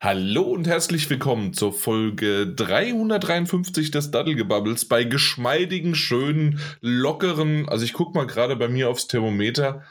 Hallo 0.00 0.42
und 0.42 0.68
herzlich 0.68 1.10
willkommen 1.10 1.52
zur 1.54 1.72
Folge 1.72 2.46
353 2.46 3.90
des 3.90 4.12
Daddelgebubbles 4.12 4.84
bei 4.84 5.02
geschmeidigen, 5.02 5.96
schönen, 5.96 6.60
lockeren, 6.80 7.68
also 7.68 7.84
ich 7.84 7.94
gucke 7.94 8.16
mal 8.16 8.28
gerade 8.28 8.54
bei 8.54 8.68
mir 8.68 8.90
aufs 8.90 9.08
Thermometer, 9.08 9.82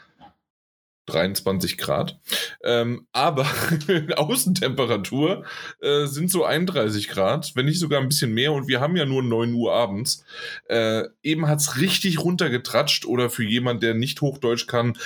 23 1.04 1.76
Grad, 1.76 2.18
ähm, 2.64 3.06
aber 3.12 3.46
Außentemperatur 4.16 5.44
äh, 5.82 6.06
sind 6.06 6.30
so 6.30 6.42
31 6.42 7.08
Grad, 7.08 7.52
wenn 7.54 7.66
nicht 7.66 7.78
sogar 7.78 8.00
ein 8.00 8.08
bisschen 8.08 8.32
mehr 8.32 8.52
und 8.52 8.66
wir 8.66 8.80
haben 8.80 8.96
ja 8.96 9.04
nur 9.04 9.22
9 9.22 9.52
Uhr 9.52 9.74
abends. 9.74 10.24
Äh, 10.70 11.02
eben 11.22 11.48
hat 11.48 11.60
es 11.60 11.78
richtig 11.78 12.20
runtergetratscht 12.20 13.04
oder 13.04 13.28
für 13.28 13.44
jemand, 13.44 13.82
der 13.82 13.92
nicht 13.92 14.22
Hochdeutsch 14.22 14.68
kann, 14.68 14.96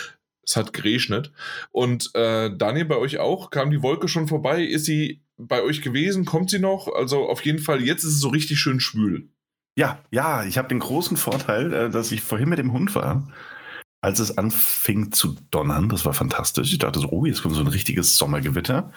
es 0.44 0.56
hat 0.56 0.72
geregnet. 0.72 1.32
Und 1.70 2.10
äh, 2.14 2.50
Daniel, 2.56 2.84
bei 2.84 2.96
euch 2.96 3.18
auch? 3.18 3.50
Kam 3.50 3.70
die 3.70 3.82
Wolke 3.82 4.08
schon 4.08 4.28
vorbei? 4.28 4.64
Ist 4.64 4.86
sie 4.86 5.22
bei 5.36 5.62
euch 5.62 5.82
gewesen? 5.82 6.24
Kommt 6.24 6.50
sie 6.50 6.58
noch? 6.58 6.88
Also 6.88 7.28
auf 7.28 7.44
jeden 7.44 7.58
Fall, 7.58 7.82
jetzt 7.82 8.04
ist 8.04 8.14
es 8.14 8.20
so 8.20 8.28
richtig 8.28 8.58
schön 8.58 8.80
schwül. 8.80 9.28
Ja, 9.76 10.00
ja, 10.10 10.44
ich 10.44 10.58
habe 10.58 10.68
den 10.68 10.80
großen 10.80 11.16
Vorteil, 11.16 11.72
äh, 11.72 11.90
dass 11.90 12.12
ich 12.12 12.20
vorhin 12.20 12.48
mit 12.48 12.58
dem 12.58 12.72
Hund 12.72 12.94
war, 12.94 13.28
als 14.02 14.18
es 14.18 14.36
anfing 14.36 15.12
zu 15.12 15.36
donnern. 15.50 15.88
Das 15.88 16.04
war 16.04 16.12
fantastisch. 16.12 16.72
Ich 16.72 16.78
dachte 16.78 17.00
so, 17.00 17.08
oh, 17.10 17.24
jetzt 17.24 17.42
kommt 17.42 17.54
so 17.54 17.62
ein 17.62 17.68
richtiges 17.68 18.18
Sommergewitter. 18.18 18.92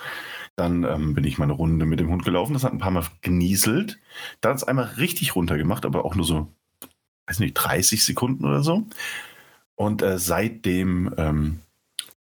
Dann 0.56 0.84
ähm, 0.84 1.14
bin 1.14 1.24
ich 1.24 1.38
meine 1.38 1.54
Runde 1.54 1.86
mit 1.86 2.00
dem 2.00 2.10
Hund 2.10 2.26
gelaufen. 2.26 2.54
Das 2.54 2.64
hat 2.64 2.74
ein 2.74 2.80
paar 2.80 2.92
Mal 2.92 3.06
genieselt. 3.22 4.00
Dann 4.42 4.52
hat 4.52 4.58
es 4.58 4.64
einmal 4.64 4.86
richtig 4.98 5.36
runtergemacht, 5.36 5.86
aber 5.86 6.06
auch 6.06 6.16
nur 6.16 6.26
so, 6.26 6.54
weiß 7.28 7.40
nicht, 7.40 7.54
30 7.54 8.04
Sekunden 8.04 8.46
oder 8.46 8.64
so. 8.64 8.86
Und 9.76 10.02
äh, 10.02 10.18
seitdem, 10.18 11.14
ähm, 11.18 11.60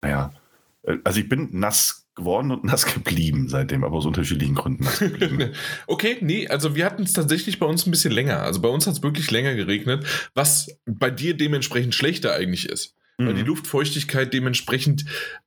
naja, 0.03 0.33
äh, 0.83 0.99
also 1.05 1.21
ich 1.21 1.29
bin 1.29 1.49
nass 1.53 2.07
geworden 2.15 2.51
und 2.51 2.65
nass 2.65 2.85
geblieben 2.85 3.49
seitdem, 3.49 3.85
aber 3.85 3.97
aus 3.97 4.07
unterschiedlichen 4.07 4.55
Gründen 4.55 4.85
nass 4.85 4.99
geblieben. 4.99 5.53
okay, 5.87 6.19
nee, 6.21 6.49
also 6.49 6.75
wir 6.75 6.85
hatten 6.85 7.05
es 7.05 7.15
tatsächlich 7.15 7.59
bei 7.59 7.67
uns 7.67 7.87
ein 7.87 7.91
bisschen 7.91 8.13
länger. 8.13 8.43
Also 8.43 8.61
bei 8.61 8.69
uns 8.69 8.87
hat 8.87 8.95
es 8.95 9.03
wirklich 9.03 9.31
länger 9.31 9.55
geregnet, 9.55 10.05
was 10.35 10.69
bei 10.85 11.11
dir 11.11 11.37
dementsprechend 11.37 11.95
schlechter 11.95 12.35
eigentlich 12.35 12.69
ist. 12.69 12.95
Mhm. 13.17 13.27
Weil 13.27 13.35
die. 13.35 13.43
Luftfeuchtigkeit 13.43 14.35
dementsprechend, 14.35 15.07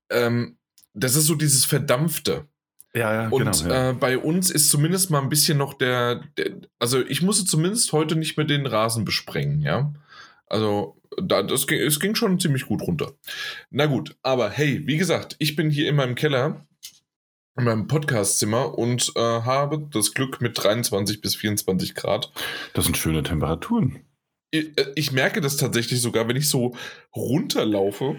ähm, 0.09 0.57
das 0.93 1.15
ist 1.15 1.25
so 1.25 1.35
dieses 1.35 1.65
Verdampfte. 1.65 2.47
Ja, 2.93 3.13
ja, 3.13 3.29
und 3.29 3.39
genau, 3.39 3.69
ja. 3.69 3.89
Äh, 3.91 3.93
bei 3.93 4.17
uns 4.17 4.49
ist 4.49 4.69
zumindest 4.69 5.11
mal 5.11 5.21
ein 5.21 5.29
bisschen 5.29 5.57
noch 5.57 5.75
der, 5.75 6.23
der, 6.37 6.51
also 6.77 6.99
ich 6.99 7.21
musste 7.21 7.45
zumindest 7.45 7.93
heute 7.93 8.17
nicht 8.17 8.35
mehr 8.35 8.45
den 8.45 8.65
Rasen 8.65 9.05
besprengen, 9.05 9.61
ja. 9.61 9.93
Also 10.51 11.01
da, 11.17 11.43
das 11.43 11.65
ging, 11.65 11.79
es 11.79 11.99
ging 11.99 12.13
schon 12.13 12.39
ziemlich 12.39 12.65
gut 12.65 12.81
runter. 12.81 13.13
Na 13.69 13.85
gut, 13.85 14.17
aber 14.21 14.49
hey, 14.49 14.85
wie 14.85 14.97
gesagt, 14.97 15.37
ich 15.39 15.55
bin 15.55 15.69
hier 15.69 15.87
in 15.87 15.95
meinem 15.95 16.15
Keller, 16.15 16.67
in 17.57 17.63
meinem 17.63 17.87
Podcastzimmer 17.87 18.77
und 18.77 19.13
äh, 19.15 19.19
habe 19.19 19.87
das 19.91 20.13
Glück 20.13 20.41
mit 20.41 20.61
23 20.61 21.21
bis 21.21 21.35
24 21.35 21.95
Grad. 21.95 22.33
Das 22.73 22.83
sind 22.83 22.97
schöne 22.97 23.23
Temperaturen. 23.23 24.01
Ich, 24.51 24.77
äh, 24.77 24.91
ich 24.95 25.13
merke 25.13 25.39
das 25.39 25.55
tatsächlich 25.55 26.01
sogar, 26.01 26.27
wenn 26.27 26.35
ich 26.35 26.49
so 26.49 26.75
runterlaufe 27.15 28.17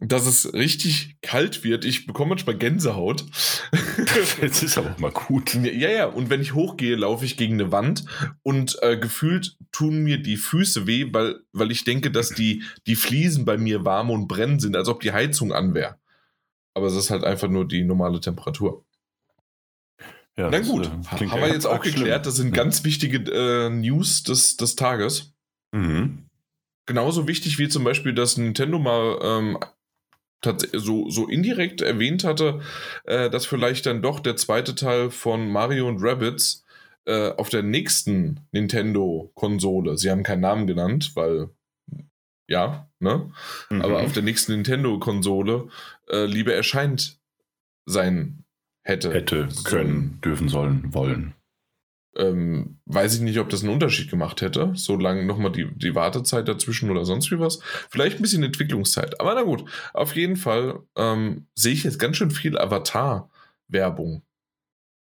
dass 0.00 0.26
es 0.26 0.52
richtig 0.52 1.16
kalt 1.22 1.62
wird. 1.62 1.84
Ich 1.84 2.06
bekomme 2.06 2.30
manchmal 2.30 2.56
Gänsehaut. 2.56 3.24
Jetzt 4.42 4.62
ist 4.62 4.76
aber 4.76 4.92
auch 4.92 4.98
mal 4.98 5.12
gut. 5.12 5.54
Ja, 5.54 5.88
ja. 5.88 6.06
Und 6.06 6.30
wenn 6.30 6.40
ich 6.40 6.54
hochgehe, 6.54 6.96
laufe 6.96 7.24
ich 7.24 7.36
gegen 7.36 7.54
eine 7.54 7.70
Wand 7.70 8.04
und 8.42 8.76
äh, 8.82 8.96
gefühlt 8.96 9.56
tun 9.70 10.02
mir 10.02 10.18
die 10.18 10.36
Füße 10.36 10.86
weh, 10.86 11.12
weil, 11.12 11.40
weil 11.52 11.70
ich 11.70 11.84
denke, 11.84 12.10
dass 12.10 12.30
die, 12.30 12.64
die 12.86 12.96
Fliesen 12.96 13.44
bei 13.44 13.56
mir 13.56 13.84
warm 13.84 14.10
und 14.10 14.26
brennen 14.26 14.58
sind, 14.58 14.74
als 14.74 14.88
ob 14.88 15.00
die 15.00 15.12
Heizung 15.12 15.52
an 15.52 15.74
wäre. 15.74 15.96
Aber 16.74 16.86
es 16.88 16.96
ist 16.96 17.10
halt 17.10 17.22
einfach 17.22 17.48
nur 17.48 17.66
die 17.66 17.84
normale 17.84 18.20
Temperatur. 18.20 18.84
Ja, 20.36 20.50
Na 20.50 20.58
gut, 20.58 20.86
äh, 20.86 21.26
haben 21.28 21.40
wir 21.40 21.52
jetzt 21.52 21.66
auch 21.66 21.80
geklärt. 21.80 22.26
Das 22.26 22.34
sind 22.34 22.56
ja. 22.56 22.62
ganz 22.64 22.82
wichtige 22.82 23.18
äh, 23.30 23.70
News 23.70 24.24
des, 24.24 24.56
des 24.56 24.74
Tages. 24.74 25.32
Mhm. 25.70 26.26
Genauso 26.86 27.28
wichtig 27.28 27.58
wie 27.58 27.68
zum 27.68 27.84
Beispiel, 27.84 28.12
dass 28.12 28.36
Nintendo 28.36 28.78
mal 28.78 29.18
ähm, 29.22 29.58
so, 30.72 31.10
so 31.10 31.28
indirekt 31.28 31.82
erwähnt 31.82 32.24
hatte, 32.24 32.60
äh, 33.04 33.30
dass 33.30 33.46
vielleicht 33.46 33.86
dann 33.86 34.02
doch 34.02 34.20
der 34.20 34.36
zweite 34.36 34.74
Teil 34.74 35.10
von 35.10 35.48
Mario 35.50 35.88
und 35.88 36.02
Rabbits 36.02 36.64
äh, 37.06 37.30
auf 37.30 37.48
der 37.48 37.62
nächsten 37.62 38.40
Nintendo-Konsole, 38.52 39.98
sie 39.98 40.10
haben 40.10 40.22
keinen 40.22 40.40
Namen 40.40 40.66
genannt, 40.66 41.12
weil 41.14 41.50
ja, 42.46 42.90
ne? 42.98 43.30
Mhm. 43.70 43.82
Aber 43.82 44.00
auf 44.00 44.12
der 44.12 44.22
nächsten 44.22 44.52
Nintendo-Konsole 44.52 45.68
äh, 46.10 46.26
lieber 46.26 46.52
erscheint 46.52 47.18
sein 47.86 48.44
hätte. 48.82 49.12
Hätte, 49.12 49.48
können, 49.64 50.20
dürfen, 50.22 50.48
sollen, 50.48 50.92
wollen 50.92 51.34
ähm, 52.16 52.78
weiß 52.86 53.14
ich 53.16 53.20
nicht, 53.20 53.38
ob 53.38 53.48
das 53.48 53.62
einen 53.62 53.72
Unterschied 53.72 54.10
gemacht 54.10 54.40
hätte. 54.40 54.72
So 54.74 54.96
lange 54.96 55.24
nochmal 55.24 55.52
die, 55.52 55.68
die 55.74 55.94
Wartezeit 55.94 56.48
dazwischen 56.48 56.90
oder 56.90 57.04
sonst 57.04 57.30
wie 57.30 57.38
was. 57.38 57.60
Vielleicht 57.90 58.16
ein 58.16 58.22
bisschen 58.22 58.42
Entwicklungszeit. 58.42 59.20
Aber 59.20 59.34
na 59.34 59.42
gut, 59.42 59.64
auf 59.92 60.14
jeden 60.16 60.36
Fall 60.36 60.80
ähm, 60.96 61.46
sehe 61.54 61.72
ich 61.72 61.84
jetzt 61.84 61.98
ganz 61.98 62.16
schön 62.16 62.30
viel 62.30 62.58
Avatar-Werbung. 62.58 64.22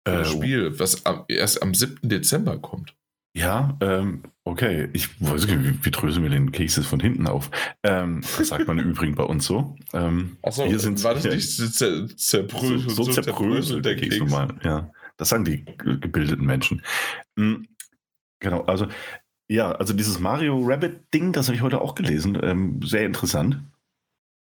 Äh, 0.05 0.12
das 0.12 0.31
Spiel, 0.31 0.79
was 0.79 1.05
am, 1.07 1.25
erst 1.29 1.62
am 1.62 1.75
7. 1.75 1.99
Dezember 2.03 2.59
kommt. 2.59 2.95
Ja, 3.37 3.77
ähm, 3.83 4.23
okay. 4.45 4.89
Ich 4.95 5.21
weiß 5.21 5.47
nicht, 5.47 5.63
wie, 5.63 5.84
wie 5.84 5.91
dröseln 5.91 6.23
wir 6.23 6.31
den 6.31 6.53
Kekses 6.53 6.87
von 6.87 7.01
hinten 7.01 7.27
auf? 7.27 7.51
Ähm, 7.83 8.23
das 8.39 8.49
sagt 8.49 8.67
man 8.67 8.78
im 8.78 8.91
Übrigen 8.91 9.15
bei 9.15 9.25
uns 9.25 9.45
so. 9.45 9.77
Ähm, 9.93 10.39
Achso, 10.41 10.63
war 10.63 11.15
das 11.15 11.25
nicht 11.25 11.75
zer, 11.75 12.09
zerbröselt? 12.17 12.91
So, 12.91 13.03
so 13.03 13.13
zerbröselt 13.13 13.84
der 13.84 13.97
Keks 13.97 14.19
normal, 14.21 14.55
ja. 14.65 14.91
Das 15.16 15.31
sagen 15.31 15.44
die 15.44 15.65
gebildeten 15.65 16.47
Menschen. 16.47 16.82
Mhm. 17.37 17.69
Genau, 18.41 18.62
also 18.65 18.87
ja, 19.49 19.72
also 19.72 19.94
dieses 19.94 20.19
Mario 20.19 20.60
Rabbit-Ding, 20.62 21.32
das 21.32 21.47
habe 21.47 21.56
ich 21.56 21.62
heute 21.62 21.81
auch 21.81 21.94
gelesen. 21.94 22.38
Ähm, 22.43 22.82
sehr 22.82 23.06
interessant. 23.06 23.62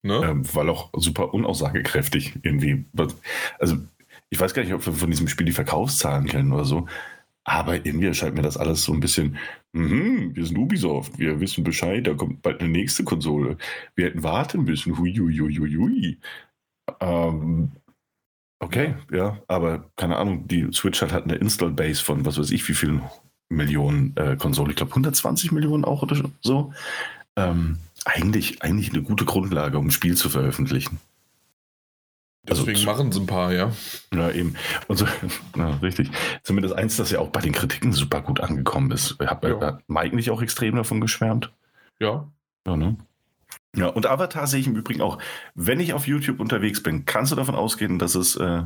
Ne? 0.04 0.22
Ähm, 0.24 0.44
weil 0.54 0.70
auch 0.70 0.92
super 0.96 1.34
unaussagekräftig 1.34 2.40
irgendwie. 2.44 2.86
Also, 3.60 3.78
ich 4.30 4.40
weiß 4.40 4.54
gar 4.54 4.64
nicht, 4.64 4.74
ob 4.74 4.86
wir 4.86 4.94
von 4.94 5.10
diesem 5.10 5.28
Spiel 5.28 5.46
die 5.46 5.52
Verkaufszahlen 5.52 6.28
kennen 6.28 6.52
oder 6.54 6.66
so. 6.66 6.88
Aber 7.44 7.86
irgendwie 7.86 8.08
erscheint 8.08 8.36
mir 8.36 8.42
das 8.42 8.58
alles 8.58 8.84
so 8.84 8.94
ein 8.94 9.00
bisschen, 9.00 9.38
mm, 9.74 10.36
wir 10.36 10.46
sind 10.46 10.58
Ubisoft, 10.58 11.20
wir 11.20 11.40
wissen 11.40 11.64
Bescheid, 11.64 12.06
da 12.06 12.16
kommt 12.16 12.42
bald 12.42 12.60
eine 12.60 12.70
nächste 12.70 13.04
Konsole. 13.04 13.58
Wir 13.96 14.08
hätten 14.08 14.24
warten 14.24 14.64
müssen. 14.64 14.98
Hui, 14.98 15.16
hui, 15.16 15.38
hui, 15.38 15.76
hui. 15.76 16.18
Ähm, 17.00 17.72
Okay, 18.60 18.96
ja, 19.12 19.38
aber 19.48 19.92
keine 19.96 20.18
Ahnung, 20.18 20.48
die 20.48 20.72
Switch 20.72 21.02
hat 21.02 21.12
halt 21.12 21.26
eine 21.26 21.36
Install-Base 21.36 22.04
von 22.04 22.26
was 22.26 22.40
weiß 22.40 22.52
ich, 22.52 22.68
wie 22.68 22.74
vielen 22.74 23.02
Millionen 23.50 24.16
äh, 24.16 24.38
Konsolen. 24.38 24.72
Ich 24.72 24.78
glaube 24.78 24.92
120 24.92 25.52
Millionen 25.52 25.86
auch 25.86 26.02
oder 26.02 26.18
so. 26.42 26.74
Ähm, 27.36 27.78
eigentlich, 28.06 28.62
eigentlich 28.62 28.92
eine 28.92 29.04
gute 29.04 29.26
Grundlage, 29.26 29.78
um 29.78 29.88
ein 29.88 29.92
Spiel 29.92 30.16
zu 30.16 30.30
veröffentlichen. 30.30 31.00
Also 32.48 32.64
Deswegen 32.64 32.88
also, 32.88 32.92
machen 32.92 33.12
sie 33.12 33.20
ein 33.22 33.26
paar, 33.26 33.54
ja. 33.54 33.72
Ja, 34.14 34.32
eben. 34.32 34.56
Und 34.88 34.98
so, 34.98 35.06
ja, 35.58 35.70
richtig. 35.82 36.12
Zumindest 36.44 36.76
eins, 36.76 36.96
das 36.96 37.12
ja 37.12 37.20
auch 37.20 37.30
bei 37.30 37.42
den 37.42 37.54
Kritiken 37.54 37.92
super 37.92 38.22
gut 38.22 38.40
angekommen 38.40 38.92
ist. 38.92 39.18
Hat, 39.20 39.44
ja. 39.44 39.60
hat 39.60 39.82
Mike 39.88 40.16
nicht 40.16 40.30
auch 40.30 40.42
extrem 40.42 40.76
davon 40.76 41.02
geschwärmt? 41.02 41.52
Ja. 42.00 42.28
Ja, 42.68 42.78
ne? 42.78 42.98
Ja, 43.76 43.88
und 43.88 44.06
Avatar 44.06 44.48
sehe 44.48 44.60
ich 44.60 44.68
im 44.68 44.76
Übrigen 44.76 45.02
auch. 45.02 45.20
Wenn 45.54 45.80
ich 45.80 45.94
auf 45.94 46.08
YouTube 46.08 46.40
unterwegs 46.40 46.82
bin, 46.82 47.06
kannst 47.06 47.32
du 47.32 47.36
davon 47.36 47.56
ausgehen, 47.56 48.00
dass 48.00 48.16
es 48.16 48.36
äh, 48.36 48.64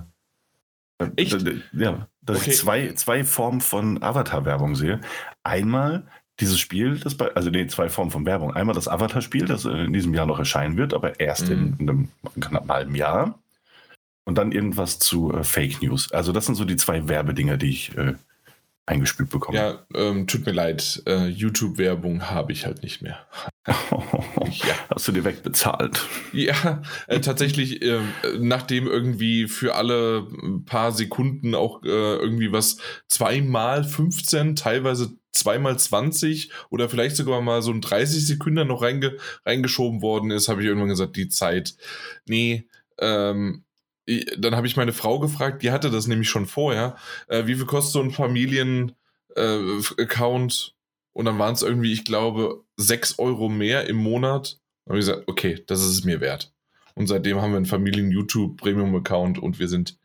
Echt? 1.16 1.46
Ja, 1.74 2.08
dass 2.22 2.42
okay. 2.42 2.50
ich 2.50 2.58
zwei, 2.58 2.94
zwei 2.94 3.24
Formen 3.24 3.62
von 3.62 4.04
Avatar-Werbung 4.04 4.76
sehe. 4.76 5.00
Einmal 5.44 6.08
dieses 6.40 6.60
Spiel, 6.60 7.00
das 7.00 7.16
bei, 7.16 7.34
also 7.36 7.50
nee, 7.50 7.68
zwei 7.68 7.90
Formen 7.90 8.12
von 8.12 8.26
Werbung. 8.26 8.54
Einmal 8.54 8.76
das 8.76 8.88
Avatar-Spiel, 8.88 9.46
das 9.46 9.66
in 9.66 9.94
diesem 9.94 10.14
Jahr 10.14 10.26
noch 10.26 10.40
erscheinen 10.40 10.78
wird, 10.78 10.94
aber 10.94 11.20
erst 11.20 11.50
in, 11.50 11.72
mhm. 11.72 11.76
in, 11.80 11.90
einem 11.90 12.10
knapp 12.40 12.70
halben 12.70 12.96
Jahr. 12.96 13.40
Und 14.26 14.38
dann 14.38 14.52
irgendwas 14.52 15.00
zu 15.00 15.34
äh, 15.34 15.44
Fake 15.44 15.82
News. 15.82 16.12
Also 16.12 16.32
das 16.32 16.46
sind 16.46 16.56
so 16.56 16.66
die 16.66 16.76
zwei 16.76 17.08
Werbedinger, 17.08 17.58
die 17.58 17.70
ich 17.70 17.98
äh, 17.98 18.14
eingespielt 18.90 19.30
bekommen. 19.30 19.56
Ja, 19.56 19.86
ähm, 19.94 20.26
tut 20.26 20.46
mir 20.46 20.52
leid, 20.52 21.04
äh, 21.06 21.28
YouTube-Werbung 21.28 22.32
habe 22.32 22.52
ich 22.52 22.66
halt 22.66 22.82
nicht 22.82 23.02
mehr. 23.02 23.20
ja. 23.68 24.76
Hast 24.94 25.08
du 25.08 25.12
dir 25.12 25.24
wegbezahlt? 25.24 26.06
Ja, 26.34 26.82
äh, 27.08 27.20
tatsächlich, 27.20 27.84
äh, 27.84 28.00
nachdem 28.40 28.88
irgendwie 28.88 29.48
für 29.48 29.76
alle 29.76 30.28
paar 30.66 30.92
Sekunden 30.92 31.54
auch 31.54 31.84
äh, 31.84 31.88
irgendwie 31.88 32.52
was 32.52 32.78
zweimal 33.08 33.84
15, 33.84 34.56
teilweise 34.56 35.12
zweimal 35.32 35.78
20 35.78 36.52
oder 36.72 36.90
vielleicht 36.90 37.16
sogar 37.16 37.42
mal 37.42 37.62
so 37.62 37.72
ein 37.72 37.82
30 37.82 38.26
Sekunden 38.26 38.68
noch 38.68 38.82
reinge 38.82 39.18
reingeschoben 39.46 40.02
worden 40.02 40.32
ist, 40.32 40.48
habe 40.48 40.62
ich 40.62 40.68
irgendwann 40.68 40.90
gesagt, 40.90 41.16
die 41.16 41.30
Zeit, 41.30 41.76
nee, 42.26 42.68
ähm, 42.98 43.64
dann 44.38 44.56
habe 44.56 44.68
ich 44.68 44.78
meine 44.78 44.94
Frau 44.94 45.20
gefragt, 45.20 45.64
die 45.64 45.72
hatte 45.72 45.90
das 45.90 46.08
nämlich 46.08 46.30
schon 46.30 46.46
vorher. 46.46 46.96
Äh, 47.28 47.48
wie 47.48 47.56
viel 47.56 47.66
kostet 47.66 47.94
so 47.94 48.02
ein 48.02 48.12
Familien-Account? 48.12 50.68
Äh, 50.68 50.72
und 51.14 51.26
dann 51.26 51.40
waren 51.40 51.54
es 51.54 51.64
irgendwie, 51.64 51.92
ich 51.92 52.06
glaube, 52.06 52.64
6 52.78 53.20
Euro 53.20 53.50
mehr 53.50 53.88
im 53.88 53.98
Monat. 53.98 54.60
Habe 54.88 55.00
ich 55.00 55.06
gesagt, 55.06 55.28
okay, 55.28 55.64
das 55.68 55.82
ist 55.82 55.90
es 55.90 56.04
mir 56.04 56.22
wert. 56.22 56.54
Und 56.96 57.08
seitdem 57.08 57.42
haben 57.42 57.52
wir 57.52 57.58
einen 57.58 57.66
Familien-YouTube-Premium-Account 57.66 59.40
und 59.40 59.60
wir 59.60 59.68
sind 59.68 59.98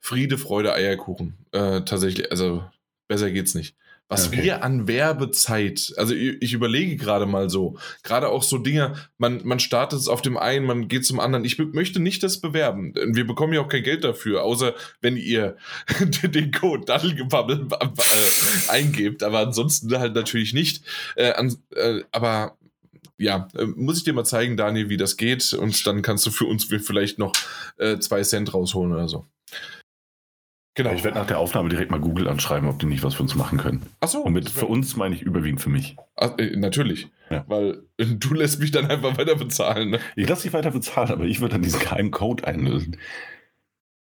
Friede, 0.00 0.38
Freude, 0.38 0.72
Eierkuchen. 0.72 1.46
Äh, 1.52 1.82
tatsächlich, 1.82 2.30
also 2.30 2.64
besser 3.08 3.30
geht's 3.30 3.54
nicht. 3.54 3.76
Was 4.12 4.28
okay. 4.28 4.42
wir 4.42 4.62
an 4.62 4.86
Werbezeit, 4.86 5.94
also 5.96 6.14
ich, 6.14 6.36
ich 6.40 6.52
überlege 6.52 6.96
gerade 6.96 7.24
mal 7.24 7.48
so, 7.48 7.78
gerade 8.02 8.28
auch 8.28 8.42
so 8.42 8.58
Dinge, 8.58 8.94
man, 9.16 9.40
man 9.44 9.58
startet 9.58 9.98
es 9.98 10.08
auf 10.08 10.20
dem 10.20 10.36
einen, 10.36 10.66
man 10.66 10.88
geht 10.88 11.06
zum 11.06 11.18
anderen. 11.18 11.44
Ich 11.44 11.58
möchte 11.58 11.98
nicht 11.98 12.22
das 12.22 12.40
bewerben. 12.40 12.94
Wir 12.94 13.26
bekommen 13.26 13.54
ja 13.54 13.62
auch 13.62 13.68
kein 13.68 13.82
Geld 13.82 14.04
dafür, 14.04 14.42
außer 14.42 14.74
wenn 15.00 15.16
ihr 15.16 15.56
den 16.22 16.52
Code 16.52 16.84
Daddelgebabbel 16.84 17.68
äh, 17.80 18.70
eingebt, 18.70 19.22
aber 19.22 19.40
ansonsten 19.40 19.98
halt 19.98 20.14
natürlich 20.14 20.52
nicht. 20.52 20.84
Äh, 21.16 21.32
an, 21.32 21.56
äh, 21.74 22.02
aber 22.12 22.58
ja, 23.18 23.48
äh, 23.56 23.64
muss 23.64 23.98
ich 23.98 24.04
dir 24.04 24.12
mal 24.12 24.24
zeigen, 24.24 24.56
Daniel, 24.56 24.88
wie 24.88 24.96
das 24.96 25.16
geht 25.16 25.52
und 25.54 25.86
dann 25.86 26.02
kannst 26.02 26.26
du 26.26 26.30
für 26.30 26.44
uns 26.44 26.64
vielleicht 26.64 27.18
noch 27.18 27.32
äh, 27.78 27.98
zwei 27.98 28.22
Cent 28.22 28.52
rausholen 28.52 28.92
oder 28.92 29.08
so. 29.08 29.26
Genau. 30.74 30.92
Ich 30.92 31.04
werde 31.04 31.18
nach 31.18 31.26
der 31.26 31.38
Aufnahme 31.38 31.68
direkt 31.68 31.90
mal 31.90 32.00
Google 32.00 32.28
anschreiben, 32.28 32.68
ob 32.68 32.78
die 32.78 32.86
nicht 32.86 33.02
was 33.02 33.14
für 33.14 33.22
uns 33.22 33.34
machen 33.34 33.58
können. 33.58 33.82
Ach 34.00 34.08
so. 34.08 34.22
Und 34.22 34.32
mit 34.32 34.48
für 34.48 34.66
uns 34.66 34.96
meine 34.96 35.14
ich 35.14 35.20
überwiegend 35.20 35.60
für 35.60 35.68
mich. 35.68 35.96
Ach, 36.16 36.38
äh, 36.38 36.56
natürlich. 36.56 37.08
Ja. 37.28 37.44
Weil 37.46 37.82
äh, 37.98 38.06
du 38.06 38.32
lässt 38.32 38.58
mich 38.58 38.70
dann 38.70 38.86
einfach 38.86 39.18
weiter 39.18 39.36
bezahlen. 39.36 39.90
Ne? 39.90 40.00
Ich 40.16 40.28
lasse 40.28 40.44
dich 40.44 40.52
weiter 40.54 40.70
bezahlen, 40.70 41.10
aber 41.10 41.24
ich 41.24 41.40
würde 41.40 41.54
dann 41.54 41.62
diesen 41.62 41.80
geheimen 41.80 42.10
Code 42.10 42.46
einlösen. 42.46 42.96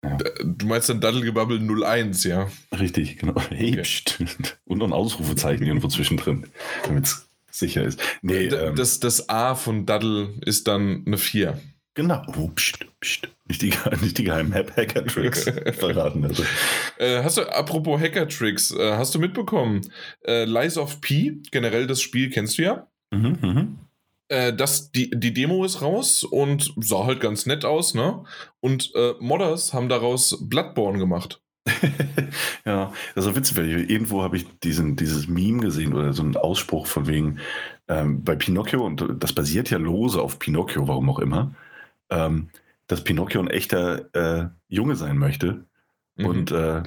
Ja. 0.03 0.17
Du 0.43 0.65
meinst 0.67 0.89
dann 0.89 1.01
Daddelgebabbel 1.01 1.59
01, 1.59 2.23
ja? 2.23 2.47
Richtig, 2.77 3.17
genau. 3.17 3.39
Hey, 3.49 3.79
okay. 3.79 4.25
Und 4.65 4.79
noch 4.79 4.87
ein 4.87 4.93
Ausrufezeichen 4.93 5.65
irgendwo 5.65 5.87
zwischendrin, 5.87 6.47
damit 6.85 7.05
es 7.05 7.29
sicher 7.51 7.83
ist. 7.83 8.01
Nee, 8.21 8.45
ähm, 8.47 8.75
das, 8.75 8.99
das 8.99 9.29
A 9.29 9.55
von 9.55 9.85
Daddel 9.85 10.29
ist 10.45 10.67
dann 10.67 11.03
eine 11.05 11.17
4. 11.17 11.59
Genau. 11.93 12.21
Oh, 12.37 12.47
pst, 12.47 12.85
pst. 13.01 13.27
Nicht, 13.47 13.61
die, 13.61 13.73
nicht 14.01 14.17
die 14.17 14.23
geheimen 14.23 14.53
Hacker-Tricks 14.53 15.43
verraten. 15.77 16.23
Also. 16.23 16.43
Äh, 16.97 17.21
hast 17.21 17.37
du, 17.37 17.41
apropos 17.53 17.99
Hacker-Tricks, 17.99 18.71
äh, 18.71 18.93
hast 18.93 19.13
du 19.13 19.19
mitbekommen, 19.19 19.81
äh, 20.25 20.45
Lies 20.45 20.77
of 20.77 21.01
P, 21.01 21.39
generell 21.51 21.87
das 21.87 22.01
Spiel 22.01 22.29
kennst 22.29 22.57
du 22.57 22.63
ja. 22.63 22.87
Mhm, 23.11 23.37
mhm. 23.41 23.77
Äh, 24.29 24.53
das, 24.53 24.93
die, 24.93 25.09
die 25.09 25.33
Demo 25.33 25.65
ist 25.65 25.81
raus 25.81 26.23
und 26.23 26.73
sah 26.77 27.05
halt 27.05 27.19
ganz 27.19 27.45
nett 27.45 27.65
aus, 27.65 27.93
ne? 27.93 28.23
Und 28.61 28.95
äh, 28.95 29.13
Modders 29.19 29.73
haben 29.73 29.89
daraus 29.89 30.37
Bloodborne 30.47 30.97
gemacht. 30.97 31.41
ja, 32.65 32.93
das 33.15 33.25
ist 33.25 33.35
witzig, 33.35 33.57
weil 33.57 33.91
irgendwo 33.91 34.23
habe 34.23 34.37
ich 34.37 34.45
diesen, 34.63 34.95
dieses 34.95 35.27
Meme 35.27 35.59
gesehen 35.59 35.93
oder 35.93 36.13
so 36.13 36.23
einen 36.23 36.37
Ausspruch 36.37 36.87
von 36.87 37.07
wegen 37.07 37.39
ähm, 37.89 38.23
bei 38.23 38.35
Pinocchio, 38.35 38.85
und 38.85 39.05
das 39.19 39.33
basiert 39.33 39.69
ja 39.69 39.77
lose 39.77 40.21
auf 40.21 40.39
Pinocchio, 40.39 40.87
warum 40.87 41.09
auch 41.09 41.19
immer 41.19 41.53
ähm, 42.11 42.49
dass 42.87 43.03
Pinocchio 43.03 43.41
ein 43.41 43.49
echter 43.49 44.13
äh, 44.13 44.49
Junge 44.67 44.95
sein 44.95 45.17
möchte. 45.17 45.65
Mhm. 46.15 46.25
Und 46.25 46.51
äh, 46.51 46.83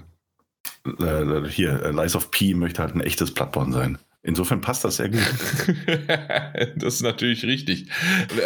äh, 0.98 1.48
hier, 1.48 1.82
äh, 1.82 1.90
Lies 1.90 2.14
of 2.14 2.30
P 2.30 2.54
möchte 2.54 2.82
halt 2.82 2.94
ein 2.94 3.00
echtes 3.00 3.32
Plattborn 3.32 3.72
sein. 3.72 3.98
Insofern 4.22 4.60
passt 4.60 4.84
das 4.84 4.96
sehr 4.96 5.10
gut. 5.10 5.20
das 6.76 6.94
ist 6.94 7.02
natürlich 7.02 7.44
richtig. 7.44 7.90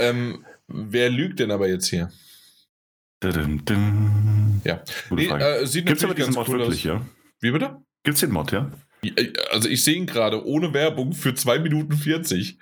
Ähm, 0.00 0.44
wer 0.66 1.10
lügt 1.10 1.38
denn 1.38 1.50
aber 1.50 1.68
jetzt 1.68 1.86
hier? 1.86 2.10
Dum, 3.20 3.64
dum. 3.64 4.60
Ja. 4.64 4.82
Nee, 5.10 5.26
äh, 5.26 5.66
sieht 5.66 5.86
Gibt's 5.86 6.04
aber 6.04 6.14
diesen 6.14 6.34
cool 6.34 6.44
Mod 6.44 6.48
wirklich, 6.48 6.90
aus. 6.90 7.00
ja? 7.00 7.06
Wie 7.40 7.50
bitte? 7.50 7.76
Gibt's 8.02 8.20
den 8.20 8.30
Mod, 8.30 8.52
ja? 8.52 8.70
Also 9.52 9.68
ich 9.68 9.84
sehe 9.84 9.94
ihn 9.94 10.06
gerade 10.06 10.44
ohne 10.44 10.74
Werbung 10.74 11.12
für 11.12 11.34
2 11.34 11.60
Minuten 11.60 11.92
40 11.92 12.58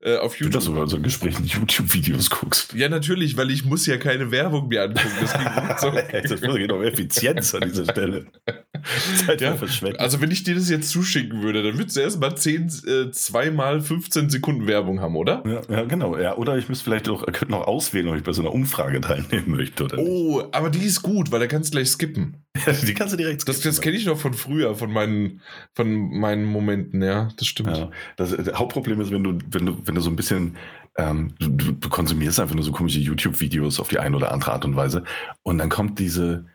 äh, 0.00 0.16
auf 0.16 0.34
YouTube. 0.34 0.52
Du 0.52 0.58
das 0.58 0.64
sogar 0.64 0.86
so 0.88 0.96
ein 0.96 1.02
Gespräch 1.02 1.38
in 1.38 1.46
YouTube-Videos 1.46 2.30
guckst. 2.30 2.72
Ja, 2.74 2.88
natürlich, 2.88 3.36
weil 3.36 3.50
ich 3.50 3.64
muss 3.64 3.86
ja 3.86 3.96
keine 3.96 4.30
Werbung 4.30 4.68
mehr 4.68 4.84
angucken. 4.84 5.14
Das, 5.20 5.80
so. 5.80 5.90
das 6.12 6.40
geht 6.40 6.72
um 6.72 6.82
Effizienz 6.82 7.54
an 7.54 7.62
dieser 7.68 7.84
Stelle. 7.84 8.26
Zeit 9.26 9.40
ja, 9.40 9.56
also 9.98 10.20
wenn 10.20 10.30
ich 10.30 10.44
dir 10.44 10.54
das 10.54 10.70
jetzt 10.70 10.90
zuschicken 10.90 11.42
würde, 11.42 11.62
dann 11.62 11.78
würdest 11.78 11.96
du 11.96 12.00
erstmal 12.00 12.36
10, 12.36 12.70
äh, 12.86 13.10
2 13.10 13.50
mal 13.50 13.80
15 13.80 14.30
Sekunden 14.30 14.66
Werbung 14.66 15.00
haben, 15.00 15.16
oder? 15.16 15.42
Ja, 15.46 15.76
ja, 15.76 15.84
genau. 15.84 16.16
Ja, 16.16 16.36
oder 16.36 16.56
ich 16.56 16.68
müsste 16.68 16.84
vielleicht 16.84 17.08
auch, 17.08 17.24
könnte 17.26 17.50
noch 17.50 17.66
auswählen, 17.66 18.08
ob 18.08 18.16
ich 18.16 18.22
bei 18.22 18.32
so 18.32 18.42
einer 18.42 18.52
Umfrage 18.52 19.00
teilnehmen 19.00 19.56
möchte. 19.56 19.84
Oder 19.84 19.98
oh, 19.98 20.38
nicht. 20.38 20.54
aber 20.54 20.70
die 20.70 20.84
ist 20.84 21.02
gut, 21.02 21.30
weil 21.30 21.40
da 21.40 21.46
kannst 21.46 21.72
du 21.72 21.76
gleich 21.76 21.88
skippen. 21.88 22.44
die 22.86 22.94
kannst 22.94 23.12
du 23.12 23.16
direkt 23.16 23.40
skippen. 23.40 23.62
Das, 23.62 23.76
das 23.76 23.80
kenne 23.80 23.96
ich 23.96 24.06
noch 24.06 24.18
von 24.18 24.34
früher, 24.34 24.74
von 24.74 24.92
meinen, 24.92 25.42
von 25.76 26.18
meinen 26.18 26.44
Momenten, 26.44 27.02
ja, 27.02 27.28
das 27.36 27.46
stimmt. 27.46 27.76
Ja, 27.76 27.90
das, 28.16 28.34
das 28.34 28.54
Hauptproblem 28.54 28.98
ist, 29.02 29.10
wenn 29.10 29.22
du, 29.22 29.38
wenn 29.50 29.66
du, 29.66 29.86
wenn 29.86 29.94
du 29.94 30.00
so 30.00 30.08
ein 30.08 30.16
bisschen, 30.16 30.56
ähm, 30.96 31.34
du, 31.38 31.50
du 31.50 31.88
konsumierst 31.90 32.40
einfach 32.40 32.54
nur 32.54 32.64
so 32.64 32.72
komische 32.72 32.98
YouTube-Videos 32.98 33.78
auf 33.78 33.88
die 33.88 33.98
eine 33.98 34.16
oder 34.16 34.32
andere 34.32 34.52
Art 34.52 34.64
und 34.64 34.74
Weise 34.74 35.04
und 35.42 35.58
dann 35.58 35.68
kommt 35.68 35.98
diese, 35.98 36.46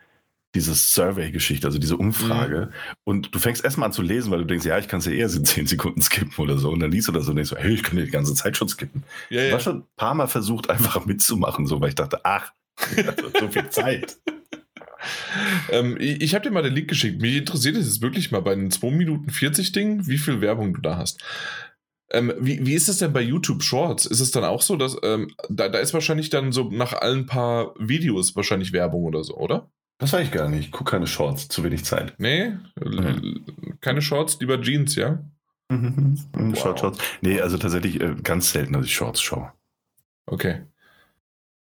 diese 0.55 0.73
Survey-Geschichte, 0.73 1.67
also 1.67 1.77
diese 1.77 1.97
Umfrage. 1.97 2.69
Mhm. 2.71 2.95
Und 3.03 3.35
du 3.35 3.37
fängst 3.37 3.63
erstmal 3.63 3.87
an 3.87 3.93
zu 3.93 4.01
lesen, 4.01 4.31
weil 4.31 4.39
du 4.39 4.45
denkst, 4.45 4.65
ja, 4.65 4.79
ich 4.79 4.87
kann 4.87 4.99
es 4.99 5.05
ja 5.05 5.11
eher 5.11 5.31
in 5.31 5.45
10 5.45 5.67
Sekunden 5.67 6.01
skippen 6.01 6.33
oder 6.43 6.57
so. 6.57 6.71
Und 6.71 6.79
dann 6.79 6.91
liest 6.91 7.07
du 7.07 7.11
das 7.11 7.29
und 7.29 7.35
denkst 7.35 7.51
so, 7.51 7.57
hey, 7.57 7.73
ich 7.73 7.83
kann 7.83 7.99
ja 7.99 8.03
die 8.03 8.11
ganze 8.11 8.33
Zeit 8.33 8.57
schon 8.57 8.67
skippen. 8.67 9.03
Ja, 9.29 9.43
ich 9.43 9.51
habe 9.51 9.61
schon 9.61 9.77
ein 9.77 9.87
paar 9.97 10.15
Mal 10.15 10.27
versucht, 10.27 10.71
einfach 10.71 11.05
mitzumachen, 11.05 11.67
so, 11.67 11.79
weil 11.79 11.89
ich 11.89 11.95
dachte, 11.95 12.21
ach, 12.23 12.51
so 13.39 13.47
viel 13.49 13.69
Zeit. 13.69 14.17
ähm, 15.69 15.97
ich, 15.99 16.21
ich 16.21 16.35
habe 16.35 16.43
dir 16.43 16.51
mal 16.51 16.63
den 16.63 16.73
Link 16.73 16.87
geschickt. 16.87 17.21
Mich 17.21 17.35
interessiert 17.35 17.75
es 17.75 17.85
jetzt 17.85 18.01
wirklich 18.01 18.31
mal 18.31 18.41
bei 18.41 18.55
den 18.55 18.71
2 18.71 18.91
Minuten 18.91 19.29
40 19.29 19.71
Ding, 19.71 20.07
wie 20.07 20.17
viel 20.17 20.41
Werbung 20.41 20.73
du 20.73 20.81
da 20.81 20.97
hast. 20.97 21.23
Ähm, 22.11 22.33
wie, 22.39 22.65
wie 22.65 22.73
ist 22.73 22.89
es 22.89 22.97
denn 22.97 23.13
bei 23.13 23.21
YouTube 23.21 23.63
Shorts? 23.63 24.05
Ist 24.05 24.19
es 24.19 24.31
dann 24.31 24.43
auch 24.43 24.61
so, 24.61 24.75
dass 24.75 24.97
ähm, 25.03 25.33
da, 25.49 25.69
da 25.69 25.79
ist 25.79 25.93
wahrscheinlich 25.93 26.29
dann 26.29 26.51
so 26.51 26.69
nach 26.69 26.93
allen 26.93 27.25
paar 27.25 27.73
Videos 27.79 28.35
wahrscheinlich 28.35 28.73
Werbung 28.73 29.03
oder 29.03 29.23
so, 29.23 29.37
oder? 29.37 29.69
Das 29.97 30.11
weiß 30.13 30.25
ich 30.25 30.31
gar 30.31 30.49
nicht. 30.49 30.65
Ich 30.65 30.71
gucke 30.71 30.91
keine 30.91 31.07
Shorts, 31.07 31.47
zu 31.47 31.63
wenig 31.63 31.85
Zeit. 31.85 32.15
Nee, 32.17 32.53
mhm. 32.83 33.77
keine 33.81 34.01
Shorts, 34.01 34.39
lieber 34.39 34.59
Jeans, 34.59 34.95
ja? 34.95 35.23
Mhm. 35.69 36.19
Wow. 36.33 36.59
Short, 36.59 36.79
Shorts. 36.79 36.99
Nee, 37.21 37.39
also 37.39 37.57
tatsächlich 37.57 38.01
äh, 38.01 38.15
ganz 38.21 38.51
selten, 38.51 38.73
dass 38.73 38.85
ich 38.85 38.93
Shorts 38.93 39.21
schaue. 39.21 39.53
Okay. 40.25 40.63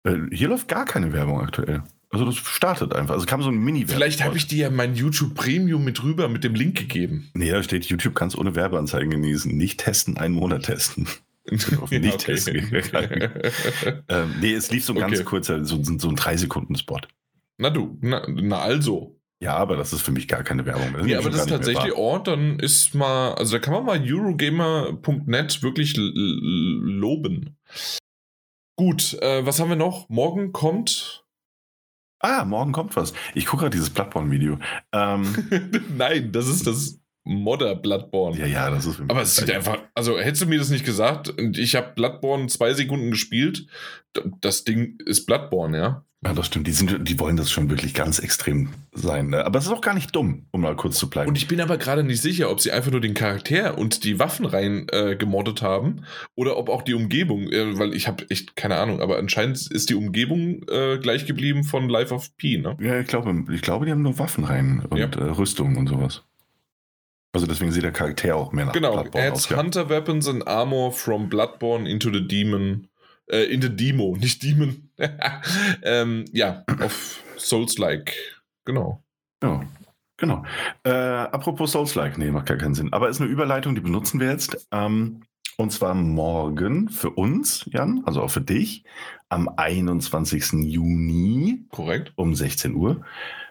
Äh, 0.05 0.17
hier 0.31 0.49
läuft 0.49 0.69
gar 0.69 0.85
keine 0.85 1.13
Werbung 1.13 1.41
aktuell. 1.41 1.83
Also 2.11 2.25
das 2.25 2.37
startet 2.37 2.95
einfach. 2.95 3.15
Also 3.15 3.27
kam 3.27 3.43
so 3.43 3.51
ein 3.51 3.59
mini 3.59 3.87
Vielleicht 3.87 4.25
habe 4.25 4.37
ich 4.37 4.47
dir 4.47 4.59
ja 4.59 4.71
mein 4.71 4.95
YouTube 4.95 5.35
Premium 5.35 5.85
mit 5.85 6.03
rüber 6.03 6.29
mit 6.29 6.43
dem 6.43 6.55
Link 6.55 6.79
gegeben. 6.79 7.31
Nee, 7.35 7.51
da 7.51 7.63
steht, 7.63 7.85
YouTube 7.87 8.15
kannst 8.15 8.37
ohne 8.37 8.55
Werbeanzeigen 8.55 9.11
genießen. 9.11 9.55
Nicht 9.55 9.81
testen, 9.81 10.17
einen 10.17 10.35
Monat 10.35 10.65
testen. 10.65 11.07
nicht 11.91 12.19
testen. 12.19 12.83
ähm, 14.09 14.35
nee, 14.41 14.55
es 14.55 14.71
lief 14.71 14.85
so 14.85 14.95
ein 14.95 14.99
okay. 14.99 15.11
ganz 15.11 15.25
kurzer, 15.25 15.65
so, 15.65 15.83
so 15.83 16.09
ein 16.09 16.17
3-Sekunden-Spot. 16.17 17.01
Na 17.59 17.71
du, 17.71 17.99
na, 18.01 18.27
na 18.29 18.59
also. 18.59 19.19
Ja, 19.41 19.57
aber 19.57 19.77
das 19.77 19.93
ist 19.93 20.03
für 20.03 20.11
mich 20.11 20.29
gar 20.29 20.43
keine 20.43 20.67
Werbung. 20.67 20.95
Das 20.95 21.07
ja, 21.07 21.19
aber 21.19 21.31
das 21.31 21.43
ist 21.43 21.49
tatsächlich 21.51 21.93
Ort, 21.93 22.27
dann 22.27 22.59
ist 22.59 22.95
mal, 22.95 23.35
also 23.35 23.57
da 23.57 23.61
kann 23.61 23.73
man 23.73 23.85
mal 23.85 24.01
Eurogamer.net 24.03 25.63
wirklich 25.63 25.95
loben. 25.97 27.57
Gut, 28.77 29.15
äh, 29.21 29.45
was 29.45 29.61
haben 29.61 29.69
wir 29.69 29.77
noch? 29.77 30.09
Morgen 30.09 30.53
kommt 30.53 31.25
Ah, 32.21 32.45
morgen 32.45 32.73
kommt 32.73 32.97
was. 32.97 33.13
Ich 33.35 33.47
gucke 33.47 33.63
gerade 33.63 33.77
dieses 33.77 33.91
Bloodborne-Video. 33.91 34.59
Ähm, 34.93 35.85
Nein, 35.97 36.33
das 36.33 36.49
ist 36.49 36.67
das 36.67 37.01
Modder 37.29 37.75
Bloodborne. 37.75 38.39
Ja, 38.39 38.47
ja, 38.47 38.71
das 38.71 38.87
ist. 38.87 39.01
Aber 39.07 39.23
es 39.23 39.37
sieht 39.37 39.51
einfach. 39.51 39.79
Also 39.95 40.19
hättest 40.19 40.43
du 40.43 40.47
mir 40.47 40.59
das 40.59 40.71
nicht 40.71 40.85
gesagt 40.85 41.29
und 41.29 41.59
ich 41.59 41.77
habe 41.77 41.93
Bloodborne 41.95 42.47
zwei 42.47 42.73
Sekunden 42.73 43.11
gespielt, 43.11 43.67
das 44.41 44.65
Ding 44.65 44.99
ist 45.05 45.27
Bloodborne, 45.27 45.77
ja. 45.77 46.05
Ja, 46.25 46.33
das 46.33 46.47
stimmt. 46.47 46.67
Die, 46.67 46.73
sind, 46.73 47.09
die 47.09 47.21
wollen 47.21 47.37
das 47.37 47.49
schon 47.49 47.71
wirklich 47.71 47.95
ganz 47.95 48.19
extrem 48.19 48.71
sein. 48.93 49.29
Ne? 49.29 49.45
Aber 49.45 49.61
es 49.61 49.67
ist 49.67 49.71
auch 49.71 49.81
gar 49.81 49.95
nicht 49.95 50.17
dumm, 50.17 50.47
um 50.51 50.63
mal 50.63 50.75
kurz 50.75 50.99
zu 50.99 51.09
bleiben. 51.09 51.29
Und 51.29 51.39
ich 51.39 51.47
bin 51.47 51.61
aber 51.61 51.77
gerade 51.77 52.03
nicht 52.03 52.21
sicher, 52.21 52.51
ob 52.51 52.61
sie 52.61 52.73
einfach 52.73 52.91
nur 52.91 53.01
den 53.01 53.15
Charakter 53.15 53.79
und 53.79 54.03
die 54.03 54.19
Waffen 54.19 54.45
rein 54.45 54.89
äh, 54.91 55.15
gemoddet 55.15 55.63
haben 55.63 56.03
oder 56.35 56.57
ob 56.57 56.71
auch 56.71 56.83
die 56.83 56.95
Umgebung, 56.95 57.49
äh, 57.53 57.79
weil 57.79 57.95
ich 57.95 58.09
habe 58.09 58.29
echt 58.31 58.57
keine 58.57 58.79
Ahnung, 58.79 59.01
aber 59.01 59.19
anscheinend 59.19 59.71
ist 59.71 59.91
die 59.91 59.95
Umgebung 59.95 60.65
äh, 60.69 60.99
gleich 60.99 61.25
geblieben 61.25 61.63
von 61.63 61.89
Life 61.89 62.13
of 62.13 62.37
P, 62.37 62.59
ne? 62.59 62.77
Ja, 62.81 62.99
ich 62.99 63.07
glaube, 63.07 63.45
ich 63.53 63.63
glaube, 63.63 63.85
die 63.85 63.93
haben 63.93 64.03
nur 64.03 64.19
Waffen 64.19 64.43
rein 64.43 64.85
und 64.89 64.99
ja. 64.99 65.07
Äh, 65.07 65.31
Rüstung 65.31 65.77
und 65.77 65.87
sowas. 65.87 66.25
Also 67.33 67.47
deswegen 67.47 67.73
sieht 67.73 67.83
der 67.83 67.93
Charakter 67.93 68.37
auch 68.37 68.53
mehr 68.53 68.67
nach 68.67 68.73
genau, 68.73 68.95
Bloodborne 68.95 69.33
aus. 69.33 69.49
Genau, 69.49 69.63
Hunter 69.63 69.89
Weapons 69.91 70.29
and 70.29 70.47
Armor 70.47 70.93
from 70.93 71.29
Bloodborne 71.29 71.89
into 71.89 72.11
the 72.11 72.27
Demon 72.27 72.89
äh, 73.31 73.45
in 73.45 73.63
the 73.63 73.75
Demo, 73.75 74.17
nicht 74.21 74.43
Demon. 74.43 74.91
ähm, 75.83 76.25
ja, 76.33 76.65
auf 76.81 77.23
Souls-like. 77.37 78.15
Genau. 78.65 79.03
Ja, 79.43 79.65
genau. 80.17 80.45
Äh, 80.85 80.91
apropos 80.91 81.73
Souls-like, 81.73 82.19
nee, 82.19 82.31
macht 82.31 82.47
gar 82.47 82.57
keinen 82.57 82.75
Sinn. 82.75 82.93
Aber 82.93 83.09
ist 83.09 83.21
eine 83.21 83.31
Überleitung, 83.31 83.75
die 83.75 83.81
benutzen 83.81 84.21
wir 84.21 84.31
jetzt. 84.31 84.67
Ähm, 84.73 85.23
und 85.57 85.73
zwar 85.73 85.95
morgen 85.95 86.89
für 86.89 87.11
uns, 87.11 87.65
Jan, 87.73 88.03
also 88.05 88.23
auch 88.23 88.31
für 88.31 88.41
dich, 88.41 88.85
am 89.29 89.49
21. 89.49 90.65
Juni. 90.65 91.65
Korrekt. 91.71 92.13
Um 92.17 92.35
16 92.35 92.75
Uhr. 92.75 93.05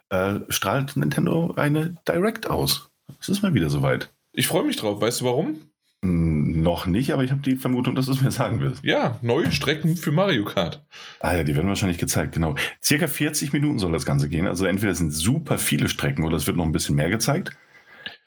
Äh, 0.10 0.40
strahlt 0.48 0.96
Nintendo 0.96 1.54
eine 1.58 1.98
Direct 2.08 2.50
aus. 2.50 2.90
Es 3.20 3.30
ist 3.30 3.42
mal 3.42 3.54
wieder 3.54 3.70
soweit. 3.70 4.12
Ich 4.34 4.48
freue 4.48 4.64
mich 4.64 4.76
drauf. 4.78 5.02
Weißt 5.02 5.22
du 5.22 5.26
warum? 5.26 5.58
Hm, 6.04 6.62
noch 6.62 6.86
nicht, 6.86 7.12
aber 7.12 7.24
ich 7.24 7.32
habe 7.32 7.42
die 7.42 7.56
Vermutung, 7.56 7.96
dass 7.96 8.06
du 8.06 8.12
es 8.12 8.22
mir 8.22 8.32
sagen 8.32 8.60
wirst. 8.60 8.84
Ja, 8.84 9.18
neue 9.22 9.52
Strecken 9.52 9.98
für 9.98 10.12
Mario 10.12 10.46
Kart. 10.46 10.86
Ah 11.20 11.36
ja, 11.36 11.44
die 11.44 11.56
werden 11.56 11.68
wahrscheinlich 11.68 11.98
gezeigt, 11.98 12.34
genau. 12.34 12.56
Circa 12.84 13.08
40 13.08 13.52
Minuten 13.54 13.80
soll 13.80 13.92
das 13.92 14.06
Ganze 14.06 14.30
gehen. 14.30 14.48
Also 14.48 14.66
entweder 14.66 14.94
sind 14.94 15.12
super 15.12 15.58
viele 15.58 15.90
Strecken 15.90 16.24
oder 16.24 16.38
es 16.38 16.46
wird 16.46 16.58
noch 16.58 16.66
ein 16.66 16.72
bisschen 16.72 16.96
mehr 16.96 17.10
gezeigt. 17.10 17.52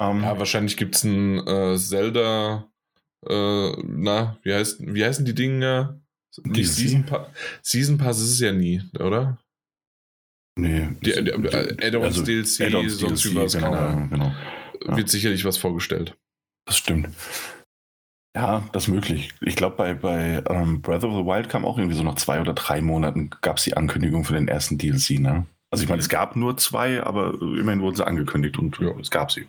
Ähm, 0.00 0.22
ja, 0.22 0.38
wahrscheinlich 0.38 0.76
gibt 0.76 0.96
es 0.96 1.04
ein 1.04 1.46
äh, 1.46 1.76
Zelda, 1.76 2.66
äh, 3.28 3.72
na, 3.86 4.38
wie, 4.42 4.52
heißt, 4.52 4.80
wie 4.80 5.04
heißen 5.04 5.24
die 5.24 5.34
Dinge? 5.34 6.00
Nicht 6.44 6.72
Season, 6.72 7.04
pa 7.04 7.28
Season 7.62 7.98
Pass 7.98 8.20
ist 8.20 8.30
es 8.30 8.40
ja 8.40 8.52
nie, 8.52 8.82
oder? 8.98 9.38
Nee. 10.56 10.88
Die, 11.02 11.12
die, 11.12 11.24
die 11.24 11.32
Add-ons 11.32 12.04
also, 12.04 12.22
DLC, 12.22 12.60
Add 12.62 12.88
sonst 12.88 13.24
DLC, 13.24 13.52
genau, 13.52 13.70
keine 13.70 14.08
Genau. 14.08 14.32
Ja. 14.84 14.96
Wird 14.96 15.08
sicherlich 15.08 15.44
was 15.44 15.58
vorgestellt. 15.58 16.16
Das 16.66 16.76
stimmt. 16.76 17.08
Ja, 18.34 18.68
das 18.72 18.84
ist 18.84 18.88
möglich. 18.88 19.34
Ich 19.40 19.56
glaube, 19.56 19.76
bei, 19.76 19.94
bei 19.94 20.42
ähm, 20.48 20.82
Breath 20.82 21.02
of 21.02 21.12
the 21.12 21.24
Wild 21.24 21.48
kam 21.48 21.64
auch 21.64 21.78
irgendwie 21.78 21.96
so 21.96 22.04
nach 22.04 22.14
zwei 22.14 22.40
oder 22.40 22.52
drei 22.52 22.80
Monaten 22.80 23.30
gab 23.40 23.56
es 23.56 23.64
die 23.64 23.76
Ankündigung 23.76 24.24
für 24.24 24.34
den 24.34 24.46
ersten 24.46 24.78
DLC, 24.78 25.18
ne? 25.18 25.46
Also 25.72 25.84
ich 25.84 25.88
meine, 25.88 26.00
es 26.00 26.08
gab 26.08 26.34
nur 26.34 26.56
zwei, 26.56 27.02
aber 27.02 27.34
immerhin 27.40 27.80
wurden 27.80 27.94
sie 27.94 28.06
angekündigt 28.06 28.58
und 28.58 28.78
ja, 28.78 28.90
es 28.98 29.10
gab 29.10 29.30
sie. 29.30 29.48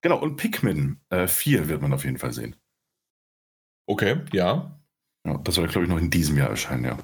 Genau, 0.00 0.18
und 0.18 0.36
Pikmin 0.36 0.98
äh, 1.10 1.26
4 1.26 1.68
wird 1.68 1.82
man 1.82 1.92
auf 1.92 2.04
jeden 2.04 2.18
Fall 2.18 2.32
sehen. 2.32 2.56
Okay, 3.86 4.20
ja. 4.32 4.78
ja 5.26 5.38
das 5.38 5.54
soll, 5.54 5.68
glaube 5.68 5.84
ich, 5.84 5.90
noch 5.90 5.98
in 5.98 6.10
diesem 6.10 6.36
Jahr 6.36 6.50
erscheinen, 6.50 6.84
ja. 6.84 6.98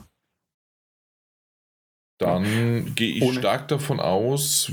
Dann 2.19 2.95
gehe 2.95 3.17
ich 3.17 3.23
Ohne 3.23 3.39
stark 3.39 3.69
davon 3.69 4.01
aus, 4.01 4.73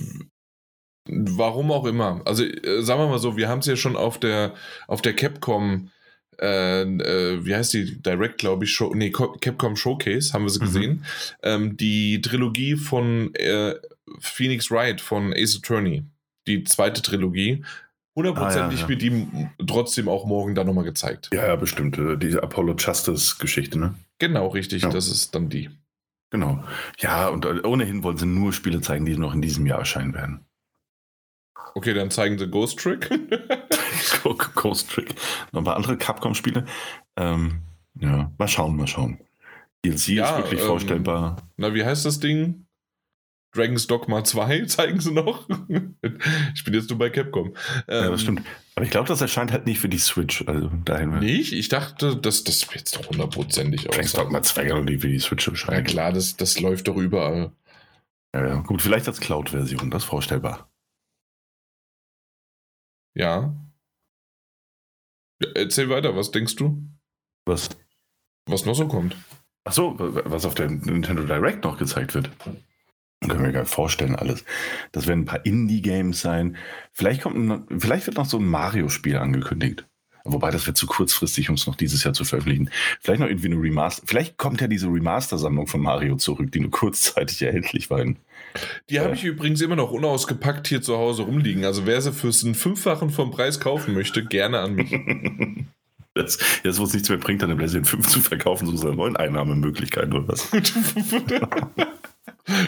warum 1.07 1.71
auch 1.71 1.85
immer. 1.85 2.21
Also 2.25 2.43
äh, 2.43 2.81
sagen 2.81 3.01
wir 3.01 3.07
mal 3.07 3.19
so, 3.19 3.37
wir 3.37 3.49
haben 3.49 3.59
es 3.59 3.65
ja 3.65 3.75
schon 3.75 3.95
auf 3.95 4.19
der, 4.19 4.53
auf 4.87 5.01
der 5.01 5.15
Capcom 5.15 5.89
äh, 6.41 6.81
äh, 6.81 7.45
wie 7.45 7.55
heißt 7.55 7.73
die, 7.73 8.01
Direct, 8.01 8.39
glaube 8.39 8.65
ich, 8.65 8.73
Show, 8.73 8.93
nee, 8.95 9.11
Capcom 9.11 9.75
Showcase, 9.75 10.33
haben 10.33 10.43
wir 10.43 10.49
sie 10.49 10.59
mhm. 10.59 10.65
gesehen. 10.65 11.05
Ähm, 11.43 11.77
die 11.77 12.19
Trilogie 12.21 12.75
von 12.75 13.33
äh, 13.35 13.75
Phoenix 14.19 14.71
Wright 14.71 15.01
von 15.01 15.33
Ace 15.33 15.57
Attorney, 15.57 16.03
die 16.47 16.63
zweite 16.63 17.01
Trilogie. 17.01 17.63
Hundertprozentig 18.15 18.61
ah, 18.61 18.71
ja, 18.73 18.81
ja. 18.81 18.89
wird 18.89 19.01
die 19.01 19.47
trotzdem 19.65 20.09
auch 20.09 20.25
morgen 20.25 20.53
da 20.53 20.63
nochmal 20.63 20.83
gezeigt. 20.83 21.29
Ja, 21.31 21.47
ja, 21.47 21.55
bestimmt. 21.55 21.97
Äh, 21.97 22.17
diese 22.17 22.43
Apollo 22.43 22.75
Justice-Geschichte, 22.77 23.79
ne? 23.79 23.95
Genau, 24.19 24.47
richtig. 24.47 24.83
Ja. 24.83 24.89
Das 24.89 25.07
ist 25.07 25.33
dann 25.33 25.49
die. 25.49 25.69
Genau. 26.29 26.63
Ja, 26.99 27.29
und 27.29 27.45
äh, 27.45 27.61
ohnehin 27.63 28.03
wollen 28.03 28.17
sie 28.17 28.25
nur 28.25 28.51
Spiele 28.51 28.81
zeigen, 28.81 29.05
die 29.05 29.17
noch 29.17 29.33
in 29.33 29.41
diesem 29.41 29.65
Jahr 29.65 29.79
erscheinen 29.79 30.13
werden. 30.13 30.45
Okay, 31.75 31.93
dann 31.93 32.11
zeigen 32.11 32.37
sie 32.37 32.47
Ghost 32.47 32.79
Trick. 32.79 33.09
Ghost 34.55 34.89
Trick. 34.91 35.15
Noch 35.51 35.61
ein 35.61 35.63
paar 35.63 35.75
andere 35.75 35.97
Capcom-Spiele. 35.97 36.65
Ähm, 37.17 37.61
ja, 37.99 38.31
mal 38.37 38.47
schauen, 38.47 38.75
mal 38.75 38.87
schauen. 38.87 39.19
DLC 39.85 40.09
ja, 40.09 40.37
ist 40.37 40.43
wirklich 40.43 40.61
ähm, 40.61 40.67
vorstellbar. 40.67 41.37
Na, 41.57 41.73
wie 41.73 41.83
heißt 41.83 42.05
das 42.05 42.19
Ding? 42.19 42.65
Dragon's 43.53 43.87
Dogma 43.87 44.23
2 44.23 44.61
zeigen 44.67 44.99
sie 44.99 45.11
noch. 45.11 45.47
ich 46.55 46.63
bin 46.63 46.73
jetzt 46.73 46.89
nur 46.89 46.99
bei 46.99 47.09
Capcom. 47.09 47.53
Ähm, 47.87 48.03
ja, 48.03 48.09
das 48.09 48.21
stimmt. 48.21 48.43
Aber 48.75 48.85
ich 48.85 48.91
glaube, 48.91 49.07
das 49.07 49.21
erscheint 49.21 49.51
halt 49.51 49.65
nicht 49.65 49.79
für 49.79 49.89
die 49.89 49.97
Switch. 49.97 50.43
Also 50.47 50.71
dahin 50.85 51.19
nicht? 51.19 51.51
Ich 51.51 51.67
dachte, 51.67 52.15
das, 52.15 52.43
das 52.43 52.61
wird 52.67 52.79
jetzt 52.79 52.95
doch 52.95 53.09
hundertprozentig 53.09 53.89
aus. 53.89 53.95
Dragon's 53.95 54.13
Dogma 54.13 54.41
2 54.41 54.65
kann 54.65 54.77
doch 54.77 54.83
nicht 54.83 55.01
für 55.01 55.09
die 55.09 55.19
Switch 55.19 55.47
erscheinen. 55.47 55.77
Ja 55.77 55.81
klar, 55.81 56.13
das, 56.13 56.37
das 56.37 56.59
läuft 56.59 56.87
doch 56.87 56.95
überall. 56.95 57.51
Ja, 58.33 58.47
ja. 58.47 58.55
gut, 58.61 58.81
vielleicht 58.81 59.07
als 59.07 59.19
Cloud-Version, 59.19 59.91
das 59.91 60.03
ist 60.03 60.09
vorstellbar. 60.09 60.70
Ja. 63.13 63.55
Erzähl 65.55 65.89
weiter, 65.89 66.15
was 66.15 66.31
denkst 66.31 66.55
du? 66.55 66.83
Was? 67.45 67.69
Was 68.45 68.65
noch 68.65 68.75
so 68.75 68.87
kommt. 68.87 69.15
Ach 69.63 69.73
so, 69.73 69.95
was 69.97 70.45
auf 70.45 70.55
der 70.55 70.69
Nintendo 70.69 71.23
Direct 71.23 71.63
noch 71.63 71.77
gezeigt 71.77 72.15
wird. 72.15 72.29
Können 73.27 73.43
wir 73.43 73.51
gar 73.51 73.61
nicht 73.61 73.73
vorstellen, 73.73 74.15
alles. 74.15 74.43
Das 74.91 75.05
werden 75.05 75.21
ein 75.21 75.25
paar 75.25 75.45
Indie-Games 75.45 76.21
sein. 76.21 76.57
Vielleicht, 76.91 77.21
kommt, 77.21 77.71
vielleicht 77.79 78.07
wird 78.07 78.17
noch 78.17 78.25
so 78.25 78.37
ein 78.37 78.45
Mario-Spiel 78.45 79.17
angekündigt. 79.17 79.85
Wobei 80.23 80.51
das 80.51 80.65
wird 80.67 80.77
zu 80.77 80.87
kurzfristig, 80.87 81.49
um 81.49 81.55
es 81.55 81.67
noch 81.67 81.75
dieses 81.75 82.03
Jahr 82.03 82.13
zu 82.13 82.25
veröffentlichen. 82.25 82.69
Vielleicht 82.99 83.21
noch 83.21 83.27
irgendwie 83.27 83.47
eine 83.47 83.61
Remaster. 83.61 84.03
Vielleicht 84.05 84.37
kommt 84.37 84.61
ja 84.61 84.67
diese 84.67 84.87
Remaster-Sammlung 84.87 85.67
von 85.67 85.81
Mario 85.81 86.15
zurück, 86.17 86.51
die 86.51 86.59
nur 86.59 86.71
kurzzeitig 86.71 87.41
erhältlich 87.41 87.89
war. 87.89 88.03
Die 88.89 88.99
habe 88.99 89.13
ich 89.13 89.23
übrigens 89.23 89.61
immer 89.61 89.75
noch 89.75 89.91
unausgepackt 89.91 90.67
hier 90.67 90.81
zu 90.81 90.97
Hause 90.97 91.23
rumliegen. 91.23 91.65
Also 91.65 91.85
wer 91.85 92.01
sie 92.01 92.11
für 92.11 92.31
einen 92.43 92.55
Fünffachen 92.55 93.09
vom 93.09 93.31
Preis 93.31 93.59
kaufen 93.59 93.93
möchte, 93.93 94.25
gerne 94.25 94.59
an 94.59 94.73
mich. 94.75 94.91
Das, 96.13 96.37
jetzt, 96.65 96.77
wo 96.77 96.83
es 96.83 96.93
nichts 96.93 97.07
mehr 97.07 97.17
bringt, 97.19 97.41
dann 97.41 97.51
eine 97.51 97.57
PlayStation 97.57 97.85
5 97.85 98.07
zu 98.09 98.19
verkaufen, 98.19 98.75
so 98.75 98.85
eine 98.85 98.97
neuen 98.97 99.15
Einnahmemöglichkeit 99.15 100.13
oder 100.13 100.27
was? 100.27 100.51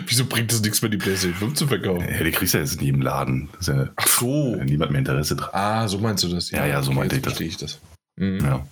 Wieso 0.08 0.26
bringt 0.28 0.54
es 0.54 0.62
nichts 0.62 0.82
mehr, 0.82 0.90
die 0.90 0.96
PlayStation 0.98 1.50
5 1.50 1.54
zu 1.56 1.68
verkaufen? 1.68 2.08
Ja, 2.10 2.24
die 2.24 2.32
kriegst 2.32 2.54
du 2.54 2.60
ja 2.60 2.64
jetzt 2.64 2.76
in 2.76 2.86
jedem 2.86 3.02
Laden. 3.02 3.50
Ja, 3.60 3.90
Ach 3.98 4.08
so. 4.08 4.56
Niemand 4.64 4.92
mehr 4.92 5.00
Interesse 5.00 5.36
dran. 5.36 5.50
Ah, 5.52 5.90
so 5.90 6.00
meinst 6.00 6.24
du 6.24 6.30
das? 6.30 6.52
Ja, 6.52 6.60
ja, 6.60 6.68
ja 6.68 6.84
so 6.84 6.92
okay, 6.92 7.00
meinte 7.00 7.18
ich 7.18 7.22
das. 7.22 7.40
ich 7.42 7.58
das. 7.58 7.82
Mhm. 8.16 8.40
Ja. 8.42 8.68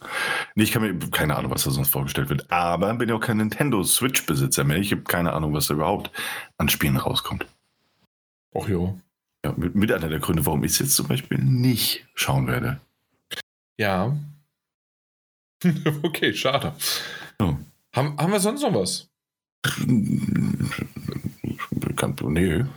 Nee, 0.56 0.64
ich 0.64 0.72
kann 0.72 0.82
mir 0.82 0.98
keine 1.10 1.36
Ahnung, 1.36 1.52
was 1.52 1.64
da 1.64 1.72
sonst 1.72 1.90
vorgestellt 1.90 2.30
wird. 2.30 2.52
Aber 2.52 2.94
bin 2.94 3.10
ja 3.10 3.16
auch 3.16 3.22
kein 3.22 3.38
Nintendo 3.38 3.84
Switch-Besitzer 3.84 4.64
mehr. 4.64 4.78
Ich 4.78 4.92
habe 4.92 5.04
keine 5.04 5.34
Ahnung, 5.34 5.54
was 5.54 5.68
da 5.68 5.74
überhaupt 5.74 6.12
an 6.58 6.70
Spielen 6.70 6.98
rauskommt. 6.98 7.46
Ach 8.54 8.68
jo. 8.68 9.00
Ja, 9.44 9.54
mit, 9.58 9.76
mit 9.76 9.92
einer 9.92 10.10
der 10.10 10.20
Gründe, 10.20 10.46
warum 10.46 10.64
ich 10.64 10.72
es 10.74 10.80
jetzt 10.80 10.96
zum 10.96 11.08
Beispiel 11.08 11.40
nicht 11.40 12.06
schauen 12.14 12.48
werde. 12.48 12.80
Ja. 13.78 14.16
okay, 16.04 16.34
schade. 16.34 16.76
Oh. 17.40 17.56
Haben, 17.94 18.18
haben 18.18 18.32
wir 18.32 18.40
sonst 18.40 18.62
noch 18.62 18.74
was? 18.74 19.10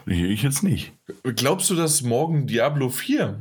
Nee, 0.07 0.27
ich 0.27 0.43
jetzt 0.43 0.63
nicht. 0.63 0.93
Glaubst 1.23 1.71
du, 1.71 1.75
dass 1.75 2.03
morgen 2.03 2.47
Diablo 2.47 2.89
4 2.89 3.39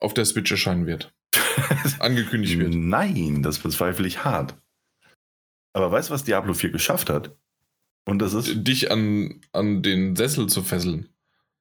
auf 0.00 0.14
der 0.14 0.24
Switch 0.24 0.50
erscheinen 0.50 0.86
wird? 0.86 1.15
Angekündigt 1.98 2.58
wird? 2.58 2.74
Nein, 2.74 3.42
das 3.42 3.58
bezweifle 3.58 4.06
ich 4.06 4.24
hart. 4.24 4.54
Aber 5.72 5.90
weißt 5.90 6.08
du, 6.08 6.14
was 6.14 6.24
Diablo 6.24 6.54
4 6.54 6.70
geschafft 6.70 7.10
hat? 7.10 7.36
Und 8.06 8.20
das 8.20 8.32
ist. 8.32 8.66
Dich 8.66 8.90
an, 8.90 9.40
an 9.52 9.82
den 9.82 10.16
Sessel 10.16 10.48
zu 10.48 10.62
fesseln. 10.62 11.08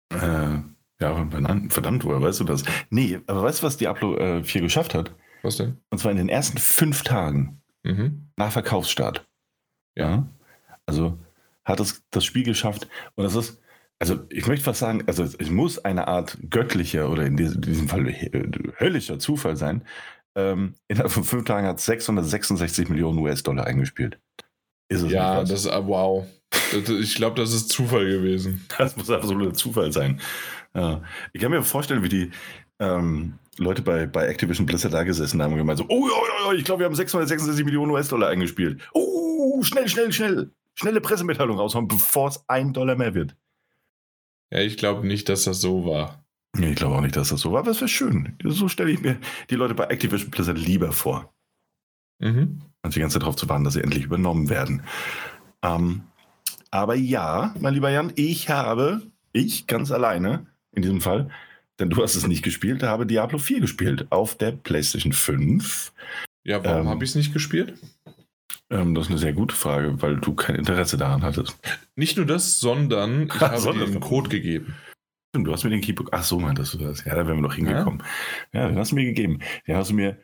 Äh, 0.10 0.60
ja, 1.00 1.28
verdammt, 1.70 2.06
woher 2.06 2.22
weißt 2.22 2.40
du 2.40 2.44
das? 2.46 2.64
Nee, 2.90 3.20
aber 3.28 3.44
weißt 3.44 3.62
du, 3.62 3.68
was 3.68 3.78
Diablo 3.78 4.18
äh, 4.18 4.44
4 4.44 4.62
geschafft 4.62 4.94
hat? 4.94 5.14
Was 5.44 5.58
denn? 5.58 5.78
Und 5.90 5.98
zwar 6.00 6.12
in 6.12 6.18
den 6.18 6.30
ersten 6.30 6.58
fünf 6.58 7.04
Tagen 7.04 7.62
mhm. 7.84 8.30
nach 8.38 8.52
Verkaufsstart. 8.52 9.28
Ja. 9.96 10.28
Also 10.86 11.20
hat 11.66 11.80
es 11.80 12.04
das 12.12 12.24
Spiel 12.24 12.44
geschafft. 12.44 12.88
Und 13.16 13.26
das 13.26 13.36
ist, 13.36 13.62
also 14.00 14.20
ich 14.30 14.48
möchte 14.48 14.64
fast 14.64 14.80
sagen, 14.80 15.04
also 15.08 15.24
es 15.24 15.50
muss 15.50 15.80
eine 15.80 16.08
Art 16.08 16.38
göttlicher 16.50 17.10
oder 17.10 17.26
in 17.26 17.38
diesem 17.38 17.88
Fall 17.88 18.14
höllischer 18.80 19.20
Zufall 19.20 19.56
sein. 19.56 19.86
Ähm, 20.38 20.76
innerhalb 20.88 21.12
von 21.12 21.24
fünf 21.24 21.46
Tagen 21.46 21.66
hat 21.66 21.80
es 21.80 21.86
666 21.86 22.90
Millionen 22.90 23.20
US-Dollar 23.20 23.66
eingespielt. 23.66 24.20
Ist 24.90 25.04
es 25.04 25.12
ja, 25.12 25.42
das 25.42 25.52
ist, 25.52 25.68
ah, 25.68 25.88
wow. 25.88 26.26
ich 26.74 27.16
glaube, 27.16 27.40
das 27.40 27.54
ist 27.54 27.70
Zufall 27.70 28.06
gewesen. 28.06 28.66
Das 28.78 28.96
muss 28.98 29.10
absoluter 29.10 29.54
Zufall 29.54 29.92
sein. 29.92 30.20
Ja. 30.76 31.02
Ich 31.32 31.42
kann 31.42 31.52
mir 31.52 31.64
vorstellen, 31.64 32.04
wie 32.04 32.10
die 32.10 32.32
ähm, 32.80 33.40
Leute 33.58 33.82
bei, 33.82 34.06
bei 34.06 34.28
Activision 34.28 34.66
Blizzard 34.66 34.94
da 34.94 35.04
gesessen 35.04 35.42
haben 35.42 35.54
und 35.54 35.60
gemeint 35.60 35.80
so, 35.80 35.86
oh, 35.88 36.10
oh, 36.12 36.50
oh 36.50 36.52
ich 36.52 36.66
glaube, 36.66 36.82
wir 36.82 36.86
haben 36.86 36.96
666 36.96 37.64
Millionen 37.64 37.92
US-Dollar 37.92 38.28
eingespielt. 38.28 38.82
Oh, 38.94 39.64
schnell, 39.64 39.88
schnell, 39.88 40.12
schnell 40.12 40.52
schnelle 40.76 41.02
Pressemitteilung 41.02 41.58
raushauen, 41.58 41.88
bevor 41.88 42.30
es 42.30 42.44
ein 42.48 42.74
Dollar 42.74 42.96
mehr 42.96 43.16
wird. 43.16 43.36
Ja, 44.52 44.60
ich 44.60 44.78
glaube 44.78 45.06
nicht, 45.06 45.30
dass 45.30 45.46
das 45.46 45.62
so 45.62 45.86
war. 45.86 46.26
Ich 46.58 46.76
glaube 46.76 46.96
auch 46.96 47.02
nicht, 47.02 47.16
dass 47.16 47.30
das 47.30 47.42
so 47.42 47.52
war, 47.52 47.60
aber 47.60 47.72
es 47.72 47.82
wäre 47.82 47.90
schön. 47.90 48.38
So 48.44 48.70
stelle 48.70 48.92
ich 48.92 49.02
mir 49.02 49.18
die 49.50 49.56
Leute 49.56 49.76
bei 49.76 49.86
Activision 49.86 50.32
Blizzard 50.32 50.58
lieber 50.58 50.92
vor. 50.92 51.34
Mhm. 52.20 52.62
Als 52.82 52.94
die 52.94 53.02
ganze 53.02 53.16
Zeit 53.16 53.24
darauf 53.24 53.36
zu 53.36 53.50
warten, 53.50 53.64
dass 53.64 53.74
sie 53.74 53.84
endlich 53.84 54.06
übernommen 54.06 54.50
werden. 54.50 54.84
Ähm, 55.62 56.04
aber 56.72 56.96
ja, 56.96 57.54
mein 57.60 57.74
lieber 57.74 57.90
Jan, 57.90 58.14
ich 58.16 58.50
habe, 58.50 59.02
ich 59.34 59.68
ganz 59.68 59.92
alleine 59.92 60.48
in 60.72 60.82
diesem 60.82 61.02
Fall, 61.02 61.30
denn 61.80 61.90
du 61.90 62.02
hast 62.02 62.16
es 62.16 62.28
nicht 62.28 62.44
gespielt, 62.44 62.84
habe 62.84 63.06
Diablo 63.06 63.38
4 63.38 63.60
gespielt 63.60 64.08
auf 64.12 64.36
der 64.36 64.52
PlayStation 64.52 65.12
5. 65.12 65.94
Ja, 66.44 66.64
warum 66.64 66.84
ähm, 66.84 66.90
habe 66.90 67.04
ich 67.04 67.12
es 67.12 67.16
nicht 67.16 67.34
gespielt? 67.34 67.78
Ähm, 68.70 68.96
das 68.96 69.06
ist 69.06 69.12
eine 69.12 69.20
sehr 69.20 69.34
gute 69.34 69.56
Frage, 69.56 70.02
weil 70.02 70.18
du 70.18 70.34
kein 70.34 70.56
Interesse 70.56 70.98
daran 70.98 71.24
hattest. 71.24 71.58
Nicht 71.96 72.18
nur 72.18 72.26
das, 72.26 72.60
sondern 72.60 73.28
ich 73.34 73.42
habe 73.42 73.74
dir 73.74 73.86
einen 73.86 74.00
Code 74.00 74.30
gegeben. 74.30 74.76
Du 75.34 75.52
hast 75.52 75.64
mir 75.64 75.70
den 75.70 75.82
Keybook. 75.82 76.10
Ach 76.12 76.24
so, 76.24 76.40
meintest 76.40 76.74
du 76.74 76.78
das? 76.78 77.04
Ja, 77.04 77.16
da 77.16 77.28
wären 77.28 77.38
wir 77.38 77.42
noch 77.42 77.56
hingekommen. 77.56 78.04
Ja, 78.54 78.62
ja 78.62 78.68
den 78.70 78.78
hast 78.78 78.92
du 78.92 78.96
mir 78.96 79.06
gegeben. 79.06 79.40
Den 79.68 79.76
hast 79.76 79.90
du 79.90 79.94
mir 79.94 80.18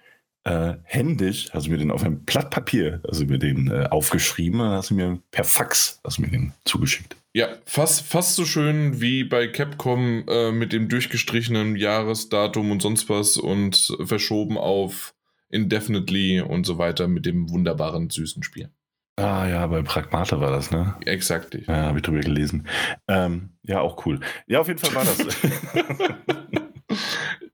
äh, 0.44 0.76
händisch, 0.84 1.50
hast 1.54 1.68
du 1.68 1.72
mir 1.72 1.78
den 1.78 1.92
auf 1.92 2.04
einem 2.04 2.24
Blatt 2.24 2.50
Papier, 2.50 3.02
du 3.04 3.26
mir 3.26 3.38
den 3.38 3.70
äh, 3.70 3.88
aufgeschrieben, 3.92 4.62
hast 4.62 4.90
du 4.90 4.96
mir 4.96 5.20
per 5.30 5.44
Fax, 5.44 6.00
hast 6.04 6.18
du 6.18 6.24
mir 6.24 6.30
den 6.30 6.54
zugeschickt. 6.66 7.16
Ja, 7.34 7.48
fast, 7.66 8.06
fast 8.08 8.36
so 8.36 8.46
schön 8.46 9.00
wie 9.02 9.24
bei 9.24 9.48
Capcom 9.48 10.26
äh, 10.28 10.52
mit 10.52 10.74
dem 10.74 10.90
durchgestrichenen 10.90 11.76
Jahresdatum 11.76 12.72
und 12.72 12.82
sonst 12.82 13.08
was 13.08 13.38
und 13.38 13.96
verschoben 14.04 14.58
auf 14.58 15.14
Indefinitely 15.52 16.42
und 16.42 16.66
so 16.66 16.78
weiter 16.78 17.08
mit 17.08 17.26
dem 17.26 17.50
wunderbaren, 17.50 18.10
süßen 18.10 18.44
Spiel. 18.44 18.70
Ah 19.18 19.48
ja, 19.48 19.68
bei 19.68 19.82
Pragmata 19.84 20.40
war 20.40 20.52
das, 20.52 20.72
ne? 20.72 20.96
Exakt. 21.06 21.56
Ja, 21.68 21.86
habe 21.86 22.00
ich 22.00 22.04
drüber 22.04 22.22
gelesen. 22.22 22.68
Ähm, 23.08 23.52
ja, 23.64 23.82
auch 23.82 24.06
cool. 24.06 24.20
Ja, 24.48 24.62
auf 24.62 24.68
jeden 24.68 24.80
Fall 24.80 24.96
war 24.96 25.04
das. 25.04 25.20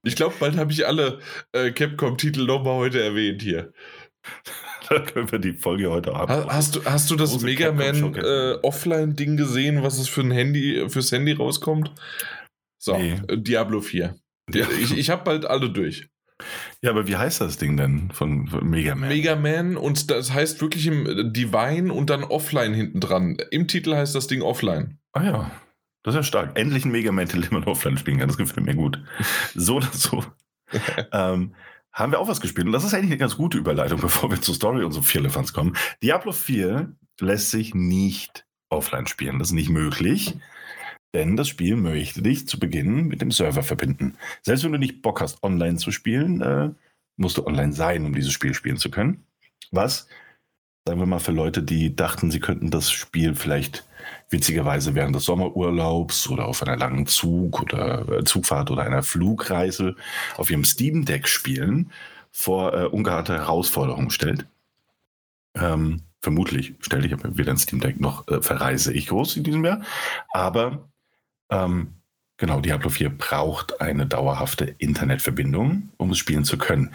ich 0.04 0.16
glaube, 0.16 0.36
bald 0.40 0.56
habe 0.58 0.72
ich 0.72 0.88
alle 0.88 1.20
äh, 1.52 1.72
Capcom-Titel 1.72 2.46
nochmal 2.46 2.76
heute 2.76 3.04
erwähnt 3.04 3.42
hier. 3.42 3.74
da 4.90 5.00
können 5.00 5.32
wir 5.32 5.40
die 5.40 5.54
Folge 5.54 5.90
heute 5.90 6.14
haben. 6.14 6.32
Hast 6.50 6.76
du, 6.76 6.86
hast 6.86 7.10
du 7.10 7.16
das 7.16 7.32
Große 7.32 7.46
Mega 7.46 7.72
Man 7.72 8.16
äh, 8.16 8.58
Offline-Ding 8.62 9.36
gesehen, 9.36 9.84
was 9.84 9.98
es 9.98 10.08
für 10.08 10.22
ein 10.22 10.32
Handy, 10.32 10.88
fürs 10.90 11.12
Handy 11.12 11.34
rauskommt? 11.34 11.92
So, 12.78 12.98
nee. 12.98 13.20
Diablo 13.36 13.82
4. 13.82 14.16
Diablo. 14.50 14.78
Ich, 14.78 14.98
ich 14.98 15.10
habe 15.10 15.24
bald 15.24 15.46
alle 15.46 15.70
durch. 15.70 16.08
Ja, 16.82 16.92
aber 16.92 17.08
wie 17.08 17.16
heißt 17.16 17.42
das 17.42 17.58
Ding 17.58 17.76
denn 17.76 18.12
von, 18.12 18.48
von 18.48 18.70
Mega 18.70 18.96
Man? 18.96 19.10
Mega 19.10 19.36
Man 19.36 19.78
und 19.78 20.12
das 20.12 20.34
heißt 20.34 20.62
wirklich 20.62 20.86
im 20.88 21.34
Divine 21.34 21.92
und 21.92 22.10
dann 22.10 22.24
Offline 22.24 22.74
hinten 22.74 23.00
dran. 23.00 23.38
Im 23.52 23.68
Titel 23.68 23.96
heißt 23.96 24.14
das 24.14 24.28
Ding 24.28 24.42
Offline. 24.42 25.00
Ah 25.14 25.24
ja, 25.24 25.52
das 26.04 26.14
ist 26.14 26.20
ja 26.20 26.24
stark. 26.24 26.58
Endlich 26.58 26.86
ein 26.86 26.92
Mega 26.92 27.12
Man, 27.12 27.28
den 27.28 27.46
man 27.52 27.64
offline 27.64 27.98
spielen 27.98 28.20
kann. 28.20 28.28
Das 28.28 28.38
gefällt 28.38 28.66
mir 28.66 28.76
gut. 28.76 29.02
So 29.56 29.78
oder 29.78 29.90
so. 29.92 30.24
ähm, 31.12 31.54
haben 31.92 32.12
wir 32.12 32.20
auch 32.20 32.28
was 32.28 32.42
gespielt. 32.42 32.68
Und 32.68 32.74
das 32.74 32.84
ist 32.84 32.94
eigentlich 32.94 33.12
eine 33.12 33.18
ganz 33.18 33.36
gute 33.38 33.58
Überleitung, 33.58 34.00
bevor 34.02 34.30
wir 34.30 34.40
zur 34.42 34.56
Story 34.56 34.84
und 34.84 34.92
so 34.92 35.02
Vierlefanz 35.02 35.52
kommen. 35.52 35.76
Diablo 36.04 36.32
4 36.32 36.94
lässt 37.20 37.52
sich 37.52 37.74
nicht 37.74 38.46
offline 38.70 39.08
spielen. 39.08 39.40
Das 39.40 39.50
ist 39.50 39.54
nicht 39.54 39.70
möglich. 39.70 40.38
Denn 41.18 41.36
das 41.36 41.48
Spiel 41.48 41.76
möchte 41.76 42.22
dich 42.22 42.48
zu 42.48 42.60
Beginn 42.60 43.08
mit 43.08 43.24
dem 43.24 43.32
Server 43.32 43.64
verbinden. 43.64 44.20
Selbst 44.44 44.64
wenn 44.64 44.72
du 44.72 44.78
nicht 44.78 45.02
Bock 45.02 45.20
hast, 45.20 45.42
online 45.42 45.78
zu 45.78 45.92
spielen, 45.92 46.42
äh, 46.42 46.70
musst 47.16 47.40
du 47.40 47.48
online 47.48 47.74
sein, 47.74 48.06
um 48.06 48.14
dieses 48.14 48.32
Spiel 48.32 48.54
spielen 48.54 48.78
zu 48.78 48.92
können. 48.92 49.24
Was, 49.72 50.08
sagen 50.86 51.00
wir 51.00 51.08
mal, 51.08 51.18
für 51.18 51.32
Leute, 51.32 51.64
die 51.64 51.96
dachten, 51.96 52.30
sie 52.30 52.40
könnten 52.40 52.70
das 52.70 52.92
Spiel 52.92 53.34
vielleicht 53.34 53.84
witzigerweise 54.30 54.94
während 54.94 55.16
des 55.16 55.26
Sommerurlaubs 55.26 56.30
oder 56.30 56.46
auf 56.46 56.62
einer 56.62 56.78
langen 56.78 57.08
Zug 57.08 57.64
oder 57.64 58.08
äh, 58.20 58.24
Zugfahrt 58.24 58.70
oder 58.70 58.84
einer 58.84 59.02
Flugreise 59.02 59.96
auf 60.36 60.52
ihrem 60.52 60.66
Steam 60.66 61.04
Deck 61.04 61.28
spielen, 61.28 61.92
vor 62.32 62.76
äh, 62.76 62.86
ungeahnte 62.86 63.34
Herausforderungen 63.34 64.12
stellt. 64.12 64.46
Ähm, 65.56 66.04
vermutlich 66.22 66.76
stelle 66.82 67.08
ich 67.08 67.14
aber 67.14 67.40
weder 67.40 67.54
ein 67.54 67.58
Steam 67.58 67.80
Deck 67.80 68.00
noch 68.00 68.28
äh, 68.28 68.40
verreise 68.40 68.94
ich 68.94 69.08
groß 69.08 69.38
in 69.38 69.44
diesem 69.44 69.66
Jahr. 69.66 69.82
Aber 70.30 70.88
ähm, 71.50 71.94
genau, 72.38 72.62
Diablo 72.62 72.90
4 72.90 73.10
braucht 73.10 73.82
eine 73.82 74.06
dauerhafte 74.06 74.66
Internetverbindung, 74.78 75.90
um 75.98 76.12
es 76.12 76.18
spielen 76.18 76.44
zu 76.44 76.58
können. 76.58 76.94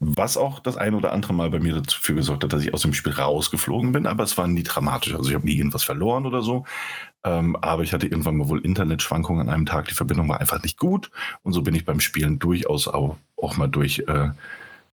Was 0.00 0.36
auch 0.36 0.60
das 0.60 0.76
ein 0.76 0.94
oder 0.94 1.12
andere 1.12 1.32
Mal 1.32 1.50
bei 1.50 1.60
mir 1.60 1.80
dafür 1.80 2.16
gesorgt 2.16 2.44
hat, 2.44 2.52
dass 2.52 2.62
ich 2.62 2.74
aus 2.74 2.82
dem 2.82 2.92
Spiel 2.92 3.12
rausgeflogen 3.12 3.92
bin, 3.92 4.06
aber 4.06 4.24
es 4.24 4.36
war 4.36 4.46
nie 4.46 4.62
dramatisch. 4.62 5.14
Also 5.14 5.28
ich 5.28 5.34
habe 5.34 5.46
nie 5.46 5.56
irgendwas 5.56 5.84
verloren 5.84 6.26
oder 6.26 6.42
so. 6.42 6.64
Ähm, 7.24 7.56
aber 7.56 7.82
ich 7.84 7.92
hatte 7.92 8.06
irgendwann 8.06 8.36
mal 8.36 8.48
wohl 8.48 8.60
Internetschwankungen 8.60 9.48
an 9.48 9.54
einem 9.54 9.66
Tag. 9.66 9.88
Die 9.88 9.94
Verbindung 9.94 10.28
war 10.28 10.40
einfach 10.40 10.62
nicht 10.62 10.78
gut. 10.78 11.10
Und 11.42 11.52
so 11.54 11.62
bin 11.62 11.74
ich 11.74 11.84
beim 11.84 12.00
Spielen 12.00 12.38
durchaus 12.38 12.86
auch, 12.86 13.16
auch 13.40 13.56
mal 13.56 13.68
durch 13.68 14.04
äh, 14.06 14.30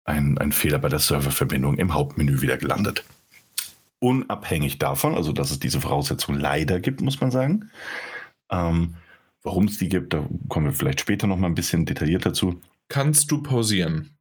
einen 0.04 0.52
Fehler 0.52 0.80
bei 0.80 0.90
der 0.90 1.00
Serververbindung 1.00 1.78
im 1.78 1.94
Hauptmenü 1.94 2.42
wieder 2.42 2.58
gelandet. 2.58 3.04
Unabhängig 4.00 4.78
davon, 4.78 5.16
also 5.16 5.32
dass 5.32 5.52
es 5.52 5.60
diese 5.60 5.82
Voraussetzung 5.82 6.40
leider 6.40 6.80
gibt, 6.80 7.02
muss 7.02 7.20
man 7.20 7.32
sagen, 7.32 7.70
ähm, 8.52 8.96
Warum 9.48 9.66
es 9.66 9.78
die 9.78 9.88
gibt, 9.88 10.14
da 10.14 10.28
kommen 10.50 10.66
wir 10.66 10.74
vielleicht 10.74 11.00
später 11.00 11.26
noch 11.26 11.38
mal 11.38 11.48
ein 11.48 11.56
bisschen 11.56 11.86
detailliert 11.86 12.26
dazu. 12.26 12.60
Kannst 12.90 13.32
du 13.32 13.42
pausieren? 13.42 14.18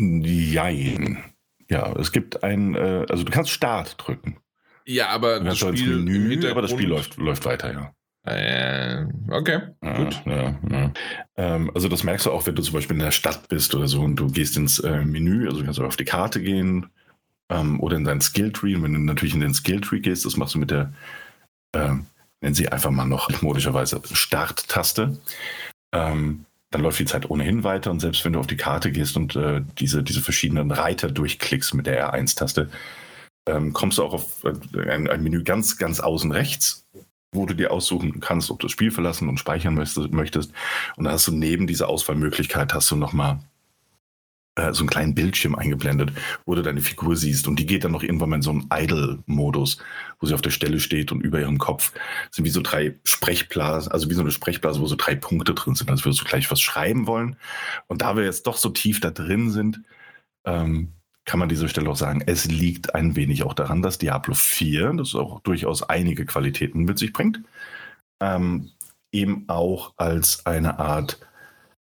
Jein. 0.00 1.22
Ja, 1.68 1.92
es 1.98 2.10
gibt 2.10 2.42
ein, 2.42 2.74
äh, 2.74 3.04
also 3.06 3.22
du 3.22 3.30
kannst 3.30 3.50
Start 3.50 3.96
drücken. 3.98 4.38
Ja, 4.86 5.08
aber 5.08 5.40
das 5.40 5.58
Spiel, 5.58 5.98
Menü, 5.98 6.50
aber 6.50 6.62
das 6.62 6.70
Spiel 6.70 6.88
läuft, 6.88 7.18
läuft 7.18 7.44
weiter, 7.44 7.70
ja. 7.70 7.94
Äh, 8.26 9.06
okay, 9.28 9.60
ja, 9.82 9.96
gut. 9.98 10.22
Ja, 10.24 10.58
ja. 10.70 10.92
Ähm, 11.36 11.70
also 11.74 11.88
das 11.88 12.02
merkst 12.02 12.24
du 12.24 12.30
auch, 12.30 12.46
wenn 12.46 12.54
du 12.54 12.62
zum 12.62 12.72
Beispiel 12.72 12.96
in 12.96 13.02
der 13.02 13.10
Stadt 13.10 13.48
bist 13.50 13.74
oder 13.74 13.88
so 13.88 14.00
und 14.00 14.16
du 14.16 14.28
gehst 14.28 14.56
ins 14.56 14.78
äh, 14.78 15.04
Menü, 15.04 15.46
also 15.46 15.58
du 15.58 15.64
kannst 15.64 15.80
auf 15.80 15.96
die 15.96 16.06
Karte 16.06 16.40
gehen 16.40 16.86
ähm, 17.50 17.78
oder 17.80 17.98
in 17.98 18.04
dein 18.04 18.22
Skilltree. 18.22 18.74
Und 18.74 18.84
wenn 18.84 18.94
du 18.94 19.00
natürlich 19.00 19.34
in 19.34 19.40
den 19.40 19.52
Skilltree 19.52 20.00
gehst, 20.00 20.24
das 20.24 20.38
machst 20.38 20.54
du 20.54 20.58
mit 20.58 20.70
der 20.70 20.94
ähm, 21.74 22.06
nennen 22.44 22.54
sie 22.54 22.68
einfach 22.68 22.90
mal 22.90 23.06
noch 23.06 23.30
modischerweise 23.40 24.02
Start-Taste. 24.12 25.16
Ähm, 25.94 26.44
dann 26.70 26.82
läuft 26.82 26.98
die 26.98 27.06
Zeit 27.06 27.30
ohnehin 27.30 27.64
weiter 27.64 27.90
und 27.90 28.00
selbst 28.00 28.22
wenn 28.24 28.34
du 28.34 28.40
auf 28.40 28.46
die 28.46 28.58
Karte 28.58 28.92
gehst 28.92 29.16
und 29.16 29.34
äh, 29.34 29.62
diese, 29.78 30.02
diese 30.02 30.20
verschiedenen 30.20 30.70
Reiter 30.70 31.10
durchklickst 31.10 31.72
mit 31.72 31.86
der 31.86 32.12
R1-Taste, 32.12 32.68
ähm, 33.48 33.72
kommst 33.72 33.96
du 33.96 34.04
auch 34.04 34.12
auf 34.12 34.44
äh, 34.44 34.90
ein, 34.90 35.08
ein, 35.08 35.22
Menü 35.22 35.42
ganz, 35.42 35.78
ganz 35.78 36.00
außen 36.00 36.32
rechts, 36.32 36.86
wo 37.32 37.46
du 37.46 37.54
dir 37.54 37.70
aussuchen 37.70 38.20
kannst, 38.20 38.50
ob 38.50 38.60
du 38.60 38.66
das 38.66 38.72
Spiel 38.72 38.90
verlassen 38.90 39.30
und 39.30 39.38
speichern 39.38 39.74
möchtest. 39.74 40.52
Und 40.96 41.04
da 41.04 41.12
hast 41.12 41.26
du 41.26 41.32
neben 41.32 41.66
dieser 41.66 41.88
Auswahlmöglichkeit 41.88 42.74
hast 42.74 42.90
du 42.90 42.96
nochmal 42.96 43.38
äh, 44.56 44.72
so 44.72 44.80
einen 44.80 44.88
kleinen 44.88 45.14
Bildschirm 45.14 45.54
eingeblendet, 45.54 46.12
wo 46.46 46.54
du 46.54 46.62
deine 46.62 46.80
Figur 46.80 47.16
siehst. 47.16 47.48
Und 47.48 47.58
die 47.58 47.66
geht 47.66 47.84
dann 47.84 47.92
noch 47.92 48.02
irgendwann 48.02 48.30
mal 48.30 48.36
in 48.36 48.42
so 48.42 48.50
einen 48.50 48.68
Idle-Modus, 48.72 49.78
wo 50.20 50.26
sie 50.26 50.34
auf 50.34 50.42
der 50.42 50.50
Stelle 50.50 50.80
steht 50.80 51.12
und 51.12 51.20
über 51.20 51.40
ihrem 51.40 51.58
Kopf 51.58 51.92
sind 52.30 52.44
wie 52.44 52.50
so 52.50 52.60
drei 52.62 52.94
Sprechblasen, 53.04 53.90
also 53.90 54.10
wie 54.10 54.14
so 54.14 54.20
eine 54.20 54.30
Sprechblase, 54.30 54.80
wo 54.80 54.86
so 54.86 54.96
drei 54.96 55.14
Punkte 55.14 55.54
drin 55.54 55.74
sind, 55.74 55.90
als 55.90 56.04
würdest 56.04 56.20
du 56.20 56.24
gleich 56.24 56.50
was 56.50 56.60
schreiben 56.60 57.06
wollen. 57.06 57.36
Und 57.88 58.02
da 58.02 58.16
wir 58.16 58.24
jetzt 58.24 58.46
doch 58.46 58.56
so 58.56 58.68
tief 58.68 59.00
da 59.00 59.10
drin 59.10 59.50
sind, 59.50 59.80
ähm, 60.44 60.92
kann 61.24 61.40
man 61.40 61.48
diese 61.48 61.68
Stelle 61.68 61.88
auch 61.88 61.96
sagen, 61.96 62.22
es 62.26 62.44
liegt 62.44 62.94
ein 62.94 63.16
wenig 63.16 63.44
auch 63.44 63.54
daran, 63.54 63.82
dass 63.82 63.98
Diablo 63.98 64.34
4, 64.34 64.92
das 64.94 65.14
auch 65.14 65.40
durchaus 65.40 65.82
einige 65.82 66.26
Qualitäten 66.26 66.84
mit 66.84 66.98
sich 66.98 67.12
bringt, 67.12 67.40
ähm, 68.20 68.70
eben 69.10 69.48
auch 69.48 69.94
als 69.96 70.44
eine 70.44 70.78
Art 70.78 71.18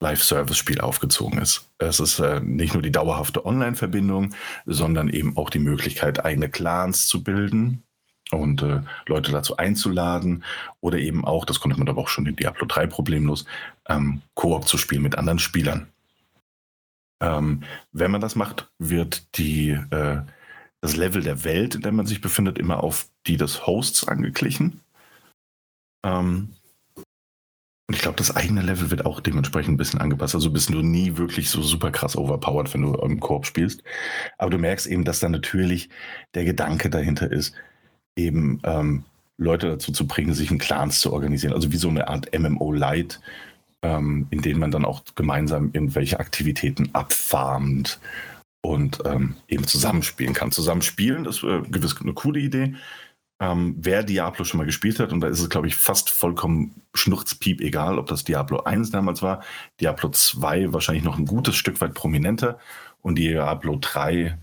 Live-Service-Spiel 0.00 0.80
aufgezogen 0.80 1.38
ist. 1.38 1.70
Es 1.78 2.00
ist 2.00 2.18
äh, 2.18 2.40
nicht 2.40 2.74
nur 2.74 2.82
die 2.82 2.92
dauerhafte 2.92 3.46
Online-Verbindung, 3.46 4.34
sondern 4.66 5.08
eben 5.08 5.36
auch 5.36 5.50
die 5.50 5.58
Möglichkeit, 5.58 6.24
eigene 6.24 6.50
Clans 6.50 7.06
zu 7.06 7.22
bilden 7.22 7.82
und 8.30 8.62
äh, 8.62 8.80
Leute 9.06 9.32
dazu 9.32 9.56
einzuladen 9.56 10.44
oder 10.80 10.98
eben 10.98 11.24
auch, 11.24 11.44
das 11.44 11.60
konnte 11.60 11.78
man 11.78 11.88
aber 11.88 12.02
auch 12.02 12.08
schon 12.08 12.26
in 12.26 12.36
Diablo 12.36 12.66
3 12.66 12.86
problemlos, 12.86 13.46
ähm, 13.88 14.22
Koop 14.34 14.68
zu 14.68 14.78
spielen 14.78 15.02
mit 15.02 15.16
anderen 15.16 15.38
Spielern. 15.38 15.88
Ähm, 17.20 17.62
wenn 17.92 18.10
man 18.10 18.20
das 18.20 18.34
macht, 18.34 18.68
wird 18.78 19.38
die, 19.38 19.70
äh, 19.70 20.20
das 20.82 20.96
Level 20.96 21.22
der 21.22 21.44
Welt, 21.44 21.74
in 21.74 21.80
der 21.80 21.92
man 21.92 22.06
sich 22.06 22.20
befindet, 22.20 22.58
immer 22.58 22.82
auf 22.82 23.08
die 23.26 23.38
des 23.38 23.66
Hosts 23.66 24.06
angeglichen. 24.06 24.80
Ähm, 26.04 26.55
und 27.88 27.94
ich 27.94 28.02
glaube, 28.02 28.16
das 28.16 28.34
eigene 28.34 28.62
Level 28.62 28.90
wird 28.90 29.06
auch 29.06 29.20
dementsprechend 29.20 29.74
ein 29.74 29.76
bisschen 29.76 30.00
angepasst. 30.00 30.34
Also 30.34 30.50
bist 30.50 30.70
du 30.70 30.82
nie 30.82 31.16
wirklich 31.16 31.50
so 31.50 31.62
super 31.62 31.92
krass 31.92 32.16
overpowered, 32.16 32.74
wenn 32.74 32.82
du 32.82 32.94
im 32.94 33.20
Korb 33.20 33.46
spielst. 33.46 33.84
Aber 34.38 34.50
du 34.50 34.58
merkst 34.58 34.88
eben, 34.88 35.04
dass 35.04 35.20
da 35.20 35.28
natürlich 35.28 35.88
der 36.34 36.44
Gedanke 36.44 36.90
dahinter 36.90 37.30
ist, 37.30 37.54
eben 38.16 38.60
ähm, 38.64 39.04
Leute 39.38 39.68
dazu 39.68 39.92
zu 39.92 40.06
bringen, 40.08 40.34
sich 40.34 40.50
in 40.50 40.58
Clans 40.58 41.00
zu 41.00 41.12
organisieren. 41.12 41.52
Also 41.52 41.70
wie 41.70 41.76
so 41.76 41.88
eine 41.88 42.08
Art 42.08 42.36
MMO-Light, 42.36 43.20
ähm, 43.82 44.26
in 44.30 44.42
denen 44.42 44.58
man 44.58 44.72
dann 44.72 44.84
auch 44.84 45.02
gemeinsam 45.14 45.70
irgendwelche 45.72 46.18
Aktivitäten 46.18 46.90
abfarmt 46.92 48.00
und 48.62 48.98
ähm, 49.04 49.36
eben 49.46 49.64
zusammenspielen 49.64 50.34
kann. 50.34 50.50
Zusammenspielen 50.50 51.24
ist 51.24 51.44
äh, 51.44 51.62
gewiss 51.70 51.94
eine 52.00 52.14
coole 52.14 52.40
Idee. 52.40 52.74
Ähm, 53.38 53.76
wer 53.78 54.02
Diablo 54.02 54.44
schon 54.44 54.58
mal 54.58 54.64
gespielt 54.64 54.98
hat, 54.98 55.12
und 55.12 55.20
da 55.20 55.28
ist 55.28 55.40
es, 55.40 55.50
glaube 55.50 55.66
ich, 55.66 55.76
fast 55.76 56.08
vollkommen 56.08 56.80
schnurzpiep 56.94 57.60
egal, 57.60 57.98
ob 57.98 58.06
das 58.06 58.24
Diablo 58.24 58.62
1 58.62 58.90
damals 58.90 59.20
war, 59.20 59.42
Diablo 59.80 60.08
2 60.08 60.72
wahrscheinlich 60.72 61.04
noch 61.04 61.18
ein 61.18 61.26
gutes 61.26 61.54
Stück 61.54 61.80
weit 61.82 61.92
prominenter 61.92 62.58
und 63.02 63.16
Diablo 63.16 63.76
3 63.78 64.38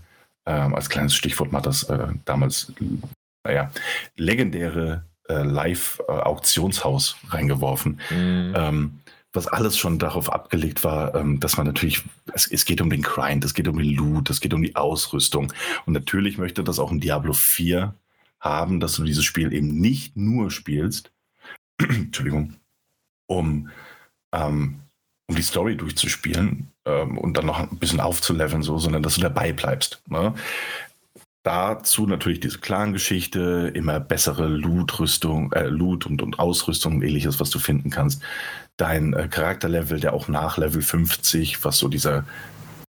ähm, 0.46 0.74
als 0.74 0.88
kleines 0.88 1.14
Stichwort 1.14 1.50
mal 1.50 1.60
das 1.60 1.84
äh, 1.84 2.08
damals, 2.24 2.72
naja, 3.44 3.72
legendäre 4.16 5.04
äh, 5.28 5.42
Live-Auktionshaus 5.42 7.16
reingeworfen. 7.28 8.00
Mhm. 8.10 8.54
Ähm, 8.56 9.00
was 9.32 9.48
alles 9.48 9.76
schon 9.76 9.98
darauf 9.98 10.32
abgelegt 10.32 10.84
war, 10.84 11.16
ähm, 11.16 11.40
dass 11.40 11.56
man 11.56 11.66
natürlich, 11.66 12.04
es, 12.32 12.46
es, 12.46 12.64
geht 12.64 12.80
um 12.80 12.88
den 12.88 13.02
Grind, 13.02 13.44
es 13.44 13.54
geht 13.54 13.66
um 13.66 13.76
den 13.78 13.90
Loot, 13.90 14.30
es 14.30 14.40
geht 14.40 14.54
um 14.54 14.62
die 14.62 14.76
Ausrüstung. 14.76 15.52
Und 15.86 15.92
natürlich 15.94 16.38
möchte 16.38 16.62
das 16.62 16.78
auch 16.78 16.92
ein 16.92 17.00
Diablo 17.00 17.32
4 17.32 17.94
haben, 18.44 18.78
dass 18.78 18.94
du 18.94 19.04
dieses 19.04 19.24
Spiel 19.24 19.52
eben 19.52 19.80
nicht 19.80 20.16
nur 20.16 20.50
spielst, 20.50 21.12
Entschuldigung, 21.78 22.54
um, 23.26 23.70
ähm, 24.32 24.80
um 25.26 25.34
die 25.34 25.42
Story 25.42 25.76
durchzuspielen 25.76 26.68
ähm, 26.84 27.18
und 27.18 27.36
dann 27.36 27.46
noch 27.46 27.58
ein 27.58 27.78
bisschen 27.78 28.00
aufzuleveln, 28.00 28.62
so, 28.62 28.78
sondern 28.78 29.02
dass 29.02 29.14
du 29.14 29.22
dabei 29.22 29.52
bleibst. 29.52 30.02
Ne? 30.08 30.34
Dazu 31.42 32.06
natürlich 32.06 32.40
diese 32.40 32.58
Clan-Geschichte, 32.58 33.70
immer 33.74 34.00
bessere 34.00 34.46
Loot-Rüstung, 34.46 35.52
äh, 35.52 35.66
Loot 35.66 36.06
und, 36.06 36.22
und 36.22 36.38
Ausrüstung, 36.38 37.02
ähnliches, 37.02 37.40
was 37.40 37.50
du 37.50 37.58
finden 37.58 37.90
kannst. 37.90 38.22
Dein 38.76 39.12
äh, 39.14 39.28
Charakterlevel, 39.28 40.00
der 40.00 40.12
auch 40.12 40.28
nach 40.28 40.58
Level 40.58 40.82
50, 40.82 41.64
was 41.64 41.78
so 41.78 41.88
dieser 41.88 42.24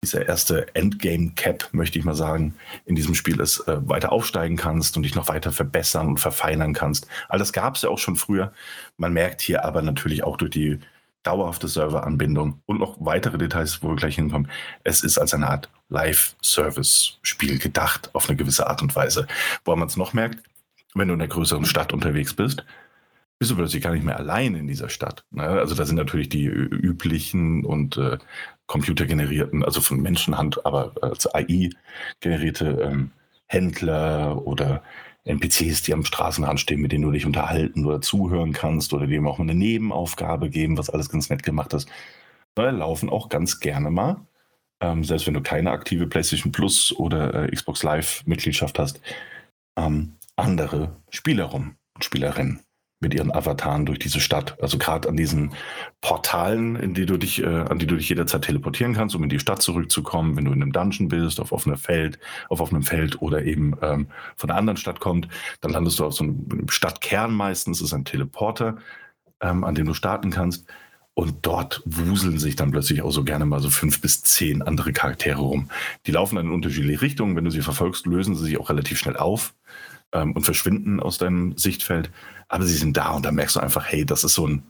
dieser 0.05 0.29
erste 0.29 0.75
Endgame-Cap, 0.75 1.69
möchte 1.73 1.99
ich 1.99 2.05
mal 2.05 2.15
sagen, 2.15 2.55
in 2.85 2.95
diesem 2.95 3.15
Spiel 3.15 3.41
ist, 3.41 3.61
äh, 3.61 3.89
weiter 3.89 4.13
aufsteigen 4.13 4.57
kannst 4.57 4.97
und 4.97 5.03
dich 5.03 5.15
noch 5.15 5.29
weiter 5.29 5.51
verbessern 5.51 6.09
und 6.09 6.21
verfeinern 6.21 6.75
kannst. 6.75 7.07
All 7.29 7.39
das 7.39 7.53
gab 7.53 7.77
es 7.77 7.83
ja 7.83 7.89
auch 7.89 7.99
schon 7.99 8.17
früher. 8.17 8.53
Man 8.97 9.13
merkt 9.13 9.41
hier 9.41 9.65
aber 9.65 9.83
natürlich 9.83 10.25
auch 10.25 10.37
durch 10.37 10.51
die 10.51 10.79
dauerhafte 11.23 11.69
Serveranbindung 11.69 12.61
und 12.67 12.79
noch 12.79 12.97
weitere 13.01 13.39
Details, 13.39 13.83
wo 13.83 13.89
wir 13.89 13.97
gleich 13.97 14.17
hinkommen. 14.17 14.51
Es 14.85 15.03
ist 15.03 15.19
als 15.19 15.33
eine 15.33 15.49
Art 15.49 15.71
Live-Service-Spiel 15.89 17.59
gedacht, 17.59 18.11
auf 18.15 18.29
eine 18.29 18.37
gewisse 18.37 18.67
Art 18.67 18.83
und 18.83 18.95
Weise. 18.95 19.27
Wo 19.65 19.75
man 19.75 19.89
es 19.89 19.97
noch 19.97 20.13
merkt, 20.13 20.39
wenn 20.95 21.09
du 21.09 21.15
in 21.15 21.21
einer 21.21 21.29
größeren 21.29 21.65
Stadt 21.65 21.93
unterwegs 21.93 22.35
bist, 22.35 22.65
bist 23.39 23.51
du 23.51 23.57
plötzlich 23.57 23.83
gar 23.83 23.93
nicht 23.93 24.05
mehr 24.05 24.19
allein 24.19 24.55
in 24.55 24.67
dieser 24.67 24.89
Stadt. 24.89 25.25
Ne? 25.31 25.43
Also 25.43 25.75
da 25.75 25.85
sind 25.85 25.97
natürlich 25.97 26.29
die 26.29 26.47
üblichen 26.47 27.65
und 27.65 27.97
äh, 27.97 28.19
computergenerierten, 28.67 29.65
also 29.65 29.81
von 29.81 30.01
Menschenhand, 30.01 30.65
aber 30.65 30.95
als 31.03 31.33
AI 31.35 31.71
generierte 32.21 32.81
ähm, 32.83 33.11
Händler 33.47 34.47
oder 34.47 34.83
NPCs, 35.25 35.83
die 35.83 35.93
am 35.93 36.05
Straßenrand 36.05 36.61
stehen, 36.61 36.81
mit 36.81 36.93
denen 36.93 37.05
du 37.05 37.11
dich 37.11 37.27
unterhalten 37.27 37.85
oder 37.85 38.01
zuhören 38.01 38.53
kannst 38.53 38.93
oder 38.93 39.07
dem 39.07 39.27
auch 39.27 39.39
eine 39.39 39.55
Nebenaufgabe 39.55 40.51
geben, 40.51 40.79
was 40.79 40.91
alles 40.91 41.09
ganz 41.09 41.31
nett 41.31 41.43
gemacht 41.43 41.73
ist. 41.73 41.89
Da 42.55 42.71
laufen 42.71 43.11
auch 43.11 43.29
ganz 43.29 43.61
gerne 43.61 43.91
mal, 43.91 44.27
ähm, 44.81 45.03
selbst 45.03 45.27
wenn 45.27 45.35
du 45.35 45.43
keine 45.43 45.71
aktive 45.71 46.07
PlayStation 46.07 46.53
Plus 46.53 46.93
oder 46.97 47.35
äh, 47.35 47.51
Xbox 47.51 47.83
Live 47.83 48.23
Mitgliedschaft 48.27 48.79
hast, 48.79 49.01
ähm, 49.77 50.17
andere 50.37 50.97
Spieler 51.11 51.45
rum 51.45 51.77
und 51.95 52.05
Spielerinnen 52.05 52.64
mit 53.05 53.15
ihren 53.15 53.31
Avataren 53.31 53.87
durch 53.87 53.99
diese 53.99 54.19
Stadt. 54.19 54.57
Also 54.61 54.79
gerade 54.79 55.09
an 55.09 55.17
diesen 55.17 55.53
Portalen, 56.01 56.75
in 56.75 56.95
die 56.95 57.07
du 57.07 57.19
dich, 57.19 57.43
äh, 57.43 57.47
an 57.47 57.79
die 57.79 57.87
du 57.87 57.97
dich 57.97 58.09
jederzeit 58.09 58.43
teleportieren 58.43 58.95
kannst, 58.95 59.15
um 59.15 59.23
in 59.23 59.29
die 59.29 59.39
Stadt 59.39 59.63
zurückzukommen, 59.63 60.37
wenn 60.37 60.47
du 60.47 60.53
in 60.53 60.63
einem 60.63 60.73
Dungeon 60.73 61.09
bist, 61.09 61.39
auf 61.39 61.53
offenem 61.53 61.77
Feld, 61.77 62.19
auf 62.49 62.61
offenem 62.61 62.83
Feld 62.83 63.21
oder 63.23 63.45
eben 63.45 63.75
ähm, 63.83 64.09
von 64.37 64.51
einer 64.51 64.59
anderen 64.59 64.79
Stadt 64.79 65.01
kommt, 65.01 65.29
dann 65.61 65.73
landest 65.73 66.01
du 66.01 66.07
auf 66.07 66.15
so 66.15 66.25
einem 66.25 66.69
Stadtkern 66.69 67.33
meistens, 67.33 67.81
ist 67.81 67.93
ein 67.93 68.07
Teleporter, 68.07 68.79
ähm, 69.41 69.63
an 69.65 69.75
dem 69.75 69.87
du 69.87 69.95
starten 69.95 70.31
kannst. 70.31 70.67
Und 71.17 71.47
dort 71.47 71.81
wuseln 71.85 72.41
sich 72.41 72.57
dann 72.57 72.73
plötzlich 72.73 73.03
auch 73.03 73.13
so 73.13 73.23
gerne 73.23 73.45
mal 73.45 73.61
so 73.61 73.71
fünf 73.71 74.01
bis 74.01 74.23
zehn 74.23 74.63
andere 74.63 74.93
Charaktere 74.93 75.41
rum. 75.41 75.69
Die 76.07 76.11
laufen 76.11 76.35
dann 76.35 76.47
in 76.47 76.53
unterschiedliche 76.53 77.03
Richtungen. 77.03 77.37
Wenn 77.37 77.45
du 77.45 77.53
sie 77.53 77.61
verfolgst, 77.61 78.07
lösen 78.07 78.35
sie 78.35 78.45
sich 78.45 78.59
auch 78.59 78.69
relativ 78.69 78.99
schnell 78.99 79.17
auf 79.17 79.55
ähm, 80.15 80.33
und 80.33 80.43
verschwinden 80.43 81.01
aus 81.01 81.19
deinem 81.19 81.57
Sichtfeld. 81.59 82.11
Aber 82.49 82.65
sie 82.65 82.77
sind 82.77 82.97
da 82.97 83.11
und 83.11 83.25
da 83.25 83.33
merkst 83.33 83.57
du 83.57 83.61
einfach, 83.61 83.87
hey, 83.87 84.05
das 84.05 84.25
ist 84.25 84.35
so 84.35 84.47
ein, 84.47 84.63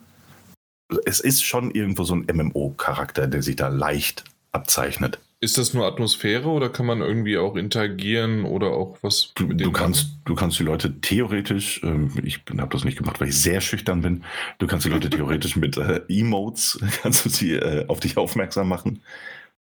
es 1.05 1.21
ist 1.21 1.45
schon 1.45 1.71
irgendwo 1.71 2.05
so 2.05 2.15
ein 2.15 2.27
MMO-Charakter, 2.33 3.27
der 3.27 3.43
sich 3.43 3.57
da 3.57 3.69
leicht 3.69 4.25
abzeichnet. 4.53 5.21
Ist 5.41 5.59
das 5.59 5.75
nur 5.75 5.87
Atmosphäre 5.87 6.49
oder 6.49 6.71
kann 6.71 6.87
man 6.87 7.03
irgendwie 7.03 7.37
auch 7.37 7.57
interagieren 7.57 8.45
oder 8.45 8.69
auch 8.69 8.97
was? 9.03 9.33
Du, 9.35 9.53
du 9.53 9.73
kannst, 9.73 10.17
du 10.25 10.35
kannst 10.35 10.59
die 10.59 10.63
Leute 10.63 11.01
theoretisch, 11.01 11.83
ähm, 11.83 12.13
ich 12.23 12.41
habe 12.59 12.71
das 12.71 12.85
nicht 12.85 12.97
gemacht, 12.97 13.21
weil 13.21 13.29
ich 13.29 13.39
sehr 13.39 13.61
schüchtern 13.61 14.01
bin. 14.01 14.25
Du 14.59 14.67
kannst 14.67 14.87
die 14.87 14.91
Leute 14.91 15.11
theoretisch 15.11 15.57
mit 15.57 15.77
äh, 15.77 16.01
Emotes 16.09 16.79
kannst 17.03 17.27
du 17.27 17.29
sie 17.29 17.53
äh, 17.53 17.87
auf 17.89 18.01
dich 18.01 18.17
aufmerksam 18.17 18.69
machen. 18.69 19.03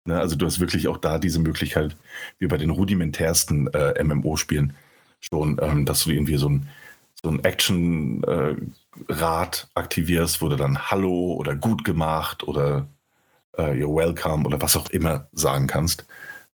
Ne, 0.04 0.20
also 0.20 0.36
du 0.36 0.46
hast 0.46 0.60
wirklich 0.60 0.90
auch 0.90 0.98
da 0.98 1.18
diese 1.18 1.40
Möglichkeit, 1.40 1.96
wie 2.40 2.48
bei 2.48 2.58
den 2.58 2.72
rudimentärsten 2.72 3.68
äh, 3.68 4.04
MMO-Spielen, 4.04 4.74
schon, 5.22 5.60
ähm, 5.62 5.86
dass 5.86 6.04
du 6.04 6.12
irgendwie 6.12 6.38
so 6.38 6.50
ein, 6.50 6.68
so 7.24 7.30
ein 7.30 7.44
Action-Rad 7.44 8.88
äh, 9.08 9.80
aktivierst, 9.80 10.42
wo 10.42 10.50
du 10.50 10.56
dann 10.56 10.90
Hallo 10.90 11.34
oder 11.34 11.56
gut 11.56 11.84
gemacht 11.84 12.44
oder 12.44 12.88
äh, 13.58 13.72
You're 13.74 13.96
welcome 13.96 14.46
oder 14.46 14.62
was 14.62 14.78
auch 14.78 14.90
immer 14.90 15.28
sagen 15.34 15.68
kannst, 15.68 16.06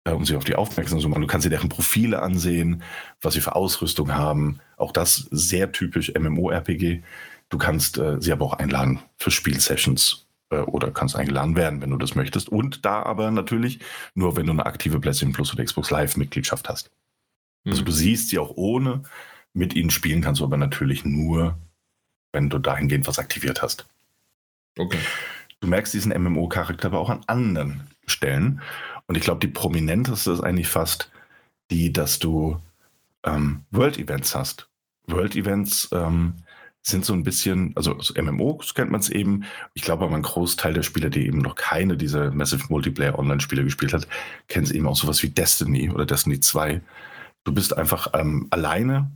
äh, 0.05 0.11
um 0.11 0.25
sie 0.25 0.35
auf 0.35 0.43
die 0.43 0.55
aufmerksam 0.55 0.99
zu 0.99 1.07
machen. 1.09 1.21
Du 1.21 1.27
kannst 1.27 1.43
sie 1.43 1.49
deren 1.49 1.69
Profile 1.69 2.21
ansehen, 2.21 2.81
was 3.21 3.35
sie 3.35 3.41
für 3.41 3.55
Ausrüstung 3.55 4.15
haben. 4.15 4.59
Auch 4.77 4.91
das 4.91 5.27
sehr 5.31 5.71
typisch 5.71 6.11
MMORPG. 6.17 7.03
Du 7.49 7.57
kannst 7.57 7.97
äh, 7.97 8.19
sie 8.19 8.31
aber 8.31 8.45
auch 8.45 8.53
einladen 8.53 8.99
für 9.17 9.29
Spielsessions 9.29 10.25
äh, 10.49 10.57
oder 10.57 10.91
kannst 10.91 11.15
eingeladen 11.15 11.55
werden, 11.55 11.81
wenn 11.81 11.91
du 11.91 11.97
das 11.97 12.15
möchtest. 12.15 12.49
Und 12.49 12.85
da 12.85 13.03
aber 13.03 13.29
natürlich 13.29 13.79
nur, 14.15 14.35
wenn 14.35 14.47
du 14.47 14.51
eine 14.51 14.65
aktive 14.65 14.99
PlayStation 14.99 15.33
Plus 15.33 15.53
oder 15.53 15.63
Xbox 15.63 15.91
Live 15.91 16.17
Mitgliedschaft 16.17 16.67
hast. 16.69 16.89
Also 17.65 17.81
mhm. 17.81 17.85
du 17.85 17.91
siehst 17.91 18.29
sie 18.29 18.39
auch 18.39 18.53
ohne. 18.55 19.03
Mit 19.55 19.73
ihnen 19.73 19.89
spielen 19.89 20.21
kannst 20.21 20.41
du 20.41 20.45
aber 20.45 20.57
natürlich 20.57 21.05
nur, 21.05 21.57
wenn 22.33 22.49
du 22.49 22.59
dahingehend 22.59 23.07
was 23.07 23.19
aktiviert 23.19 23.61
hast. 23.61 23.87
Okay. 24.77 24.99
Du 25.61 25.67
merkst 25.67 25.93
diesen 25.93 26.11
MMO-Charakter 26.11 26.89
aber 26.89 26.99
auch 26.99 27.09
an 27.09 27.23
anderen 27.27 27.87
Stellen. 28.05 28.61
Und 29.07 29.15
ich 29.15 29.23
glaube, 29.23 29.39
die 29.39 29.51
prominenteste 29.51 30.33
ist 30.33 30.41
eigentlich 30.41 30.67
fast 30.67 31.09
die, 31.71 31.93
dass 31.93 32.19
du 32.19 32.59
ähm, 33.23 33.63
World-Events 33.71 34.35
hast. 34.35 34.67
World-Events 35.07 35.89
ähm, 35.93 36.33
sind 36.81 37.05
so 37.05 37.13
ein 37.13 37.23
bisschen, 37.23 37.71
also 37.77 37.97
MMOs 38.21 38.73
kennt 38.73 38.91
man 38.91 38.99
es 38.99 39.09
eben. 39.09 39.45
Ich 39.73 39.83
glaube 39.83 40.03
aber 40.03 40.15
ein 40.15 40.21
Großteil 40.21 40.73
der 40.73 40.83
Spieler, 40.83 41.09
die 41.09 41.25
eben 41.25 41.39
noch 41.39 41.55
keine 41.55 41.95
dieser 41.95 42.31
Massive 42.31 42.65
Multiplayer 42.67 43.17
Online-Spiele 43.17 43.63
gespielt 43.63 43.93
hat, 43.93 44.07
kennen 44.49 44.65
es 44.65 44.71
eben 44.71 44.85
auch 44.85 44.97
sowas 44.97 45.23
wie 45.23 45.29
Destiny 45.29 45.89
oder 45.89 46.05
Destiny 46.05 46.41
2 46.41 46.81
Du 47.45 47.53
bist 47.53 47.77
einfach 47.77 48.09
ähm, 48.13 48.47
alleine, 48.49 49.11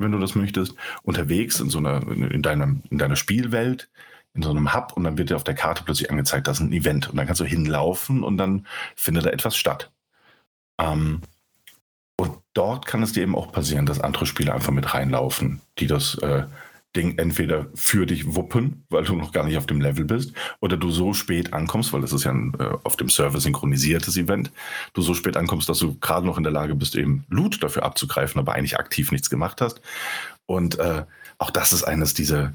wenn 0.00 0.12
du 0.12 0.18
das 0.18 0.34
möchtest, 0.34 0.74
unterwegs 1.02 1.60
in 1.60 1.70
so 1.70 1.78
einer, 1.78 2.06
in 2.08 2.42
deiner, 2.42 2.76
in 2.90 2.98
deiner 2.98 3.16
Spielwelt, 3.16 3.88
in 4.34 4.42
so 4.42 4.50
einem 4.50 4.72
Hub 4.74 4.92
und 4.94 5.04
dann 5.04 5.18
wird 5.18 5.30
dir 5.30 5.36
auf 5.36 5.44
der 5.44 5.54
Karte 5.54 5.82
plötzlich 5.84 6.10
angezeigt, 6.10 6.46
das 6.46 6.58
ist 6.58 6.64
ein 6.64 6.72
Event 6.72 7.10
und 7.10 7.16
dann 7.16 7.26
kannst 7.26 7.40
du 7.40 7.44
hinlaufen 7.44 8.22
und 8.22 8.36
dann 8.36 8.66
findet 8.96 9.26
da 9.26 9.30
etwas 9.30 9.56
statt. 9.56 9.90
Ähm, 10.80 11.20
und 12.16 12.38
dort 12.54 12.86
kann 12.86 13.02
es 13.02 13.12
dir 13.12 13.22
eben 13.22 13.34
auch 13.34 13.50
passieren, 13.50 13.86
dass 13.86 14.00
andere 14.00 14.26
Spieler 14.26 14.54
einfach 14.54 14.72
mit 14.72 14.94
reinlaufen, 14.94 15.60
die 15.78 15.86
das 15.86 16.16
äh, 16.18 16.44
Ding 16.96 17.18
entweder 17.18 17.68
für 17.74 18.04
dich 18.04 18.34
wuppen, 18.34 18.84
weil 18.88 19.04
du 19.04 19.14
noch 19.14 19.30
gar 19.30 19.44
nicht 19.44 19.56
auf 19.56 19.66
dem 19.66 19.80
Level 19.80 20.04
bist, 20.04 20.32
oder 20.60 20.76
du 20.76 20.90
so 20.90 21.14
spät 21.14 21.52
ankommst, 21.52 21.92
weil 21.92 22.00
das 22.00 22.12
ist 22.12 22.24
ja 22.24 22.32
ein 22.32 22.52
äh, 22.58 22.64
auf 22.82 22.96
dem 22.96 23.08
Server 23.08 23.38
synchronisiertes 23.38 24.16
Event, 24.16 24.50
du 24.92 25.02
so 25.02 25.14
spät 25.14 25.36
ankommst, 25.36 25.68
dass 25.68 25.78
du 25.78 25.96
gerade 26.00 26.26
noch 26.26 26.36
in 26.36 26.42
der 26.42 26.50
Lage 26.52 26.74
bist, 26.74 26.96
eben 26.96 27.24
Loot 27.28 27.62
dafür 27.62 27.84
abzugreifen, 27.84 28.40
aber 28.40 28.54
eigentlich 28.54 28.80
aktiv 28.80 29.12
nichts 29.12 29.30
gemacht 29.30 29.60
hast. 29.60 29.80
Und 30.46 30.80
äh, 30.80 31.04
auch 31.38 31.52
das 31.52 31.72
ist 31.72 31.84
eines 31.84 32.12
dieser, 32.12 32.52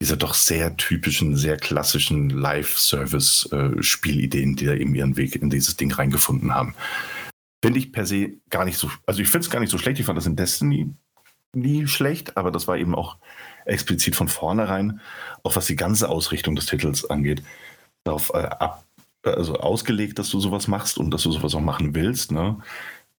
dieser 0.00 0.16
doch 0.16 0.34
sehr 0.34 0.76
typischen, 0.76 1.34
sehr 1.36 1.56
klassischen 1.56 2.30
Live-Service-Spielideen, 2.30 4.52
äh, 4.52 4.56
die 4.56 4.66
da 4.66 4.74
eben 4.74 4.94
ihren 4.94 5.16
Weg 5.16 5.34
in 5.34 5.50
dieses 5.50 5.76
Ding 5.76 5.92
reingefunden 5.92 6.54
haben. 6.54 6.76
Finde 7.60 7.80
ich 7.80 7.90
per 7.90 8.06
se 8.06 8.34
gar 8.50 8.64
nicht 8.64 8.78
so, 8.78 8.88
also 9.04 9.20
ich 9.20 9.28
finde 9.28 9.46
es 9.46 9.50
gar 9.50 9.58
nicht 9.58 9.70
so 9.70 9.78
schlecht. 9.78 9.98
Ich 9.98 10.06
fand 10.06 10.16
das 10.16 10.26
in 10.26 10.36
Destiny 10.36 10.94
nie 11.54 11.88
schlecht, 11.88 12.36
aber 12.36 12.50
das 12.50 12.68
war 12.68 12.76
eben 12.76 12.94
auch 12.94 13.16
explizit 13.64 14.16
von 14.16 14.28
vornherein, 14.28 15.00
auch 15.42 15.56
was 15.56 15.66
die 15.66 15.76
ganze 15.76 16.08
Ausrichtung 16.08 16.54
des 16.56 16.66
Titels 16.66 17.08
angeht, 17.08 17.42
darauf 18.04 18.30
äh, 18.34 18.38
ab, 18.38 18.84
also 19.22 19.54
ausgelegt, 19.56 20.18
dass 20.18 20.30
du 20.30 20.40
sowas 20.40 20.68
machst 20.68 20.98
und 20.98 21.10
dass 21.10 21.22
du 21.22 21.32
sowas 21.32 21.54
auch 21.54 21.60
machen 21.60 21.94
willst. 21.94 22.32
Ne? 22.32 22.58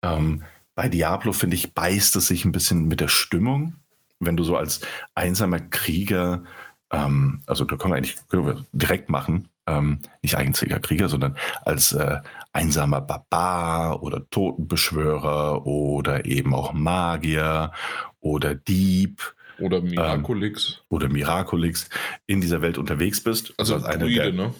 Ähm, 0.01 0.43
bei 0.75 0.89
Diablo, 0.89 1.33
finde 1.33 1.55
ich, 1.55 1.73
beißt 1.73 2.15
es 2.15 2.27
sich 2.27 2.45
ein 2.45 2.51
bisschen 2.51 2.87
mit 2.87 2.99
der 2.99 3.07
Stimmung. 3.07 3.75
Wenn 4.19 4.37
du 4.37 4.43
so 4.43 4.55
als 4.55 4.81
einsamer 5.13 5.59
Krieger, 5.59 6.43
ähm, 6.91 7.41
also 7.45 7.65
da 7.65 7.75
können 7.75 7.93
wir 7.93 7.97
eigentlich 7.97 8.17
können 8.29 8.45
wir 8.45 8.65
direkt 8.71 9.09
machen, 9.09 9.49
ähm, 9.67 9.99
nicht 10.21 10.35
einziger 10.35 10.79
Krieger, 10.79 11.09
sondern 11.09 11.37
als 11.63 11.91
äh, 11.93 12.19
einsamer 12.53 13.01
Barbar 13.01 14.03
oder 14.03 14.29
Totenbeschwörer 14.29 15.65
oder 15.65 16.25
eben 16.25 16.53
auch 16.53 16.73
Magier 16.73 17.71
oder 18.19 18.55
Dieb 18.55 19.34
oder 19.59 19.81
Miraculix. 19.81 20.69
Ähm, 20.69 20.85
oder 20.89 21.09
Miraculix 21.09 21.89
in 22.27 22.41
dieser 22.41 22.61
Welt 22.61 22.77
unterwegs 22.77 23.23
bist. 23.23 23.53
Also, 23.57 23.75
also 23.75 23.85
als 23.87 23.99
Druide, 23.99 24.21
eine 24.21 24.31
der, 24.31 24.45
ne? 24.47 24.53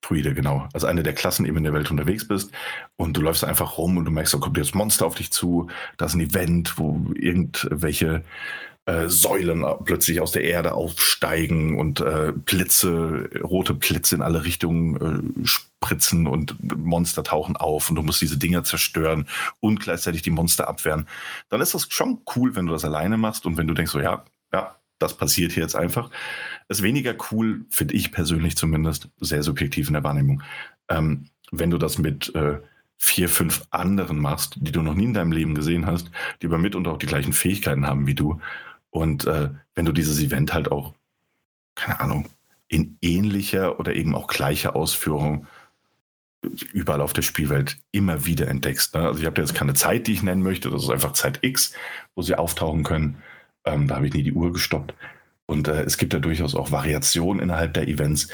Druide, 0.00 0.34
genau. 0.34 0.68
Also 0.72 0.86
eine 0.86 1.02
der 1.02 1.12
Klassen 1.12 1.44
eben 1.44 1.56
in 1.56 1.64
der 1.64 1.72
Welt 1.72 1.90
unterwegs 1.90 2.26
bist 2.26 2.52
und 2.96 3.16
du 3.16 3.20
läufst 3.20 3.44
einfach 3.44 3.78
rum 3.78 3.96
und 3.96 4.04
du 4.04 4.10
merkst, 4.10 4.34
da 4.34 4.38
kommt 4.38 4.56
jetzt 4.56 4.74
Monster 4.74 5.06
auf 5.06 5.16
dich 5.16 5.32
zu, 5.32 5.68
da 5.96 6.06
ist 6.06 6.14
ein 6.14 6.20
Event, 6.20 6.78
wo 6.78 7.06
irgendwelche 7.14 8.22
äh, 8.88 9.08
Säulen 9.08 9.66
plötzlich 9.84 10.20
aus 10.20 10.32
der 10.32 10.44
Erde 10.44 10.72
aufsteigen 10.72 11.78
und 11.78 12.00
äh, 12.00 12.32
Blitze, 12.34 13.28
rote 13.42 13.74
Blitze 13.74 14.14
in 14.14 14.22
alle 14.22 14.44
Richtungen 14.44 15.42
äh, 15.42 15.46
spritzen 15.46 16.26
und 16.26 16.56
Monster 16.78 17.22
tauchen 17.22 17.56
auf 17.56 17.90
und 17.90 17.96
du 17.96 18.02
musst 18.02 18.22
diese 18.22 18.38
Dinger 18.38 18.64
zerstören 18.64 19.28
und 19.60 19.80
gleichzeitig 19.80 20.22
die 20.22 20.30
Monster 20.30 20.68
abwehren. 20.68 21.06
Dann 21.50 21.60
ist 21.60 21.74
das 21.74 21.86
schon 21.90 22.22
cool, 22.34 22.56
wenn 22.56 22.64
du 22.64 22.72
das 22.72 22.86
alleine 22.86 23.18
machst 23.18 23.44
und 23.44 23.58
wenn 23.58 23.66
du 23.66 23.74
denkst, 23.74 23.92
so 23.92 24.00
ja, 24.00 24.24
ja, 24.52 24.76
das 24.98 25.16
passiert 25.16 25.52
hier 25.52 25.62
jetzt 25.62 25.76
einfach. 25.76 26.10
ist 26.68 26.82
weniger 26.82 27.14
cool, 27.30 27.64
finde 27.70 27.94
ich 27.94 28.12
persönlich 28.12 28.56
zumindest, 28.56 29.08
sehr 29.20 29.42
subjektiv 29.42 29.88
in 29.88 29.94
der 29.94 30.04
Wahrnehmung, 30.04 30.42
ähm, 30.88 31.26
wenn 31.50 31.70
du 31.70 31.78
das 31.78 31.98
mit 31.98 32.34
äh, 32.34 32.58
vier, 32.96 33.28
fünf 33.28 33.64
anderen 33.70 34.18
machst, 34.18 34.56
die 34.60 34.72
du 34.72 34.82
noch 34.82 34.94
nie 34.94 35.04
in 35.04 35.14
deinem 35.14 35.32
Leben 35.32 35.54
gesehen 35.54 35.86
hast, 35.86 36.10
die 36.42 36.46
aber 36.46 36.58
mit 36.58 36.74
und 36.74 36.88
auch 36.88 36.98
die 36.98 37.06
gleichen 37.06 37.32
Fähigkeiten 37.32 37.86
haben 37.86 38.06
wie 38.06 38.14
du 38.14 38.40
und 38.90 39.26
äh, 39.26 39.50
wenn 39.74 39.84
du 39.84 39.92
dieses 39.92 40.20
Event 40.20 40.52
halt 40.52 40.72
auch, 40.72 40.94
keine 41.74 42.00
Ahnung, 42.00 42.28
in 42.68 42.98
ähnlicher 43.00 43.78
oder 43.80 43.94
eben 43.94 44.14
auch 44.14 44.26
gleicher 44.26 44.76
Ausführung 44.76 45.46
überall 46.72 47.00
auf 47.00 47.12
der 47.12 47.22
Spielwelt 47.22 47.78
immer 47.90 48.24
wieder 48.24 48.48
entdeckst. 48.48 48.94
Ne? 48.94 49.02
Also 49.02 49.20
ich 49.20 49.26
habe 49.26 49.40
jetzt 49.40 49.54
keine 49.54 49.74
Zeit, 49.74 50.06
die 50.06 50.12
ich 50.12 50.22
nennen 50.22 50.42
möchte, 50.42 50.70
das 50.70 50.84
ist 50.84 50.90
einfach 50.90 51.12
Zeit 51.12 51.40
X, 51.42 51.72
wo 52.14 52.22
sie 52.22 52.36
auftauchen 52.36 52.84
können. 52.84 53.22
Ähm, 53.68 53.86
da 53.86 53.96
habe 53.96 54.06
ich 54.06 54.14
nie 54.14 54.22
die 54.22 54.32
Uhr 54.32 54.52
gestoppt. 54.52 54.94
Und 55.46 55.68
äh, 55.68 55.82
es 55.82 55.98
gibt 55.98 56.14
da 56.14 56.18
durchaus 56.18 56.54
auch 56.54 56.72
Variationen 56.72 57.42
innerhalb 57.42 57.74
der 57.74 57.88
Events, 57.88 58.28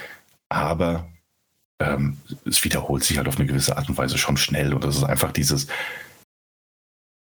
aber 0.48 1.08
ähm, 1.80 2.18
es 2.44 2.62
wiederholt 2.64 3.04
sich 3.04 3.18
halt 3.18 3.28
auf 3.28 3.36
eine 3.36 3.46
gewisse 3.46 3.76
Art 3.76 3.88
und 3.88 3.98
Weise 3.98 4.18
schon 4.18 4.36
schnell. 4.36 4.74
Und 4.74 4.84
das 4.84 4.96
ist 4.96 5.04
einfach 5.04 5.32
dieses, 5.32 5.66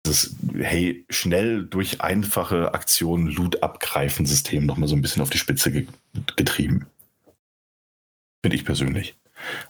dieses 0.05 0.37
hey, 0.59 1.05
schnell 1.11 1.65
durch 1.65 2.01
einfache 2.01 2.75
Aktionen 2.75 3.29
Loot 3.29 3.63
abgreifen 3.63 4.27
System 4.27 4.67
nochmal 4.67 4.89
so 4.89 4.97
ein 4.97 5.03
bisschen 5.03 5.23
auf 5.23 5.31
die 5.31 5.39
Spitze 5.39 5.73
ge 5.73 5.87
getrieben. 6.37 6.87
Finde 8.43 8.57
ich 8.57 8.65
persönlich. 8.65 9.17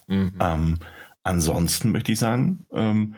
Mhm. 0.06 0.34
Ähm, 0.40 0.78
ansonsten 1.22 1.92
möchte 1.92 2.12
ich 2.12 2.18
sagen, 2.18 2.66
ähm, 2.72 3.16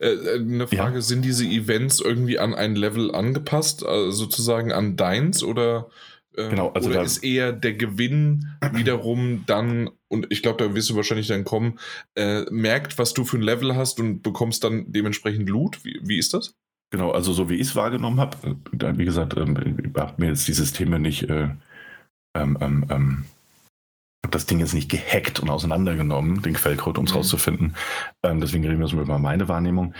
äh, 0.00 0.08
äh, 0.08 0.40
eine 0.40 0.66
Frage, 0.66 0.96
ja. 0.96 1.00
sind 1.02 1.24
diese 1.24 1.44
Events 1.44 2.00
irgendwie 2.00 2.38
an 2.38 2.54
ein 2.54 2.76
Level 2.76 3.14
angepasst, 3.14 3.84
also 3.84 4.10
sozusagen 4.10 4.72
an 4.72 4.96
deins 4.96 5.42
oder, 5.42 5.88
äh, 6.36 6.48
genau, 6.48 6.70
also 6.70 6.90
oder 6.90 7.02
ist 7.02 7.18
eher 7.24 7.52
der 7.52 7.74
Gewinn 7.74 8.46
wiederum 8.72 9.44
dann, 9.46 9.90
und 10.08 10.26
ich 10.30 10.42
glaube, 10.42 10.64
da 10.64 10.74
wirst 10.74 10.90
du 10.90 10.96
wahrscheinlich 10.96 11.26
dann 11.26 11.44
kommen, 11.44 11.78
äh, 12.14 12.42
merkt, 12.50 12.98
was 12.98 13.14
du 13.14 13.24
für 13.24 13.38
ein 13.38 13.42
Level 13.42 13.74
hast 13.74 14.00
und 14.00 14.22
bekommst 14.22 14.64
dann 14.64 14.92
dementsprechend 14.92 15.48
Loot? 15.48 15.84
Wie, 15.84 16.00
wie 16.02 16.18
ist 16.18 16.34
das? 16.34 16.54
Genau, 16.90 17.10
also 17.10 17.32
so 17.32 17.50
wie 17.50 17.56
ich 17.56 17.68
es 17.68 17.76
wahrgenommen 17.76 18.18
habe, 18.18 18.36
wie 18.72 19.04
gesagt, 19.04 19.36
ähm, 19.36 19.76
ich 19.84 20.00
habe 20.00 20.14
mir 20.16 20.28
jetzt 20.28 20.48
dieses 20.48 20.72
Thema 20.72 20.98
nicht 20.98 21.24
äh, 21.24 21.48
ähm, 22.34 22.58
ähm, 22.60 22.86
ähm 22.88 23.24
habe 24.28 24.36
das 24.36 24.46
Ding 24.46 24.60
jetzt 24.60 24.74
nicht 24.74 24.90
gehackt 24.90 25.40
und 25.40 25.48
auseinandergenommen, 25.48 26.42
den 26.42 26.52
Quellcode, 26.52 26.98
um 26.98 27.06
es 27.06 27.12
mhm. 27.12 27.16
rauszufinden. 27.18 27.76
Ähm, 28.22 28.40
deswegen 28.40 28.64
reden 28.64 28.78
wir 28.78 28.86
jetzt 28.86 28.94
mal 28.94 29.02
über 29.02 29.18
meine 29.18 29.48
Wahrnehmung. 29.48 29.94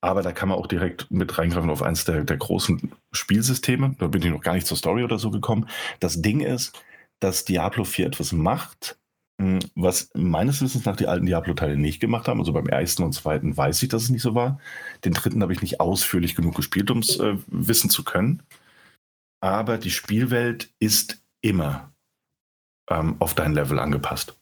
Aber 0.00 0.22
da 0.22 0.32
kann 0.32 0.48
man 0.48 0.58
auch 0.58 0.66
direkt 0.66 1.10
mit 1.10 1.38
reingreifen 1.38 1.70
auf 1.70 1.82
eins 1.82 2.04
der, 2.04 2.24
der 2.24 2.36
großen 2.36 2.92
Spielsysteme. 3.12 3.94
Da 3.98 4.06
bin 4.06 4.22
ich 4.22 4.30
noch 4.30 4.40
gar 4.40 4.54
nicht 4.54 4.66
zur 4.66 4.76
Story 4.76 5.04
oder 5.04 5.18
so 5.18 5.30
gekommen. 5.30 5.68
Das 6.00 6.22
Ding 6.22 6.40
ist, 6.40 6.78
dass 7.20 7.44
Diablo 7.44 7.84
4 7.84 8.06
etwas 8.06 8.32
macht, 8.32 8.98
hm, 9.40 9.60
was 9.74 10.10
meines 10.14 10.62
Wissens 10.62 10.86
nach 10.86 10.96
die 10.96 11.06
alten 11.06 11.26
Diablo-Teile 11.26 11.76
nicht 11.76 12.00
gemacht 12.00 12.26
haben. 12.26 12.40
Also 12.40 12.52
beim 12.52 12.66
ersten 12.66 13.02
und 13.02 13.12
zweiten 13.12 13.56
weiß 13.56 13.82
ich, 13.82 13.88
dass 13.90 14.04
es 14.04 14.10
nicht 14.10 14.22
so 14.22 14.34
war. 14.34 14.58
Den 15.04 15.12
dritten 15.12 15.42
habe 15.42 15.52
ich 15.52 15.62
nicht 15.62 15.80
ausführlich 15.80 16.34
genug 16.34 16.54
gespielt, 16.54 16.90
um 16.90 16.98
es 16.98 17.18
äh, 17.20 17.36
wissen 17.46 17.90
zu 17.90 18.02
können. 18.02 18.42
Aber 19.40 19.76
die 19.76 19.90
Spielwelt 19.90 20.70
ist 20.80 21.22
immer 21.42 21.93
ähm, 22.90 23.16
auf 23.18 23.34
dein 23.34 23.54
Level 23.54 23.78
angepasst. 23.78 24.36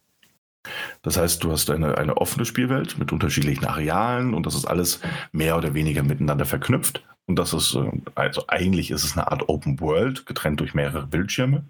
Das 1.02 1.16
heißt, 1.16 1.42
du 1.42 1.50
hast 1.50 1.70
eine, 1.70 1.98
eine 1.98 2.16
offene 2.16 2.44
Spielwelt 2.44 2.98
mit 2.98 3.12
unterschiedlichen 3.12 3.64
Arealen 3.64 4.34
und 4.34 4.46
das 4.46 4.54
ist 4.54 4.66
alles 4.66 5.00
mehr 5.32 5.56
oder 5.56 5.74
weniger 5.74 6.02
miteinander 6.02 6.44
verknüpft. 6.44 7.04
Und 7.26 7.36
das 7.36 7.52
ist, 7.52 7.74
äh, 7.74 7.90
also 8.14 8.44
eigentlich 8.48 8.90
ist 8.90 9.04
es 9.04 9.16
eine 9.16 9.30
Art 9.30 9.48
Open 9.48 9.80
World, 9.80 10.26
getrennt 10.26 10.60
durch 10.60 10.74
mehrere 10.74 11.06
Bildschirme. 11.06 11.64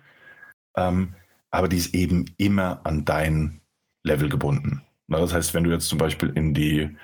Ähm, 0.77 1.15
aber 1.51 1.69
die 1.69 1.77
ist 1.77 1.95
eben 1.95 2.27
immer 2.39 2.81
an 2.85 3.05
dein 3.05 3.61
Level 4.05 4.29
gebunden. 4.29 4.83
Na, 5.07 5.21
das 5.21 5.33
heißt, 5.35 5.55
wenn 5.55 5.65
du 5.65 5.71
jetzt 5.71 5.89
zum 5.89 5.99
Beispiel 5.99 6.31
in 6.35 6.55
die, 6.55 6.97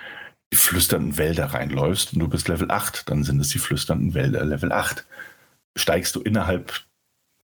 die 0.52 0.56
flüsternden 0.56 1.18
Wälder 1.18 1.46
reinläufst 1.46 2.14
und 2.14 2.20
du 2.20 2.28
bist 2.28 2.48
Level 2.48 2.70
8, 2.70 3.10
dann 3.10 3.24
sind 3.24 3.40
es 3.40 3.48
die 3.50 3.58
flüsternden 3.58 4.14
Wälder 4.14 4.44
Level 4.44 4.72
8. 4.72 5.06
Steigst 5.76 6.16
du 6.16 6.20
innerhalb 6.20 6.72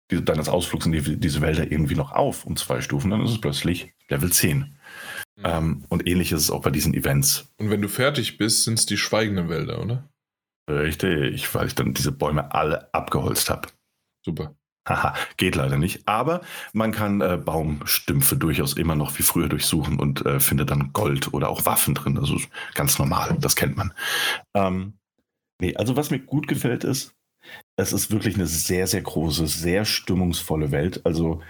deines 0.08 0.48
Ausflugs 0.48 0.86
in 0.86 0.92
die, 0.92 1.16
diese 1.18 1.40
Wälder 1.40 1.70
irgendwie 1.70 1.96
noch 1.96 2.12
auf 2.12 2.44
um 2.46 2.56
zwei 2.56 2.80
Stufen, 2.80 3.10
dann 3.10 3.24
ist 3.24 3.32
es 3.32 3.40
plötzlich 3.40 3.92
Level 4.08 4.32
10. 4.32 4.58
Mhm. 4.58 5.42
Ähm, 5.44 5.84
und 5.88 6.06
ähnlich 6.06 6.32
ist 6.32 6.42
es 6.42 6.50
auch 6.50 6.62
bei 6.62 6.70
diesen 6.70 6.94
Events. 6.94 7.52
Und 7.58 7.70
wenn 7.70 7.82
du 7.82 7.88
fertig 7.88 8.38
bist, 8.38 8.64
sind 8.64 8.78
es 8.78 8.86
die 8.86 8.96
schweigenden 8.96 9.48
Wälder, 9.48 9.82
oder? 9.82 10.08
Richtig, 10.68 11.54
weil 11.54 11.66
ich 11.66 11.74
dann 11.74 11.94
diese 11.94 12.12
Bäume 12.12 12.52
alle 12.52 12.92
abgeholzt 12.92 13.50
habe. 13.50 13.68
Super. 14.24 14.56
Haha, 14.88 15.14
geht 15.36 15.56
leider 15.56 15.78
nicht. 15.78 16.06
Aber 16.06 16.42
man 16.72 16.92
kann 16.92 17.20
äh, 17.20 17.36
Baumstümpfe 17.36 18.36
durchaus 18.36 18.74
immer 18.74 18.94
noch 18.94 19.18
wie 19.18 19.24
früher 19.24 19.48
durchsuchen 19.48 19.98
und 19.98 20.24
äh, 20.24 20.38
findet 20.38 20.70
dann 20.70 20.92
Gold 20.92 21.34
oder 21.34 21.48
auch 21.48 21.66
Waffen 21.66 21.94
drin. 21.94 22.18
Also 22.18 22.40
ganz 22.74 22.98
normal, 22.98 23.36
das 23.40 23.56
kennt 23.56 23.76
man. 23.76 23.92
Ähm, 24.54 24.94
nee, 25.60 25.74
also 25.76 25.96
was 25.96 26.10
mir 26.10 26.20
gut 26.20 26.46
gefällt 26.46 26.84
ist, 26.84 27.15
es 27.76 27.92
ist 27.92 28.10
wirklich 28.10 28.34
eine 28.34 28.46
sehr, 28.46 28.86
sehr 28.86 29.02
große, 29.02 29.46
sehr 29.46 29.84
stimmungsvolle 29.84 30.70
Welt. 30.70 31.00
Also, 31.04 31.42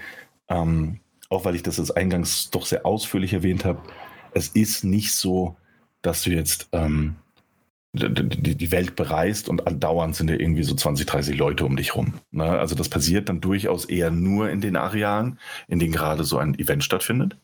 ähm, 0.49 1.01
auch 1.29 1.45
weil 1.45 1.55
ich 1.55 1.63
das 1.63 1.77
jetzt 1.77 1.97
eingangs 1.97 2.51
doch 2.51 2.67
sehr 2.67 2.87
ausführlich 2.87 3.33
erwähnt 3.33 3.65
habe, 3.65 3.81
es 4.35 4.49
ist 4.49 4.85
nicht 4.85 5.13
so, 5.13 5.57
dass 6.03 6.23
du 6.23 6.31
jetzt 6.31 6.69
ähm, 6.73 7.17
die, 7.93 8.57
die, 8.57 8.73
Welt 8.73 8.95
bereist 8.95 9.49
und 9.49 9.67
andauernd 9.67 10.15
sind 10.15 10.29
da 10.29 10.35
irgendwie 10.35 10.63
so 10.63 10.75
20, 10.75 11.07
30 11.07 11.37
Leute 11.37 11.65
um 11.65 11.77
dich 11.77 11.95
rum. 11.95 12.15
Ne? 12.31 12.45
Also 12.45 12.75
das 12.75 12.89
passiert 12.89 13.29
dann 13.29 13.41
durchaus 13.41 13.87
eher 13.87 14.11
nur 14.11 14.51
in 14.51 14.61
den 14.61 14.77
Arealen, 14.77 15.39
in 15.67 15.79
denen 15.79 15.93
gerade 15.93 16.25
so 16.25 16.39
ein 16.39 16.59
Event 16.59 16.85
stattfindet, 16.85 17.39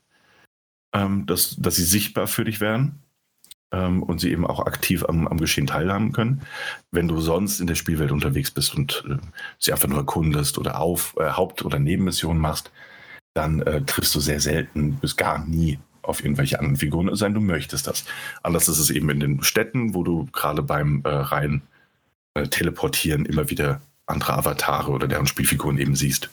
ähm, 0.92 1.24
dass, 1.26 1.56
dass 1.56 1.76
sie 1.76 1.84
sichtbar 1.84 2.26
für 2.26 2.44
dich 2.44 2.60
werden 2.60 3.01
ähm, 3.72 4.02
und 4.02 4.20
sie 4.20 4.30
eben 4.30 4.46
auch 4.46 4.60
aktiv 4.66 5.04
am, 5.08 5.26
am, 5.26 5.38
Geschehen 5.38 5.66
teilhaben 5.66 6.12
können. 6.12 6.42
Wenn 6.90 7.08
du 7.08 7.20
sonst 7.20 7.60
in 7.60 7.66
der 7.66 7.74
Spielwelt 7.74 8.12
unterwegs 8.12 8.50
bist 8.50 8.74
und 8.74 9.04
äh, 9.08 9.16
sie 9.58 9.72
einfach 9.72 9.88
nur 9.88 9.98
erkundest 9.98 10.58
oder 10.58 10.80
auf 10.80 11.16
äh, 11.18 11.30
Haupt- 11.30 11.64
oder 11.64 11.78
Nebenmissionen 11.78 12.40
machst, 12.40 12.70
dann 13.34 13.62
äh, 13.62 13.82
triffst 13.82 14.14
du 14.14 14.20
sehr 14.20 14.40
selten 14.40 14.96
bis 14.96 15.16
gar 15.16 15.44
nie 15.44 15.78
auf 16.02 16.22
irgendwelche 16.22 16.58
anderen 16.58 16.76
Figuren, 16.76 17.08
es 17.08 17.20
sei 17.20 17.26
denn, 17.26 17.34
du 17.34 17.40
möchtest 17.40 17.86
das. 17.86 18.04
Anders 18.42 18.68
ist 18.68 18.78
es 18.78 18.90
eben 18.90 19.08
in 19.10 19.20
den 19.20 19.42
Städten, 19.42 19.94
wo 19.94 20.02
du 20.02 20.26
gerade 20.32 20.62
beim 20.62 21.02
äh, 21.04 21.08
rein 21.08 21.62
äh, 22.34 22.48
Teleportieren 22.48 23.24
immer 23.24 23.50
wieder 23.50 23.80
andere 24.06 24.34
Avatare 24.34 24.90
oder 24.90 25.06
deren 25.06 25.26
Spielfiguren 25.26 25.78
eben 25.78 25.94
siehst. 25.94 26.30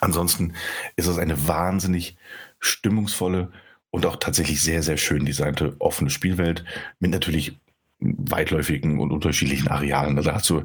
Ansonsten 0.00 0.52
ist 0.96 1.06
es 1.06 1.18
eine 1.18 1.48
wahnsinnig 1.48 2.16
stimmungsvolle 2.60 3.50
und 3.90 4.06
auch 4.06 4.16
tatsächlich 4.16 4.62
sehr, 4.62 4.82
sehr 4.82 4.96
schön 4.96 5.24
designte 5.24 5.76
offene 5.78 6.10
Spielwelt 6.10 6.64
mit 7.00 7.10
natürlich 7.10 7.58
weitläufigen 8.00 8.98
und 9.00 9.10
unterschiedlichen 9.10 9.68
Arealen. 9.68 10.16
Also 10.16 10.32
hast 10.32 10.50
du 10.50 10.62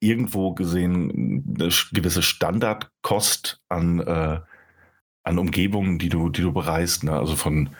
irgendwo 0.00 0.52
gesehen 0.52 1.44
eine 1.58 1.70
gewisse 1.92 2.22
Standardkost 2.22 3.62
an, 3.68 4.00
äh, 4.00 4.40
an 5.22 5.38
Umgebungen, 5.38 5.98
die 5.98 6.10
du, 6.10 6.28
die 6.28 6.42
du 6.42 6.52
bereist. 6.52 7.04
Ne? 7.04 7.12
Also 7.12 7.34
von 7.34 7.70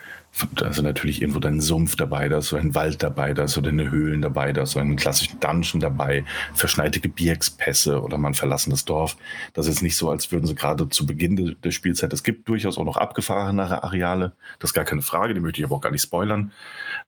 da 0.53 0.69
ist 0.69 0.83
natürlich 0.83 1.23
irgendwo 1.23 1.39
dein 1.39 1.61
Sumpf 1.61 1.97
dabei, 1.97 2.29
da 2.29 2.39
ist 2.39 2.49
so 2.49 2.57
ein 2.57 2.75
Wald 2.75 3.03
dabei, 3.03 3.35
da 3.35 3.45
ist 3.45 3.53
so 3.53 3.61
deine 3.61 3.91
Höhlen 3.91 4.21
dabei, 4.21 4.53
da 4.53 4.63
ist 4.63 4.73
so 4.73 4.81
einen 4.81 4.97
klassischen 4.97 5.39
Dungeon 5.39 5.81
dabei, 5.81 6.25
verschneite 6.55 7.01
Gebirgspässe 7.01 8.03
oder 8.03 8.19
mal 8.19 8.29
ein 8.29 8.35
verlassenes 8.35 8.85
Dorf. 8.85 9.17
Das 9.53 9.69
ist 9.69 9.83
nicht 9.83 9.97
so, 9.97 10.11
als 10.11 10.33
würden 10.33 10.47
sie 10.47 10.55
gerade 10.55 10.89
zu 10.89 11.07
Beginn 11.07 11.37
de, 11.37 11.55
der 11.55 11.71
Spielzeit, 11.71 12.13
es 12.13 12.25
gibt 12.25 12.49
durchaus 12.49 12.79
auch 12.79 12.85
noch 12.85 12.97
abgefahrenere 12.97 13.85
Areale, 13.85 14.33
das 14.59 14.71
ist 14.71 14.75
gar 14.75 14.85
keine 14.85 15.03
Frage, 15.03 15.35
die 15.35 15.41
möchte 15.41 15.61
ich 15.61 15.67
aber 15.67 15.77
auch 15.77 15.81
gar 15.81 15.93
nicht 15.93 16.03
spoilern. 16.03 16.53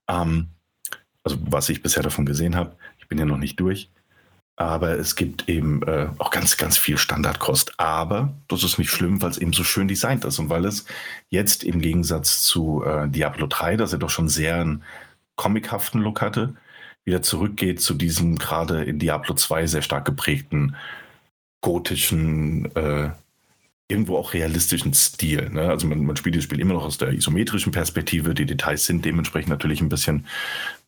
Ähm, 0.08 0.48
also 1.24 1.36
was 1.40 1.68
ich 1.68 1.82
bisher 1.82 2.04
davon 2.04 2.26
gesehen 2.26 2.54
habe, 2.54 2.76
ich 2.98 3.08
bin 3.08 3.18
ja 3.18 3.24
noch 3.24 3.38
nicht 3.38 3.58
durch. 3.58 3.90
Aber 4.56 4.98
es 4.98 5.16
gibt 5.16 5.48
eben 5.48 5.82
äh, 5.82 6.08
auch 6.18 6.30
ganz, 6.30 6.56
ganz 6.56 6.78
viel 6.78 6.96
Standardkost. 6.96 7.78
Aber 7.78 8.32
das 8.48 8.64
ist 8.64 8.78
nicht 8.78 8.90
schlimm, 8.90 9.20
weil 9.20 9.30
es 9.30 9.38
eben 9.38 9.52
so 9.52 9.64
schön 9.64 9.86
designt 9.86 10.24
ist 10.24 10.38
und 10.38 10.48
weil 10.48 10.64
es 10.64 10.86
jetzt 11.28 11.62
im 11.62 11.80
Gegensatz 11.80 12.42
zu 12.42 12.82
äh, 12.84 13.08
Diablo 13.08 13.46
3, 13.46 13.76
das 13.76 13.92
ja 13.92 13.98
doch 13.98 14.10
schon 14.10 14.28
sehr 14.28 14.56
einen 14.56 14.82
comichaften 15.36 16.00
Look 16.00 16.22
hatte, 16.22 16.54
wieder 17.04 17.22
zurückgeht 17.22 17.80
zu 17.80 17.94
diesem 17.94 18.36
gerade 18.36 18.84
in 18.84 18.98
Diablo 18.98 19.34
2 19.34 19.66
sehr 19.66 19.82
stark 19.82 20.06
geprägten 20.06 20.74
gotischen 21.60 22.74
äh, 22.76 23.10
irgendwo 23.88 24.16
auch 24.16 24.34
realistischen 24.34 24.94
Stil. 24.94 25.50
Ne? 25.50 25.68
Also 25.68 25.86
man, 25.86 26.04
man, 26.04 26.16
spielt 26.16 26.36
das 26.36 26.44
Spiel 26.44 26.60
immer 26.60 26.74
noch 26.74 26.84
aus 26.84 26.98
der 26.98 27.12
isometrischen 27.12 27.72
Perspektive. 27.72 28.34
Die 28.34 28.46
Details 28.46 28.86
sind 28.86 29.04
dementsprechend 29.04 29.50
natürlich 29.50 29.80
ein 29.80 29.88
bisschen, 29.88 30.26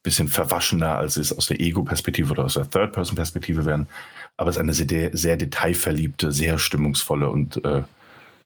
bisschen 0.03 0.29
verwaschener, 0.29 0.97
als 0.97 1.17
es 1.17 1.37
aus 1.37 1.47
der 1.47 1.61
Ego-Perspektive 1.61 2.33
oder 2.33 2.45
aus 2.45 2.55
der 2.55 2.71
Third-Person-Perspektive 2.71 3.65
wären. 3.65 3.89
Aber 4.37 4.51
es 4.51 4.57
ist 4.57 4.61
eine 4.61 4.73
sehr, 4.73 5.11
sehr 5.17 5.37
detailverliebte, 5.37 6.33
sehr 6.33 6.59
stimmungsvolle 6.59 7.29
und 7.29 7.65
äh, 7.65 7.83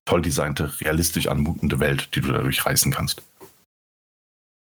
toll 0.05 0.23
designte, 0.23 0.73
realistisch 0.81 1.29
anmutende 1.29 1.79
Welt, 1.81 2.15
die 2.15 2.21
du 2.21 2.33
dadurch 2.33 2.65
reißen 2.65 2.93
kannst. 2.93 3.23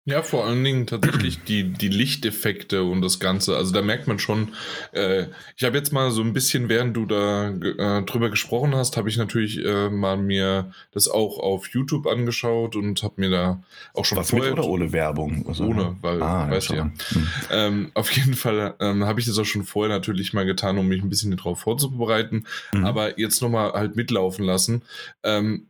Ja, 0.08 0.22
vor 0.22 0.46
allen 0.46 0.63
Dingen 0.63 0.88
tatsächlich 0.88 1.43
die, 1.48 1.65
die 1.65 1.89
Lichteffekte 1.89 2.84
und 2.84 3.02
das 3.02 3.20
Ganze. 3.20 3.58
Also 3.58 3.74
da 3.74 3.82
merkt 3.82 4.08
man 4.08 4.20
schon, 4.20 4.54
äh, 4.93 5.26
ich 5.58 5.65
habe 5.65 5.78
jetzt 5.78 5.91
mal 5.91 6.12
so 6.12 6.22
ein 6.22 6.32
bisschen, 6.32 6.70
während 6.70 6.96
du 6.96 7.06
da 7.06 7.50
äh, 7.50 8.04
drüber 8.04 8.30
gesprochen 8.30 8.74
hast, 8.74 8.96
habe 8.96 9.10
ich 9.10 9.17
natürlich 9.17 9.63
äh, 9.65 9.89
mal 9.89 10.15
mir 10.15 10.72
das 10.93 11.10
auch 11.10 11.39
auf 11.39 11.67
YouTube 11.67 12.08
angeschaut 12.08 12.78
und 12.78 13.04
habe 13.04 13.15
mir 13.17 13.30
da 13.30 13.62
auch 13.93 14.06
schon 14.06 14.17
Was 14.17 14.30
vorher... 14.30 14.52
mit 14.52 14.60
oder 14.60 14.70
ohne 14.70 14.93
Werbung? 14.93 15.46
Also, 15.46 15.65
ohne, 15.65 15.98
weil, 16.00 16.24
ah, 16.24 16.50
weißt 16.50 16.70
ja. 16.70 16.89
Hm. 17.10 17.28
Ähm, 17.52 17.91
auf 17.93 18.10
jeden 18.12 18.36
Fall 18.36 18.76
ähm, 18.80 19.04
habe 19.04 19.20
ich 19.20 19.26
das 19.26 19.38
auch 19.38 19.46
schon 19.46 19.65
vorher 19.65 19.93
natürlich 19.93 20.32
mal 20.32 20.46
getan, 20.46 20.78
um 20.78 20.88
mich 20.88 21.04
ein 21.04 21.10
bisschen 21.10 21.36
darauf 21.36 21.60
vorzubereiten. 21.60 22.46
Mhm. 22.72 22.86
Aber 22.86 23.20
jetzt 23.20 23.41
nochmal 23.41 23.74
halt 23.74 23.98
mitlaufen 23.98 24.46
lassen. 24.46 24.84
Ähm, 25.24 25.65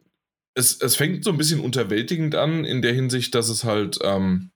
es, 0.58 0.82
es 0.82 0.96
fängt 0.96 1.24
so 1.24 1.30
ein 1.32 1.38
bisschen 1.38 1.60
unterwältigend 1.60 2.36
an, 2.36 2.66
in 2.66 2.82
der 2.82 2.94
Hinsicht, 2.94 3.36
dass 3.36 3.48
es 3.48 3.64
halt, 3.64 4.00
ähm, 4.04 4.50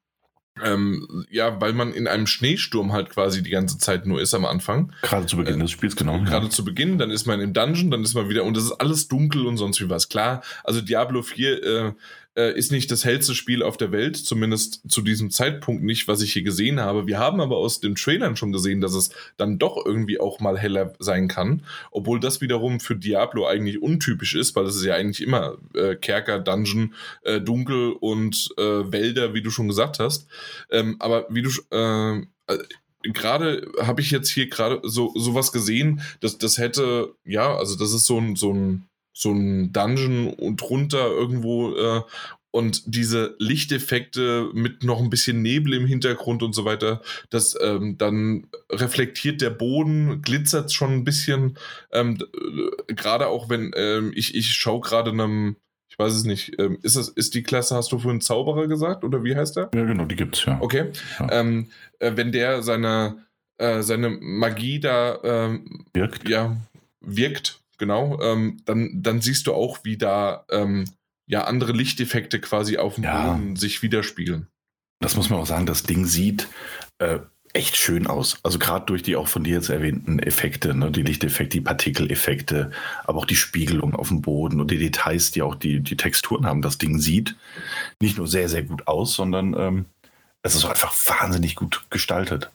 ähm, 0.62 1.26
ja, 1.30 1.62
weil 1.62 1.74
man 1.74 1.94
in 1.94 2.08
einem 2.08 2.28
Schneesturm 2.28 2.92
halt 2.92 3.10
quasi 3.10 3.42
die 3.44 3.52
ganze 3.52 3.78
Zeit 3.78 4.06
nur 4.06 4.20
ist 4.20 4.34
am 4.34 4.46
Anfang. 4.46 4.92
Gerade 5.04 5.28
zu 5.28 5.38
Beginn 5.38 5.60
äh, 5.60 5.64
des 5.64 5.72
Spiels, 5.72 5.96
genau. 5.96 6.20
Gerade 6.24 6.48
ja. 6.48 6.50
zu 6.50 6.66
Beginn, 6.66 6.98
dann 6.98 7.12
ist 7.12 7.28
man 7.28 7.40
im 7.40 7.54
Dungeon, 7.54 7.92
dann 7.92 8.04
ist 8.04 8.16
man 8.16 8.30
wieder, 8.30 8.44
und 8.44 8.58
es 8.58 8.66
ist 8.66 8.74
alles 8.74 9.08
dunkel 9.08 9.46
und 9.46 9.58
sonst 9.58 9.80
wie 9.80 9.90
was. 9.90 10.10
Klar, 10.10 10.42
also 10.64 10.82
Diablo 10.82 11.22
4 11.22 11.64
äh, 11.64 11.92
äh, 12.36 12.58
ist 12.58 12.72
nicht 12.72 12.92
das 12.92 13.06
hellste 13.06 13.36
Spiel 13.36 13.64
auf 13.64 13.78
der 13.78 13.92
Welt, 13.92 14.16
zumindest 14.18 14.82
zu 14.90 15.02
diesem 15.02 15.32
Zeitpunkt 15.32 15.84
nicht, 15.84 16.08
was 16.08 16.22
ich 16.22 16.34
hier 16.34 16.44
gesehen 16.44 16.80
habe. 16.80 17.08
Wir 17.08 17.20
haben 17.20 17.42
aber 17.42 17.58
aus 17.58 17.80
den 17.80 17.96
Trailern 17.96 18.36
schon 18.36 18.52
gesehen, 18.52 18.82
dass 18.82 18.94
es 18.94 19.12
dann 19.38 19.60
doch 19.60 19.84
irgendwie 19.86 20.20
auch 20.20 20.40
mal 20.40 20.58
heller 20.58 20.94
sein 21.00 21.28
kann, 21.28 21.64
obwohl 21.92 22.20
das 22.20 22.42
wiederum 22.42 22.80
für 22.80 22.96
Diablo 22.96 23.48
eigentlich 23.48 23.82
untypisch 23.82 24.36
ist, 24.36 24.56
weil 24.56 24.66
es 24.66 24.76
ist 24.76 24.86
ja 24.86 24.96
eigentlich 24.96 25.22
immer 25.22 25.58
äh, 25.76 25.96
Kerker, 25.96 26.40
Dungeon, 26.40 26.94
äh, 27.24 27.42
Dunkel 27.42 27.94
und 27.94 28.50
äh, 28.58 28.92
Wälder, 28.92 29.34
wie 29.34 29.42
du 29.42 29.50
schon 29.50 29.68
gesagt 29.68 30.00
hast. 30.00 30.28
Ähm, 30.70 30.96
aber 31.00 31.28
wie 31.30 31.42
du 31.42 31.50
äh, 31.72 32.22
äh, 32.48 32.64
gerade 33.04 33.72
habe 33.82 34.02
ich 34.02 34.12
jetzt 34.12 34.30
hier 34.30 34.48
gerade 34.48 34.80
so 34.84 35.12
sowas 35.16 35.52
gesehen, 35.52 36.02
dass 36.20 36.38
das 36.38 36.58
hätte 36.58 37.16
ja, 37.26 37.56
also 37.56 37.78
das 37.78 37.94
ist 37.94 38.06
so 38.06 38.20
ein 38.20 38.36
so 38.36 38.54
ein 38.54 38.88
so 39.14 39.32
ein 39.32 39.74
Dungeon 39.74 40.34
und 40.34 40.58
drunter 40.58 41.08
irgendwo 41.08 41.76
äh, 41.76 42.02
und 42.52 42.94
diese 42.94 43.36
Lichteffekte 43.40 44.50
mit 44.54 44.84
noch 44.84 45.00
ein 45.00 45.10
bisschen 45.10 45.42
Nebel 45.42 45.74
im 45.74 45.88
Hintergrund 45.88 46.44
und 46.44 46.54
so 46.54 46.66
weiter, 46.66 47.02
das 47.30 47.58
ähm, 47.62 47.98
dann 47.98 48.48
reflektiert 48.70 49.42
der 49.42 49.52
Boden, 49.52 50.22
glitzert 50.22 50.72
schon 50.74 50.92
ein 50.92 51.04
bisschen. 51.06 51.58
Ähm, 51.94 52.18
äh, 52.20 52.94
gerade 52.94 53.28
auch 53.28 53.50
wenn 53.50 53.72
ähm, 53.76 54.12
ich, 54.14 54.36
ich 54.36 54.52
schaue 54.52 54.82
gerade 54.82 55.12
einem, 55.12 55.56
ich 55.88 55.98
weiß 55.98 56.14
es 56.14 56.26
nicht, 56.26 56.60
ähm, 56.60 56.78
ist, 56.82 56.98
das, 56.98 57.08
ist 57.08 57.36
die 57.36 57.44
Klasse, 57.44 57.76
hast 57.76 57.94
du 57.94 58.00
vorhin 58.00 58.20
Zauberer 58.20 58.68
gesagt 58.68 59.06
oder 59.06 59.24
wie 59.24 59.36
heißt 59.36 59.56
der? 59.56 59.72
Ja, 59.74 59.86
genau, 59.86 60.04
die 60.04 60.18
gibt's 60.18 60.44
ja. 60.44 60.58
Okay. 60.60 60.92
Ja. 61.20 61.32
Ähm, 61.32 61.70
äh, 62.00 62.12
wenn 62.16 62.34
der 62.34 62.64
seine, 62.64 63.26
äh, 63.60 63.82
seine 63.82 64.10
Magie 64.10 64.82
da 64.82 65.20
ähm, 65.24 65.86
wirkt. 65.94 66.28
Ja, 66.28 66.58
wirkt, 67.00 67.61
genau, 67.82 68.22
ähm, 68.22 68.62
dann, 68.66 69.02
dann 69.02 69.22
siehst 69.22 69.48
du 69.48 69.54
auch, 69.54 69.80
wie 69.84 69.98
da 69.98 70.46
ähm, 70.52 70.86
ja 71.26 71.46
andere 71.46 71.72
Lichteffekte 71.72 72.40
quasi 72.40 72.78
auf 72.78 72.96
dem 72.96 73.04
ja. 73.04 73.34
Boden 73.34 73.56
sich 73.56 73.82
widerspiegeln. 73.82 74.48
Das 75.00 75.16
muss 75.16 75.32
man 75.32 75.40
auch 75.40 75.48
sagen, 75.48 75.66
das 75.66 75.82
Ding 75.82 76.06
sieht 76.06 76.48
äh, 77.00 77.20
echt 77.54 77.76
schön 77.76 78.06
aus. 78.06 78.38
Also 78.44 78.60
gerade 78.60 78.86
durch 78.86 79.02
die 79.02 79.16
auch 79.16 79.28
von 79.28 79.44
dir 79.44 79.56
jetzt 79.56 79.70
erwähnten 79.70 80.20
Effekte, 80.20 80.76
ne? 80.76 80.92
die 80.92 81.02
Lichteffekte, 81.02 81.58
die 81.58 81.62
Partikeleffekte, 81.62 82.70
aber 83.04 83.18
auch 83.18 83.26
die 83.26 83.36
Spiegelung 83.36 83.96
auf 83.96 84.10
dem 84.10 84.22
Boden 84.22 84.62
und 84.62 84.70
die 84.70 84.78
Details, 84.78 85.32
die 85.32 85.42
auch 85.42 85.56
die, 85.56 85.80
die 85.80 85.98
Texturen 85.98 86.46
haben. 86.46 86.62
Das 86.62 86.78
Ding 86.78 87.00
sieht 87.00 87.36
nicht 88.00 88.20
nur 88.20 88.28
sehr, 88.28 88.48
sehr 88.48 88.62
gut 88.62 88.88
aus, 88.88 89.16
sondern 89.16 89.56
ähm, 89.58 89.86
es 90.44 90.54
ist 90.54 90.66
einfach 90.66 90.94
wahnsinnig 91.08 91.56
gut 91.56 91.84
gestaltet. 91.90 92.52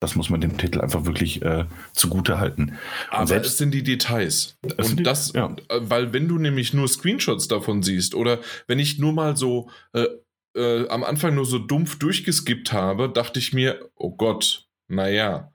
Das 0.00 0.16
muss 0.16 0.30
man 0.30 0.40
dem 0.40 0.56
Titel 0.56 0.80
einfach 0.80 1.04
wirklich 1.04 1.42
äh, 1.42 1.66
zugute 1.92 2.40
halten. 2.40 2.78
Aber 3.10 3.26
selbst, 3.26 3.48
es 3.48 3.58
sind 3.58 3.72
die 3.72 3.82
Details. 3.82 4.56
Und 4.78 4.98
die, 4.98 5.02
das, 5.02 5.34
ja. 5.34 5.54
Äh, 5.68 5.80
weil 5.82 6.14
wenn 6.14 6.26
du 6.26 6.38
nämlich 6.38 6.72
nur 6.72 6.88
Screenshots 6.88 7.48
davon 7.48 7.82
siehst 7.82 8.14
oder 8.14 8.40
wenn 8.66 8.78
ich 8.78 8.98
nur 8.98 9.12
mal 9.12 9.36
so 9.36 9.68
äh, 9.92 10.06
äh, 10.56 10.88
am 10.88 11.04
Anfang 11.04 11.34
nur 11.34 11.44
so 11.44 11.58
dumpf 11.58 11.98
durchgeskippt 11.98 12.72
habe, 12.72 13.10
dachte 13.10 13.38
ich 13.38 13.52
mir, 13.52 13.90
oh 13.94 14.10
Gott, 14.10 14.68
naja. 14.88 15.52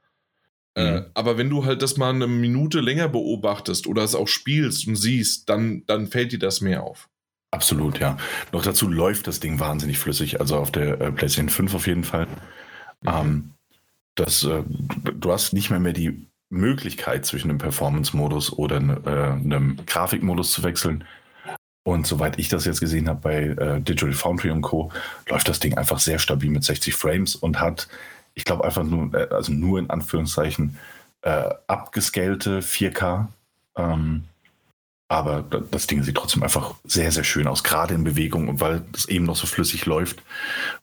Äh, 0.78 0.92
mhm. 0.92 1.06
aber 1.14 1.38
wenn 1.38 1.50
du 1.50 1.64
halt 1.64 1.82
das 1.82 1.96
mal 1.96 2.14
eine 2.14 2.28
Minute 2.28 2.82
länger 2.82 3.08
beobachtest 3.08 3.88
oder 3.88 4.04
es 4.04 4.14
auch 4.14 4.28
spielst 4.28 4.88
und 4.88 4.98
siehst, 4.98 5.50
dann, 5.50 5.84
dann 5.88 6.08
fällt 6.08 6.34
dir 6.34 6.40
das 6.40 6.60
mehr 6.60 6.84
auf. 6.84 7.10
Absolut, 7.52 8.00
ja. 8.00 8.18
Noch 8.52 8.64
dazu 8.64 8.90
läuft 8.90 9.28
das 9.28 9.40
Ding 9.40 9.60
wahnsinnig 9.62 9.98
flüssig, 9.98 10.42
also 10.42 10.58
auf 10.58 10.72
der 10.72 11.00
äh, 11.00 11.12
PlayStation 11.14 11.50
5 11.50 11.76
auf 11.76 11.88
jeden 11.88 12.04
Fall. 12.04 12.28
Mhm. 13.02 13.10
Ähm, 13.10 13.55
dass 14.16 14.44
äh, 14.44 14.64
du 14.68 15.32
hast 15.32 15.54
nicht 15.54 15.70
mehr 15.70 15.80
mehr 15.80 15.94
die 15.94 16.28
Möglichkeit 16.50 17.26
zwischen 17.26 17.50
einem 17.50 17.60
Performance-Modus 17.60 18.54
oder 18.54 18.78
äh, 18.78 19.34
einem 19.34 19.78
Grafikmodus 19.86 20.52
zu 20.52 20.64
wechseln. 20.64 21.04
Und 21.84 22.08
soweit 22.08 22.40
ich 22.40 22.50
das 22.50 22.66
jetzt 22.66 22.80
gesehen 22.80 23.08
habe 23.08 23.20
bei 23.22 23.36
äh, 23.36 23.82
Digital 23.82 24.14
Foundry 24.14 24.50
und 24.50 24.62
Co., 24.62 24.92
läuft 25.30 25.48
das 25.48 25.60
Ding 25.60 25.78
einfach 25.78 26.00
sehr 26.00 26.18
stabil 26.18 26.50
mit 26.50 26.64
60 26.64 26.96
Frames 26.96 27.36
und 27.36 27.60
hat, 27.60 27.88
ich 28.34 28.44
glaube, 28.44 28.64
einfach 28.64 28.84
nur, 28.84 29.14
äh, 29.14 29.28
also 29.30 29.52
nur 29.52 29.78
in 29.80 29.90
Anführungszeichen, 29.90 30.78
äh, 31.22 31.50
abgescalte 31.68 32.62
4K. 32.62 33.28
Ähm, 33.78 34.24
aber 35.08 35.44
das 35.44 35.86
Ding 35.86 36.02
sieht 36.02 36.16
trotzdem 36.16 36.42
einfach 36.42 36.74
sehr, 36.84 37.12
sehr 37.12 37.24
schön 37.24 37.46
aus, 37.46 37.64
gerade 37.64 37.94
in 37.94 38.04
Bewegung 38.04 38.48
und 38.48 38.60
weil 38.60 38.84
es 38.94 39.08
eben 39.08 39.26
noch 39.26 39.36
so 39.36 39.46
flüssig 39.46 39.86
läuft 39.86 40.24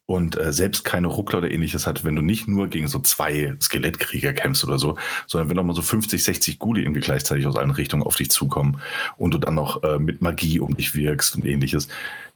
und 0.07 0.39
äh, 0.39 0.53
selbst 0.53 0.85
keine 0.85 1.09
Ruckler 1.09 1.39
oder 1.39 1.51
ähnliches 1.51 1.89
hat, 1.89 2.05
wenn 2.05 2.15
du 2.15 2.23
nicht 2.23 2.47
nur 2.47 2.69
gegen 2.69 2.87
so 2.87 3.01
zwei 3.01 3.57
Skelettkrieger 3.61 4.33
kämpfst 4.33 4.65
oder 4.65 4.79
so, 4.79 4.97
sondern 5.27 5.51
wenn 5.51 5.59
auch 5.59 5.65
mal 5.65 5.75
so 5.75 5.83
50, 5.83 6.23
60 6.23 6.59
Guli 6.61 6.83
irgendwie 6.83 7.01
gleichzeitig 7.01 7.47
aus 7.47 7.57
allen 7.57 7.73
Richtungen 7.73 8.05
auf 8.05 8.15
dich 8.15 8.31
zukommen 8.31 8.81
und 9.17 9.35
du 9.35 9.39
dann 9.39 9.57
noch 9.57 9.83
äh, 9.83 9.99
mit 9.99 10.23
Magie 10.23 10.61
um 10.61 10.77
dich 10.77 10.95
wirkst 10.95 11.35
und 11.35 11.45
ähnliches, 11.45 11.89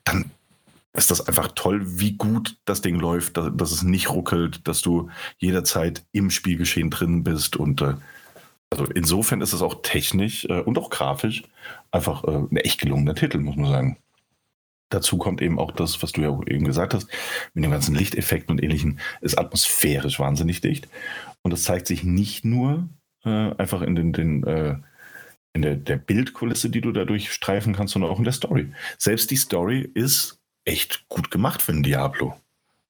dann 0.02 0.30
ist 0.92 1.10
das 1.10 1.28
einfach 1.28 1.52
toll, 1.54 1.82
wie 1.84 2.12
gut 2.12 2.56
das 2.64 2.80
Ding 2.80 2.98
läuft, 2.98 3.36
dass, 3.36 3.50
dass 3.54 3.70
es 3.70 3.82
nicht 3.82 4.10
ruckelt, 4.10 4.66
dass 4.66 4.82
du 4.82 5.10
jederzeit 5.38 6.04
im 6.10 6.30
Spielgeschehen 6.30 6.90
drin 6.90 7.22
bist 7.22 7.56
und 7.56 7.82
äh, 7.82 7.94
also 8.70 8.84
insofern 8.86 9.40
ist 9.40 9.52
es 9.52 9.62
auch 9.62 9.82
technisch 9.82 10.44
äh, 10.46 10.60
und 10.60 10.78
auch 10.78 10.90
grafisch 10.90 11.44
einfach 11.90 12.24
äh, 12.24 12.36
ein 12.50 12.56
echt 12.56 12.80
gelungener 12.80 13.14
Titel, 13.14 13.38
muss 13.38 13.56
man 13.56 13.70
sagen. 13.70 13.96
Dazu 14.88 15.18
kommt 15.18 15.42
eben 15.42 15.58
auch 15.58 15.72
das, 15.72 16.02
was 16.02 16.12
du 16.12 16.20
ja 16.22 16.40
eben 16.46 16.64
gesagt 16.64 16.94
hast, 16.94 17.08
mit 17.54 17.64
den 17.64 17.72
ganzen 17.72 17.94
Lichteffekten 17.94 18.52
und 18.52 18.62
ähnlichen, 18.62 19.00
ist 19.20 19.36
atmosphärisch 19.36 20.20
wahnsinnig 20.20 20.60
dicht. 20.60 20.88
Und 21.42 21.50
das 21.50 21.64
zeigt 21.64 21.88
sich 21.88 22.04
nicht 22.04 22.44
nur 22.44 22.88
äh, 23.24 23.52
einfach 23.56 23.82
in 23.82 23.96
den, 23.96 24.12
den 24.12 24.44
äh, 24.44 24.76
in 25.54 25.62
der, 25.62 25.74
der 25.74 25.96
Bildkulisse, 25.96 26.70
die 26.70 26.82
du 26.82 26.92
dadurch 26.92 27.32
streifen 27.32 27.74
kannst, 27.74 27.94
sondern 27.94 28.10
auch 28.10 28.18
in 28.18 28.24
der 28.24 28.32
Story. 28.32 28.72
Selbst 28.98 29.30
die 29.30 29.36
Story 29.36 29.90
ist 29.94 30.38
echt 30.64 31.08
gut 31.08 31.30
gemacht 31.30 31.62
für 31.62 31.72
ein 31.72 31.82
Diablo. 31.82 32.36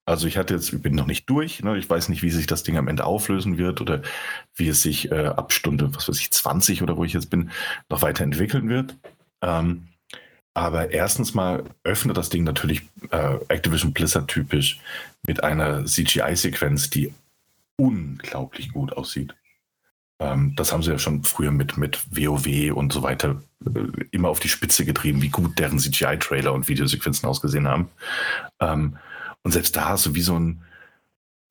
Also 0.07 0.29
ich 0.29 0.39
hatte 0.39 0.55
jetzt, 0.55 0.73
ich 0.73 0.81
bin 0.81 0.95
noch 0.95 1.07
nicht 1.07 1.29
durch, 1.29 1.65
ne? 1.65 1.77
ich 1.77 1.91
weiß 1.91 2.09
nicht, 2.09 2.23
wie 2.23 2.31
sich 2.31 2.47
das 2.47 2.63
Ding 2.63 2.77
am 2.77 2.87
Ende 2.87 3.05
auflösen 3.05 3.59
wird 3.59 3.81
oder 3.81 4.03
wie 4.55 4.69
es 4.69 4.81
sich 4.81 5.11
äh, 5.11 5.27
ab 5.27 5.53
Stunde, 5.53 5.95
was 5.97 6.09
weiß 6.09 6.21
ich, 6.21 6.31
20 6.31 6.83
oder 6.83 6.97
wo 6.97 7.05
ich 7.05 7.13
jetzt 7.13 7.29
bin, 7.29 7.51
noch 7.89 8.03
weiterentwickeln 8.03 8.69
wird. 8.69 8.95
Ähm, 9.43 9.89
aber 10.55 10.93
erstens 10.93 11.35
mal 11.35 11.65
öffnet 11.83 12.17
das 12.17 12.31
Ding 12.31 12.45
natürlich 12.45 12.83
äh, 13.11 13.37
Activision 13.49 13.93
Blizzard 13.93 14.29
typisch 14.29 14.79
mit 15.27 15.43
einer 15.43 15.85
CGI-Sequenz, 15.85 16.89
die 16.89 17.13
unglaublich 17.77 18.73
gut 18.73 18.93
aussieht. 18.93 19.35
Ähm, 20.21 20.55
das 20.57 20.73
haben 20.73 20.85
sie 20.85 20.93
ja 20.93 20.99
schon 20.99 21.25
früher 21.25 21.51
mit, 21.51 21.77
mit 21.77 22.01
WoW 22.11 22.73
und 22.75 22.93
so 22.93 23.03
weiter 23.03 23.43
äh, 23.67 24.05
immer 24.13 24.29
auf 24.29 24.41
die 24.41 24.49
Spitze 24.49 24.85
getrieben, 24.85 25.21
wie 25.21 25.31
gut 25.31 25.59
deren 25.59 25.81
CGI-Trailer 25.81 26.53
und 26.53 26.69
Videosequenzen 26.69 27.29
ausgesehen 27.29 27.69
haben. 27.69 27.91
Ähm, 28.61 28.97
und 29.47 29.53
selbst 29.53 29.77
da 29.77 29.91
hast 29.91 30.05
du 30.07 30.17
wie 30.17 30.23
so 30.23 30.37
ein 30.37 30.65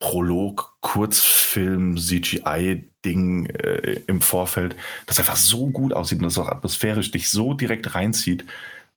Prolog, 0.00 0.76
Kurzfilm, 0.82 1.96
CGI-Ding 1.96 3.46
äh, 3.46 4.02
im 4.06 4.20
Vorfeld, 4.20 4.76
das 5.06 5.18
einfach 5.18 5.36
so 5.36 5.68
gut 5.68 5.94
aussieht 5.94 6.18
und 6.18 6.24
das 6.24 6.36
auch 6.36 6.48
atmosphärisch 6.48 7.10
dich 7.10 7.30
so 7.30 7.54
direkt 7.54 7.94
reinzieht, 7.94 8.44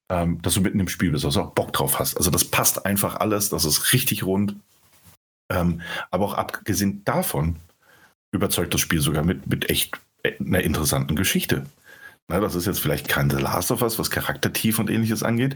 ähm, 0.09 0.41
dass 0.41 0.55
du 0.55 0.59
mitten 0.59 0.81
im 0.81 0.89
Spiel 0.89 1.11
bist, 1.11 1.23
dass 1.23 1.35
du 1.35 1.39
auch 1.39 1.53
Bock 1.53 1.71
drauf 1.71 1.97
hast. 1.97 2.17
Also 2.17 2.29
das 2.29 2.43
passt 2.43 2.85
einfach 2.85 3.15
alles, 3.15 3.47
das 3.47 3.63
ist 3.63 3.93
richtig 3.93 4.23
rund. 4.23 4.57
Ähm, 5.49 5.79
aber 6.11 6.25
auch 6.25 6.33
abgesehen 6.33 7.05
davon 7.05 7.55
überzeugt 8.33 8.73
das 8.73 8.81
Spiel 8.81 8.99
sogar 8.99 9.23
mit, 9.23 9.47
mit 9.47 9.69
echt 9.69 9.97
äh, 10.23 10.33
einer 10.41 10.59
interessanten 10.59 11.15
Geschichte. 11.15 11.65
Na, 12.27 12.41
das 12.41 12.53
ist 12.53 12.67
jetzt 12.67 12.81
vielleicht 12.81 13.07
kein 13.07 13.29
The 13.29 13.37
Last 13.37 13.71
of 13.71 13.81
Us, 13.81 13.97
was 13.97 14.11
Charaktertief 14.11 14.77
und 14.77 14.89
ähnliches 14.89 15.23
angeht, 15.23 15.55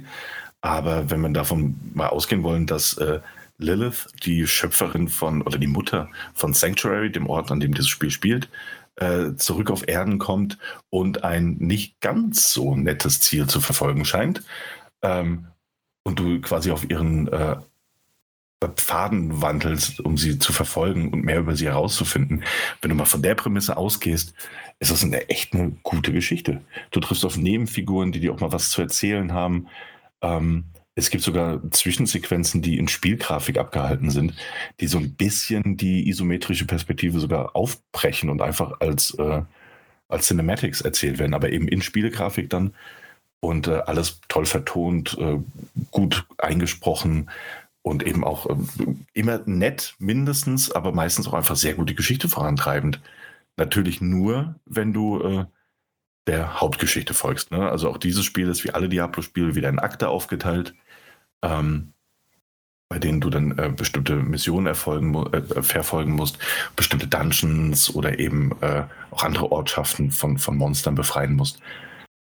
aber 0.64 1.12
wenn 1.12 1.20
man 1.20 1.34
davon 1.34 1.76
mal 1.94 2.08
ausgehen 2.08 2.42
wollen, 2.42 2.66
dass 2.66 2.98
äh, 2.98 3.20
Lilith, 3.58 4.08
die 4.24 4.48
Schöpferin 4.48 5.10
von 5.10 5.42
oder 5.42 5.58
die 5.58 5.68
Mutter 5.68 6.10
von 6.34 6.54
Sanctuary, 6.54 7.12
dem 7.12 7.28
Ort, 7.28 7.52
an 7.52 7.60
dem 7.60 7.74
dieses 7.74 7.90
Spiel 7.90 8.10
spielt, 8.10 8.48
äh, 8.96 9.34
zurück 9.36 9.70
auf 9.70 9.88
Erden 9.90 10.20
kommt 10.20 10.58
und 10.90 11.26
ein 11.26 11.58
nicht 11.60 12.00
ganz 12.00 12.54
so 12.54 12.78
nettes 12.78 13.20
Ziel 13.20 13.48
zu 13.48 13.60
verfolgen 13.60 14.06
scheint, 14.06 14.42
ähm, 15.02 15.48
und 16.04 16.20
du 16.20 16.40
quasi 16.40 16.72
auf 16.72 16.90
ihren 16.90 17.28
äh, 17.28 17.58
Pfaden 18.78 19.42
wandelst, 19.42 20.00
um 20.00 20.18
sie 20.18 20.40
zu 20.40 20.54
verfolgen 20.54 21.12
und 21.12 21.26
mehr 21.26 21.40
über 21.40 21.58
sie 21.58 21.66
herauszufinden. 21.66 22.46
Wenn 22.82 22.90
du 22.90 22.96
mal 22.96 23.04
von 23.04 23.22
der 23.22 23.36
Prämisse 23.36 23.76
ausgehst, 23.76 24.34
ist 24.80 24.92
das 24.92 25.04
eine 25.04 25.30
echt 25.30 25.54
eine 25.54 25.72
gute 25.84 26.14
Geschichte. 26.14 26.62
Du 26.92 27.02
triffst 27.02 27.26
auf 27.26 27.36
Nebenfiguren, 27.36 28.14
die 28.14 28.22
dir 28.22 28.34
auch 28.34 28.40
mal 28.40 28.54
was 28.54 28.70
zu 28.70 28.82
erzählen 28.82 29.34
haben. 29.34 29.68
Ähm, 30.24 30.66
es 30.96 31.10
gibt 31.10 31.24
sogar 31.24 31.62
Zwischensequenzen, 31.72 32.62
die 32.62 32.78
in 32.78 32.88
Spielgrafik 32.88 33.58
abgehalten 33.58 34.12
sind, 34.12 34.36
die 34.80 34.88
so 34.88 35.00
ein 35.00 35.16
bisschen 35.16 35.78
die 35.78 36.08
isometrische 36.10 36.66
Perspektive 36.66 37.20
sogar 37.20 37.56
aufbrechen 37.56 38.30
und 38.30 38.42
einfach 38.42 38.80
als, 38.80 39.14
äh, 39.16 39.42
als 40.08 40.28
Cinematics 40.28 40.82
erzählt 40.82 41.20
werden, 41.20 41.34
aber 41.34 41.52
eben 41.52 41.68
in 41.68 41.82
Spielgrafik 41.82 42.50
dann. 42.50 42.74
und 43.42 43.68
äh, 43.68 43.82
alles 43.88 44.22
toll 44.30 44.46
vertont, 44.46 45.18
äh, 45.20 45.40
gut 45.92 46.26
eingesprochen 46.38 47.30
und 47.84 48.04
eben 48.04 48.24
auch 48.24 48.48
äh, 48.50 48.56
immer 49.14 49.42
nett 49.46 49.96
mindestens, 50.00 50.72
aber 50.72 50.94
meistens 50.94 51.28
auch 51.28 51.34
einfach 51.34 51.58
sehr 51.58 51.76
gut 51.76 51.90
die 51.90 51.96
Geschichte 51.96 52.30
vorantreibend. 52.30 53.02
Natürlich 53.58 54.02
nur, 54.02 54.56
wenn 54.66 54.94
du 54.94 55.22
äh, 55.22 55.46
der 56.28 56.62
Hauptgeschichte 56.62 57.14
folgst. 57.14 57.52
Ne? 57.52 57.70
Also 57.70 57.90
auch 57.90 57.98
dieses 57.98 58.26
Spiel 58.26 58.50
ist 58.50 58.64
wie 58.64 58.72
alle 58.72 58.90
Diablo-Spiele 58.90 59.56
wieder 59.56 59.70
in 59.70 59.80
Akte 59.80 60.10
aufgeteilt, 60.10 60.74
ähm, 61.42 61.94
bei 62.90 63.00
denen 63.00 63.22
du 63.22 63.30
dann 63.30 63.58
äh, 63.58 63.70
bestimmte 63.76 64.16
Missionen 64.16 64.68
erfolgen, 64.68 65.16
äh, 65.34 65.64
verfolgen 65.64 66.14
musst, 66.14 66.38
bestimmte 66.76 67.08
Dungeons 67.08 67.94
oder 67.94 68.20
eben 68.20 68.52
äh, 68.62 68.84
auch 69.12 69.24
andere 69.24 69.52
Ortschaften 69.52 70.12
von, 70.12 70.38
von 70.38 70.58
Monstern 70.58 70.96
befreien 70.96 71.36
musst 71.36 71.60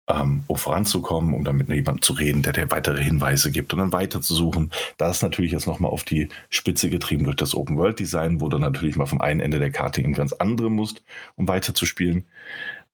ähm, 0.08 0.44
um 0.48 0.58
voranzukommen, 0.58 1.34
um 1.34 1.44
dann 1.44 1.58
mit 1.58 1.68
jemandem 1.70 2.02
zu 2.02 2.14
reden, 2.14 2.44
der 2.44 2.54
dir 2.54 2.70
weitere 2.72 3.02
Hinweise 3.02 3.52
gibt 3.52 3.74
und 3.74 3.80
dann 3.80 3.92
weiterzusuchen. 3.92 4.72
Das 4.98 5.18
ist 5.18 5.24
natürlich 5.24 5.52
jetzt 5.52 5.68
nochmal 5.68 5.92
auf 5.92 6.04
die 6.04 6.30
Spitze 6.50 6.90
getrieben 6.90 7.24
durch 7.26 7.36
das 7.38 7.56
Open-World-Design, 7.56 8.40
wo 8.42 8.50
du 8.50 8.60
natürlich 8.60 8.96
mal 8.96 9.08
vom 9.08 9.22
einen 9.22 9.40
Ende 9.40 9.60
der 9.60 9.72
Karte 9.72 10.02
in 10.02 10.14
ganz 10.14 10.34
andere 10.34 10.70
musst, 10.70 11.04
um 11.36 11.48
weiterzuspielen. 11.48 12.26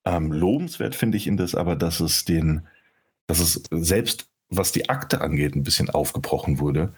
Ähm, 0.05 0.31
lobenswert 0.31 0.95
finde 0.95 1.17
ich 1.17 1.27
in 1.27 1.37
das 1.37 1.55
aber, 1.55 1.75
dass 1.75 1.99
es 1.99 2.25
den, 2.25 2.67
dass 3.27 3.39
es 3.39 3.63
selbst 3.71 4.31
was 4.51 4.71
die 4.71 4.89
Akte 4.89 5.21
angeht, 5.21 5.55
ein 5.55 5.63
bisschen 5.63 5.89
aufgebrochen 5.89 6.59
wurde, 6.59 6.93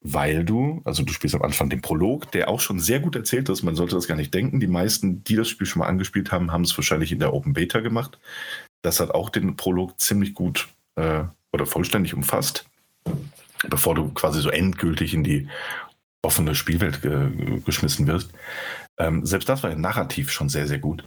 weil 0.00 0.44
du, 0.44 0.80
also 0.84 1.02
du 1.02 1.12
spielst 1.12 1.34
am 1.34 1.42
Anfang 1.42 1.70
den 1.70 1.80
Prolog, 1.80 2.30
der 2.30 2.48
auch 2.48 2.60
schon 2.60 2.78
sehr 2.78 3.00
gut 3.00 3.16
erzählt 3.16 3.48
ist, 3.48 3.62
man 3.62 3.74
sollte 3.74 3.96
das 3.96 4.06
gar 4.06 4.14
nicht 4.14 4.32
denken. 4.32 4.60
Die 4.60 4.68
meisten, 4.68 5.24
die 5.24 5.34
das 5.34 5.48
Spiel 5.48 5.66
schon 5.66 5.80
mal 5.80 5.88
angespielt 5.88 6.30
haben, 6.30 6.52
haben 6.52 6.62
es 6.62 6.76
wahrscheinlich 6.76 7.10
in 7.10 7.18
der 7.18 7.34
Open 7.34 7.54
Beta 7.54 7.80
gemacht. 7.80 8.18
Das 8.82 9.00
hat 9.00 9.10
auch 9.10 9.30
den 9.30 9.56
Prolog 9.56 9.98
ziemlich 9.98 10.34
gut 10.34 10.68
äh, 10.94 11.24
oder 11.52 11.66
vollständig 11.66 12.14
umfasst, 12.14 12.66
bevor 13.68 13.94
du 13.94 14.10
quasi 14.10 14.40
so 14.40 14.50
endgültig 14.50 15.14
in 15.14 15.24
die 15.24 15.48
offene 16.22 16.54
Spielwelt 16.54 17.02
ge 17.02 17.60
geschmissen 17.64 18.06
wirst. 18.06 18.30
Ähm, 18.98 19.24
selbst 19.24 19.48
das 19.48 19.62
war 19.62 19.70
ja 19.70 19.76
narrativ 19.76 20.30
schon 20.30 20.48
sehr, 20.48 20.66
sehr 20.66 20.78
gut. 20.78 21.04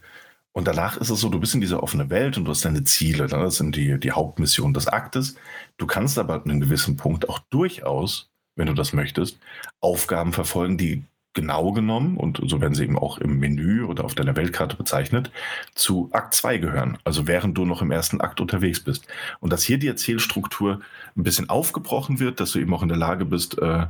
Und 0.53 0.67
danach 0.67 0.97
ist 0.97 1.09
es 1.09 1.21
so, 1.21 1.29
du 1.29 1.39
bist 1.39 1.53
in 1.53 1.61
dieser 1.61 1.81
offenen 1.81 2.09
Welt 2.09 2.37
und 2.37 2.45
du 2.45 2.51
hast 2.51 2.65
deine 2.65 2.83
Ziele. 2.83 3.23
Ne? 3.23 3.29
Das 3.29 3.55
sind 3.55 3.75
die, 3.75 3.99
die 3.99 4.11
Hauptmissionen 4.11 4.73
des 4.73 4.87
Aktes. 4.87 5.35
Du 5.77 5.87
kannst 5.87 6.17
aber 6.19 6.35
an 6.35 6.43
einem 6.49 6.59
gewissen 6.59 6.97
Punkt 6.97 7.29
auch 7.29 7.39
durchaus, 7.49 8.29
wenn 8.55 8.67
du 8.67 8.73
das 8.73 8.91
möchtest, 8.91 9.39
Aufgaben 9.79 10.33
verfolgen, 10.33 10.77
die 10.77 11.03
genau 11.33 11.71
genommen, 11.71 12.17
und 12.17 12.41
so 12.45 12.59
werden 12.59 12.73
sie 12.73 12.83
eben 12.83 12.99
auch 12.99 13.17
im 13.17 13.39
Menü 13.39 13.83
oder 13.85 14.03
auf 14.03 14.15
deiner 14.15 14.35
Weltkarte 14.35 14.75
bezeichnet, 14.75 15.31
zu 15.75 16.09
Akt 16.11 16.33
2 16.35 16.57
gehören. 16.57 16.97
Also 17.05 17.27
während 17.27 17.57
du 17.57 17.65
noch 17.65 17.81
im 17.81 17.91
ersten 17.91 18.19
Akt 18.19 18.41
unterwegs 18.41 18.81
bist. 18.81 19.07
Und 19.39 19.53
dass 19.53 19.63
hier 19.63 19.77
die 19.77 19.87
Erzählstruktur 19.87 20.81
ein 21.15 21.23
bisschen 21.23 21.49
aufgebrochen 21.49 22.19
wird, 22.19 22.39
dass 22.41 22.51
du 22.51 22.59
eben 22.59 22.73
auch 22.73 22.81
in 22.83 22.89
der 22.89 22.97
Lage 22.97 23.25
bist, 23.25 23.57
äh, 23.59 23.85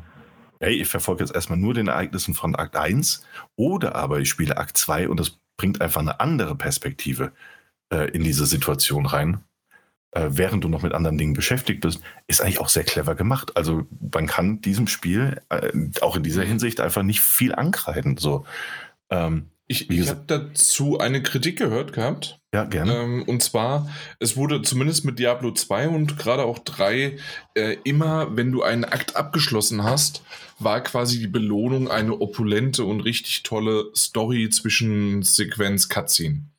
hey, 0.60 0.76
ich 0.76 0.88
verfolge 0.88 1.24
jetzt 1.24 1.34
erstmal 1.34 1.58
nur 1.58 1.74
den 1.74 1.88
Ereignissen 1.88 2.36
von 2.36 2.56
Akt 2.56 2.76
1 2.76 3.26
oder 3.56 3.96
aber 3.96 4.20
ich 4.20 4.30
spiele 4.30 4.58
Akt 4.58 4.78
2 4.78 5.10
und 5.10 5.20
das 5.20 5.40
bringt 5.62 5.80
einfach 5.80 6.02
eine 6.02 6.20
andere 6.20 6.56
Perspektive 6.56 7.34
äh, 7.94 8.10
in 8.10 8.24
diese 8.24 8.48
Situation 8.48 9.06
rein 9.06 9.44
äh, 10.12 10.28
während 10.32 10.64
du 10.64 10.70
noch 10.70 10.82
mit 10.82 10.94
anderen 10.94 11.18
Dingen 11.18 11.34
beschäftigt 11.34 11.82
bist, 11.82 12.02
ist 12.28 12.42
eigentlich 12.42 12.60
auch 12.60 12.70
sehr 12.70 12.84
clever 12.84 13.16
gemacht. 13.16 13.56
Also 13.56 13.88
man 14.14 14.28
kann 14.28 14.60
diesem 14.62 14.88
Spiel 14.88 15.40
äh, 15.50 15.72
auch 16.02 16.16
in 16.16 16.24
dieser 16.24 16.44
Hinsicht 16.44 16.82
einfach 16.82 17.04
nicht 17.04 17.22
viel 17.22 17.56
ankreiden. 17.56 18.18
So, 18.18 18.46
ähm, 19.10 19.51
ich, 19.72 19.90
ich 19.90 20.10
habe 20.10 20.24
dazu 20.28 21.00
eine 21.00 21.24
Kritik 21.24 21.58
gehört 21.58 21.94
gehabt. 21.94 22.40
Ja, 22.54 22.66
gerne. 22.66 22.98
Ähm, 22.98 23.24
und 23.24 23.42
zwar, 23.42 23.90
es 24.20 24.36
wurde 24.36 24.62
zumindest 24.62 25.06
mit 25.06 25.18
Diablo 25.18 25.52
2 25.52 25.88
und 25.88 26.18
gerade 26.18 26.44
auch 26.44 26.60
3 26.60 27.18
äh, 27.56 27.78
immer, 27.86 28.36
wenn 28.36 28.52
du 28.52 28.62
einen 28.62 28.84
Akt 28.84 29.16
abgeschlossen 29.16 29.84
hast, 29.84 30.24
war 30.60 30.82
quasi 30.82 31.20
die 31.20 31.28
Belohnung 31.28 31.90
eine 31.90 32.20
opulente 32.20 32.84
und 32.84 33.02
richtig 33.02 33.44
tolle 33.44 33.86
Story 33.96 34.50
zwischen 34.50 35.24
Sequenz 35.24 35.88
Cutscene. 35.88 36.51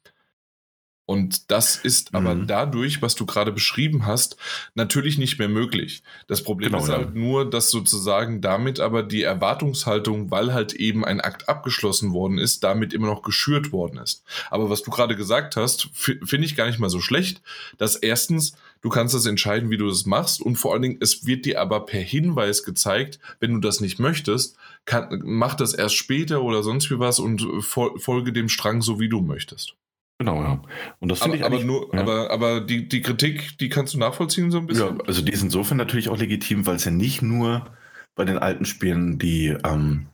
Und 1.13 1.51
das 1.51 1.77
ist 1.77 2.15
aber 2.15 2.35
mhm. 2.35 2.47
dadurch, 2.47 3.03
was 3.03 3.15
du 3.15 3.27
gerade 3.27 3.53
beschrieben 3.53 4.07
hast, 4.07 4.39
natürlich 4.75 5.19
nicht 5.19 5.39
mehr 5.39 5.51
möglich. 5.51 6.03
Das 6.27 6.43
Problem 6.43 6.71
genau, 6.71 6.83
ist 6.83 6.89
halt 6.89 7.15
ja. 7.15 7.21
nur, 7.21 7.51
dass 7.51 7.71
sozusagen 7.71 8.41
damit 8.41 8.81
aber 8.81 9.03
die 9.03 9.23
Erwartungshaltung, 9.23 10.31
weil 10.31 10.55
halt 10.55 10.73
eben 10.73 11.05
ein 11.05 11.21
Akt 11.21 11.51
abgeschlossen 11.51 12.15
worden 12.15 12.39
ist, 12.39 12.65
damit 12.65 12.95
immer 12.95 13.09
noch 13.09 13.21
geschürt 13.21 13.73
worden 13.73 13.99
ist. 13.99 14.25
Aber 14.51 14.71
was 14.71 14.83
du 14.83 14.91
gerade 14.91 15.15
gesagt 15.15 15.57
hast, 15.57 15.91
finde 15.93 16.47
ich 16.47 16.57
gar 16.57 16.67
nicht 16.67 16.79
mal 16.79 16.89
so 16.89 17.01
schlecht, 17.01 17.43
dass 17.77 17.97
erstens, 17.97 18.55
du 18.81 18.89
kannst 18.89 19.15
das 19.15 19.27
entscheiden, 19.27 19.69
wie 19.69 19.77
du 19.77 19.89
das 19.89 20.07
machst 20.07 20.41
und 20.41 20.57
vor 20.57 20.73
allen 20.73 20.81
Dingen, 20.81 20.99
es 21.01 21.27
wird 21.27 21.45
dir 21.45 21.61
aber 21.61 21.85
per 21.85 22.01
Hinweis 22.01 22.63
gezeigt, 22.63 23.19
wenn 23.39 23.53
du 23.53 23.61
das 23.61 23.81
nicht 23.81 23.99
möchtest, 23.99 24.57
kann, 24.87 25.21
mach 25.27 25.57
das 25.57 25.75
erst 25.75 25.97
später 25.97 26.43
oder 26.43 26.63
sonst 26.63 26.91
wie 26.91 26.99
was 26.99 27.19
und 27.19 27.47
folge 27.61 28.33
dem 28.33 28.49
Strang 28.49 28.81
so, 28.81 28.99
wie 28.99 29.11
du 29.11 29.21
möchtest. 29.21 29.75
Genau, 30.19 30.43
ja. 30.43 30.63
Und 31.01 31.11
das 31.11 31.21
finde 31.21 31.39
ich 31.39 31.45
aber 31.45 31.59
nur, 31.61 31.93
ja. 31.93 32.01
aber, 32.01 32.31
aber 32.31 32.61
die, 32.61 32.89
die 32.89 33.03
Kritik, 33.03 33.59
die 33.59 33.69
kannst 33.69 33.95
du 33.95 33.99
nachvollziehen 33.99 34.51
so 34.51 34.59
ein 34.59 34.67
bisschen? 34.67 34.99
Ja, 34.99 35.05
also 35.07 35.23
die 35.23 35.33
ist 35.33 35.43
insofern 35.43 35.79
natürlich 35.79 36.09
auch 36.09 36.19
legitim, 36.19 36.67
weil 36.67 36.77
es 36.77 36.85
ja 36.85 36.93
nicht 36.93 37.23
nur 37.23 37.67
bei 38.15 38.25
den 38.25 38.39
alten 38.39 38.65
Spielen 38.65 39.19
die, 39.19 39.57
ähm, 39.65 40.07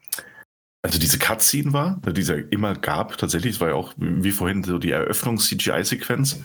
also 0.82 0.98
diese 0.98 1.18
Cutscene 1.18 1.72
war, 1.72 2.00
die 2.06 2.20
es 2.20 2.28
ja 2.28 2.36
immer 2.36 2.74
gab, 2.74 3.18
tatsächlich, 3.18 3.56
es 3.56 3.60
war 3.60 3.68
ja 3.68 3.74
auch 3.74 3.92
wie 3.98 4.30
vorhin 4.30 4.64
so 4.64 4.78
die 4.78 4.92
Eröffnungs-CGI-Sequenz, 4.92 6.40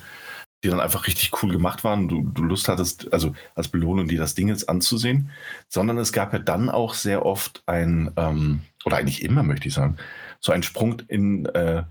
die 0.63 0.69
dann 0.69 0.79
einfach 0.79 1.07
richtig 1.07 1.43
cool 1.43 1.51
gemacht 1.51 1.83
waren, 1.83 2.07
du, 2.07 2.23
du 2.23 2.43
Lust 2.43 2.67
hattest, 2.67 3.11
also 3.13 3.35
als 3.53 3.67
Belohnung, 3.67 4.07
die 4.07 4.17
das 4.17 4.33
Ding 4.33 4.47
jetzt 4.47 4.69
anzusehen, 4.69 5.29
sondern 5.67 5.97
es 5.97 6.13
gab 6.13 6.33
ja 6.33 6.39
dann 6.39 6.69
auch 6.69 6.93
sehr 6.93 7.25
oft 7.25 7.63
ein, 7.65 8.11
ähm, 8.17 8.61
oder 8.85 8.97
eigentlich 8.97 9.23
immer, 9.23 9.43
möchte 9.43 9.67
ich 9.67 9.73
sagen, 9.73 9.97
so 10.39 10.51
ein 10.51 10.63
Sprung 10.63 11.01
in 11.07 11.45
äh, 11.47 11.83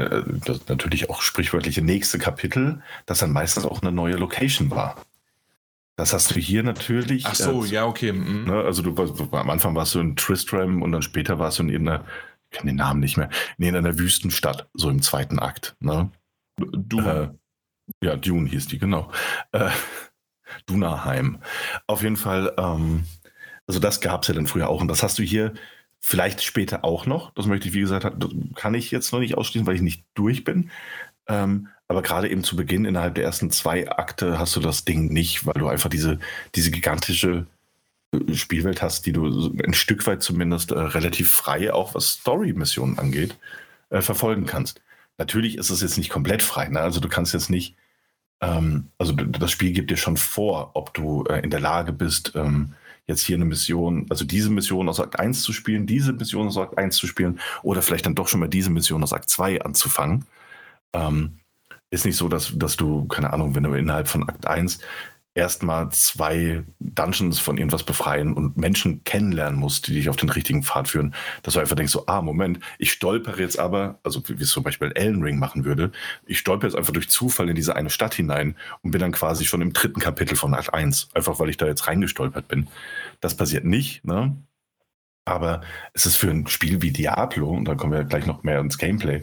äh, 0.00 0.22
das 0.44 0.68
natürlich 0.68 1.10
auch 1.10 1.22
sprichwörtliche 1.22 1.82
nächste 1.82 2.18
Kapitel, 2.18 2.82
das 3.06 3.18
dann 3.18 3.32
meistens 3.32 3.64
auch 3.64 3.82
eine 3.82 3.92
neue 3.92 4.16
Location 4.16 4.70
war. 4.70 4.96
Das 5.96 6.14
hast 6.14 6.34
du 6.34 6.40
hier 6.40 6.62
natürlich. 6.62 7.26
Ach 7.26 7.34
so, 7.34 7.64
äh, 7.64 7.68
ja, 7.68 7.84
okay. 7.84 8.12
Mhm. 8.12 8.44
Ne, 8.44 8.62
also 8.62 8.82
du, 8.82 8.94
am 9.32 9.50
Anfang 9.50 9.74
warst 9.74 9.94
du 9.94 10.00
in 10.00 10.16
Tristram 10.16 10.82
und 10.82 10.92
dann 10.92 11.02
später 11.02 11.38
warst 11.38 11.58
du 11.58 11.64
in 11.64 11.68
irgendeiner, 11.68 12.04
ich 12.50 12.58
kenne 12.58 12.70
den 12.70 12.76
Namen 12.76 13.00
nicht 13.00 13.16
mehr, 13.16 13.28
in 13.58 13.64
irgendeiner 13.64 13.98
Wüstenstadt, 13.98 14.68
so 14.72 14.88
im 14.88 15.02
zweiten 15.02 15.38
Akt. 15.38 15.76
Ne? 15.80 16.10
Dune. 16.56 17.34
Äh, 18.00 18.06
ja, 18.06 18.16
Dune 18.16 18.48
hieß 18.48 18.68
die, 18.68 18.78
genau. 18.78 19.10
Äh, 19.52 19.68
Dunaheim. 20.66 21.38
Auf 21.86 22.02
jeden 22.02 22.16
Fall, 22.16 22.54
ähm, 22.56 23.04
also 23.66 23.78
das 23.78 24.00
gab 24.00 24.22
es 24.22 24.28
ja 24.28 24.34
dann 24.34 24.46
früher 24.46 24.68
auch 24.68 24.80
und 24.80 24.88
das 24.88 25.02
hast 25.02 25.18
du 25.18 25.22
hier 25.22 25.54
Vielleicht 26.00 26.42
später 26.42 26.84
auch 26.84 27.04
noch. 27.04 27.32
Das 27.34 27.46
möchte 27.46 27.68
ich, 27.68 27.74
wie 27.74 27.80
gesagt, 27.80 28.10
kann 28.56 28.74
ich 28.74 28.90
jetzt 28.90 29.12
noch 29.12 29.20
nicht 29.20 29.36
ausschließen, 29.36 29.66
weil 29.66 29.76
ich 29.76 29.82
nicht 29.82 30.04
durch 30.14 30.44
bin. 30.44 30.70
Ähm, 31.28 31.68
aber 31.88 32.02
gerade 32.02 32.30
eben 32.30 32.42
zu 32.42 32.56
Beginn, 32.56 32.84
innerhalb 32.84 33.14
der 33.16 33.24
ersten 33.24 33.50
zwei 33.50 33.88
Akte, 33.90 34.38
hast 34.38 34.56
du 34.56 34.60
das 34.60 34.84
Ding 34.84 35.12
nicht, 35.12 35.46
weil 35.46 35.54
du 35.54 35.68
einfach 35.68 35.90
diese, 35.90 36.18
diese 36.54 36.70
gigantische 36.70 37.46
äh, 38.12 38.34
Spielwelt 38.34 38.80
hast, 38.80 39.06
die 39.06 39.12
du 39.12 39.52
ein 39.62 39.74
Stück 39.74 40.06
weit 40.06 40.22
zumindest 40.22 40.72
äh, 40.72 40.78
relativ 40.78 41.30
frei, 41.30 41.72
auch 41.72 41.94
was 41.94 42.08
Story-Missionen 42.10 42.98
angeht, 42.98 43.36
äh, 43.90 44.00
verfolgen 44.00 44.46
kannst. 44.46 44.80
Natürlich 45.18 45.58
ist 45.58 45.70
es 45.70 45.82
jetzt 45.82 45.98
nicht 45.98 46.10
komplett 46.10 46.42
frei. 46.42 46.68
Ne? 46.68 46.80
Also 46.80 46.98
du 47.00 47.08
kannst 47.08 47.34
jetzt 47.34 47.50
nicht, 47.50 47.76
ähm, 48.40 48.86
also 48.96 49.12
das 49.12 49.50
Spiel 49.50 49.72
gibt 49.72 49.90
dir 49.90 49.98
schon 49.98 50.16
vor, 50.16 50.70
ob 50.74 50.94
du 50.94 51.24
äh, 51.24 51.40
in 51.40 51.50
der 51.50 51.60
Lage 51.60 51.92
bist, 51.92 52.32
ähm, 52.36 52.74
jetzt 53.10 53.22
hier 53.22 53.36
eine 53.36 53.44
Mission, 53.44 54.06
also 54.08 54.24
diese 54.24 54.50
Mission 54.50 54.88
aus 54.88 55.00
Akt 55.00 55.18
1 55.18 55.42
zu 55.42 55.52
spielen, 55.52 55.86
diese 55.86 56.12
Mission 56.12 56.46
aus 56.46 56.56
Akt 56.56 56.78
1 56.78 56.96
zu 56.96 57.06
spielen 57.06 57.38
oder 57.62 57.82
vielleicht 57.82 58.06
dann 58.06 58.14
doch 58.14 58.28
schon 58.28 58.40
mal 58.40 58.48
diese 58.48 58.70
Mission 58.70 59.02
aus 59.02 59.12
Akt 59.12 59.28
2 59.28 59.62
anzufangen. 59.62 60.24
Ähm, 60.94 61.40
ist 61.90 62.04
nicht 62.04 62.16
so, 62.16 62.28
dass, 62.28 62.52
dass 62.56 62.76
du, 62.76 63.06
keine 63.08 63.32
Ahnung, 63.32 63.54
wenn 63.54 63.64
du 63.64 63.74
innerhalb 63.74 64.08
von 64.08 64.28
Akt 64.28 64.46
1 64.46 64.78
erstmal 65.34 65.90
zwei 65.90 66.64
Dungeons 66.80 67.38
von 67.38 67.56
irgendwas 67.56 67.84
befreien 67.84 68.34
und 68.34 68.56
Menschen 68.56 69.04
kennenlernen 69.04 69.58
musst, 69.58 69.86
die 69.86 69.94
dich 69.94 70.08
auf 70.08 70.16
den 70.16 70.28
richtigen 70.28 70.62
Pfad 70.64 70.88
führen, 70.88 71.14
dass 71.42 71.54
du 71.54 71.60
einfach 71.60 71.76
denkst, 71.76 71.92
so, 71.92 72.06
ah, 72.06 72.20
Moment, 72.20 72.58
ich 72.78 72.92
stolpere 72.92 73.40
jetzt 73.40 73.58
aber, 73.58 74.00
also 74.02 74.22
wie 74.28 74.42
es 74.42 74.50
zum 74.50 74.64
Beispiel 74.64 74.90
Elden 74.94 75.22
Ring 75.22 75.38
machen 75.38 75.64
würde, 75.64 75.92
ich 76.26 76.38
stolpere 76.38 76.68
jetzt 76.68 76.76
einfach 76.76 76.92
durch 76.92 77.08
Zufall 77.08 77.48
in 77.48 77.54
diese 77.54 77.76
eine 77.76 77.90
Stadt 77.90 78.14
hinein 78.14 78.56
und 78.82 78.90
bin 78.90 79.00
dann 79.00 79.12
quasi 79.12 79.44
schon 79.44 79.62
im 79.62 79.72
dritten 79.72 80.00
Kapitel 80.00 80.36
von 80.36 80.54
Akt 80.54 80.74
1, 80.74 81.10
einfach 81.14 81.38
weil 81.38 81.48
ich 81.48 81.56
da 81.56 81.66
jetzt 81.66 81.86
reingestolpert 81.86 82.48
bin. 82.48 82.68
Das 83.20 83.36
passiert 83.36 83.64
nicht, 83.64 84.04
ne? 84.04 84.36
Aber 85.24 85.60
es 85.92 86.06
ist 86.06 86.16
für 86.16 86.30
ein 86.30 86.48
Spiel 86.48 86.82
wie 86.82 86.90
Diablo, 86.92 87.50
und 87.50 87.66
da 87.66 87.76
kommen 87.76 87.92
wir 87.92 88.04
gleich 88.04 88.26
noch 88.26 88.42
mehr 88.42 88.58
ins 88.58 88.78
Gameplay, 88.78 89.22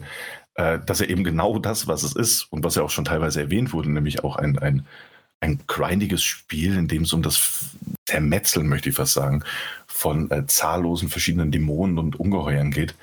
äh, 0.54 0.78
dass 0.78 1.00
er 1.00 1.10
eben 1.10 1.24
genau 1.24 1.58
das, 1.58 1.86
was 1.86 2.02
es 2.02 2.14
ist 2.16 2.44
und 2.44 2.64
was 2.64 2.76
ja 2.76 2.82
auch 2.82 2.90
schon 2.90 3.04
teilweise 3.04 3.40
erwähnt 3.40 3.72
wurde, 3.72 3.90
nämlich 3.90 4.24
auch 4.24 4.36
ein, 4.36 4.58
ein 4.58 4.86
ein 5.40 5.60
grindiges 5.66 6.22
Spiel, 6.22 6.76
in 6.76 6.88
dem 6.88 7.02
es 7.02 7.12
um 7.12 7.22
das 7.22 7.70
Zermetzeln, 8.06 8.68
möchte 8.68 8.88
ich 8.88 8.96
fast 8.96 9.12
sagen, 9.14 9.44
von 9.86 10.30
äh, 10.30 10.46
zahllosen 10.46 11.08
verschiedenen 11.08 11.50
Dämonen 11.50 11.98
und 11.98 12.18
Ungeheuern 12.18 12.70
geht. 12.70 12.94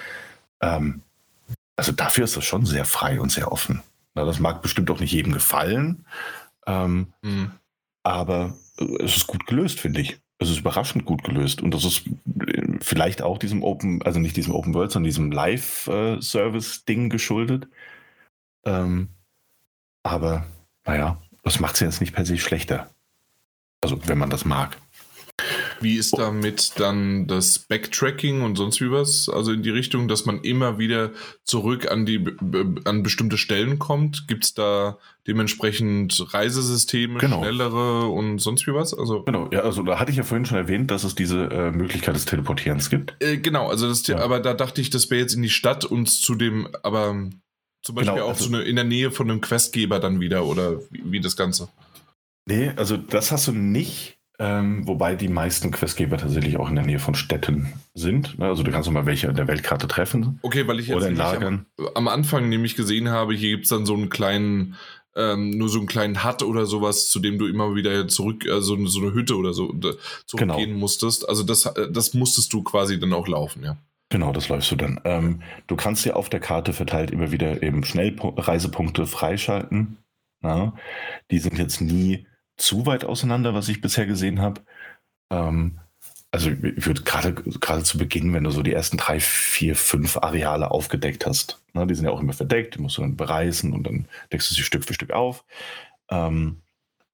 Ähm, 0.61 1.01
also 1.75 1.91
dafür 1.91 2.25
ist 2.25 2.37
das 2.37 2.45
schon 2.45 2.65
sehr 2.65 2.85
frei 2.85 3.19
und 3.19 3.31
sehr 3.31 3.51
offen. 3.51 3.81
Na, 4.15 4.25
das 4.25 4.39
mag 4.39 4.61
bestimmt 4.61 4.89
auch 4.91 4.99
nicht 4.99 5.11
jedem 5.11 5.33
gefallen, 5.33 6.05
Ähm, 6.67 7.13
mhm. 7.21 7.51
Aber 8.03 8.57
äh, 8.79 9.03
es 9.03 9.17
ist 9.17 9.27
gut 9.27 9.45
gelöst, 9.47 9.79
finde 9.79 10.01
ich. 10.01 10.19
Es 10.39 10.49
ist 10.49 10.59
überraschend 10.59 11.05
gut 11.05 11.23
gelöst. 11.23 11.61
Und 11.61 11.73
das 11.73 11.85
ist 11.85 12.07
äh, 12.07 12.77
vielleicht 12.81 13.21
auch 13.21 13.37
diesem 13.37 13.63
Open, 13.63 14.01
also 14.03 14.19
nicht 14.19 14.37
diesem 14.37 14.53
Open 14.53 14.73
World, 14.73 14.91
sondern 14.91 15.09
diesem 15.09 15.31
Live-Service-Ding 15.31 17.09
geschuldet. 17.09 17.67
Ähm, 18.65 19.09
aber 20.03 20.45
naja, 20.85 21.21
das 21.45 21.59
macht 21.59 21.75
es 21.75 21.79
jetzt 21.79 22.01
nicht 22.01 22.13
per 22.13 22.25
se 22.25 22.37
schlechter. 22.37 22.89
Also, 23.81 23.99
wenn 24.07 24.17
man 24.17 24.29
das 24.29 24.43
mag. 24.43 24.77
Wie 25.81 25.95
ist 25.95 26.17
damit 26.17 26.79
dann 26.79 27.27
das 27.27 27.59
Backtracking 27.59 28.41
und 28.41 28.55
sonst 28.55 28.79
wie 28.79 28.89
was? 28.89 29.27
Also 29.27 29.51
in 29.51 29.63
die 29.63 29.69
Richtung, 29.69 30.07
dass 30.07 30.25
man 30.25 30.39
immer 30.41 30.79
wieder 30.79 31.11
zurück 31.43 31.91
an 31.91 32.05
die 32.05 32.25
an 32.85 33.03
bestimmte 33.03 33.37
Stellen 33.37 33.77
kommt? 33.77 34.27
Gibt 34.27 34.45
es 34.45 34.53
da 34.53 34.97
dementsprechend 35.27 36.33
Reisesysteme, 36.33 37.19
genau. 37.19 37.41
schnellere 37.41 38.07
und 38.07 38.39
sonst 38.39 38.65
wie 38.67 38.73
was? 38.73 38.93
Also 38.93 39.23
genau, 39.23 39.49
ja, 39.51 39.61
also 39.61 39.83
da 39.83 39.99
hatte 39.99 40.11
ich 40.11 40.17
ja 40.17 40.23
vorhin 40.23 40.45
schon 40.45 40.57
erwähnt, 40.57 40.89
dass 40.89 41.03
es 41.03 41.15
diese 41.15 41.45
äh, 41.51 41.71
Möglichkeit 41.71 42.15
des 42.15 42.25
Teleportierens 42.25 42.89
gibt. 42.89 43.15
Äh, 43.19 43.37
genau, 43.37 43.67
also 43.67 43.89
das, 43.89 44.07
ja. 44.07 44.19
aber 44.19 44.39
da 44.39 44.53
dachte 44.53 44.79
ich, 44.79 44.89
das 44.89 45.09
wäre 45.11 45.21
jetzt 45.21 45.35
in 45.35 45.41
die 45.41 45.49
Stadt 45.49 45.83
und 45.83 46.07
zu 46.07 46.35
dem, 46.35 46.69
aber 46.83 47.29
zum 47.85 47.93
Beispiel 47.93 48.15
genau, 48.15 48.25
auch 48.25 48.29
also, 48.29 48.49
so 48.49 48.55
eine, 48.55 48.63
in 48.63 48.75
der 48.75 48.83
Nähe 48.83 49.11
von 49.11 49.29
einem 49.29 49.41
Questgeber 49.41 49.99
dann 49.99 50.19
wieder 50.19 50.45
oder 50.45 50.79
wie, 50.89 51.03
wie 51.05 51.19
das 51.19 51.37
Ganze. 51.37 51.69
Nee, 52.47 52.71
also 52.75 52.97
das 52.97 53.31
hast 53.31 53.47
du 53.47 53.51
nicht. 53.51 54.17
Ähm, 54.37 54.85
wobei 54.85 55.15
die 55.15 55.29
meisten 55.29 55.71
Questgeber 55.71 56.17
tatsächlich 56.17 56.57
auch 56.57 56.67
in 56.67 56.75
der 56.75 56.83
Nähe 56.83 56.99
von 56.99 57.15
Städten 57.15 57.71
sind. 57.93 58.37
Ne? 58.37 58.47
Also 58.47 58.63
du 58.63 58.71
kannst 58.71 58.91
mal 58.91 59.05
welche 59.05 59.27
in 59.27 59.35
der 59.35 59.47
Weltkarte 59.47 59.87
treffen. 59.87 60.39
Okay, 60.41 60.67
weil 60.67 60.79
ich 60.81 60.87
jetzt. 60.87 61.05
Am, 61.05 61.65
am, 61.93 62.07
Anfang 62.09 62.49
nämlich 62.49 62.75
gesehen 62.75 63.07
habe, 63.07 63.33
hier 63.33 63.51
gibt 63.51 63.63
es 63.63 63.69
dann 63.69 63.85
so 63.85 63.93
einen 63.93 64.09
kleinen, 64.09 64.75
ähm, 65.15 65.51
nur 65.51 65.69
so 65.69 65.77
einen 65.77 65.87
kleinen 65.87 66.25
Hut 66.25 66.43
oder 66.43 66.65
sowas, 66.65 67.07
zu 67.07 67.19
dem 67.19 67.37
du 67.37 67.47
immer 67.47 67.75
wieder 67.75 68.09
zurück, 68.09 68.45
also 68.49 68.85
so 68.87 68.99
eine 68.99 69.13
Hütte 69.13 69.37
oder 69.37 69.53
so 69.53 69.73
zurückgehen 70.25 70.69
genau. 70.69 70.79
musstest. 70.79 71.29
Also 71.29 71.43
das, 71.43 71.71
das 71.91 72.13
musstest 72.13 72.51
du 72.51 72.61
quasi 72.61 72.99
dann 72.99 73.13
auch 73.13 73.29
laufen, 73.29 73.63
ja. 73.63 73.77
Genau, 74.09 74.31
das 74.31 74.49
läufst 74.49 74.71
du 74.71 74.75
dann. 74.75 74.99
Ähm, 75.03 75.41
du 75.67 75.75
kannst 75.75 76.05
dir 76.05 76.15
auf 76.15 76.29
der 76.29 76.39
Karte 76.39 76.73
verteilt 76.73 77.11
immer 77.11 77.31
wieder 77.31 77.63
eben 77.63 77.83
Schnellreisepunkte 77.83 79.07
freischalten. 79.07 79.97
Na? 80.41 80.73
Die 81.31 81.39
sind 81.39 81.57
jetzt 81.57 81.81
nie 81.81 82.27
zu 82.57 82.85
weit 82.85 83.03
auseinander, 83.03 83.53
was 83.53 83.67
ich 83.69 83.81
bisher 83.81 84.05
gesehen 84.05 84.41
habe. 84.41 84.61
Ähm, 85.31 85.79
also 86.31 86.51
ich 86.51 86.85
würde 86.85 87.03
gerade 87.03 87.33
gerade 87.33 87.83
zu 87.83 87.97
Beginn, 87.97 88.33
wenn 88.33 88.43
du 88.43 88.51
so 88.51 88.61
die 88.61 88.73
ersten 88.73 88.97
drei, 88.97 89.19
vier, 89.19 89.75
fünf 89.75 90.17
Areale 90.17 90.69
aufgedeckt 90.71 91.25
hast, 91.25 91.63
ne, 91.73 91.87
die 91.87 91.95
sind 91.95 92.05
ja 92.05 92.11
auch 92.11 92.19
immer 92.19 92.33
verdeckt, 92.33 92.75
die 92.75 92.81
musst 92.81 92.97
du 92.97 93.01
dann 93.01 93.15
bereisen 93.15 93.73
und 93.73 93.83
dann 93.87 94.05
deckst 94.31 94.51
du 94.51 94.55
sie 94.55 94.63
Stück 94.63 94.85
für 94.85 94.93
Stück 94.93 95.11
auf. 95.11 95.45
Ähm, 96.11 96.61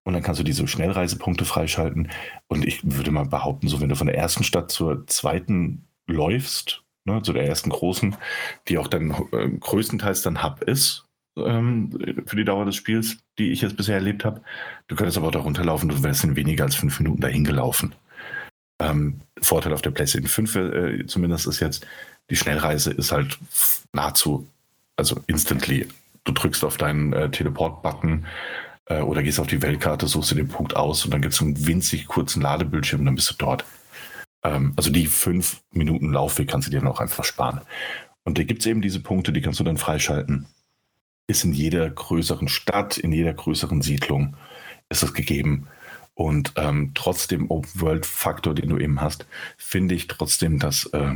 und 0.04 0.14
dann 0.14 0.24
kannst 0.24 0.39
du 0.39 0.44
diese 0.44 0.68
Schnellreisepunkte 0.68 1.46
freischalten. 1.46 2.10
Und 2.48 2.66
ich 2.66 2.80
würde 2.84 3.12
mal 3.12 3.26
behaupten, 3.26 3.68
so 3.68 3.80
wenn 3.82 3.89
du 3.89 3.96
von 3.96 4.08
der 4.08 4.18
ersten 4.18 4.44
Stadt 4.44 4.72
zur 4.72 5.06
zweiten 5.08 5.88
läufst, 6.12 6.84
ne, 7.05 7.22
zu 7.22 7.34
der 7.34 7.45
ersten 7.45 7.70
großen, 7.70 8.16
die 8.68 8.78
auch 8.78 8.88
dann 8.88 9.12
äh, 9.32 9.49
größtenteils 9.49 10.22
dann 10.22 10.43
Hub 10.43 10.62
ist, 10.64 11.05
ähm, 11.38 11.91
für 12.26 12.36
die 12.36 12.45
Dauer 12.45 12.66
des 12.66 12.76
Spiels, 12.76 13.18
die 13.38 13.51
ich 13.51 13.62
jetzt 13.62 13.78
bisher 13.78 13.95
erlebt 13.95 14.26
habe. 14.26 14.41
Du 14.88 14.95
könntest 14.95 15.18
aber 15.18 15.28
auch 15.28 15.32
darunter 15.32 15.64
laufen, 15.64 15.89
du 15.89 16.03
wärst 16.03 16.24
in 16.24 16.36
weniger 16.36 16.66
als 16.66 16.76
fünf 16.76 16.99
Minuten 16.99 17.22
dahin 17.22 17.43
gelaufen. 17.43 17.95
Ähm, 18.80 19.22
Vorteil 19.41 19.74
auf 19.74 19.82
der 19.82 19.91
PlayStation 19.91 20.30
5 20.30 20.55
äh, 20.55 21.05
zumindest 21.05 21.47
ist 21.47 21.59
jetzt, 21.59 21.86
die 22.30 22.36
Schnellreise 22.36 22.91
ist 22.91 23.12
halt 23.12 23.38
nahezu, 23.93 24.47
also 24.97 25.20
instantly. 25.28 25.88
Du 26.24 26.32
drückst 26.34 26.64
auf 26.64 26.78
deinen 26.78 27.14
äh, 27.14 27.30
Teleport-Button 27.30 28.26
äh, 28.86 29.01
oder 29.01 29.24
gehst 29.24 29.39
auf 29.39 29.47
die 29.47 29.62
Weltkarte, 29.62 30.07
suchst 30.07 30.32
du 30.32 30.36
den 30.36 30.47
Punkt 30.47 30.76
aus 30.76 31.05
und 31.05 31.12
dann 31.12 31.22
gibt 31.22 31.34
es 31.34 31.41
einen 31.41 31.66
winzig 31.66 32.07
kurzen 32.07 32.41
Ladebildschirm 32.41 33.01
und 33.01 33.05
dann 33.05 33.16
bist 33.16 33.30
du 33.32 33.36
dort. 33.38 33.66
Ähm, 34.44 34.74
also 34.76 34.89
die 34.92 35.08
fünf 35.08 35.62
Minuten 35.72 36.12
Laufweg 36.12 36.50
kannst 36.50 36.68
du 36.68 36.72
dir 36.72 36.82
noch 36.82 37.00
einfach 37.00 37.24
sparen. 37.24 37.62
Und 38.24 38.38
da 38.38 38.44
gibt 38.44 38.62
es 38.62 38.68
eben 38.68 38.82
diese 38.82 39.00
Punkte, 39.00 39.32
die 39.32 39.42
kannst 39.42 39.60
du 39.60 39.64
dann 39.64 39.78
freischalten 39.78 40.48
ist 41.32 41.44
in 41.44 41.54
jeder 41.54 41.89
größeren 41.89 42.48
Stadt, 42.48 42.98
in 42.98 43.12
jeder 43.12 43.34
größeren 43.34 43.82
Siedlung 43.82 44.36
ist 44.89 45.02
es 45.02 45.14
gegeben. 45.14 45.68
Und 46.14 46.54
ähm, 46.58 46.92
trotz 46.94 47.28
dem 47.28 47.50
Open-World-Faktor, 47.50 48.54
den 48.54 48.70
du 48.70 48.78
eben 48.78 49.02
hast, 49.02 49.26
finde 49.58 49.96
ich 49.96 50.08
trotzdem, 50.08 50.60
dass 50.60 50.86
äh, 50.88 51.14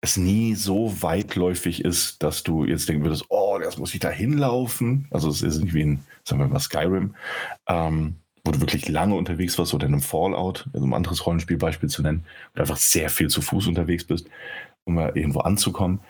es 0.00 0.16
nie 0.16 0.54
so 0.54 1.02
weitläufig 1.02 1.84
ist, 1.84 2.22
dass 2.22 2.42
du 2.42 2.64
jetzt 2.64 2.88
denken 2.88 3.04
würdest, 3.04 3.26
oh, 3.28 3.58
das 3.62 3.76
muss 3.76 3.92
ich 3.92 4.00
da 4.00 4.08
hinlaufen. 4.08 5.06
Also 5.10 5.28
es 5.28 5.42
ist 5.42 5.62
nicht 5.62 5.74
wie 5.74 5.82
in, 5.82 6.00
sagen 6.24 6.40
wir 6.40 6.48
mal, 6.48 6.58
Skyrim, 6.58 7.14
ähm, 7.68 8.16
wo 8.44 8.52
du 8.52 8.60
wirklich 8.60 8.88
lange 8.88 9.14
unterwegs 9.14 9.58
warst 9.58 9.74
oder 9.74 9.86
in 9.86 9.92
einem 9.92 10.02
Fallout, 10.02 10.66
also 10.72 10.84
um 10.84 10.92
ein 10.92 10.96
anderes 10.96 11.26
Rollenspielbeispiel 11.26 11.88
zu 11.88 12.02
nennen, 12.02 12.24
du 12.54 12.60
einfach 12.60 12.76
sehr 12.76 13.10
viel 13.10 13.28
zu 13.28 13.42
Fuß 13.42 13.66
unterwegs 13.66 14.04
bist, 14.04 14.28
um 14.84 14.94
mal 14.94 15.12
irgendwo 15.14 15.40
anzukommen. 15.40 16.00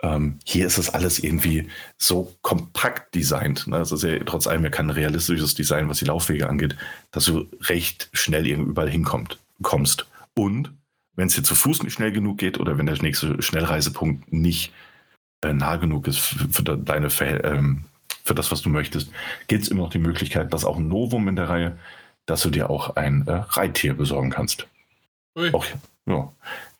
Ähm, 0.00 0.38
hier 0.44 0.66
ist 0.66 0.78
es 0.78 0.90
alles 0.90 1.18
irgendwie 1.18 1.68
so 1.96 2.32
kompakt 2.42 3.14
designt. 3.14 3.66
Ne? 3.66 3.78
Das 3.78 3.90
ist 3.90 4.04
ja 4.04 4.18
trotz 4.24 4.46
allem 4.46 4.62
ja 4.62 4.70
kein 4.70 4.90
realistisches 4.90 5.54
Design, 5.54 5.88
was 5.88 5.98
die 5.98 6.04
Laufwege 6.04 6.48
angeht, 6.48 6.76
dass 7.10 7.24
du 7.24 7.46
recht 7.62 8.08
schnell 8.12 8.46
überall 8.46 8.90
hinkommst. 8.90 9.38
Kommst. 9.60 10.06
Und 10.34 10.72
wenn 11.16 11.26
es 11.26 11.34
dir 11.34 11.42
zu 11.42 11.56
Fuß 11.56 11.82
nicht 11.82 11.94
schnell 11.94 12.12
genug 12.12 12.38
geht 12.38 12.60
oder 12.60 12.78
wenn 12.78 12.86
der 12.86 13.02
nächste 13.02 13.42
Schnellreisepunkt 13.42 14.32
nicht 14.32 14.72
äh, 15.42 15.52
nah 15.52 15.76
genug 15.76 16.06
ist 16.06 16.18
für, 16.18 16.48
für 16.48 16.62
deine 16.62 17.08
ähm, 17.42 17.84
für 18.28 18.34
das, 18.34 18.52
was 18.52 18.62
du 18.62 18.68
möchtest, 18.68 19.10
gibt 19.48 19.64
es 19.64 19.68
immer 19.68 19.82
noch 19.82 19.90
die 19.90 19.98
Möglichkeit, 19.98 20.52
dass 20.52 20.64
auch 20.64 20.76
ein 20.76 20.86
Novum 20.86 21.26
in 21.28 21.36
der 21.36 21.48
Reihe, 21.48 21.78
dass 22.26 22.42
du 22.42 22.50
dir 22.50 22.70
auch 22.70 22.94
ein 22.94 23.26
äh, 23.26 23.32
Reittier 23.32 23.94
besorgen 23.94 24.30
kannst. 24.30 24.68
Ui. 25.36 25.52
Auch, 25.52 25.64
ja. 26.06 26.32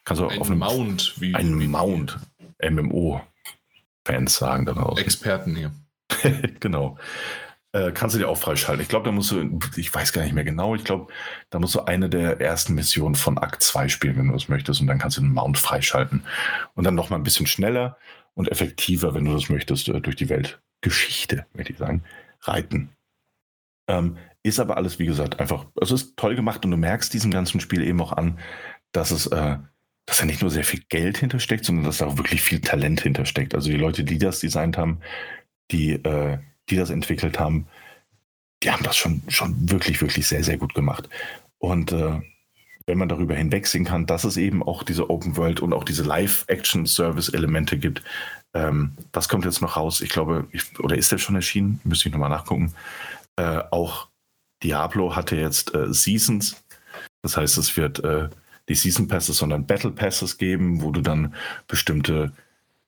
Kannst 0.05 0.22
du 0.22 0.28
ein 0.28 0.40
auf 0.40 0.49
einem 0.49 0.61
Mount. 0.61 1.14
Wie, 1.20 1.34
ein 1.34 1.59
wie, 1.59 1.66
Mount. 1.66 2.18
MMO-Fans 2.62 4.36
sagen 4.36 4.66
daraus. 4.66 5.01
Experten 5.01 5.57
hier. 5.57 5.72
genau. 6.61 6.99
Äh, 7.72 7.92
kannst 7.92 8.14
du 8.14 8.20
dir 8.20 8.28
auch 8.28 8.38
freischalten. 8.38 8.82
Ich 8.82 8.88
glaube, 8.88 9.05
da 9.05 9.12
musst 9.12 9.30
du, 9.30 9.59
ich 9.76 9.92
weiß 9.92 10.12
gar 10.12 10.22
nicht 10.22 10.34
mehr 10.34 10.44
genau, 10.44 10.74
ich 10.74 10.84
glaube, 10.84 11.12
da 11.51 11.59
musst 11.59 11.74
du 11.74 11.80
eine 11.80 12.09
der 12.09 12.40
ersten 12.40 12.74
Missionen 12.74 13.14
von 13.14 13.36
Akt 13.38 13.62
2 13.62 13.88
spielen, 13.88 14.16
wenn 14.16 14.28
du 14.28 14.32
das 14.32 14.49
möchtest, 14.49 14.80
und 14.80 14.86
dann 14.86 14.99
kannst 14.99 15.18
du 15.18 15.20
den 15.20 15.32
Mount 15.32 15.59
freischalten. 15.59 16.22
Und 16.74 16.84
dann 16.84 16.94
noch 16.94 17.11
mal 17.11 17.16
ein 17.16 17.24
bisschen 17.24 17.46
schneller 17.46 17.99
und 18.34 18.51
effektiver, 18.51 19.14
wenn 19.14 19.24
du 19.24 19.32
das 19.32 19.51
möchtest, 19.51 19.88
äh, 19.88 20.01
durch 20.01 20.16
die 20.16 20.28
Weltgeschichte, 20.82 21.46
würde 21.52 21.72
ich 21.72 21.78
sagen, 21.78 22.02
reiten. 22.42 22.90
Ähm, 23.88 24.16
ist 24.42 24.60
aber 24.60 24.76
alles, 24.76 24.98
wie 24.98 25.06
gesagt, 25.06 25.40
einfach, 25.40 25.66
es 25.80 25.90
ist 25.90 26.16
toll 26.16 26.36
gemacht 26.36 26.64
und 26.64 26.70
du 26.70 26.76
merkst 26.76 27.12
diesem 27.12 27.30
ganzen 27.30 27.60
Spiel 27.60 27.82
eben 27.82 28.00
auch 28.00 28.12
an, 28.12 28.38
dass 28.92 29.10
es 29.10 29.26
äh, 29.26 29.58
dass 30.06 30.18
da 30.18 30.24
nicht 30.24 30.40
nur 30.40 30.50
sehr 30.50 30.64
viel 30.64 30.80
Geld 30.88 31.18
hintersteckt, 31.18 31.66
sondern 31.66 31.84
dass 31.84 31.98
da 31.98 32.06
auch 32.06 32.16
wirklich 32.16 32.40
viel 32.40 32.62
Talent 32.62 33.02
hintersteckt. 33.02 33.54
Also 33.54 33.68
die 33.68 33.76
Leute, 33.76 34.04
die 34.04 34.16
das 34.16 34.40
designt 34.40 34.78
haben, 34.78 35.00
die, 35.70 35.92
äh, 35.92 36.38
die 36.70 36.76
das 36.76 36.88
entwickelt 36.88 37.38
haben, 37.38 37.66
die 38.62 38.70
haben 38.70 38.82
das 38.82 38.96
schon, 38.96 39.22
schon 39.28 39.70
wirklich, 39.70 40.00
wirklich 40.00 40.26
sehr, 40.26 40.42
sehr 40.42 40.56
gut 40.56 40.72
gemacht. 40.72 41.10
Und 41.58 41.92
äh, 41.92 42.22
wenn 42.86 42.96
man 42.96 43.10
darüber 43.10 43.34
hinwegsehen 43.34 43.84
kann, 43.84 44.06
dass 44.06 44.24
es 44.24 44.38
eben 44.38 44.62
auch 44.62 44.82
diese 44.82 45.10
Open 45.10 45.36
World 45.36 45.60
und 45.60 45.74
auch 45.74 45.84
diese 45.84 46.04
Live-Action-Service-Elemente 46.04 47.76
gibt, 47.76 48.02
ähm, 48.59 48.96
das 49.12 49.28
kommt 49.28 49.44
jetzt 49.44 49.62
noch 49.62 49.76
raus. 49.76 50.00
Ich 50.00 50.11
glaube, 50.11 50.46
ich, 50.50 50.78
oder 50.80 50.96
ist 50.96 51.12
der 51.12 51.18
schon 51.18 51.36
erschienen? 51.36 51.80
Müsste 51.84 52.09
ich 52.09 52.12
nochmal 52.12 52.30
nachgucken. 52.30 52.74
Äh, 53.36 53.62
auch 53.70 54.09
Diablo 54.62 55.14
hatte 55.14 55.36
jetzt 55.36 55.74
äh, 55.74 55.92
Seasons. 55.92 56.64
Das 57.22 57.36
heißt, 57.36 57.56
es 57.59 57.76
wird 57.76 58.02
äh, 58.02 58.28
die 58.68 58.74
Season 58.74 59.06
Passes, 59.06 59.38
sondern 59.38 59.66
Battle 59.66 59.92
Passes 59.92 60.38
geben, 60.38 60.82
wo 60.82 60.90
du 60.90 61.00
dann 61.00 61.34
bestimmte 61.68 62.32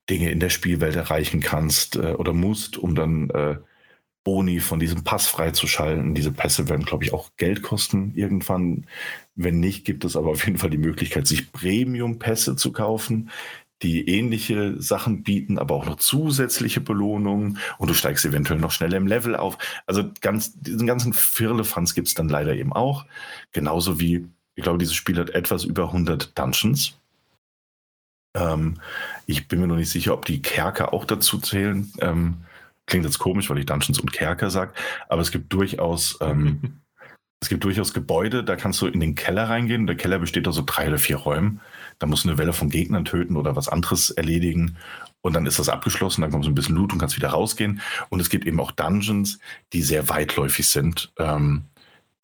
Dinge 0.09 0.31
in 0.31 0.41
der 0.41 0.51
Spielwelt 0.51 0.97
erreichen 0.97 1.41
kannst 1.41 1.97
äh, 1.97 2.14
oder 2.14 2.33
musst, 2.33 2.77
um 2.77 2.95
dann 2.97 3.31
äh, 3.31 3.57
Boni 4.25 4.61
von 4.61 4.81
diesem 4.81 5.05
Pass 5.05 5.29
freizuschalten. 5.29 6.14
Diese 6.14 6.33
Pässe 6.33 6.68
werden, 6.68 6.85
glaube 6.85 7.05
ich, 7.05 7.12
auch 7.12 7.31
Geld 7.37 7.62
kosten 7.62 8.12
irgendwann. 8.14 8.87
Wenn 9.35 9.61
nicht, 9.61 9.87
gibt 9.87 10.05
es 10.05 10.16
aber 10.16 10.31
auf 10.31 10.45
jeden 10.45 10.59
Fall 10.59 10.71
die 10.71 10.79
Möglichkeit, 10.79 11.27
sich 11.27 11.53
Premium-Pässe 11.53 12.57
zu 12.57 12.73
kaufen, 12.73 13.31
die 13.83 14.09
ähnliche 14.09 14.81
Sachen 14.81 15.22
bieten, 15.22 15.59
aber 15.59 15.74
auch 15.74 15.87
noch 15.87 15.97
zusätzliche 15.97 16.81
Belohnungen 16.81 17.59
und 17.78 17.89
du 17.89 17.95
steigst 17.95 18.24
eventuell 18.24 18.61
noch 18.61 18.72
schneller 18.72 18.97
im 18.97 19.07
Level 19.07 19.37
auf. 19.37 19.57
Also 19.87 20.05
ganz, 20.20 20.53
diesen 20.61 20.87
ganzen 20.87 21.12
Firlefanz 21.12 21.95
gibt 21.95 22.09
es 22.09 22.14
dann 22.14 22.28
leider 22.28 22.55
eben 22.55 22.72
auch. 22.72 23.07
Genauso 23.53 24.01
wie 24.01 24.26
ich 24.55 24.62
glaube, 24.62 24.78
dieses 24.78 24.95
Spiel 24.95 25.18
hat 25.18 25.31
etwas 25.31 25.64
über 25.64 25.85
100 25.85 26.39
Dungeons. 26.39 26.99
Ähm, 28.37 28.78
ich 29.26 29.49
bin 29.49 29.61
mir 29.61 29.66
noch 29.66 29.76
nicht 29.76 29.89
sicher, 29.89 30.12
ob 30.12 30.26
die 30.26 30.43
Kerker 30.43 30.93
auch 30.93 31.07
dazu 31.07 31.39
zählen. 31.39 31.91
Ähm, 32.01 32.45
klingt 32.85 33.07
jetzt 33.07 33.18
komisch, 33.18 33.49
weil 33.49 33.59
ich 33.59 33.66
Dungeons 33.66 34.01
und 34.01 34.12
Kerker 34.12 34.51
sage, 34.51 34.74
aber 35.09 35.22
es 35.22 35.31
gibt 35.31 35.53
durchaus 35.53 36.18
ähm, 36.20 36.81
Es 37.43 37.49
gibt 37.49 37.64
durchaus 37.64 37.95
Gebäude, 37.95 38.45
da 38.45 38.55
kannst 38.55 38.83
du 38.83 38.87
in 38.87 39.01
den 39.01 39.14
Keller 39.14 39.49
reingehen. 39.49 39.87
Der 39.87 39.97
Keller 39.97 40.18
besteht 40.18 40.47
aus 40.47 40.57
so 40.57 40.62
drei 40.64 40.89
oder 40.89 40.99
vier 40.99 41.16
Räumen. 41.16 41.61
Da 42.01 42.07
musst 42.07 42.25
du 42.25 42.29
eine 42.29 42.39
Welle 42.39 42.53
von 42.53 42.71
Gegnern 42.71 43.05
töten 43.05 43.37
oder 43.37 43.55
was 43.55 43.69
anderes 43.69 44.11
erledigen. 44.11 44.77
Und 45.21 45.35
dann 45.35 45.47
ist 45.47 45.59
das 45.59 45.69
abgeschlossen, 45.69 46.23
dann 46.23 46.31
kommt 46.31 46.45
so 46.45 46.51
ein 46.51 46.55
bisschen 46.55 46.75
Loot 46.75 46.93
und 46.93 46.99
kannst 46.99 47.17
wieder 47.17 47.29
rausgehen. 47.29 47.81
Und 48.09 48.21
es 48.21 48.31
gibt 48.31 48.47
eben 48.47 48.59
auch 48.59 48.73
Dungeons, 48.73 49.39
die 49.73 49.83
sehr 49.83 50.09
weitläufig 50.09 50.69
sind, 50.69 51.13
ähm, 51.19 51.67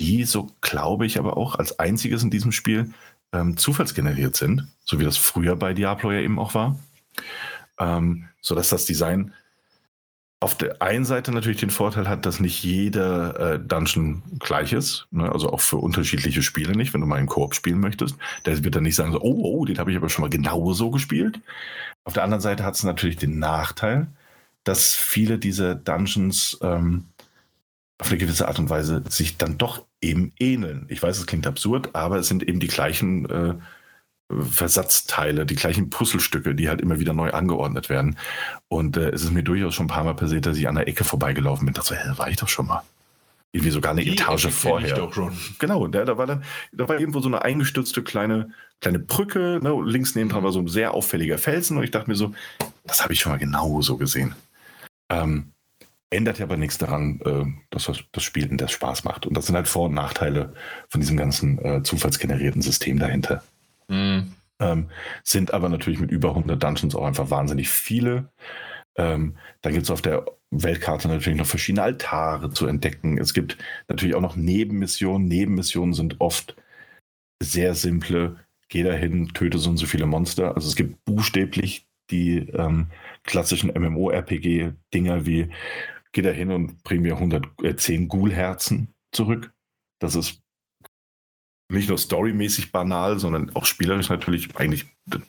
die, 0.00 0.24
so 0.24 0.50
glaube 0.62 1.06
ich, 1.06 1.18
aber 1.18 1.36
auch 1.36 1.54
als 1.54 1.78
einziges 1.78 2.22
in 2.22 2.30
diesem 2.30 2.52
Spiel 2.52 2.92
ähm, 3.32 3.56
zufallsgeneriert 3.56 4.34
sind, 4.34 4.66
so 4.84 4.98
wie 4.98 5.04
das 5.04 5.16
früher 5.16 5.56
bei 5.56 5.74
Diablo 5.74 6.10
ja 6.10 6.20
eben 6.20 6.38
auch 6.38 6.54
war. 6.54 6.78
Ähm, 7.78 8.28
sodass 8.40 8.70
das 8.70 8.86
Design 8.86 9.32
auf 10.40 10.54
der 10.56 10.82
einen 10.82 11.06
Seite 11.06 11.32
natürlich 11.32 11.60
den 11.60 11.70
Vorteil 11.70 12.08
hat, 12.08 12.26
dass 12.26 12.40
nicht 12.40 12.62
jeder 12.62 13.54
äh, 13.54 13.58
Dungeon 13.58 14.22
gleich 14.38 14.72
ist. 14.72 15.06
Ne? 15.10 15.30
Also 15.32 15.50
auch 15.50 15.60
für 15.60 15.78
unterschiedliche 15.78 16.42
Spiele 16.42 16.76
nicht, 16.76 16.92
wenn 16.92 17.00
du 17.00 17.06
mal 17.06 17.16
einen 17.16 17.26
Koop 17.26 17.54
spielen 17.54 17.80
möchtest. 17.80 18.16
Der 18.44 18.62
wird 18.62 18.76
dann 18.76 18.82
nicht 18.82 18.96
sagen, 18.96 19.12
so, 19.12 19.20
oh, 19.22 19.40
oh, 19.42 19.64
den 19.64 19.78
habe 19.78 19.90
ich 19.90 19.96
aber 19.96 20.10
schon 20.10 20.22
mal 20.22 20.30
genauso 20.30 20.90
gespielt. 20.90 21.40
Auf 22.04 22.12
der 22.12 22.22
anderen 22.22 22.42
Seite 22.42 22.64
hat 22.64 22.74
es 22.74 22.84
natürlich 22.84 23.16
den 23.16 23.38
Nachteil, 23.38 24.08
dass 24.64 24.94
viele 24.94 25.38
dieser 25.38 25.74
Dungeons 25.74 26.58
ähm, 26.60 27.06
auf 27.98 28.10
eine 28.10 28.18
gewisse 28.18 28.46
Art 28.46 28.58
und 28.58 28.68
Weise 28.68 29.02
sich 29.08 29.38
dann 29.38 29.56
doch 29.56 29.84
eben 30.02 30.32
ähneln. 30.38 30.84
Ich 30.88 31.02
weiß, 31.02 31.18
es 31.18 31.26
klingt 31.26 31.46
absurd, 31.46 31.94
aber 31.94 32.18
es 32.18 32.28
sind 32.28 32.42
eben 32.42 32.60
die 32.60 32.66
gleichen 32.66 33.30
äh, 33.30 33.54
Versatzteile, 34.28 35.46
die 35.46 35.54
gleichen 35.54 35.88
Puzzlestücke, 35.90 36.54
die 36.54 36.68
halt 36.68 36.80
immer 36.80 36.98
wieder 36.98 37.12
neu 37.12 37.30
angeordnet 37.30 37.88
werden. 37.88 38.18
Und 38.68 38.96
äh, 38.96 39.10
es 39.10 39.22
ist 39.22 39.32
mir 39.32 39.44
durchaus 39.44 39.74
schon 39.74 39.86
ein 39.86 39.90
paar 39.90 40.04
Mal 40.04 40.14
passiert, 40.14 40.46
dass 40.46 40.56
ich 40.56 40.68
an 40.68 40.74
der 40.74 40.88
Ecke 40.88 41.04
vorbeigelaufen 41.04 41.66
bin. 41.66 41.74
Das 41.74 41.90
war, 41.90 42.18
war 42.18 42.28
ich 42.28 42.36
doch 42.36 42.48
schon 42.48 42.66
mal. 42.66 42.82
Irgendwie 43.52 43.70
sogar 43.70 43.92
eine 43.92 44.02
die 44.02 44.12
Etage 44.12 44.46
Ecke 44.46 44.54
vorher. 44.54 44.88
Ich 44.88 44.94
doch 44.94 45.14
schon. 45.14 45.36
Genau, 45.58 45.86
da, 45.86 46.04
da 46.04 46.18
war 46.18 46.26
dann, 46.26 46.42
da 46.72 46.88
war 46.88 46.98
irgendwo 46.98 47.20
so 47.20 47.28
eine 47.28 47.42
eingestürzte 47.42 48.02
kleine, 48.02 48.50
kleine 48.80 48.98
Brücke. 48.98 49.60
Ne? 49.62 49.80
Links 49.84 50.16
neben 50.16 50.28
dran 50.28 50.42
war 50.42 50.52
so 50.52 50.58
ein 50.58 50.68
sehr 50.68 50.92
auffälliger 50.92 51.38
Felsen 51.38 51.76
und 51.76 51.84
ich 51.84 51.92
dachte 51.92 52.10
mir 52.10 52.16
so, 52.16 52.34
das 52.84 53.02
habe 53.04 53.12
ich 53.12 53.20
schon 53.20 53.32
mal 53.32 53.38
genau 53.38 53.80
so 53.80 53.96
gesehen. 53.96 54.34
Ähm, 55.08 55.52
ändert 56.10 56.38
ja 56.38 56.46
aber 56.46 56.56
nichts 56.56 56.78
daran, 56.78 57.20
äh, 57.24 57.44
dass 57.70 57.90
das 58.12 58.22
Spiel 58.22 58.48
das 58.56 58.72
Spaß 58.72 59.04
macht. 59.04 59.24
Und 59.24 59.36
das 59.36 59.46
sind 59.46 59.54
halt 59.54 59.68
Vor- 59.68 59.86
und 59.86 59.94
Nachteile 59.94 60.52
von 60.88 61.00
diesem 61.00 61.16
ganzen 61.16 61.58
äh, 61.64 61.82
zufallsgenerierten 61.84 62.60
System 62.60 62.98
dahinter. 62.98 63.44
Mhm. 63.88 64.32
Ähm, 64.58 64.88
sind 65.22 65.52
aber 65.52 65.68
natürlich 65.68 66.00
mit 66.00 66.10
über 66.10 66.30
100 66.30 66.62
Dungeons 66.62 66.94
auch 66.94 67.04
einfach 67.04 67.30
wahnsinnig 67.30 67.68
viele. 67.68 68.30
Ähm, 68.96 69.36
dann 69.60 69.72
gibt 69.72 69.84
es 69.84 69.90
auf 69.90 70.00
der 70.00 70.24
Weltkarte 70.50 71.08
natürlich 71.08 71.38
noch 71.38 71.46
verschiedene 71.46 71.82
Altare 71.82 72.50
zu 72.50 72.66
entdecken. 72.66 73.18
Es 73.18 73.34
gibt 73.34 73.58
natürlich 73.88 74.14
auch 74.14 74.20
noch 74.20 74.36
Nebenmissionen. 74.36 75.28
Nebenmissionen 75.28 75.92
sind 75.92 76.20
oft 76.20 76.56
sehr 77.42 77.74
simple. 77.74 78.36
Geh 78.68 78.82
dahin, 78.82 79.28
töte 79.28 79.58
so 79.58 79.70
und 79.70 79.76
so 79.76 79.86
viele 79.86 80.06
Monster. 80.06 80.54
Also 80.54 80.68
es 80.68 80.76
gibt 80.76 81.04
buchstäblich 81.04 81.86
die 82.10 82.38
ähm, 82.50 82.88
klassischen 83.24 83.70
MMORPG-Dinger 83.70 85.26
wie 85.26 85.50
geh 86.12 86.22
dahin 86.22 86.50
und 86.50 86.82
bring 86.82 87.02
mir 87.02 87.14
110 87.14 88.02
äh, 88.02 88.06
Ghoul-Herzen 88.06 88.94
zurück. 89.12 89.52
Das 90.00 90.14
ist 90.14 90.42
nicht 91.68 91.88
nur 91.88 91.98
storymäßig 91.98 92.72
banal, 92.72 93.18
sondern 93.18 93.54
auch 93.54 93.64
spielerisch 93.64 94.08
natürlich 94.08 94.56
eigentlich 94.56 94.86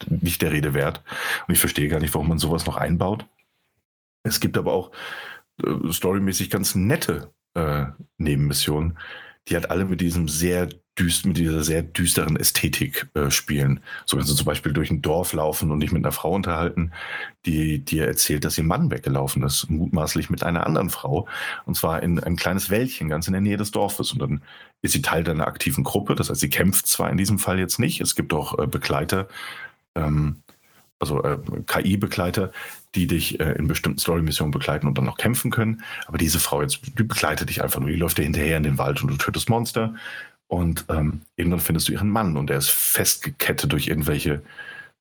nicht 0.08 0.42
der 0.42 0.52
Rede 0.52 0.74
wert. 0.74 1.04
Und 1.48 1.54
ich 1.54 1.60
verstehe 1.60 1.88
gar 1.88 2.00
nicht, 2.00 2.14
warum 2.14 2.30
man 2.30 2.40
sowas 2.40 2.66
noch 2.66 2.78
einbaut. 2.78 3.26
Es 4.24 4.40
gibt 4.40 4.58
aber 4.58 4.74
auch 4.74 4.92
äh, 5.64 5.92
storymäßig 5.92 6.50
ganz 6.50 6.76
nette 6.76 7.34
äh, 7.56 7.86
Nebenmissionen, 8.18 8.98
die 9.48 9.56
halt 9.56 9.72
alle 9.72 9.86
mit 9.86 10.02
diesem 10.02 10.28
sehr 10.28 10.70
düst, 11.00 11.26
mit 11.26 11.38
dieser 11.38 11.64
sehr 11.64 11.84
düsteren 11.84 12.36
Ästhetik 12.36 13.08
äh, 13.14 13.30
spielen. 13.32 13.82
So 14.06 14.18
wenn 14.18 14.26
sie 14.26 14.36
zum 14.36 14.46
Beispiel 14.46 14.74
durch 14.74 14.92
ein 14.92 15.02
Dorf 15.02 15.34
laufen 15.34 15.72
und 15.72 15.78
nicht 15.78 15.92
mit 15.92 16.04
einer 16.04 16.12
Frau 16.12 16.34
unterhalten, 16.34 16.92
die 17.46 17.84
dir 17.84 18.08
erzählt, 18.08 18.46
dass 18.46 18.58
ihr 18.58 18.64
Mann 18.64 18.92
weggelaufen 18.92 19.44
ist, 19.44 19.70
mutmaßlich 19.70 20.30
mit 20.30 20.44
einer 20.44 20.66
anderen 20.66 20.90
Frau. 20.90 21.28
Und 21.66 21.76
zwar 21.76 22.04
in 22.04 22.20
ein 22.20 22.36
kleines 22.36 22.70
Wäldchen 22.70 23.10
ganz 23.10 23.28
in 23.28 23.34
der 23.34 23.42
Nähe 23.42 23.58
des 23.58 23.72
Dorfes. 23.72 24.12
Und 24.12 24.20
dann 24.22 24.42
ist 24.82 24.94
sie 24.94 25.02
Teil 25.02 25.24
deiner 25.24 25.48
aktiven 25.48 25.84
Gruppe. 25.84 26.16
Das 26.16 26.30
heißt, 26.30 26.40
sie 26.40 26.50
kämpft 26.50 26.88
zwar 26.88 27.10
in 27.10 27.18
diesem 27.18 27.40
Fall 27.40 27.60
jetzt 27.60 27.80
nicht. 27.80 28.02
Es 28.02 28.16
gibt 28.16 28.34
auch 28.34 28.58
äh, 28.60 28.68
Begleiter, 28.68 29.28
ähm, 29.96 30.42
also 31.00 31.24
äh, 31.24 31.38
KI-Begleiter, 31.66 32.52
die 32.96 33.08
dich 33.08 33.40
äh, 33.40 33.54
in 33.54 33.68
bestimmten 33.68 34.00
Story-Missionen 34.00 34.52
begleiten 34.52 34.88
und 34.88 34.98
dann 34.98 35.06
noch 35.06 35.18
kämpfen 35.18 35.52
können. 35.52 35.84
Aber 36.08 36.18
diese 36.18 36.40
Frau 36.40 36.62
jetzt, 36.62 36.80
die 36.98 37.04
begleitet 37.04 37.50
dich 37.50 37.64
einfach 37.64 37.80
nur. 37.80 37.90
Die 37.90 37.96
läuft 37.96 38.18
dir 38.18 38.24
hinterher 38.24 38.58
in 38.58 38.64
den 38.64 38.78
Wald 38.78 39.02
und 39.02 39.10
du 39.10 39.18
tötest 39.18 39.50
Monster. 39.50 39.94
Und 40.48 40.86
ähm, 40.90 41.22
irgendwann 41.36 41.60
findest 41.60 41.90
du 41.90 41.94
ihren 41.94 42.10
Mann 42.10 42.38
und 42.38 42.50
der 42.50 42.58
ist 42.58 42.70
festgekettet 42.70 43.72
durch 43.72 43.88
irgendwelche, 43.88 44.42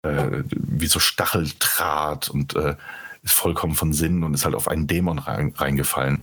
äh, 0.03 0.43
wie 0.51 0.87
so 0.87 0.99
Stacheldraht 0.99 2.29
und 2.29 2.57
äh, 2.57 2.75
ist 3.23 3.35
vollkommen 3.35 3.75
von 3.75 3.93
Sinn 3.93 4.25
und 4.25 4.35
ist 4.35 4.45
halt 4.45 4.55
auf 4.55 4.69
einen 4.69 4.87
Dämon 4.87 5.19
rein, 5.19 5.53
reingefallen. 5.57 6.23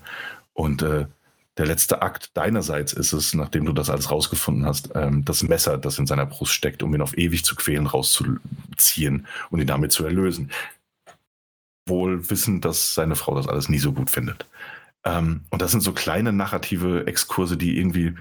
Und 0.54 0.82
äh, 0.82 1.06
der 1.58 1.68
letzte 1.68 2.02
Akt 2.02 2.36
deinerseits 2.36 2.94
ist 2.94 3.14
es, 3.14 3.34
nachdem 3.34 3.66
du 3.66 3.74
das 3.74 3.90
alles 3.90 4.10
rausgefunden 4.10 4.66
hast, 4.66 4.92
ähm, 4.96 5.24
das 5.24 5.44
Messer, 5.44 5.78
das 5.78 6.00
in 6.00 6.08
seiner 6.08 6.26
Brust 6.26 6.54
steckt, 6.54 6.82
um 6.82 6.94
ihn 6.96 7.02
auf 7.02 7.18
ewig 7.18 7.46
zu 7.46 7.56
quälen, 7.56 7.88
rauszuziehen 7.88 9.28
und 9.50 9.60
ihn 9.60 9.68
damit 9.68 9.92
zu 9.92 10.04
erlösen. 10.04 10.52
Wohl 11.88 12.30
wissend, 12.30 12.66
dass 12.66 12.96
seine 12.96 13.16
Frau 13.16 13.36
das 13.36 13.48
alles 13.48 13.70
nie 13.70 13.80
so 13.80 13.94
gut 13.94 14.10
findet. 14.10 14.48
Ähm, 15.04 15.42
und 15.52 15.62
das 15.62 15.72
sind 15.72 15.82
so 15.82 15.94
kleine 15.94 16.34
narrative 16.34 17.06
Exkurse, 17.08 17.58
die 17.58 17.78
irgendwie 17.78 18.16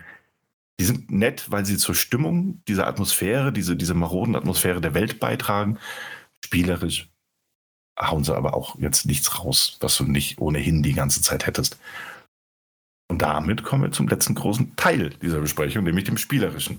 die 0.81 0.87
sind 0.87 1.11
nett, 1.13 1.51
weil 1.51 1.65
sie 1.65 1.77
zur 1.77 1.95
Stimmung 1.95 2.61
dieser 2.67 2.87
Atmosphäre, 2.87 3.53
diese, 3.53 3.77
diese 3.77 3.95
maroden 3.95 4.35
Atmosphäre 4.35 4.81
der 4.81 4.95
Welt 4.95 5.21
beitragen. 5.21 5.79
Spielerisch 6.45 7.09
hauen 8.01 8.25
sie 8.25 8.35
aber 8.35 8.55
auch 8.55 8.79
jetzt 8.81 9.07
nichts 9.07 9.39
raus, 9.39 9.77
was 9.81 9.97
du 9.97 10.05
nicht 10.05 10.39
ohnehin 10.39 10.83
die 10.83 10.95
ganze 10.95 11.23
Zeit 11.23 11.47
hättest. 11.47 11.79
Und 13.13 13.21
damit 13.21 13.63
kommen 13.63 13.83
wir 13.83 13.91
zum 13.91 14.09
letzten 14.09 14.35
großen 14.35 14.75
Teil 14.77 15.11
dieser 15.21 15.41
Besprechung, 15.41 15.85
nämlich 15.85 16.05
dem 16.05 16.17
Spielerischen. 16.17 16.79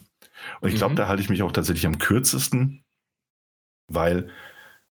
Und 0.61 0.69
ich 0.69 0.73
glaube, 0.73 0.93
mhm. 0.93 0.95
da 0.95 1.07
halte 1.07 1.21
ich 1.21 1.29
mich 1.29 1.43
auch 1.43 1.51
tatsächlich 1.51 1.85
am 1.85 1.99
kürzesten, 1.99 2.83
weil 3.87 4.31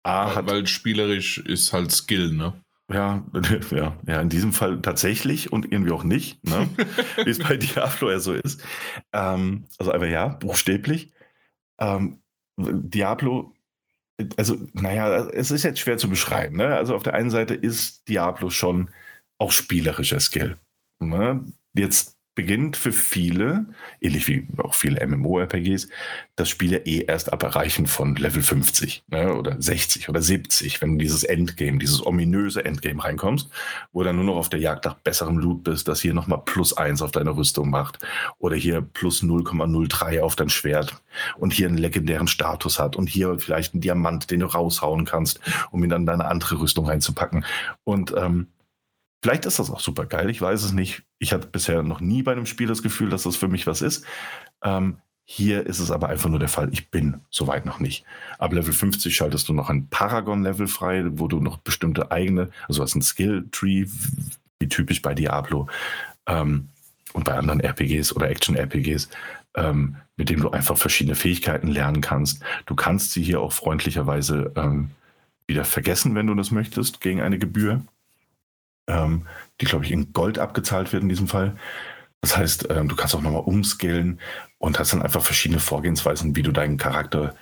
A 0.04 0.28
weil, 0.28 0.36
hat. 0.36 0.48
Weil 0.48 0.68
spielerisch 0.68 1.40
ist 1.40 1.74
halt 1.74 1.92
Skill, 1.92 2.34
ne? 2.34 2.54
Ja, 2.88 3.26
ja, 3.72 3.98
ja, 4.06 4.22
in 4.22 4.30
diesem 4.30 4.54
Fall 4.54 4.80
tatsächlich 4.84 5.52
und 5.52 5.72
irgendwie 5.72 5.92
auch 5.92 6.04
nicht, 6.04 6.44
ne? 6.48 6.70
wie 7.24 7.32
es 7.32 7.40
bei 7.40 7.58
Diablo 7.58 8.12
ja 8.12 8.20
so 8.20 8.34
ist. 8.34 8.64
Ähm, 9.12 9.66
also 9.80 9.92
einfach 9.92 10.08
ja, 10.08 10.28
buchstäblich. 10.28 11.14
Ähm, 11.80 12.22
Diablo, 12.60 13.56
also 14.38 14.56
naja, 14.74 15.30
es 15.30 15.50
ist 15.50 15.64
jetzt 15.64 15.80
schwer 15.80 15.98
zu 15.98 16.12
beschreiben. 16.12 16.58
Ne? 16.58 16.76
Also 16.76 16.94
auf 16.94 17.02
der 17.02 17.16
einen 17.16 17.32
Seite 17.32 17.56
ist 17.56 18.08
Diablo 18.08 18.52
schon 18.52 18.92
auch 19.40 19.52
spielerischer 19.52 20.20
Skill. 20.20 20.60
Ne? 21.10 21.46
Jetzt 21.74 22.18
beginnt 22.36 22.78
für 22.78 22.92
viele, 22.92 23.68
ähnlich 24.02 24.28
wie 24.28 24.48
auch 24.58 24.74
viele 24.74 25.06
MMORPGs, 25.06 25.88
das 26.36 26.50
Spiel 26.50 26.72
ja 26.72 26.80
eh 26.80 27.02
erst 27.02 27.32
ab 27.32 27.44
Erreichen 27.44 27.86
von 27.86 28.16
Level 28.16 28.42
50 28.42 29.04
ne, 29.10 29.36
oder 29.36 29.62
60 29.62 30.10
oder 30.10 30.22
70, 30.22 30.82
wenn 30.82 30.94
du 30.94 30.98
dieses 30.98 31.24
Endgame, 31.24 31.78
dieses 31.78 32.04
ominöse 32.04 32.66
Endgame 32.66 33.04
reinkommst, 33.04 33.50
wo 33.92 34.00
du 34.00 34.06
dann 34.06 34.16
nur 34.16 34.26
noch 34.26 34.38
auf 34.38 34.50
der 34.50 34.60
Jagd 34.60 34.86
nach 34.86 34.96
besserem 34.96 35.38
Loot 35.38 35.64
bist, 35.64 35.88
das 35.88 36.02
hier 36.02 36.16
nochmal 36.16 36.42
plus 36.44 36.76
1 36.76 37.04
auf 37.04 37.12
deine 37.12 37.36
Rüstung 37.36 37.70
macht 37.70 38.00
oder 38.40 38.56
hier 38.56 38.82
plus 38.82 39.22
0,03 39.22 40.22
auf 40.22 40.36
dein 40.36 40.50
Schwert 40.50 41.04
und 41.38 41.54
hier 41.54 41.68
einen 41.68 41.78
legendären 41.78 42.28
Status 42.28 42.80
hat 42.80 42.96
und 42.96 43.08
hier 43.08 43.38
vielleicht 43.38 43.76
einen 43.76 43.82
Diamant, 43.82 44.32
den 44.32 44.40
du 44.40 44.48
raushauen 44.48 45.06
kannst, 45.06 45.40
um 45.70 45.84
ihn 45.84 45.90
dann 45.92 46.02
in 46.02 46.08
deine 46.08 46.26
andere 46.26 46.60
Rüstung 46.60 46.88
reinzupacken. 46.88 47.46
Und 47.84 48.14
ähm, 48.18 48.48
Vielleicht 49.24 49.46
ist 49.46 49.58
das 49.58 49.72
auch 49.72 49.80
super 49.80 50.06
geil, 50.06 50.30
ich 50.30 50.42
weiß 50.42 50.64
es 50.64 50.74
nicht. 50.74 51.04
Ich 51.18 51.32
hatte 51.32 51.48
bisher 51.48 51.82
noch 51.82 52.02
nie 52.02 52.24
bei 52.24 52.34
einem 52.34 52.46
Spiel 52.46 52.68
das 52.68 52.84
Gefühl, 52.84 53.10
dass 53.10 53.24
das 53.24 53.38
für 53.38 53.48
mich 53.48 53.66
was 53.66 53.82
ist. 53.82 54.06
Ähm, 54.62 54.98
hier 55.24 55.66
ist 55.66 55.80
es 55.80 55.92
aber 55.92 56.10
einfach 56.10 56.30
nur 56.30 56.40
der 56.40 56.50
Fall, 56.50 56.68
ich 56.74 56.92
bin 56.92 57.22
soweit 57.30 57.66
noch 57.66 57.80
nicht. 57.80 58.04
Ab 58.38 58.52
Level 58.52 58.74
50 58.74 59.16
schaltest 59.16 59.48
du 59.48 59.54
noch 59.54 59.70
ein 59.70 59.88
Paragon-Level 59.88 60.68
frei, 60.68 61.06
wo 61.12 61.30
du 61.30 61.40
noch 61.40 61.60
bestimmte 61.60 62.12
eigene, 62.12 62.50
also 62.68 62.84
hast 62.84 62.96
ein 62.96 63.02
Skill-Tree, 63.02 63.86
wie 64.60 64.68
typisch 64.68 65.02
bei 65.02 65.14
Diablo 65.14 65.70
ähm, 66.26 66.68
und 67.14 67.24
bei 67.24 67.36
anderen 67.36 67.62
RPGs 67.62 68.14
oder 68.18 68.30
Action-RPGs, 68.30 69.08
ähm, 69.56 69.96
mit 70.18 70.32
dem 70.32 70.42
du 70.42 70.50
einfach 70.50 70.76
verschiedene 70.76 71.16
Fähigkeiten 71.16 71.70
lernen 71.70 72.02
kannst. 72.02 72.44
Du 72.66 72.76
kannst 72.76 73.14
sie 73.14 73.24
hier 73.24 73.40
auch 73.40 73.54
freundlicherweise 73.54 74.52
ähm, 74.58 74.90
wieder 75.48 75.64
vergessen, 75.64 76.14
wenn 76.14 76.28
du 76.28 76.36
das 76.36 76.52
möchtest, 76.52 77.00
gegen 77.00 77.22
eine 77.22 77.40
Gebühr 77.40 77.86
ähm, 78.88 79.28
die, 79.62 79.66
glaube 79.66 79.86
ich, 79.86 79.92
in 79.92 80.14
Gold 80.14 80.40
abgezahlt 80.40 80.94
wird 80.94 81.04
in 81.04 81.10
diesem 81.10 81.28
Fall. 81.28 81.56
Das 82.22 82.38
heißt, 82.38 82.68
ähm, 82.70 82.88
du 82.88 82.96
kannst 82.96 83.16
auch 83.16 83.22
nochmal 83.22 83.44
umskillen 83.44 84.20
und 84.58 84.80
hast 84.80 84.94
dann 84.94 85.02
einfach 85.02 85.22
verschiedene 85.22 85.60
Vorgehensweisen, 85.60 86.36
wie 86.36 86.42
du 86.42 86.54
deinen 86.54 86.78
Charakter, 86.78 87.36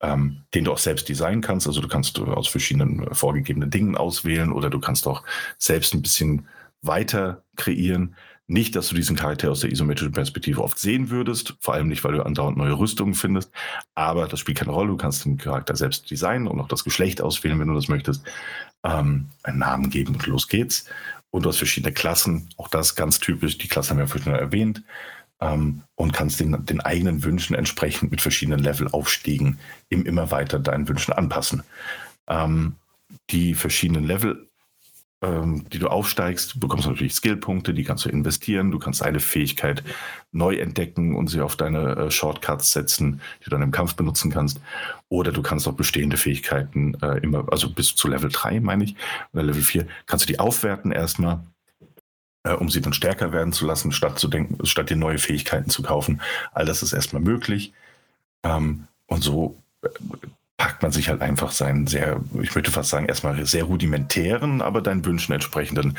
ähm, 0.00 0.44
den 0.54 0.64
du 0.64 0.72
auch 0.72 0.78
selbst 0.78 1.08
designen 1.08 1.40
kannst. 1.40 1.66
Also 1.66 1.80
du 1.80 1.88
kannst 1.88 2.18
aus 2.20 2.46
verschiedenen 2.46 3.02
äh, 3.06 3.14
vorgegebenen 3.14 3.70
Dingen 3.70 3.96
auswählen 3.96 4.52
oder 4.52 4.70
du 4.70 4.78
kannst 4.78 5.08
auch 5.08 5.24
selbst 5.58 5.92
ein 5.92 6.02
bisschen 6.02 6.46
weiter 6.82 7.42
kreieren. 7.56 8.14
Nicht, 8.46 8.76
dass 8.76 8.88
du 8.88 8.94
diesen 8.94 9.16
Charakter 9.16 9.50
aus 9.50 9.60
der 9.60 9.72
isometrischen 9.72 10.12
Perspektive 10.12 10.62
oft 10.62 10.78
sehen 10.78 11.10
würdest, 11.10 11.56
vor 11.60 11.74
allem 11.74 11.88
nicht, 11.88 12.02
weil 12.02 12.12
du 12.12 12.24
andauernd 12.24 12.56
neue 12.56 12.78
Rüstungen 12.78 13.14
findest, 13.14 13.50
aber 13.94 14.26
das 14.26 14.40
spielt 14.40 14.58
keine 14.58 14.72
Rolle. 14.72 14.88
Du 14.88 14.96
kannst 14.96 15.24
den 15.26 15.36
Charakter 15.36 15.76
selbst 15.76 16.10
designen 16.10 16.48
und 16.48 16.58
auch 16.58 16.68
das 16.68 16.84
Geschlecht 16.84 17.20
auswählen, 17.20 17.58
wenn 17.58 17.68
du 17.68 17.74
das 17.74 17.88
möchtest. 17.88 18.24
Ähm, 18.84 19.28
einen 19.42 19.58
Namen 19.58 19.90
geben 19.90 20.14
und 20.14 20.26
los 20.26 20.48
geht's. 20.48 20.86
Und 21.30 21.44
du 21.44 21.50
hast 21.50 21.58
verschiedene 21.58 21.92
Klassen, 21.92 22.48
auch 22.56 22.68
das 22.68 22.94
ganz 22.94 23.20
typisch, 23.20 23.58
die 23.58 23.68
Klassen 23.68 23.90
haben 23.90 23.98
wir 23.98 24.08
vorhin 24.08 24.32
schon 24.32 24.34
erwähnt, 24.34 24.82
ähm, 25.40 25.82
und 25.94 26.12
kannst 26.12 26.40
den, 26.40 26.64
den 26.64 26.80
eigenen 26.80 27.22
Wünschen 27.22 27.54
entsprechend 27.54 28.10
mit 28.10 28.20
verschiedenen 28.20 28.60
Levelaufstiegen 28.60 29.58
im 29.88 30.04
immer 30.04 30.30
weiter 30.30 30.58
deinen 30.58 30.88
Wünschen 30.88 31.12
anpassen. 31.12 31.62
Ähm, 32.26 32.76
die 33.30 33.54
verschiedenen 33.54 34.04
Level 34.04 34.47
die 35.20 35.80
du 35.80 35.88
aufsteigst. 35.88 36.54
Du 36.54 36.60
bekommst 36.60 36.86
natürlich 36.86 37.14
Skillpunkte, 37.14 37.74
die 37.74 37.82
kannst 37.82 38.04
du 38.04 38.08
investieren. 38.08 38.70
Du 38.70 38.78
kannst 38.78 39.02
eine 39.02 39.18
Fähigkeit 39.18 39.82
neu 40.30 40.56
entdecken 40.56 41.16
und 41.16 41.26
sie 41.26 41.40
auf 41.40 41.56
deine 41.56 41.96
äh, 41.96 42.10
Shortcuts 42.10 42.72
setzen, 42.72 43.20
die 43.40 43.44
du 43.44 43.50
dann 43.50 43.62
im 43.62 43.72
Kampf 43.72 43.96
benutzen 43.96 44.30
kannst. 44.30 44.60
Oder 45.08 45.32
du 45.32 45.42
kannst 45.42 45.66
auch 45.66 45.72
bestehende 45.72 46.18
Fähigkeiten 46.18 46.94
äh, 47.02 47.18
immer, 47.18 47.50
also 47.50 47.68
bis 47.68 47.96
zu 47.96 48.06
Level 48.06 48.30
3, 48.32 48.60
meine 48.60 48.84
ich, 48.84 48.94
oder 49.32 49.42
Level 49.42 49.62
4, 49.62 49.88
kannst 50.06 50.24
du 50.24 50.32
die 50.32 50.38
aufwerten 50.38 50.92
erstmal 50.92 51.40
äh, 52.44 52.52
um 52.52 52.70
sie 52.70 52.80
dann 52.80 52.92
stärker 52.92 53.32
werden 53.32 53.52
zu 53.52 53.66
lassen, 53.66 53.90
statt 53.90 54.18
zu 54.18 54.28
denken, 54.28 54.64
statt 54.66 54.90
dir 54.90 54.96
neue 54.96 55.18
Fähigkeiten 55.18 55.70
zu 55.70 55.82
kaufen. 55.82 56.20
All 56.52 56.64
das 56.64 56.82
ist 56.82 56.92
erstmal 56.92 57.22
möglich. 57.22 57.72
Ähm, 58.44 58.86
und 59.06 59.22
so 59.22 59.56
äh, 59.82 59.88
packt 60.58 60.82
man 60.82 60.92
sich 60.92 61.08
halt 61.08 61.22
einfach 61.22 61.52
seinen 61.52 61.86
sehr, 61.86 62.20
ich 62.42 62.54
möchte 62.54 62.70
fast 62.70 62.90
sagen, 62.90 63.06
erstmal 63.06 63.46
sehr 63.46 63.64
rudimentären, 63.64 64.60
aber 64.60 64.82
deinen 64.82 65.04
Wünschen 65.04 65.32
entsprechenden 65.32 65.96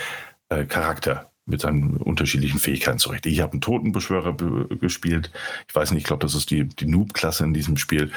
äh, 0.50 0.66
Charakter 0.66 1.32
mit 1.50 1.62
seinen 1.62 1.98
unterschiedlichen 1.98 2.60
Fähigkeiten 2.60 3.00
zurecht. 3.00 3.26
Ich 3.26 3.40
habe 3.42 3.54
einen 3.54 3.62
Totenbeschwörer 3.62 4.36
gespielt. 4.80 5.32
Ich 5.68 5.74
weiß 5.74 5.92
nicht, 5.92 6.02
ich 6.02 6.06
glaube, 6.06 6.22
das 6.22 6.36
ist 6.36 6.52
die, 6.52 6.66
die 6.66 6.86
Noob-Klasse 6.86 7.44
in 7.44 7.54
diesem 7.54 7.78
Spiel. 7.78 8.12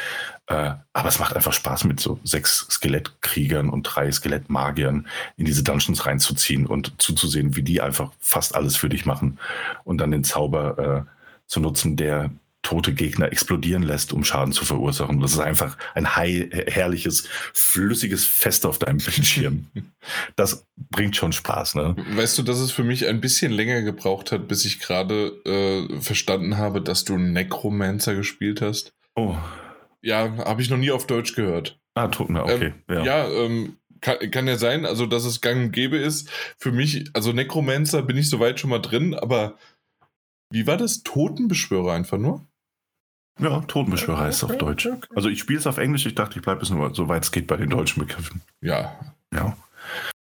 Äh, 0.48 0.74
aber 0.92 1.08
es 1.08 1.18
macht 1.18 1.34
einfach 1.34 1.54
Spaß, 1.54 1.84
mit 1.84 2.00
so 2.00 2.20
sechs 2.24 2.66
Skelettkriegern 2.68 3.70
und 3.70 3.84
drei 3.84 4.12
Skelettmagiern 4.12 5.06
in 5.36 5.46
diese 5.46 5.62
Dungeons 5.62 6.04
reinzuziehen 6.04 6.66
und 6.66 7.00
zuzusehen, 7.00 7.56
wie 7.56 7.62
die 7.62 7.80
einfach 7.80 8.12
fast 8.18 8.54
alles 8.54 8.76
für 8.76 8.88
dich 8.88 9.06
machen 9.06 9.38
und 9.84 9.98
dann 9.98 10.10
den 10.10 10.24
Zauber 10.24 11.06
äh, 11.06 11.10
zu 11.46 11.60
nutzen, 11.60 11.96
der 11.96 12.30
tote 12.62 12.94
Gegner 12.94 13.30
explodieren 13.32 13.82
lässt, 13.82 14.12
um 14.12 14.24
Schaden 14.24 14.52
zu 14.52 14.64
verursachen. 14.64 15.20
Das 15.20 15.32
ist 15.32 15.40
einfach 15.40 15.76
ein 15.94 16.14
herrliches, 16.14 17.28
flüssiges 17.52 18.24
Fest 18.24 18.64
auf 18.64 18.78
deinem 18.78 18.98
Bildschirm. 18.98 19.66
das 20.36 20.66
bringt 20.76 21.16
schon 21.16 21.32
Spaß, 21.32 21.74
ne? 21.74 21.96
Weißt 22.12 22.38
du, 22.38 22.42
dass 22.42 22.60
es 22.60 22.70
für 22.70 22.84
mich 22.84 23.06
ein 23.06 23.20
bisschen 23.20 23.52
länger 23.52 23.82
gebraucht 23.82 24.32
hat, 24.32 24.48
bis 24.48 24.64
ich 24.64 24.78
gerade 24.78 25.32
äh, 25.44 26.00
verstanden 26.00 26.56
habe, 26.56 26.80
dass 26.80 27.04
du 27.04 27.18
Necromancer 27.18 28.14
gespielt 28.14 28.62
hast? 28.62 28.94
Oh. 29.16 29.36
Ja, 30.00 30.36
habe 30.38 30.62
ich 30.62 30.70
noch 30.70 30.78
nie 30.78 30.92
auf 30.92 31.06
Deutsch 31.06 31.34
gehört. 31.34 31.78
Ah, 31.94 32.08
tut 32.08 32.30
mir, 32.30 32.42
okay. 32.42 32.74
Ähm, 32.88 32.96
ja, 32.96 33.04
ja 33.04 33.28
ähm, 33.28 33.76
kann, 34.00 34.30
kann, 34.30 34.46
ja 34.46 34.56
sein, 34.56 34.86
also 34.86 35.06
dass 35.06 35.24
es 35.24 35.40
gang 35.40 35.64
und 35.64 35.72
gäbe 35.72 35.96
ist. 35.96 36.30
Für 36.58 36.72
mich, 36.72 37.10
also 37.12 37.32
Necromancer 37.32 38.02
bin 38.02 38.16
ich 38.16 38.28
soweit 38.28 38.58
schon 38.60 38.70
mal 38.70 38.80
drin, 38.80 39.14
aber 39.14 39.58
wie 40.50 40.66
war 40.66 40.76
das? 40.76 41.02
Totenbeschwörer 41.02 41.92
einfach 41.92 42.18
nur? 42.18 42.46
Ja, 43.40 43.60
Totenbeschwörer 43.60 44.20
heißt 44.20 44.42
es 44.42 44.50
auf 44.50 44.58
Deutsch. 44.58 44.88
Also 45.14 45.28
ich 45.28 45.40
spiele 45.40 45.58
es 45.58 45.66
auf 45.66 45.78
Englisch, 45.78 46.06
ich 46.06 46.14
dachte, 46.14 46.38
ich 46.38 46.42
bleibe 46.44 46.62
es 46.62 46.70
nur 46.70 46.94
so 46.94 47.08
weit 47.08 47.24
es 47.24 47.32
geht 47.32 47.46
bei 47.46 47.56
den 47.56 47.70
deutschen 47.70 48.00
Begriffen. 48.00 48.42
Ja. 48.60 48.98
Ja. 49.32 49.56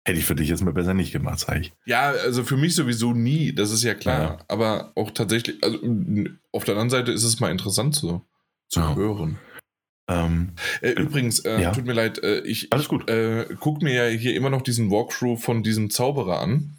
Hätte 0.05 0.19
ich 0.19 0.25
für 0.25 0.35
dich 0.35 0.49
jetzt 0.49 0.63
mal 0.63 0.73
besser 0.73 0.95
nicht 0.95 1.13
gemacht, 1.13 1.41
sag 1.41 1.61
ich. 1.61 1.73
Ja, 1.85 2.11
also 2.11 2.43
für 2.45 2.57
mich 2.57 2.75
sowieso 2.75 3.13
nie, 3.13 3.53
das 3.53 3.71
ist 3.71 3.83
ja 3.83 3.95
klar. 3.95 4.21
Ja. 4.21 4.39
Aber 4.49 4.93
auch 4.95 5.11
tatsächlich, 5.11 5.63
also 5.63 5.79
auf 6.53 6.65
der 6.65 6.75
anderen 6.75 6.91
Seite 6.91 7.13
ist 7.13 7.25
es 7.25 7.41
mal 7.41 7.51
interessant 7.51 7.95
zu, 7.95 8.25
zu 8.69 8.81
ja. 8.81 8.95
hören. 8.95 9.39
Ähm, 10.09 10.55
äh, 10.81 10.93
übrigens, 10.93 11.41
äh, 11.41 11.61
ja. 11.61 11.73
tut 11.73 11.85
mir 11.85 11.93
leid, 11.93 12.23
äh, 12.23 12.41
ich, 12.41 12.73
Alles 12.73 12.89
gut. 12.89 13.09
Äh, 13.09 13.47
guck 13.61 13.83
mir 13.83 13.93
ja 13.93 14.07
hier 14.07 14.35
immer 14.35 14.51
noch 14.51 14.63
diesen 14.63 14.91
Walkthrough 14.91 15.41
von 15.41 15.63
diesem 15.63 15.91
Zauberer 15.91 16.41
an. 16.41 16.77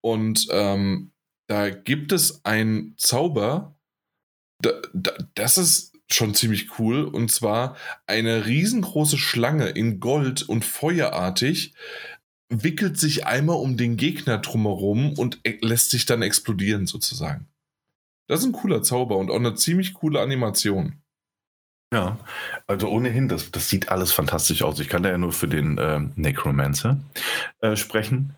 Und 0.00 0.46
ähm, 0.50 1.10
da 1.48 1.70
gibt 1.70 2.12
es 2.12 2.44
einen 2.44 2.94
Zauber, 2.96 3.77
das 5.34 5.58
ist 5.58 5.92
schon 6.10 6.34
ziemlich 6.34 6.78
cool. 6.78 7.04
Und 7.04 7.30
zwar 7.30 7.76
eine 8.06 8.46
riesengroße 8.46 9.18
Schlange 9.18 9.68
in 9.68 10.00
Gold 10.00 10.42
und 10.42 10.64
feuerartig 10.64 11.74
wickelt 12.48 12.98
sich 12.98 13.26
einmal 13.26 13.56
um 13.56 13.76
den 13.76 13.96
Gegner 13.96 14.38
drumherum 14.38 15.12
und 15.12 15.40
e, 15.44 15.58
lässt 15.60 15.90
sich 15.90 16.06
dann 16.06 16.22
explodieren 16.22 16.86
sozusagen. 16.86 17.46
Das 18.26 18.40
ist 18.40 18.46
ein 18.46 18.52
cooler 18.52 18.82
Zauber 18.82 19.16
und 19.16 19.30
auch 19.30 19.36
eine 19.36 19.54
ziemlich 19.54 19.94
coole 19.94 20.20
Animation. 20.20 20.94
Ja, 21.92 22.18
also 22.66 22.88
ohnehin, 22.88 23.28
das, 23.28 23.50
das 23.50 23.70
sieht 23.70 23.88
alles 23.88 24.12
fantastisch 24.12 24.62
aus. 24.62 24.78
Ich 24.78 24.88
kann 24.88 25.02
da 25.02 25.10
ja 25.10 25.18
nur 25.18 25.32
für 25.32 25.48
den 25.48 25.78
äh, 25.78 26.00
Necromancer 26.16 26.98
äh, 27.60 27.76
sprechen. 27.76 28.34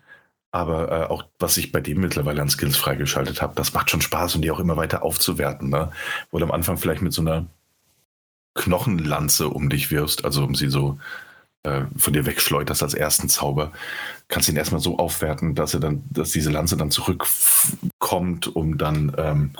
Aber 0.51 0.91
äh, 0.91 1.05
auch 1.05 1.23
was 1.39 1.57
ich 1.57 1.71
bei 1.71 1.79
dem 1.79 2.01
mittlerweile 2.01 2.41
an 2.41 2.49
Skills 2.49 2.77
freigeschaltet 2.77 3.41
habe, 3.41 3.55
das 3.55 3.73
macht 3.73 3.89
schon 3.89 4.01
Spaß 4.01 4.35
und 4.35 4.41
die 4.41 4.51
auch 4.51 4.59
immer 4.59 4.77
weiter 4.77 5.03
aufzuwerten. 5.03 5.69
Ne? 5.69 5.91
Wo 6.29 6.39
du 6.39 6.45
am 6.45 6.51
Anfang 6.51 6.77
vielleicht 6.77 7.01
mit 7.01 7.13
so 7.13 7.21
einer 7.21 7.45
Knochenlanze 8.53 9.47
um 9.47 9.69
dich 9.69 9.91
wirfst, 9.91 10.25
also 10.25 10.43
um 10.43 10.55
sie 10.55 10.69
so 10.69 10.99
äh, 11.63 11.83
von 11.95 12.11
dir 12.11 12.25
wegschleuderst 12.25 12.83
als 12.83 12.93
ersten 12.93 13.29
Zauber, 13.29 13.71
kannst 14.27 14.49
ihn 14.49 14.57
erstmal 14.57 14.81
so 14.81 14.97
aufwerten, 14.97 15.55
dass 15.55 15.73
er 15.73 15.79
dann, 15.79 16.03
dass 16.09 16.31
diese 16.31 16.51
Lanze 16.51 16.75
dann 16.75 16.91
zurückkommt, 16.91 18.53
um 18.53 18.77
dann 18.77 19.15
ähm, 19.17 19.51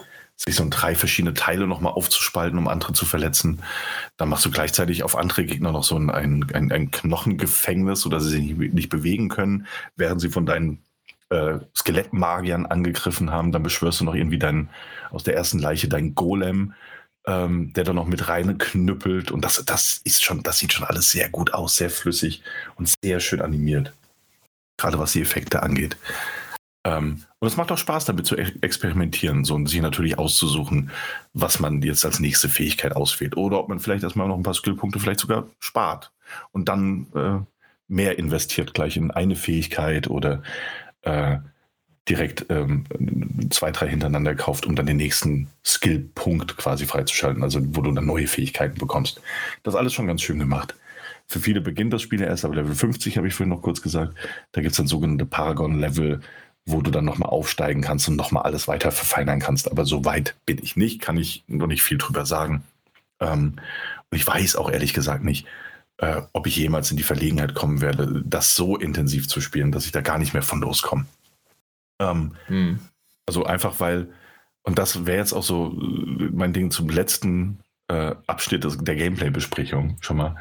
sich 0.43 0.55
so 0.55 0.63
in 0.63 0.71
drei 0.71 0.95
verschiedene 0.95 1.33
Teile 1.33 1.67
nochmal 1.67 1.93
aufzuspalten, 1.93 2.57
um 2.57 2.67
andere 2.67 2.93
zu 2.93 3.05
verletzen. 3.05 3.61
Dann 4.17 4.29
machst 4.29 4.45
du 4.45 4.51
gleichzeitig 4.51 5.03
auf 5.03 5.15
andere 5.15 5.45
Gegner 5.45 5.71
noch 5.71 5.83
so 5.83 5.97
ein, 5.97 6.09
ein, 6.09 6.51
ein, 6.51 6.91
Knochengefängnis, 6.91 8.01
sodass 8.01 8.23
sie 8.23 8.29
sich 8.29 8.41
nicht, 8.41 8.73
nicht 8.73 8.89
bewegen 8.89 9.29
können, 9.29 9.67
während 9.95 10.19
sie 10.19 10.29
von 10.29 10.45
deinen 10.45 10.83
äh, 11.29 11.59
Skelettmagiern 11.75 12.65
angegriffen 12.65 13.31
haben. 13.31 13.51
Dann 13.51 13.63
beschwörst 13.63 14.01
du 14.01 14.05
noch 14.05 14.15
irgendwie 14.15 14.39
deinen, 14.39 14.69
aus 15.11 15.23
der 15.23 15.35
ersten 15.35 15.59
Leiche 15.59 15.87
deinen 15.87 16.15
Golem, 16.15 16.73
ähm, 17.27 17.71
der 17.73 17.83
da 17.83 17.93
noch 17.93 18.07
mit 18.07 18.27
reinknüppelt. 18.27 19.29
Und 19.29 19.45
das, 19.45 19.63
das 19.63 20.01
ist 20.03 20.23
schon, 20.23 20.41
das 20.41 20.57
sieht 20.57 20.73
schon 20.73 20.87
alles 20.87 21.11
sehr 21.11 21.29
gut 21.29 21.53
aus, 21.53 21.75
sehr 21.75 21.91
flüssig 21.91 22.41
und 22.75 22.91
sehr 23.03 23.19
schön 23.19 23.41
animiert. 23.41 23.93
Gerade 24.77 24.97
was 24.97 25.11
die 25.11 25.21
Effekte 25.21 25.61
angeht. 25.61 25.97
Ähm, 26.83 27.23
und 27.39 27.47
es 27.47 27.57
macht 27.57 27.71
auch 27.71 27.77
Spaß, 27.77 28.05
damit 28.05 28.25
zu 28.25 28.35
experimentieren 28.35 29.43
so, 29.43 29.55
und 29.55 29.67
sich 29.67 29.81
natürlich 29.81 30.17
auszusuchen, 30.17 30.91
was 31.33 31.59
man 31.59 31.81
jetzt 31.81 32.05
als 32.05 32.19
nächste 32.19 32.49
Fähigkeit 32.49 32.95
auswählt. 32.95 33.37
Oder 33.37 33.59
ob 33.59 33.69
man 33.69 33.79
vielleicht 33.79 34.03
erstmal 34.03 34.27
noch 34.27 34.37
ein 34.37 34.43
paar 34.43 34.53
Skillpunkte 34.53 34.99
vielleicht 34.99 35.19
sogar 35.19 35.47
spart 35.59 36.11
und 36.51 36.69
dann 36.69 37.07
äh, 37.15 37.39
mehr 37.87 38.17
investiert 38.17 38.73
gleich 38.73 38.97
in 38.97 39.11
eine 39.11 39.35
Fähigkeit 39.35 40.07
oder 40.07 40.41
äh, 41.01 41.37
direkt 42.09 42.47
ähm, 42.49 42.85
zwei, 43.51 43.71
drei 43.71 43.87
hintereinander 43.87 44.33
kauft, 44.33 44.65
um 44.65 44.75
dann 44.75 44.87
den 44.87 44.97
nächsten 44.97 45.49
Skillpunkt 45.63 46.57
quasi 46.57 46.85
freizuschalten, 46.85 47.43
also 47.43 47.59
wo 47.75 47.81
du 47.81 47.91
dann 47.91 48.05
neue 48.05 48.27
Fähigkeiten 48.27 48.79
bekommst. 48.79 49.21
Das 49.63 49.75
alles 49.75 49.93
schon 49.93 50.07
ganz 50.07 50.21
schön 50.21 50.39
gemacht. 50.39 50.75
Für 51.27 51.39
viele 51.39 51.61
beginnt 51.61 51.93
das 51.93 52.01
Spiel 52.01 52.21
erst 52.21 52.43
ab 52.43 52.55
Level 52.55 52.73
50, 52.73 53.17
habe 53.17 53.27
ich 53.27 53.33
vorhin 53.33 53.53
noch 53.53 53.61
kurz 53.61 53.81
gesagt. 53.81 54.15
Da 54.51 54.61
gibt 54.61 54.71
es 54.71 54.77
dann 54.77 54.87
sogenannte 54.87 55.25
Paragon-Level, 55.25 56.21
wo 56.65 56.81
du 56.81 56.91
dann 56.91 57.05
nochmal 57.05 57.29
aufsteigen 57.29 57.81
kannst 57.81 58.07
und 58.07 58.15
nochmal 58.15 58.43
alles 58.43 58.67
weiter 58.67 58.91
verfeinern 58.91 59.39
kannst. 59.39 59.71
Aber 59.71 59.85
so 59.85 60.05
weit 60.05 60.35
bin 60.45 60.59
ich 60.61 60.75
nicht, 60.75 61.01
kann 61.01 61.17
ich 61.17 61.43
noch 61.47 61.67
nicht 61.67 61.83
viel 61.83 61.97
drüber 61.97 62.25
sagen. 62.25 62.63
Ähm, 63.19 63.55
und 64.09 64.17
ich 64.17 64.25
weiß 64.25 64.55
auch 64.55 64.69
ehrlich 64.69 64.93
gesagt 64.93 65.23
nicht, 65.23 65.47
äh, 65.97 66.21
ob 66.33 66.47
ich 66.47 66.55
jemals 66.55 66.91
in 66.91 66.97
die 66.97 67.03
Verlegenheit 67.03 67.53
kommen 67.53 67.81
werde, 67.81 68.23
das 68.25 68.55
so 68.55 68.77
intensiv 68.77 69.27
zu 69.27 69.41
spielen, 69.41 69.71
dass 69.71 69.85
ich 69.85 69.91
da 69.91 70.01
gar 70.01 70.17
nicht 70.17 70.33
mehr 70.33 70.43
von 70.43 70.61
loskomme. 70.61 71.05
Ähm, 71.99 72.35
hm. 72.47 72.79
Also 73.25 73.45
einfach 73.45 73.79
weil, 73.79 74.09
und 74.63 74.77
das 74.79 75.05
wäre 75.05 75.19
jetzt 75.19 75.33
auch 75.33 75.43
so 75.43 75.71
äh, 75.71 76.29
mein 76.31 76.53
Ding 76.53 76.71
zum 76.71 76.89
letzten 76.89 77.59
äh, 77.87 78.15
Abschnitt 78.27 78.65
der 78.65 78.95
Gameplay-Besprechung 78.95 79.97
schon 80.01 80.17
mal, 80.17 80.35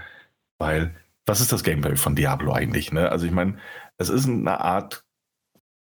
weil 0.58 0.94
was 1.26 1.40
ist 1.40 1.52
das 1.52 1.62
Gameplay 1.62 1.96
von 1.96 2.16
Diablo 2.16 2.52
eigentlich? 2.52 2.92
Ne? 2.92 3.10
Also 3.10 3.26
ich 3.26 3.32
meine, 3.32 3.58
es 3.98 4.08
ist 4.08 4.26
eine 4.26 4.60
Art 4.60 5.04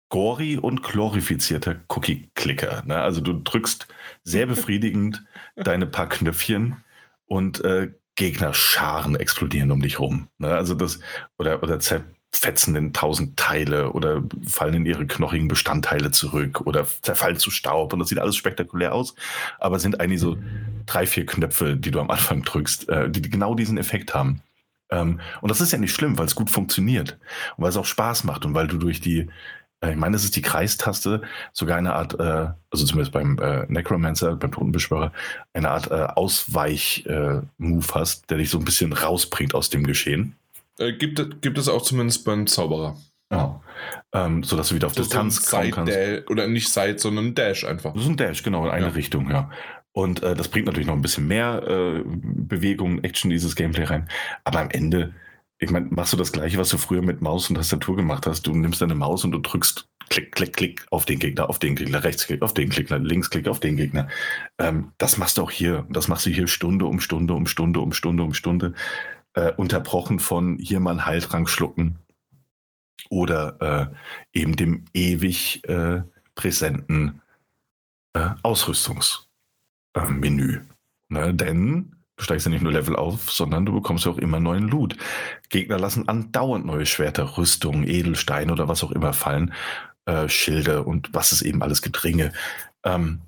gory 0.10 0.58
und 0.58 0.84
glorifizierter 0.84 1.78
Cookie-Clicker. 1.88 2.84
Ne? 2.86 2.98
Also 2.98 3.22
du 3.22 3.34
drückst 3.34 3.88
sehr 4.24 4.48
befriedigend 4.48 5.24
deine 5.56 5.86
paar 5.86 6.10
Knöpfchen 6.10 6.84
und 7.26 7.64
äh, 7.64 7.92
Gegnerscharen 8.16 9.16
explodieren 9.16 9.72
um 9.72 9.82
dich 9.82 10.00
rum. 10.00 10.28
Ne? 10.40 10.50
Also 10.50 10.74
das, 10.74 11.00
oder, 11.38 11.64
oder 11.64 11.80
zerfetzen 11.80 12.76
in 12.76 12.92
tausend 12.92 13.38
Teile 13.38 13.94
oder 13.94 14.24
fallen 14.46 14.74
in 14.74 14.86
ihre 14.86 15.08
knochigen 15.08 15.48
Bestandteile 15.48 16.12
zurück 16.12 16.62
oder 16.62 16.86
zerfallen 17.02 17.38
zu 17.38 17.52
Staub 17.52 17.94
und 17.94 18.00
das 18.00 18.10
sieht 18.10 18.20
alles 18.20 18.36
spektakulär 18.36 18.94
aus, 18.94 19.16
aber 19.60 19.80
sind 19.80 20.02
eigentlich 20.02 20.20
so 20.20 20.38
drei, 20.86 21.06
vier 21.06 21.26
Knöpfe, 21.26 21.78
die 21.78 21.92
du 21.92 22.00
am 22.00 22.10
Anfang 22.10 22.42
drückst, 22.44 22.90
äh, 22.90 23.10
die 23.10 23.22
genau 23.22 23.56
diesen 23.56 23.78
Effekt 23.78 24.14
haben. 24.14 24.42
Ähm, 24.92 25.20
und 25.42 25.50
das 25.50 25.62
ist 25.62 25.72
ja 25.72 25.78
nicht 25.78 25.94
schlimm, 25.94 26.18
weil 26.18 26.26
es 26.26 26.36
gut 26.36 26.50
funktioniert 26.50 27.20
und 27.56 27.64
weil 27.64 27.70
es 27.70 27.78
auch 27.78 27.86
Spaß 27.86 28.24
macht 28.24 28.46
und 28.46 28.54
weil 28.54 28.68
du 28.68 28.78
durch 28.78 29.00
die 29.02 29.30
ich 29.82 29.96
meine, 29.96 30.16
es 30.16 30.24
ist 30.24 30.36
die 30.36 30.42
Kreistaste, 30.42 31.22
sogar 31.54 31.78
eine 31.78 31.94
Art, 31.94 32.20
äh, 32.20 32.52
also 32.70 32.86
zumindest 32.86 33.14
beim 33.14 33.38
äh, 33.40 33.66
Necromancer, 33.68 34.36
beim 34.36 34.52
Totenbeschwörer, 34.52 35.14
eine 35.54 35.70
Art 35.70 35.90
äh, 35.90 36.08
Ausweich-Move 36.16 37.86
äh, 37.86 37.94
hast, 37.94 38.30
der 38.30 38.38
dich 38.38 38.50
so 38.50 38.60
ein 38.60 38.66
bisschen 38.66 38.92
rausbringt 38.92 39.56
aus 39.56 39.70
dem 39.70 39.86
Geschehen. 39.86 40.36
Äh, 40.80 40.94
gibt, 40.94 41.42
gibt 41.42 41.58
es 41.58 41.70
auch 41.70 41.82
zumindest 41.82 42.26
beim 42.26 42.46
Zauberer. 42.48 42.98
Ja. 43.32 43.62
Ähm, 44.12 44.44
so 44.44 44.58
dass 44.58 44.70
du 44.70 44.76
wieder 44.76 44.88
auf 44.88 44.96
so 44.96 45.04
Distanz 45.04 45.46
so 45.46 45.58
kommen 45.58 45.72
kannst. 45.72 46.30
Oder 46.30 46.48
nicht 46.48 46.68
Side, 46.70 46.98
sondern 46.98 47.36
Dash 47.36 47.64
einfach. 47.64 47.94
Das 47.94 48.04
ist 48.04 48.10
ein 48.10 48.18
Dash, 48.18 48.44
genau, 48.44 48.66
in 48.66 48.72
eine 48.72 48.88
ja. 48.88 48.92
Richtung, 48.92 49.30
ja. 49.30 49.50
Und 49.92 50.24
äh, 50.24 50.36
das 50.36 50.48
bringt 50.48 50.66
natürlich 50.66 50.88
noch 50.88 50.96
ein 50.96 51.02
bisschen 51.02 51.28
mehr 51.28 51.64
äh, 51.68 52.04
Bewegung, 52.06 53.04
Action 53.04 53.32
in 53.32 53.36
dieses 53.36 53.56
Gameplay 53.56 53.84
rein. 53.84 54.08
Aber 54.44 54.60
am 54.60 54.70
Ende, 54.70 55.14
ich 55.60 55.72
meine, 55.72 55.88
machst 55.90 56.14
du 56.14 56.18
das 56.18 56.32
gleiche, 56.32 56.58
was 56.58 56.70
du 56.70 56.78
früher 56.78 57.02
mit 57.02 57.22
Maus 57.22 57.50
und 57.50 57.56
Tastatur 57.56 57.96
gemacht 57.96 58.26
hast. 58.26 58.48
Du 58.48 58.56
nimmst 58.56 58.82
deine 58.82 58.96
Maus 58.96 59.24
und 59.24 59.32
du 59.32 59.40
drückst 59.40 59.88
Klick, 60.10 60.32
Klick, 60.32 60.56
Klick 60.56 60.86
auf 60.90 61.06
den 61.06 61.20
Gegner, 61.20 61.50
auf 61.50 61.60
den 61.60 61.76
Gegner, 61.76 62.04
Rechtsklick 62.04 62.42
auf 62.42 62.54
den 62.54 62.70
Gegner, 62.70 62.98
Linksklick 62.98 63.48
auf 63.48 63.60
den 63.60 63.76
Gegner. 63.76 64.08
Ähm, 64.58 64.92
das 64.98 65.18
machst 65.18 65.38
du 65.38 65.44
auch 65.44 65.52
hier. 65.52 65.86
Das 65.90 66.08
machst 66.08 66.26
du 66.26 66.32
hier 66.32 66.48
Stunde 66.48 66.86
um 66.86 67.00
Stunde 67.00 67.34
um 67.34 67.46
Stunde 67.46 67.80
um 67.80 67.94
Stunde 67.94 68.24
um 68.24 68.34
Stunde. 68.34 68.74
Äh, 69.34 69.54
unterbrochen 69.54 70.20
von 70.20 70.58
hier 70.58 70.80
mal 70.80 70.92
einen 70.92 71.06
Heiltrank 71.06 71.50
schlucken, 71.50 72.00
oder 73.10 73.92
äh, 74.34 74.40
eben 74.40 74.56
dem 74.56 74.86
ewig 74.94 75.68
äh, 75.68 76.04
präsenten 76.36 77.22
äh, 78.14 78.30
Ausrüstungsmenü. 78.44 80.62
Ne? 81.10 81.34
Denn 81.34 81.96
du 82.20 82.24
steigst 82.26 82.46
ja 82.46 82.52
nicht 82.52 82.62
nur 82.62 82.74
Level 82.74 82.98
auf, 82.98 83.32
sondern 83.32 83.66
du 83.66 83.74
bekommst 83.74 84.06
ja 84.06 84.12
auch 84.12 84.18
immer 84.18 84.42
neuen 84.42 84.68
Loot. 84.68 84.98
Gegner 85.48 85.80
lassen 85.80 86.10
andauernd 86.10 86.66
neue 86.66 86.86
Schwerter, 86.86 87.38
Rüstungen, 87.38 87.88
Edelsteine 87.88 88.52
oder 88.52 88.68
was 88.68 88.84
auch 88.84 88.92
immer 88.92 89.14
fallen, 89.14 89.54
äh, 90.06 90.28
Schilde 90.28 90.84
und 90.84 91.14
was 91.14 91.32
es 91.32 91.42
eben 91.42 91.64
alles 91.64 91.82
Gedringe. 91.82 92.34
Ähm, 92.84 93.22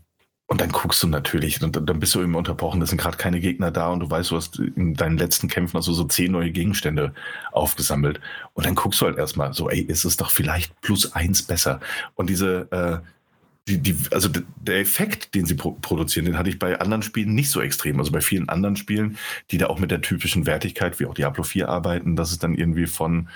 und 0.47 0.59
dann 0.59 0.73
guckst 0.73 1.01
du 1.01 1.07
natürlich, 1.07 1.63
und 1.63 1.77
dann 1.77 1.99
bist 2.01 2.13
du 2.13 2.19
immer 2.19 2.37
unterbrochen, 2.37 2.81
es 2.81 2.89
sind 2.89 2.99
gerade 2.99 3.15
keine 3.15 3.39
Gegner 3.39 3.71
da 3.71 3.87
und 3.87 4.01
du 4.01 4.09
weißt, 4.09 4.31
du 4.31 4.35
hast 4.35 4.59
in 4.59 4.95
deinen 4.95 5.17
letzten 5.17 5.47
Kämpfen 5.47 5.77
also 5.77 5.93
so 5.93 6.03
zehn 6.03 6.33
neue 6.33 6.51
Gegenstände 6.51 7.13
aufgesammelt. 7.53 8.19
Und 8.53 8.65
dann 8.65 8.75
guckst 8.75 8.99
du 8.99 9.05
halt 9.05 9.17
erstmal 9.17 9.53
so, 9.53 9.69
ey, 9.69 9.79
ist 9.79 10.03
es 10.03 10.17
doch 10.17 10.29
vielleicht 10.29 10.79
plus 10.81 11.13
eins 11.13 11.43
besser. 11.43 11.79
Und 12.15 12.29
diese, 12.29 12.67
äh, 12.71 13.07
die, 13.67 13.77
die, 13.77 13.95
also 14.11 14.29
der 14.29 14.79
Effekt, 14.79 15.35
den 15.35 15.45
sie 15.45 15.55
pro 15.55 15.71
produzieren, 15.71 16.25
den 16.25 16.37
hatte 16.37 16.49
ich 16.49 16.59
bei 16.59 16.79
anderen 16.79 17.03
Spielen 17.03 17.35
nicht 17.35 17.51
so 17.51 17.61
extrem. 17.61 17.99
Also 17.99 18.11
bei 18.11 18.21
vielen 18.21 18.49
anderen 18.49 18.75
Spielen, 18.75 19.17
die 19.51 19.57
da 19.57 19.67
auch 19.67 19.79
mit 19.79 19.91
der 19.91 20.01
typischen 20.01 20.45
Wertigkeit, 20.45 20.99
wie 20.99 21.05
auch 21.05 21.13
Diablo 21.13 21.43
4 21.43 21.69
arbeiten, 21.69 22.15
dass 22.15 22.31
es 22.31 22.39
dann 22.39 22.55
irgendwie 22.55 22.87
von 22.87 23.29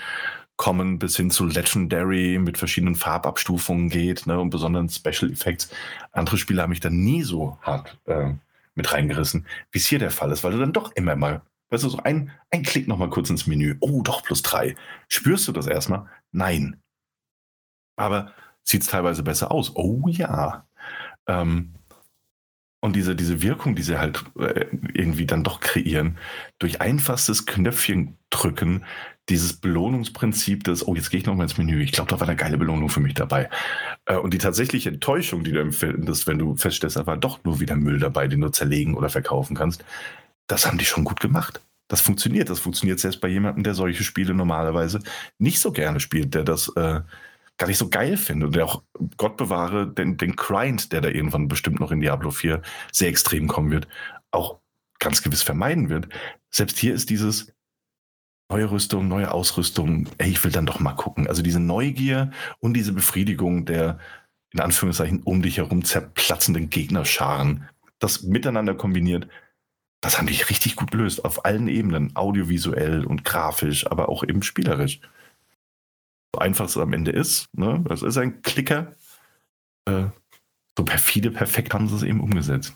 Common 0.56 0.98
bis 0.98 1.16
hin 1.16 1.30
zu 1.30 1.46
Legendary 1.46 2.38
mit 2.38 2.58
verschiedenen 2.58 2.96
Farbabstufungen 2.96 3.88
geht 3.88 4.26
ne, 4.26 4.40
und 4.40 4.50
besonderen 4.50 4.88
Special 4.88 5.30
Effects. 5.30 5.70
Andere 6.12 6.38
Spiele 6.38 6.62
haben 6.62 6.70
mich 6.70 6.80
dann 6.80 6.98
nie 6.98 7.22
so 7.22 7.58
hart 7.62 7.98
äh, 8.06 8.32
mit 8.74 8.92
reingerissen, 8.92 9.46
wie 9.70 9.78
es 9.78 9.86
hier 9.86 9.98
der 9.98 10.10
Fall 10.10 10.32
ist, 10.32 10.44
weil 10.44 10.52
du 10.52 10.58
dann 10.58 10.72
doch 10.72 10.92
immer 10.92 11.14
mal, 11.14 11.42
weißt 11.70 11.84
du, 11.84 11.88
so 11.90 11.98
ein, 11.98 12.32
ein 12.50 12.62
Klick 12.62 12.88
nochmal 12.88 13.10
kurz 13.10 13.30
ins 13.30 13.46
Menü. 13.46 13.76
Oh, 13.80 14.02
doch, 14.02 14.22
plus 14.22 14.42
drei. 14.42 14.76
Spürst 15.08 15.46
du 15.46 15.52
das 15.52 15.66
erstmal? 15.66 16.06
Nein. 16.32 16.80
Aber 17.96 18.32
sieht 18.66 18.82
es 18.82 18.88
teilweise 18.88 19.22
besser 19.22 19.50
aus? 19.50 19.72
Oh 19.74 20.08
ja. 20.08 20.66
Ähm, 21.26 21.74
und 22.80 22.94
diese, 22.94 23.16
diese 23.16 23.42
Wirkung, 23.42 23.74
die 23.74 23.82
sie 23.82 23.98
halt 23.98 24.22
äh, 24.38 24.66
irgendwie 24.92 25.26
dann 25.26 25.42
doch 25.42 25.60
kreieren, 25.60 26.18
durch 26.58 26.80
einfachstes 26.80 27.46
Knöpfchen 27.46 28.16
drücken, 28.30 28.84
dieses 29.28 29.54
Belohnungsprinzip 29.54 30.62
des, 30.64 30.86
oh, 30.86 30.94
jetzt 30.94 31.10
gehe 31.10 31.20
ich 31.20 31.26
nochmal 31.26 31.46
ins 31.46 31.58
Menü. 31.58 31.82
Ich 31.82 31.92
glaube, 31.92 32.10
da 32.10 32.20
war 32.20 32.28
eine 32.28 32.36
geile 32.36 32.58
Belohnung 32.58 32.88
für 32.88 33.00
mich 33.00 33.14
dabei. 33.14 33.48
Äh, 34.04 34.16
und 34.16 34.34
die 34.34 34.38
tatsächliche 34.38 34.90
Enttäuschung, 34.90 35.42
die 35.42 35.52
du 35.52 35.60
empfindest, 35.60 36.26
wenn 36.26 36.38
du 36.38 36.56
feststellst, 36.56 36.96
da 36.96 37.06
war 37.06 37.16
doch 37.16 37.42
nur 37.44 37.60
wieder 37.60 37.76
Müll 37.76 37.98
dabei, 37.98 38.28
den 38.28 38.40
du 38.40 38.50
zerlegen 38.50 38.94
oder 38.94 39.08
verkaufen 39.08 39.56
kannst, 39.56 39.84
das 40.46 40.66
haben 40.66 40.78
die 40.78 40.84
schon 40.84 41.04
gut 41.04 41.20
gemacht. 41.20 41.60
Das 41.88 42.00
funktioniert. 42.00 42.50
Das 42.50 42.60
funktioniert 42.60 43.00
selbst 43.00 43.20
bei 43.20 43.28
jemandem, 43.28 43.64
der 43.64 43.74
solche 43.74 44.04
Spiele 44.04 44.34
normalerweise 44.34 45.00
nicht 45.38 45.60
so 45.60 45.72
gerne 45.72 46.00
spielt, 46.00 46.34
der 46.34 46.44
das 46.44 46.68
äh, 46.76 47.00
gar 47.58 47.66
nicht 47.66 47.78
so 47.78 47.88
geil 47.88 48.16
findet 48.16 48.48
und 48.48 48.56
der 48.56 48.66
auch, 48.66 48.82
Gott 49.16 49.36
bewahre, 49.36 49.86
den, 49.86 50.16
den 50.16 50.36
Grind, 50.36 50.92
der 50.92 51.00
da 51.00 51.08
irgendwann 51.08 51.48
bestimmt 51.48 51.80
noch 51.80 51.90
in 51.90 52.00
Diablo 52.00 52.30
4 52.30 52.60
sehr 52.92 53.08
extrem 53.08 53.48
kommen 53.48 53.70
wird, 53.70 53.88
auch 54.30 54.58
ganz 54.98 55.22
gewiss 55.22 55.42
vermeiden 55.42 55.88
wird. 55.88 56.08
Selbst 56.50 56.78
hier 56.78 56.94
ist 56.94 57.10
dieses, 57.10 57.52
neue 58.48 58.70
Rüstung, 58.70 59.08
neue 59.08 59.32
Ausrüstung, 59.32 60.08
ey, 60.18 60.30
ich 60.30 60.44
will 60.44 60.52
dann 60.52 60.66
doch 60.66 60.80
mal 60.80 60.92
gucken. 60.92 61.26
Also 61.26 61.42
diese 61.42 61.60
Neugier 61.60 62.30
und 62.60 62.74
diese 62.74 62.92
Befriedigung 62.92 63.64
der 63.64 63.98
in 64.52 64.60
Anführungszeichen 64.60 65.22
um 65.22 65.42
dich 65.42 65.58
herum 65.58 65.84
zerplatzenden 65.84 66.70
Gegnerscharen, 66.70 67.68
das 67.98 68.22
miteinander 68.22 68.74
kombiniert, 68.74 69.28
das 70.00 70.18
haben 70.18 70.26
die 70.26 70.34
richtig 70.34 70.76
gut 70.76 70.92
gelöst, 70.92 71.24
auf 71.24 71.44
allen 71.44 71.68
Ebenen, 71.68 72.14
audiovisuell 72.14 73.04
und 73.04 73.24
grafisch, 73.24 73.86
aber 73.90 74.08
auch 74.08 74.22
eben 74.22 74.42
spielerisch. 74.42 75.00
So 76.34 76.40
einfach 76.40 76.66
es 76.66 76.76
am 76.76 76.92
Ende 76.92 77.12
ist, 77.12 77.48
ne? 77.54 77.82
das 77.88 78.02
ist 78.02 78.16
ein 78.18 78.42
Klicker. 78.42 78.94
Äh, 79.86 80.06
so 80.76 80.84
perfide, 80.84 81.30
perfekt 81.30 81.72
haben 81.72 81.88
sie 81.88 81.96
es 81.96 82.02
eben 82.02 82.20
umgesetzt. 82.20 82.74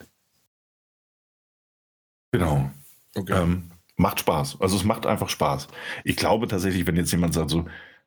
Genau. 2.32 2.70
Okay. 3.14 3.32
Ähm, 3.32 3.70
macht 3.96 4.20
Spaß. 4.20 4.60
Also 4.60 4.76
es 4.76 4.84
macht 4.84 5.06
einfach 5.06 5.28
Spaß. 5.28 5.68
Ich 6.04 6.16
glaube 6.16 6.48
tatsächlich, 6.48 6.86
wenn 6.86 6.96
jetzt 6.96 7.12
jemand 7.12 7.34
sagt, 7.34 7.50
so, 7.50 7.66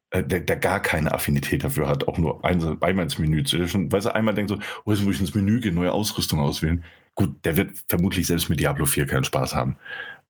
äh, 0.10 0.24
der, 0.24 0.40
der, 0.40 0.58
gar 0.58 0.80
keine 0.80 1.12
Affinität 1.12 1.64
dafür 1.64 1.88
hat, 1.88 2.08
auch 2.08 2.18
nur 2.18 2.44
ein, 2.44 2.62
einmal 2.82 3.04
ins 3.04 3.20
Menü 3.20 3.44
zu 3.44 3.68
schon, 3.68 3.92
weil 3.92 4.06
er 4.06 4.16
einmal 4.16 4.34
denkt 4.34 4.50
so, 4.50 4.60
oh, 4.86 4.92
jetzt 4.92 5.04
muss 5.04 5.16
ich 5.16 5.22
ins 5.22 5.36
Menü 5.36 5.60
gehen, 5.60 5.76
neue 5.76 5.92
Ausrüstung 5.92 6.40
auswählen. 6.40 6.84
Gut, 7.16 7.46
der 7.46 7.58
wird 7.58 7.84
vermutlich 7.88 8.28
selbst 8.28 8.50
mit 8.50 8.60
Diablo 8.60 8.86
4 8.86 9.06
keinen 9.06 9.24
Spaß 9.24 9.54
haben. 9.56 9.78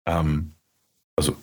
Ähm, 0.05 0.55
also 1.16 1.38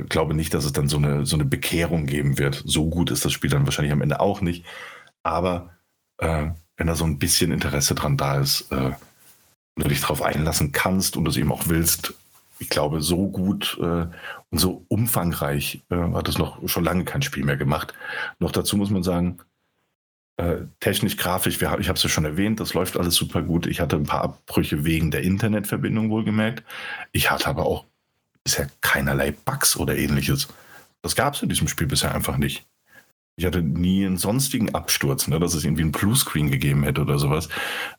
glaube 0.00 0.34
nicht, 0.34 0.54
dass 0.54 0.64
es 0.64 0.72
dann 0.72 0.88
so 0.88 0.96
eine, 0.96 1.26
so 1.26 1.36
eine 1.36 1.44
Bekehrung 1.44 2.06
geben 2.06 2.38
wird. 2.38 2.62
So 2.66 2.88
gut 2.88 3.10
ist 3.10 3.24
das 3.24 3.32
Spiel 3.32 3.50
dann 3.50 3.66
wahrscheinlich 3.66 3.92
am 3.92 4.02
Ende 4.02 4.20
auch 4.20 4.40
nicht. 4.40 4.64
Aber 5.22 5.70
äh, 6.18 6.48
wenn 6.76 6.86
da 6.86 6.94
so 6.94 7.04
ein 7.04 7.18
bisschen 7.18 7.52
Interesse 7.52 7.94
dran 7.94 8.16
da 8.16 8.38
ist, 8.38 8.70
äh, 8.72 8.92
und 9.76 9.84
du 9.84 9.88
dich 9.88 10.00
darauf 10.00 10.22
einlassen 10.22 10.72
kannst 10.72 11.16
und 11.16 11.26
es 11.26 11.36
eben 11.36 11.52
auch 11.52 11.68
willst, 11.68 12.14
ich 12.60 12.68
glaube, 12.68 13.00
so 13.02 13.28
gut 13.28 13.76
äh, 13.80 14.06
und 14.50 14.58
so 14.58 14.84
umfangreich 14.88 15.82
äh, 15.90 15.96
hat 15.96 16.28
es 16.28 16.38
noch 16.38 16.66
schon 16.68 16.84
lange 16.84 17.04
kein 17.04 17.22
Spiel 17.22 17.44
mehr 17.44 17.56
gemacht. 17.56 17.94
Noch 18.38 18.52
dazu 18.52 18.76
muss 18.76 18.90
man 18.90 19.02
sagen, 19.02 19.38
äh, 20.36 20.62
technisch, 20.80 21.16
grafisch, 21.16 21.60
wir, 21.60 21.78
ich 21.78 21.88
habe 21.88 21.96
es 21.96 22.02
ja 22.02 22.08
schon 22.08 22.24
erwähnt, 22.24 22.60
das 22.60 22.74
läuft 22.74 22.96
alles 22.96 23.14
super 23.14 23.42
gut. 23.42 23.66
Ich 23.66 23.80
hatte 23.80 23.96
ein 23.96 24.04
paar 24.04 24.22
Abbrüche 24.22 24.84
wegen 24.84 25.10
der 25.10 25.22
Internetverbindung 25.22 26.10
wohlgemerkt. 26.10 26.64
Ich 27.12 27.30
hatte 27.30 27.48
aber 27.48 27.66
auch 27.66 27.86
bisher 28.44 28.68
keinerlei 28.80 29.32
Bugs 29.32 29.76
oder 29.76 29.96
ähnliches. 29.96 30.48
Das 31.02 31.16
gab 31.16 31.34
es 31.34 31.42
in 31.42 31.48
diesem 31.48 31.68
Spiel 31.68 31.86
bisher 31.86 32.14
einfach 32.14 32.36
nicht. 32.36 32.66
Ich 33.36 33.44
hatte 33.46 33.62
nie 33.62 34.06
einen 34.06 34.16
sonstigen 34.16 34.76
Absturz, 34.76 35.26
ne, 35.26 35.40
dass 35.40 35.54
es 35.54 35.64
irgendwie 35.64 35.82
einen 35.82 35.90
Bluescreen 35.90 36.52
gegeben 36.52 36.84
hätte 36.84 37.00
oder 37.00 37.18
sowas. 37.18 37.48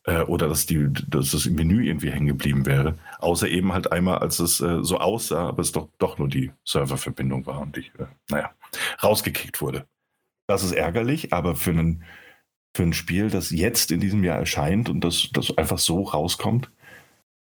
Äh, 0.05 0.21
oder 0.21 0.47
dass, 0.47 0.65
die, 0.65 0.87
dass 1.07 1.31
das 1.31 1.45
Menü 1.45 1.85
irgendwie 1.85 2.09
hängen 2.09 2.27
geblieben 2.27 2.65
wäre. 2.65 2.97
Außer 3.19 3.49
eben 3.49 3.73
halt 3.73 3.91
einmal, 3.91 4.19
als 4.19 4.39
es 4.39 4.61
äh, 4.61 4.81
so 4.81 4.97
aussah, 4.97 5.49
aber 5.49 5.61
es 5.61 5.73
doch, 5.73 5.89
doch 5.97 6.17
nur 6.17 6.29
die 6.29 6.51
Serververbindung 6.63 7.45
war 7.45 7.59
und 7.59 7.75
ich, 7.77 7.91
äh, 7.99 8.05
naja, 8.29 8.51
rausgekickt 9.03 9.59
wurde. 9.59 9.85
Das 10.47 10.63
ist 10.63 10.71
ärgerlich, 10.71 11.33
aber 11.33 11.55
für, 11.55 11.71
einen, 11.71 12.03
für 12.75 12.83
ein 12.83 12.93
Spiel, 12.93 13.29
das 13.29 13.49
jetzt 13.49 13.91
in 13.91 13.99
diesem 13.99 14.23
Jahr 14.23 14.37
erscheint 14.37 14.89
und 14.89 15.01
das, 15.01 15.29
das 15.33 15.57
einfach 15.57 15.79
so 15.79 16.03
rauskommt, 16.03 16.71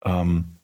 ähm, 0.06 0.61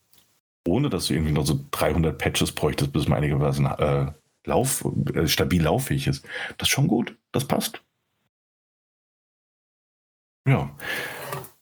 ohne 0.68 0.90
dass 0.90 1.08
du 1.08 1.14
irgendwie 1.14 1.34
noch 1.34 1.46
so 1.46 1.60
300 1.72 2.18
Patches 2.18 2.52
bräuchtest, 2.52 2.94
bis 2.94 3.08
man 3.08 3.18
einigermaßen 3.18 3.66
äh, 3.66 4.12
Lauf, 4.46 4.86
äh, 5.14 5.28
stabil 5.28 5.62
lauffähig 5.62 6.08
ist. 6.08 6.26
Das 6.58 6.68
ist 6.68 6.74
schon 6.74 6.88
gut. 6.88 7.18
Das 7.32 7.46
passt. 7.46 7.84
Ja. 10.48 10.74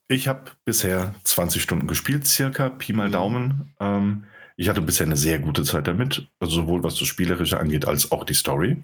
Ich 0.08 0.28
habe 0.28 0.52
bisher 0.66 1.16
20 1.24 1.62
Stunden 1.62 1.88
gespielt, 1.88 2.28
circa, 2.28 2.70
Pi 2.70 2.94
mal 2.94 3.08
mhm. 3.08 3.12
Daumen. 3.12 3.74
Ähm, 3.80 4.26
ich 4.56 4.70
hatte 4.70 4.82
bisher 4.82 5.08
eine 5.08 5.18
sehr 5.18 5.40
gute 5.40 5.64
Zeit 5.64 5.88
damit, 5.88 6.30
also 6.40 6.56
sowohl 6.56 6.84
was 6.84 6.98
das 6.98 7.08
Spielerische 7.08 7.60
angeht, 7.60 7.88
als 7.88 8.12
auch 8.12 8.24
die 8.24 8.36
Story. 8.36 8.84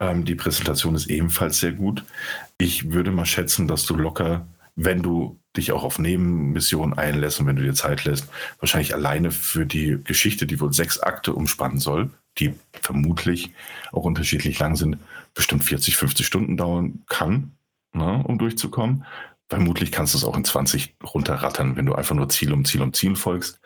Ähm, 0.00 0.24
die 0.24 0.34
Präsentation 0.34 0.96
ist 0.96 1.06
ebenfalls 1.06 1.60
sehr 1.60 1.72
gut. 1.72 2.04
Ich 2.58 2.92
würde 2.92 3.12
mal 3.12 3.24
schätzen, 3.24 3.68
dass 3.68 3.86
du 3.86 3.94
locker, 3.94 4.46
wenn 4.74 5.02
du 5.02 5.38
dich 5.56 5.72
auch 5.72 5.84
auf 5.84 5.98
Nebenmissionen 5.98 6.96
einlässt 6.96 7.40
und 7.40 7.46
wenn 7.46 7.56
du 7.56 7.62
dir 7.62 7.74
Zeit 7.74 8.04
lässt, 8.04 8.28
wahrscheinlich 8.58 8.94
alleine 8.94 9.30
für 9.30 9.66
die 9.66 9.98
Geschichte, 10.02 10.46
die 10.46 10.60
wohl 10.60 10.72
sechs 10.72 10.98
Akte 11.00 11.34
umspannen 11.34 11.78
soll, 11.78 12.10
die 12.38 12.54
vermutlich 12.72 13.52
auch 13.92 14.04
unterschiedlich 14.04 14.58
lang 14.58 14.76
sind, 14.76 14.98
bestimmt 15.34 15.64
40, 15.64 15.96
50 15.96 16.26
Stunden 16.26 16.56
dauern 16.56 17.02
kann, 17.06 17.52
ne, 17.92 18.22
um 18.24 18.38
durchzukommen. 18.38 19.04
Vermutlich 19.48 19.92
kannst 19.92 20.14
du 20.14 20.18
es 20.18 20.24
auch 20.24 20.36
in 20.36 20.44
20 20.44 20.94
runterrattern, 21.04 21.76
wenn 21.76 21.84
du 21.84 21.94
einfach 21.94 22.14
nur 22.14 22.30
Ziel 22.30 22.52
um 22.52 22.64
Ziel 22.64 22.80
um 22.80 22.94
Ziel 22.94 23.16
folgst. 23.16 23.60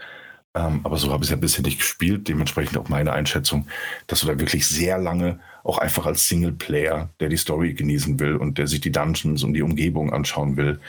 Ähm, 0.57 0.81
aber 0.83 0.97
so 0.97 1.13
habe 1.13 1.23
ich 1.23 1.29
es 1.29 1.31
ja 1.31 1.37
bisher 1.37 1.63
nicht 1.63 1.79
gespielt. 1.79 2.27
Dementsprechend 2.27 2.79
auch 2.79 2.89
meine 2.89 3.13
Einschätzung, 3.13 3.69
dass 4.09 4.21
du 4.21 4.27
da 4.27 4.41
wirklich 4.41 4.67
sehr 4.67 4.99
lange 4.99 5.39
auch 5.63 5.79
einfach 5.79 6.07
als 6.07 6.27
Singleplayer, 6.29 7.11
der 7.21 7.29
die 7.29 7.37
Story 7.37 7.75
genießen 7.75 8.19
will 8.19 8.37
und 8.37 8.59
der 8.59 8.67
sich 8.67 8.81
die 8.81 8.91
Dungeons 8.91 9.45
und 9.45 9.53
die 9.53 9.63
Umgebung 9.63 10.13
anschauen 10.13 10.57
will, 10.57 10.81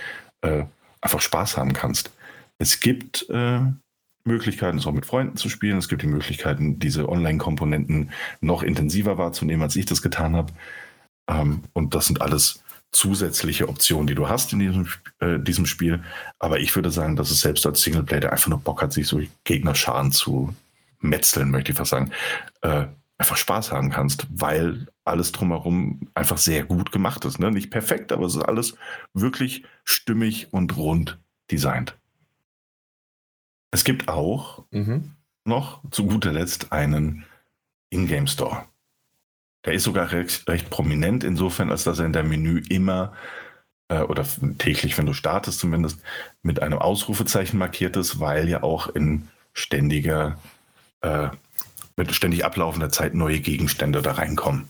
äh, 0.42 0.64
einfach 1.08 1.22
Spaß 1.22 1.56
haben 1.56 1.72
kannst. 1.72 2.12
Es 2.58 2.82
gibt 2.82 3.30
äh, 3.30 3.62
Möglichkeiten, 4.26 4.78
es 4.78 4.86
auch 4.86 4.92
mit 4.92 5.06
Freunden 5.06 5.38
zu 5.38 5.48
spielen. 5.48 5.78
Es 5.78 5.88
gibt 5.88 6.02
die 6.02 6.08
Möglichkeiten, 6.08 6.80
diese 6.80 7.08
Online-Komponenten 7.08 8.12
noch 8.42 8.62
intensiver 8.62 9.18
wahrzunehmen, 9.18 9.64
als 9.64 9.78
ich 9.78 9.86
das 9.86 10.02
getan 10.02 10.36
habe. 10.36 10.52
Ähm, 11.30 11.64
und 11.72 11.96
das 11.96 12.08
sind 12.08 12.22
alles 12.22 12.62
zusätzliche 12.92 13.70
Optionen, 13.70 14.08
die 14.08 14.16
du 14.16 14.28
hast 14.28 14.52
in 14.52 14.60
diesem, 14.60 14.88
äh, 15.20 15.40
diesem 15.40 15.66
Spiel. 15.66 16.04
Aber 16.40 16.60
ich 16.60 16.76
würde 16.76 16.92
sagen, 16.92 17.16
dass 17.16 17.32
es 17.32 17.40
selbst 17.40 17.66
als 17.66 17.82
Singleplayer, 17.82 18.20
der 18.20 18.34
einfach 18.34 18.50
nur 18.50 18.60
Bock 18.60 18.82
hat, 18.82 18.92
sich 18.92 19.08
so 19.08 19.22
Gegnerscharen 19.46 20.12
zu 20.12 20.54
metzeln, 21.00 21.52
möchte 21.52 21.72
ich 21.72 21.78
fast 21.78 21.92
sagen, 21.92 22.12
äh, 22.64 22.88
einfach 23.18 23.38
Spaß 23.38 23.72
haben 23.72 23.92
kannst, 23.92 24.28
weil 24.30 24.88
alles 25.08 25.32
drumherum 25.32 26.10
einfach 26.14 26.38
sehr 26.38 26.64
gut 26.64 26.92
gemacht 26.92 27.26
ist. 27.26 27.40
Ne? 27.40 27.52
Nicht 27.52 27.72
perfekt, 27.72 28.12
aber 28.12 28.26
es 28.26 28.36
ist 28.36 28.44
alles 28.44 28.76
wirklich 29.14 29.64
stimmig 29.84 30.54
und 30.54 30.78
rund 30.78 31.20
designt. 31.52 31.98
Es 33.72 33.84
gibt 33.84 34.08
auch 34.08 34.66
mhm. 34.72 35.12
noch 35.46 35.82
zu 35.92 36.06
guter 36.06 36.34
Letzt 36.34 36.72
einen 36.72 37.26
Ingame 37.90 38.28
Store. 38.28 38.66
Der 39.66 39.74
ist 39.74 39.84
sogar 39.84 40.12
recht, 40.12 40.48
recht, 40.48 40.70
prominent 40.70 41.24
insofern, 41.24 41.72
als 41.72 41.84
dass 41.84 42.00
er 42.00 42.06
in 42.06 42.14
der 42.14 42.24
Menü 42.24 42.62
immer 42.70 43.14
äh, 43.90 44.02
oder 44.02 44.26
täglich, 44.58 44.98
wenn 44.98 45.06
du 45.06 45.14
startest 45.14 45.60
zumindest, 45.60 46.02
mit 46.42 46.62
einem 46.62 46.80
Ausrufezeichen 46.80 47.58
markiert 47.58 47.98
ist, 47.98 48.20
weil 48.20 48.48
ja 48.48 48.64
auch 48.64 48.88
in 48.88 49.28
ständiger, 49.54 50.38
äh, 51.02 51.30
mit 51.96 52.14
ständig 52.14 52.46
ablaufender 52.46 52.90
Zeit 52.90 53.14
neue 53.14 53.40
Gegenstände 53.40 54.02
da 54.02 54.14
reinkommen. 54.14 54.70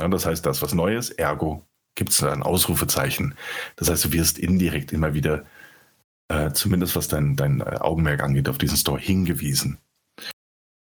Ja, 0.00 0.08
das 0.08 0.26
heißt, 0.26 0.46
das 0.46 0.62
was 0.62 0.74
Neues, 0.74 1.10
ergo 1.10 1.68
gibt 1.98 2.10
es 2.10 2.22
ein 2.22 2.42
Ausrufezeichen. 2.42 3.34
Das 3.76 3.90
heißt, 3.90 4.04
du 4.04 4.12
wirst 4.12 4.38
indirekt 4.38 4.92
immer 4.92 5.14
wieder, 5.14 5.44
äh, 6.28 6.52
zumindest 6.52 6.94
was 6.94 7.08
dein, 7.08 7.34
dein 7.34 7.60
Augenmerk 7.60 8.22
angeht, 8.22 8.48
auf 8.48 8.56
diesen 8.56 8.76
Store 8.76 9.00
hingewiesen. 9.00 9.78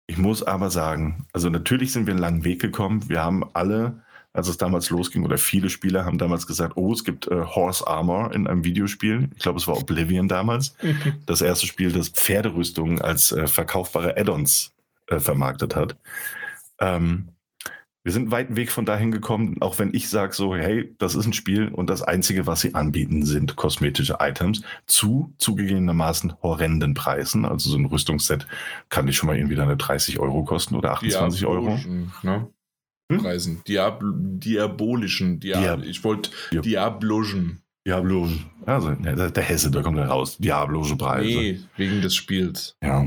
Ich 0.08 0.18
muss 0.18 0.43
aber 0.43 0.70
sagen, 0.70 1.26
also 1.32 1.50
natürlich 1.50 1.93
sind 1.93 2.06
wir 2.06 2.12
einen 2.12 2.22
langen 2.22 2.43
Weg 2.43 2.60
gekommen. 2.60 3.08
Wir 3.08 3.24
haben 3.24 3.45
alle, 3.54 4.04
als 4.34 4.50
es 4.50 4.58
damals 4.58 4.89
losging, 4.89 5.24
oder 5.24 5.38
viele 5.38 5.70
Spieler 5.70 6.04
haben 6.04 6.18
damals 6.18 6.47
gesagt, 6.47 6.76
oh, 6.76 6.91
es 6.91 7.06
gibt 7.06 7.28
äh, 7.28 7.45
Horse 7.45 7.88
Armor 7.88 8.34
in 8.34 8.47
einem 8.47 8.66
Videospiel. 8.66 9.30
Ich 9.36 9.43
glaube, 9.43 9.60
es 9.60 9.68
war 9.68 9.78
Oblivion 9.78 10.28
damals. 10.28 10.76
Das 11.26 11.41
erste 11.41 11.66
Spiel, 11.66 11.93
das 11.93 12.10
Pferderüstungen 12.10 13.02
als 13.02 13.32
äh, 13.32 13.47
verkaufbare 13.47 14.18
Add-ons 14.18 14.74
äh, 15.08 15.20
vermarktet 15.20 15.76
hat. 15.76 15.95
Ähm, 16.80 17.30
wir 18.10 18.14
sind 18.14 18.24
einen 18.24 18.32
weiten 18.32 18.55
Weg 18.55 18.72
von 18.72 18.86
dahin 18.86 19.12
gekommen, 19.12 19.57
auch 19.60 19.78
wenn 19.78 19.93
ich 19.93 20.10
sage 20.10 20.34
so, 20.34 20.55
hey, 20.55 20.95
das 20.97 21.14
ist 21.14 21.28
ein 21.28 21.34
Spiel 21.34 21.68
und 21.68 21.91
das 21.91 22.01
Einzige, 22.01 22.47
was 22.47 22.62
sie 22.62 22.74
anbieten, 22.74 23.24
sind 23.24 23.55
kosmetische 23.55 24.18
Items 24.20 24.64
zu 24.88 25.32
zugegebenermaßen 25.38 26.34
horrenden 26.41 26.95
Preisen. 26.95 27.45
Also 27.45 27.70
so 27.70 27.78
ein 27.78 27.86
Rüstungsset 27.86 28.47
kann 28.89 29.05
dich 29.05 29.16
schon 29.16 29.28
mal 29.28 29.38
irgendwie 29.38 29.62
eine 29.62 29.78
30 29.78 30.18
Euro 30.18 30.43
kosten 30.43 30.74
oder 30.74 30.93
28 30.93 31.45
Euro. 31.45 31.78
Ne? 32.24 32.47
Hm? 33.12 33.20
Preisen. 33.20 33.62
Diab 33.68 34.01
diabolischen. 34.03 35.39
Diab 35.39 35.62
Diab 35.62 35.84
ich 35.84 36.03
wollte 36.03 36.32
Diab 36.51 36.64
Diabloschen. 36.64 37.62
Diabloschen. 37.86 38.45
Also 38.66 38.89
der, 38.89 39.30
der 39.30 39.43
Hesse, 39.43 39.70
da 39.70 39.84
kommt 39.84 39.99
er 39.99 40.07
raus. 40.07 40.36
Diablogische 40.39 40.95
Preise. 40.95 41.28
Nee, 41.28 41.60
wegen 41.78 42.01
des 42.01 42.16
Spiels. 42.16 42.76
Ja. 42.82 43.05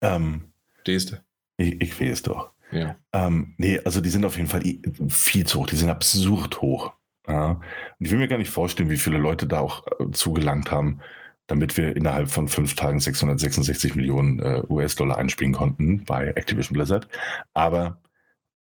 Ähm, 0.00 0.42
Deste. 0.86 1.24
Ich, 1.56 1.80
ich 1.80 2.00
weiß 2.00 2.22
doch. 2.22 2.53
Ja. 2.74 2.96
Ähm, 3.12 3.54
nee, 3.56 3.80
also 3.84 4.00
die 4.00 4.10
sind 4.10 4.24
auf 4.24 4.36
jeden 4.36 4.48
Fall 4.48 4.62
viel 5.08 5.46
zu 5.46 5.60
hoch. 5.60 5.66
Die 5.66 5.76
sind 5.76 5.90
absurd 5.90 6.60
hoch. 6.60 6.92
Ja. 7.26 7.52
Und 7.52 7.60
ich 8.00 8.10
will 8.10 8.18
mir 8.18 8.28
gar 8.28 8.38
nicht 8.38 8.50
vorstellen, 8.50 8.90
wie 8.90 8.98
viele 8.98 9.18
Leute 9.18 9.46
da 9.46 9.60
auch 9.60 9.86
äh, 9.86 10.10
zugelangt 10.10 10.70
haben, 10.70 11.00
damit 11.46 11.76
wir 11.76 11.96
innerhalb 11.96 12.30
von 12.30 12.48
fünf 12.48 12.74
Tagen 12.74 13.00
666 13.00 13.94
Millionen 13.94 14.40
äh, 14.40 14.62
US-Dollar 14.68 15.18
einspielen 15.18 15.52
konnten 15.52 16.04
bei 16.04 16.28
Activision 16.28 16.74
Blizzard. 16.74 17.08
Aber 17.54 18.02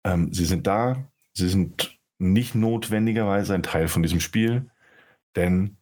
ähm, 0.04 0.32
sie 0.32 0.44
sind 0.44 0.66
da, 0.66 1.10
sie 1.32 1.48
sind 1.48 1.98
nicht 2.18 2.54
notwendigerweise 2.54 3.54
ein 3.54 3.62
Teil 3.62 3.88
von 3.88 4.02
diesem 4.02 4.20
Spiel, 4.20 4.70
denn 5.34 5.76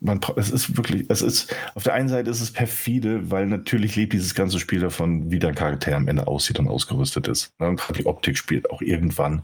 man, 0.00 0.20
es 0.36 0.50
ist 0.50 0.76
wirklich, 0.76 1.06
es 1.08 1.22
ist, 1.22 1.54
auf 1.74 1.82
der 1.82 1.94
einen 1.94 2.08
Seite 2.08 2.30
ist 2.30 2.40
es 2.40 2.50
perfide, 2.50 3.30
weil 3.30 3.46
natürlich 3.46 3.96
lebt 3.96 4.12
dieses 4.12 4.34
ganze 4.34 4.58
Spiel 4.58 4.80
davon, 4.80 5.30
wie 5.30 5.38
der 5.38 5.52
Charakter 5.52 5.96
am 5.96 6.08
Ende 6.08 6.26
aussieht 6.26 6.58
und 6.58 6.68
ausgerüstet 6.68 7.28
ist. 7.28 7.58
Ne, 7.58 7.68
und 7.68 7.82
die 7.96 8.06
Optik 8.06 8.36
spielt 8.36 8.70
auch 8.70 8.82
irgendwann 8.82 9.42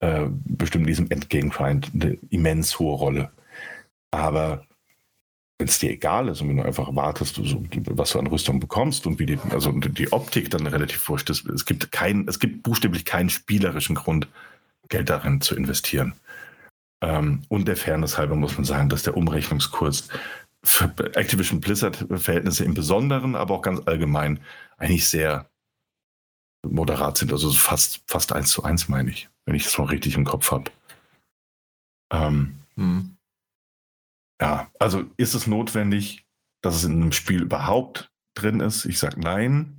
äh, 0.00 0.26
bestimmt 0.44 0.82
in 0.82 0.88
diesem 0.88 1.10
Endgame-Grind 1.10 1.90
eine 1.94 2.18
immens 2.30 2.78
hohe 2.78 2.96
Rolle. 2.96 3.30
Aber 4.10 4.64
wenn 5.58 5.66
es 5.66 5.78
dir 5.78 5.90
egal 5.90 6.28
ist 6.28 6.40
und 6.40 6.50
wenn 6.50 6.58
du 6.58 6.64
einfach 6.64 6.94
wartest, 6.94 7.40
was 7.40 8.12
du 8.12 8.18
an 8.20 8.28
Rüstung 8.28 8.60
bekommst 8.60 9.06
und 9.06 9.18
wie 9.18 9.26
die, 9.26 9.38
also 9.50 9.72
die 9.72 10.12
Optik 10.12 10.50
dann 10.50 10.66
relativ 10.66 11.08
wurscht 11.08 11.30
ist, 11.30 11.48
es 11.48 11.64
gibt 11.64 11.90
kein, 11.90 12.28
es 12.28 12.38
gibt 12.38 12.62
buchstäblich 12.62 13.04
keinen 13.04 13.28
spielerischen 13.28 13.96
Grund, 13.96 14.28
Geld 14.88 15.10
darin 15.10 15.40
zu 15.40 15.54
investieren. 15.54 16.14
Ähm, 17.00 17.42
und 17.48 17.68
der 17.68 17.76
Fairness 17.76 18.18
halber 18.18 18.34
muss 18.34 18.56
man 18.56 18.64
sagen, 18.64 18.88
dass 18.88 19.02
der 19.02 19.16
Umrechnungskurs 19.16 20.08
für 20.64 20.92
Activision 21.14 21.60
Blizzard-Verhältnisse 21.60 22.64
im 22.64 22.74
Besonderen, 22.74 23.36
aber 23.36 23.54
auch 23.54 23.62
ganz 23.62 23.80
allgemein 23.86 24.40
eigentlich 24.76 25.08
sehr 25.08 25.48
moderat 26.66 27.18
sind. 27.18 27.32
Also 27.32 27.52
fast, 27.52 28.02
fast 28.06 28.32
eins 28.32 28.50
zu 28.50 28.64
eins, 28.64 28.88
meine 28.88 29.10
ich, 29.10 29.28
wenn 29.46 29.54
ich 29.54 29.64
das 29.64 29.78
noch 29.78 29.90
richtig 29.90 30.16
im 30.16 30.24
Kopf 30.24 30.50
habe. 30.50 30.70
Ähm, 32.12 32.58
hm. 32.74 33.16
Ja, 34.40 34.70
also 34.78 35.04
ist 35.16 35.34
es 35.34 35.46
notwendig, 35.46 36.26
dass 36.62 36.76
es 36.76 36.84
in 36.84 37.00
einem 37.00 37.12
Spiel 37.12 37.42
überhaupt 37.42 38.10
drin 38.34 38.60
ist? 38.60 38.84
Ich 38.84 38.98
sage 38.98 39.20
nein 39.20 39.77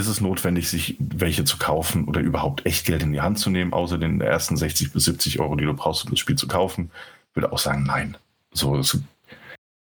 ist 0.00 0.08
es 0.08 0.20
notwendig, 0.20 0.68
sich 0.68 0.96
welche 0.98 1.44
zu 1.44 1.58
kaufen 1.58 2.06
oder 2.06 2.20
überhaupt 2.20 2.66
echt 2.66 2.86
Geld 2.86 3.02
in 3.02 3.12
die 3.12 3.20
Hand 3.20 3.38
zu 3.38 3.50
nehmen, 3.50 3.72
außer 3.72 3.98
den 3.98 4.20
ersten 4.20 4.56
60 4.56 4.92
bis 4.92 5.04
70 5.04 5.40
Euro, 5.40 5.56
die 5.56 5.64
du 5.64 5.74
brauchst, 5.74 6.04
um 6.04 6.10
das 6.10 6.18
Spiel 6.18 6.36
zu 6.36 6.48
kaufen? 6.48 6.90
Ich 7.30 7.36
würde 7.36 7.52
auch 7.52 7.58
sagen, 7.58 7.84
nein. 7.84 8.16
So, 8.52 8.76
es 8.76 8.98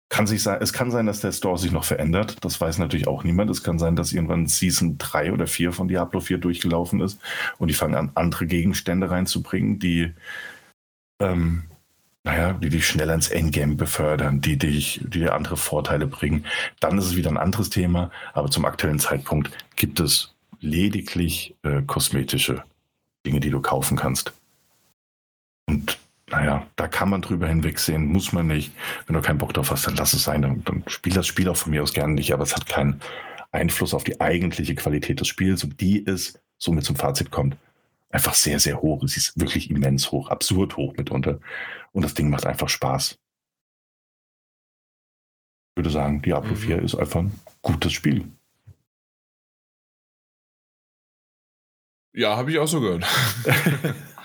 kann 0.08 0.26
sich 0.26 0.42
sein, 0.42 0.58
es 0.60 0.72
kann 0.72 0.90
sein, 0.90 1.06
dass 1.06 1.20
der 1.20 1.32
Store 1.32 1.58
sich 1.58 1.72
noch 1.72 1.84
verändert. 1.84 2.36
Das 2.44 2.60
weiß 2.60 2.78
natürlich 2.78 3.06
auch 3.06 3.22
niemand. 3.22 3.50
Es 3.50 3.62
kann 3.62 3.78
sein, 3.78 3.96
dass 3.96 4.12
irgendwann 4.12 4.46
Season 4.46 4.98
3 4.98 5.32
oder 5.32 5.46
4 5.46 5.72
von 5.72 5.88
Diablo 5.88 6.20
4 6.20 6.38
durchgelaufen 6.38 7.00
ist 7.00 7.20
und 7.58 7.68
die 7.68 7.74
fangen 7.74 7.94
an, 7.94 8.12
andere 8.14 8.46
Gegenstände 8.46 9.10
reinzubringen, 9.10 9.78
die 9.78 10.14
ähm, 11.20 11.64
naja, 12.26 12.54
die 12.54 12.70
dich 12.70 12.88
schneller 12.88 13.14
ins 13.14 13.28
Endgame 13.28 13.76
befördern, 13.76 14.40
die 14.40 14.58
dich, 14.58 15.00
die 15.04 15.20
dir 15.20 15.34
andere 15.34 15.56
Vorteile 15.56 16.08
bringen, 16.08 16.44
dann 16.80 16.98
ist 16.98 17.04
es 17.04 17.16
wieder 17.16 17.30
ein 17.30 17.36
anderes 17.36 17.70
Thema. 17.70 18.10
Aber 18.34 18.50
zum 18.50 18.64
aktuellen 18.64 18.98
Zeitpunkt 18.98 19.52
gibt 19.76 20.00
es 20.00 20.34
lediglich 20.60 21.54
äh, 21.62 21.82
kosmetische 21.82 22.64
Dinge, 23.24 23.38
die 23.38 23.50
du 23.50 23.60
kaufen 23.60 23.96
kannst. 23.96 24.32
Und 25.66 25.98
naja, 26.28 26.66
da 26.74 26.88
kann 26.88 27.10
man 27.10 27.22
drüber 27.22 27.46
hinwegsehen, 27.46 28.06
muss 28.06 28.32
man 28.32 28.48
nicht. 28.48 28.72
Wenn 29.06 29.14
du 29.14 29.22
keinen 29.22 29.38
Bock 29.38 29.54
drauf 29.54 29.70
hast, 29.70 29.86
dann 29.86 29.94
lass 29.94 30.12
es 30.12 30.24
sein. 30.24 30.42
Dann, 30.42 30.64
dann 30.64 30.82
spiel 30.88 31.12
das 31.12 31.28
Spiel 31.28 31.48
auch 31.48 31.56
von 31.56 31.70
mir 31.70 31.84
aus 31.84 31.92
gerne 31.92 32.14
nicht, 32.14 32.32
aber 32.32 32.42
es 32.42 32.56
hat 32.56 32.66
keinen 32.66 33.00
Einfluss 33.52 33.94
auf 33.94 34.02
die 34.02 34.20
eigentliche 34.20 34.74
Qualität 34.74 35.20
des 35.20 35.28
Spiels, 35.28 35.62
und 35.62 35.80
die 35.80 36.00
ist, 36.00 36.40
somit 36.58 36.84
zum 36.84 36.96
Fazit 36.96 37.30
kommt, 37.30 37.56
einfach 38.16 38.34
sehr, 38.34 38.58
sehr 38.58 38.80
hoch. 38.80 39.02
Sie 39.06 39.18
ist 39.18 39.38
wirklich 39.38 39.70
immens 39.70 40.10
hoch, 40.10 40.30
absurd 40.30 40.78
hoch 40.78 40.94
mitunter. 40.96 41.38
Und 41.92 42.02
das 42.02 42.14
Ding 42.14 42.30
macht 42.30 42.46
einfach 42.46 42.70
Spaß. 42.70 43.18
Ich 45.68 45.76
würde 45.76 45.90
sagen, 45.90 46.22
Diablo 46.22 46.52
mhm. 46.52 46.56
4 46.56 46.82
ist 46.82 46.94
einfach 46.94 47.20
ein 47.20 47.38
gutes 47.60 47.92
Spiel. 47.92 48.32
Ja, 52.14 52.38
habe 52.38 52.50
ich 52.50 52.58
auch 52.58 52.66
so 52.66 52.80
gehört. 52.80 53.04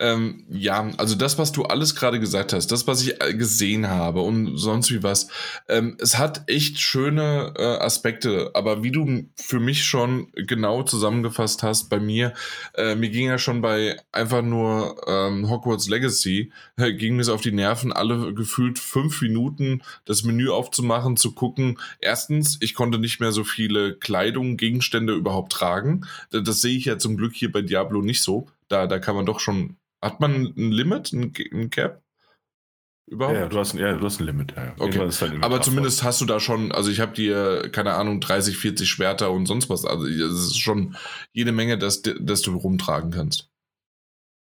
Ähm, 0.00 0.44
ja, 0.48 0.90
also 0.96 1.16
das, 1.16 1.38
was 1.38 1.50
du 1.50 1.64
alles 1.64 1.96
gerade 1.96 2.20
gesagt 2.20 2.52
hast, 2.52 2.68
das, 2.68 2.86
was 2.86 3.02
ich 3.02 3.20
äh, 3.20 3.34
gesehen 3.34 3.88
habe 3.88 4.20
und 4.20 4.56
sonst 4.56 4.92
wie 4.92 5.02
was, 5.02 5.28
ähm, 5.68 5.96
es 6.00 6.18
hat 6.18 6.44
echt 6.46 6.78
schöne 6.78 7.52
äh, 7.56 7.62
Aspekte, 7.62 8.52
aber 8.54 8.84
wie 8.84 8.92
du 8.92 9.28
für 9.34 9.58
mich 9.58 9.84
schon 9.84 10.28
genau 10.34 10.84
zusammengefasst 10.84 11.64
hast, 11.64 11.88
bei 11.88 11.98
mir, 11.98 12.32
äh, 12.74 12.94
mir 12.94 13.10
ging 13.10 13.26
ja 13.26 13.38
schon 13.38 13.60
bei 13.60 13.96
einfach 14.12 14.42
nur 14.42 15.02
ähm, 15.08 15.50
Hogwarts 15.50 15.88
Legacy, 15.88 16.52
äh, 16.76 16.92
ging 16.92 17.16
mir 17.16 17.24
so 17.24 17.34
auf 17.34 17.40
die 17.40 17.52
Nerven, 17.52 17.92
alle 17.92 18.32
gefühlt 18.34 18.78
fünf 18.78 19.20
Minuten 19.20 19.82
das 20.04 20.22
Menü 20.22 20.50
aufzumachen, 20.50 21.16
zu 21.16 21.32
gucken. 21.32 21.78
Erstens, 22.00 22.58
ich 22.60 22.74
konnte 22.74 22.98
nicht 22.98 23.18
mehr 23.18 23.32
so 23.32 23.42
viele 23.42 23.96
Kleidung, 23.96 24.56
Gegenstände 24.56 25.14
überhaupt 25.14 25.52
tragen. 25.52 26.06
Das, 26.30 26.44
das 26.44 26.60
sehe 26.60 26.76
ich 26.76 26.84
ja 26.84 26.98
zum 26.98 27.16
Glück 27.16 27.34
hier 27.34 27.50
bei 27.50 27.62
Diablo 27.62 28.00
nicht 28.00 28.22
so. 28.22 28.46
Da, 28.68 28.86
da 28.86 28.98
kann 28.98 29.16
man 29.16 29.26
doch 29.26 29.40
schon 29.40 29.76
hat 30.02 30.20
man 30.20 30.54
ein 30.56 30.72
Limit, 30.72 31.12
ein, 31.12 31.32
ein 31.52 31.70
Cap? 31.70 32.02
überhaupt? 33.10 33.38
Ja, 33.38 33.48
du 33.48 33.58
hast, 33.58 33.74
ja, 33.74 33.92
du 33.94 34.04
hast 34.04 34.20
ein 34.20 34.26
Limit. 34.26 34.54
Ja. 34.56 34.74
Okay. 34.78 34.98
Halt 34.98 35.44
Aber 35.44 35.60
zumindest 35.60 36.02
hast 36.02 36.20
du 36.20 36.24
da 36.24 36.40
schon, 36.40 36.72
also 36.72 36.90
ich 36.90 37.00
habe 37.00 37.12
dir, 37.12 37.68
keine 37.72 37.94
Ahnung, 37.94 38.20
30, 38.20 38.56
40 38.56 38.88
Schwerter 38.88 39.30
und 39.30 39.46
sonst 39.46 39.68
was. 39.70 39.84
Also 39.84 40.06
es 40.06 40.32
ist 40.32 40.58
schon 40.58 40.96
jede 41.32 41.52
Menge, 41.52 41.78
dass, 41.78 42.02
dass 42.02 42.42
du 42.42 42.56
rumtragen 42.56 43.10
kannst. 43.10 43.50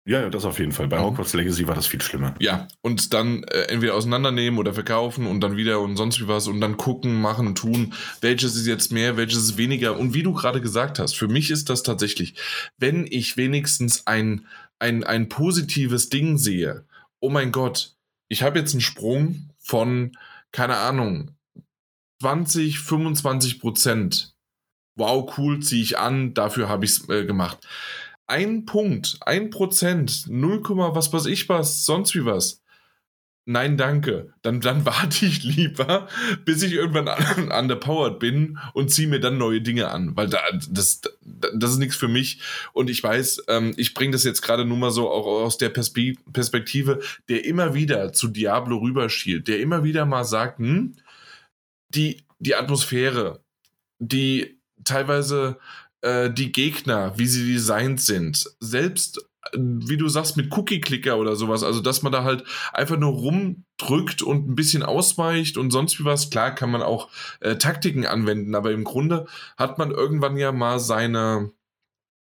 Ja, 0.03 0.21
ja, 0.21 0.29
das 0.31 0.45
auf 0.45 0.57
jeden 0.57 0.71
Fall. 0.71 0.87
Bei 0.87 0.97
mhm. 0.97 1.03
Hogwarts 1.03 1.33
Legacy 1.33 1.67
war 1.67 1.75
das 1.75 1.85
viel 1.85 2.01
schlimmer. 2.01 2.33
Ja, 2.39 2.67
und 2.81 3.13
dann 3.13 3.43
äh, 3.43 3.65
entweder 3.65 3.93
auseinandernehmen 3.93 4.59
oder 4.59 4.73
verkaufen 4.73 5.27
und 5.27 5.41
dann 5.41 5.57
wieder 5.57 5.79
und 5.79 5.95
sonst 5.95 6.19
wie 6.19 6.27
was 6.27 6.47
und 6.47 6.59
dann 6.59 6.77
gucken, 6.77 7.21
machen, 7.21 7.53
tun, 7.53 7.93
welches 8.19 8.55
ist 8.55 8.65
jetzt 8.65 8.91
mehr, 8.91 9.15
welches 9.15 9.37
ist 9.37 9.57
weniger. 9.57 9.99
Und 9.99 10.15
wie 10.15 10.23
du 10.23 10.33
gerade 10.33 10.59
gesagt 10.59 10.97
hast, 10.97 11.15
für 11.15 11.27
mich 11.27 11.51
ist 11.51 11.69
das 11.69 11.83
tatsächlich, 11.83 12.33
wenn 12.79 13.05
ich 13.07 13.37
wenigstens 13.37 14.07
ein, 14.07 14.47
ein, 14.81 15.03
ein 15.03 15.29
positives 15.29 16.09
Ding 16.09 16.37
sehe, 16.37 16.85
oh 17.19 17.29
mein 17.29 17.51
Gott, 17.51 17.95
ich 18.27 18.43
habe 18.43 18.59
jetzt 18.59 18.73
einen 18.73 18.81
Sprung 18.81 19.49
von, 19.59 20.17
keine 20.51 20.77
Ahnung, 20.77 21.31
20, 22.21 22.79
25 22.79 23.59
Prozent. 23.59 24.35
Wow, 24.95 25.37
cool, 25.37 25.61
ziehe 25.61 25.81
ich 25.81 25.97
an, 25.97 26.33
dafür 26.33 26.67
habe 26.67 26.85
ich 26.85 26.91
es 26.91 27.09
äh, 27.09 27.25
gemacht 27.25 27.65
ein 28.31 28.65
Punkt, 28.65 29.17
ein 29.25 29.49
Prozent, 29.49 30.25
0, 30.29 30.61
was 30.95 31.11
weiß 31.11 31.25
ich 31.25 31.49
was, 31.49 31.85
sonst 31.85 32.15
wie 32.15 32.23
was. 32.23 32.60
Nein, 33.45 33.75
danke. 33.75 34.33
Dann, 34.43 34.61
dann 34.61 34.85
warte 34.85 35.25
ich 35.25 35.43
lieber, 35.43 36.07
bis 36.45 36.61
ich 36.63 36.73
irgendwann 36.73 37.07
un 37.07 37.51
underpowered 37.51 38.19
bin 38.19 38.59
und 38.73 38.91
ziehe 38.91 39.07
mir 39.07 39.19
dann 39.19 39.37
neue 39.37 39.61
Dinge 39.61 39.89
an, 39.89 40.15
weil 40.15 40.29
da, 40.29 40.39
das, 40.69 41.01
das 41.21 41.71
ist 41.71 41.77
nichts 41.77 41.95
für 41.95 42.07
mich. 42.07 42.41
Und 42.73 42.89
ich 42.89 43.01
weiß, 43.03 43.43
ähm, 43.47 43.73
ich 43.77 43.93
bringe 43.93 44.11
das 44.11 44.23
jetzt 44.23 44.41
gerade 44.41 44.65
nur 44.65 44.77
mal 44.77 44.91
so 44.91 45.09
auch 45.09 45.25
aus 45.25 45.57
der 45.57 45.69
Perspe 45.69 46.13
Perspektive, 46.33 46.99
der 47.29 47.45
immer 47.45 47.73
wieder 47.73 48.13
zu 48.13 48.27
Diablo 48.27 48.77
rüberschielt, 48.77 49.47
der 49.47 49.59
immer 49.59 49.83
wieder 49.83 50.05
mal 50.05 50.23
sagt, 50.23 50.59
hm, 50.59 50.95
die, 51.89 52.23
die 52.39 52.55
Atmosphäre, 52.55 53.43
die 53.99 54.59
teilweise 54.83 55.57
äh, 56.01 56.31
die 56.31 56.51
Gegner, 56.51 57.17
wie 57.17 57.27
sie 57.27 57.53
designt 57.53 58.01
sind, 58.01 58.49
selbst 58.59 59.30
wie 59.53 59.97
du 59.97 60.07
sagst, 60.07 60.37
mit 60.37 60.55
Cookie-Clicker 60.55 61.17
oder 61.17 61.35
sowas, 61.35 61.63
also 61.63 61.81
dass 61.81 62.03
man 62.03 62.11
da 62.11 62.23
halt 62.23 62.43
einfach 62.73 62.97
nur 62.97 63.11
rumdrückt 63.11 64.21
und 64.21 64.49
ein 64.49 64.55
bisschen 64.55 64.83
ausweicht 64.83 65.57
und 65.57 65.71
sonst 65.71 65.99
wie 65.99 66.05
was. 66.05 66.29
Klar 66.29 66.53
kann 66.53 66.71
man 66.71 66.81
auch 66.81 67.09
äh, 67.39 67.55
Taktiken 67.55 68.05
anwenden, 68.05 68.55
aber 68.55 68.71
im 68.71 68.83
Grunde 68.83 69.25
hat 69.57 69.77
man 69.77 69.91
irgendwann 69.91 70.37
ja 70.37 70.51
mal 70.51 70.79
seine, 70.79 71.51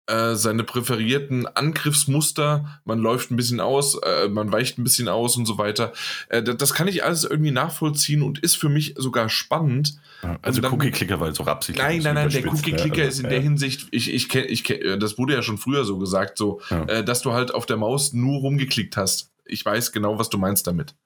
äh, 0.07 0.35
seine 0.35 0.65
präferierten 0.65 1.47
Angriffsmuster, 1.47 2.81
man 2.85 2.99
läuft 2.99 3.31
ein 3.31 3.37
bisschen 3.37 3.61
aus, 3.61 3.97
äh, 4.03 4.29
man 4.29 4.51
weicht 4.51 4.77
ein 4.79 4.85
bisschen 4.85 5.09
aus 5.09 5.37
und 5.37 5.47
so 5.47 5.59
weiter. 5.59 5.93
Äh, 6.29 6.43
das 6.43 6.75
kann 6.75 6.89
ich 6.89 7.05
alles 7.05 7.23
irgendwie 7.23 7.53
nachvollziehen 7.53 8.23
und 8.23 8.41
ist 8.41 8.57
für 8.57 8.69
mich 8.69 8.95
sogar 8.99 9.29
spannend. 9.29 10.01
also 10.43 10.61
Cookie-Clicker 10.61 11.21
war 11.21 11.29
auch 11.31 11.47
absichtlich. 11.47 11.87
Nein, 11.87 12.03
nein, 12.03 12.15
nein, 12.15 12.31
der 12.31 12.47
Cookie-Clicker 12.53 12.97
ne? 12.97 13.03
also, 13.05 13.19
ist 13.19 13.21
in 13.21 13.31
der 13.31 13.41
Hinsicht, 13.41 13.87
ich, 13.93 14.13
ich 14.13 14.29
kenne, 14.29 14.47
ich 14.47 14.65
kenn, 14.65 14.99
das 14.99 15.19
wurde 15.19 15.35
ja 15.35 15.43
schon 15.43 15.59
früher 15.59 15.85
so 15.85 15.99
gesagt, 15.99 16.37
so, 16.37 16.61
ja. 16.71 16.85
äh, 16.87 17.05
dass 17.05 17.23
du 17.23 17.33
halt 17.33 17.55
auf 17.55 17.67
der 17.67 17.77
Maus 17.77 18.13
nur 18.13 18.41
rumgeklickt 18.41 18.97
hast. 18.97 19.31
Ich 19.45 19.65
weiß 19.65 19.93
genau, 19.93 20.19
was 20.19 20.29
du 20.29 20.37
meinst 20.37 20.67
damit. 20.67 20.97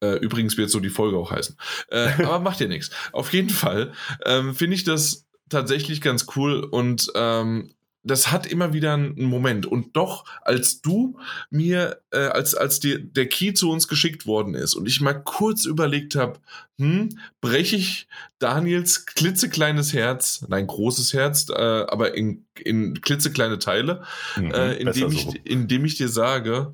Äh, 0.00 0.18
übrigens 0.18 0.56
wird 0.56 0.70
so 0.70 0.78
die 0.78 0.90
Folge 0.90 1.16
auch 1.16 1.32
heißen. 1.32 1.56
Aber 2.18 2.38
macht 2.38 2.60
ja 2.60 2.68
nichts. 2.68 2.90
Auf 3.10 3.32
jeden 3.32 3.50
Fall 3.50 3.92
ähm, 4.24 4.54
finde 4.54 4.76
ich 4.76 4.84
das 4.84 5.26
tatsächlich 5.48 6.00
ganz 6.00 6.26
cool 6.36 6.62
und 6.62 7.10
ähm, 7.16 7.74
das 8.04 8.30
hat 8.30 8.46
immer 8.46 8.72
wieder 8.72 8.92
einen 8.94 9.24
Moment. 9.24 9.66
Und 9.66 9.96
doch, 9.96 10.26
als 10.42 10.82
du 10.82 11.18
mir, 11.50 12.02
äh, 12.12 12.18
als, 12.18 12.54
als 12.54 12.78
die, 12.78 13.10
der 13.12 13.28
Key 13.28 13.54
zu 13.54 13.70
uns 13.70 13.88
geschickt 13.88 14.26
worden 14.26 14.54
ist 14.54 14.74
und 14.74 14.86
ich 14.86 15.00
mal 15.00 15.14
kurz 15.14 15.64
überlegt 15.64 16.14
habe, 16.14 16.38
hm, 16.78 17.18
breche 17.40 17.76
ich 17.76 18.06
Daniels 18.38 19.06
klitzekleines 19.06 19.94
Herz, 19.94 20.44
nein, 20.48 20.66
großes 20.66 21.14
Herz, 21.14 21.48
äh, 21.48 21.54
aber 21.54 22.14
in, 22.14 22.44
in 22.58 23.00
klitzekleine 23.00 23.58
Teile, 23.58 24.02
mhm, 24.36 24.52
äh, 24.52 24.74
indem, 24.74 25.10
ich, 25.10 25.22
so. 25.22 25.34
indem 25.44 25.84
ich 25.86 25.96
dir 25.96 26.08
sage, 26.08 26.72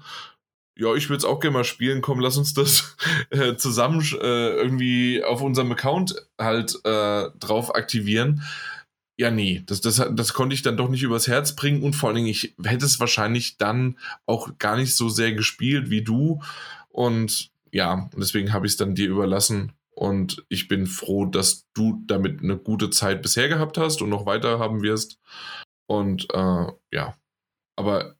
ja, 0.77 0.95
ich 0.95 1.11
würde 1.11 1.19
es 1.19 1.25
auch 1.25 1.41
gerne 1.41 1.59
mal 1.59 1.65
spielen. 1.65 2.01
Komm, 2.01 2.21
lass 2.21 2.39
uns 2.39 2.55
das 2.55 2.97
äh, 3.31 3.55
zusammen 3.57 4.01
äh, 4.21 4.51
irgendwie 4.55 5.23
auf 5.23 5.43
unserem 5.43 5.71
Account 5.73 6.15
halt 6.39 6.75
äh, 6.85 7.29
drauf 7.39 7.75
aktivieren 7.75 8.43
ja, 9.21 9.31
nee, 9.31 9.63
das, 9.67 9.83
das, 9.83 10.03
das 10.13 10.33
konnte 10.33 10.55
ich 10.55 10.63
dann 10.63 10.79
doch 10.79 10.89
nicht 10.89 11.03
übers 11.03 11.29
Herz 11.29 11.55
bringen 11.55 11.83
und 11.83 11.93
vor 11.93 12.09
allen 12.09 12.17
Dingen, 12.17 12.29
ich 12.29 12.55
hätte 12.65 12.87
es 12.87 13.01
wahrscheinlich 13.01 13.59
dann 13.59 13.99
auch 14.25 14.57
gar 14.57 14.77
nicht 14.77 14.97
so 14.97 15.11
sehr 15.11 15.35
gespielt 15.35 15.91
wie 15.91 16.01
du. 16.01 16.41
Und 16.89 17.51
ja, 17.71 18.09
deswegen 18.17 18.55
habe 18.55 18.65
ich 18.65 18.73
es 18.73 18.77
dann 18.79 18.95
dir 18.95 19.11
überlassen. 19.11 19.73
Und 19.91 20.43
ich 20.49 20.69
bin 20.69 20.87
froh, 20.87 21.27
dass 21.27 21.67
du 21.75 22.03
damit 22.07 22.43
eine 22.43 22.57
gute 22.57 22.89
Zeit 22.89 23.21
bisher 23.21 23.51
gehabt 23.51 23.77
hast 23.77 24.01
und 24.01 24.09
noch 24.09 24.25
weiter 24.25 24.59
haben 24.59 24.81
wirst. 24.81 25.19
Und 25.87 26.33
äh, 26.33 26.67
ja, 26.91 27.15
aber 27.77 28.15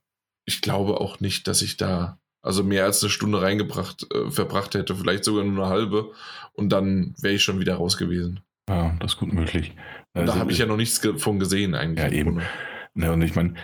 ich 0.45 0.61
glaube 0.61 1.01
auch 1.01 1.19
nicht, 1.19 1.47
dass 1.47 1.63
ich 1.63 1.77
da 1.77 2.19
also 2.43 2.63
mehr 2.63 2.85
als 2.85 3.01
eine 3.01 3.09
Stunde 3.09 3.41
reingebracht, 3.41 4.05
äh, 4.13 4.29
verbracht 4.29 4.75
hätte, 4.75 4.95
vielleicht 4.95 5.23
sogar 5.23 5.45
nur 5.45 5.65
eine 5.65 5.73
halbe. 5.73 6.11
Und 6.53 6.69
dann 6.69 7.15
wäre 7.19 7.33
ich 7.33 7.41
schon 7.41 7.59
wieder 7.59 7.77
raus 7.77 7.97
gewesen. 7.97 8.41
Ja, 8.71 8.95
das 8.99 9.13
ist 9.13 9.19
gut 9.19 9.33
möglich. 9.33 9.75
Also, 10.13 10.31
da 10.31 10.39
habe 10.39 10.51
ich 10.51 10.57
ja 10.57 10.65
noch 10.65 10.77
nichts 10.77 11.01
von 11.17 11.39
gesehen 11.39 11.75
eigentlich. 11.75 12.05
Ja, 12.05 12.11
eben. 12.11 12.41
Ne, 12.93 13.11
und 13.11 13.21
ich 13.21 13.35
meine, 13.35 13.55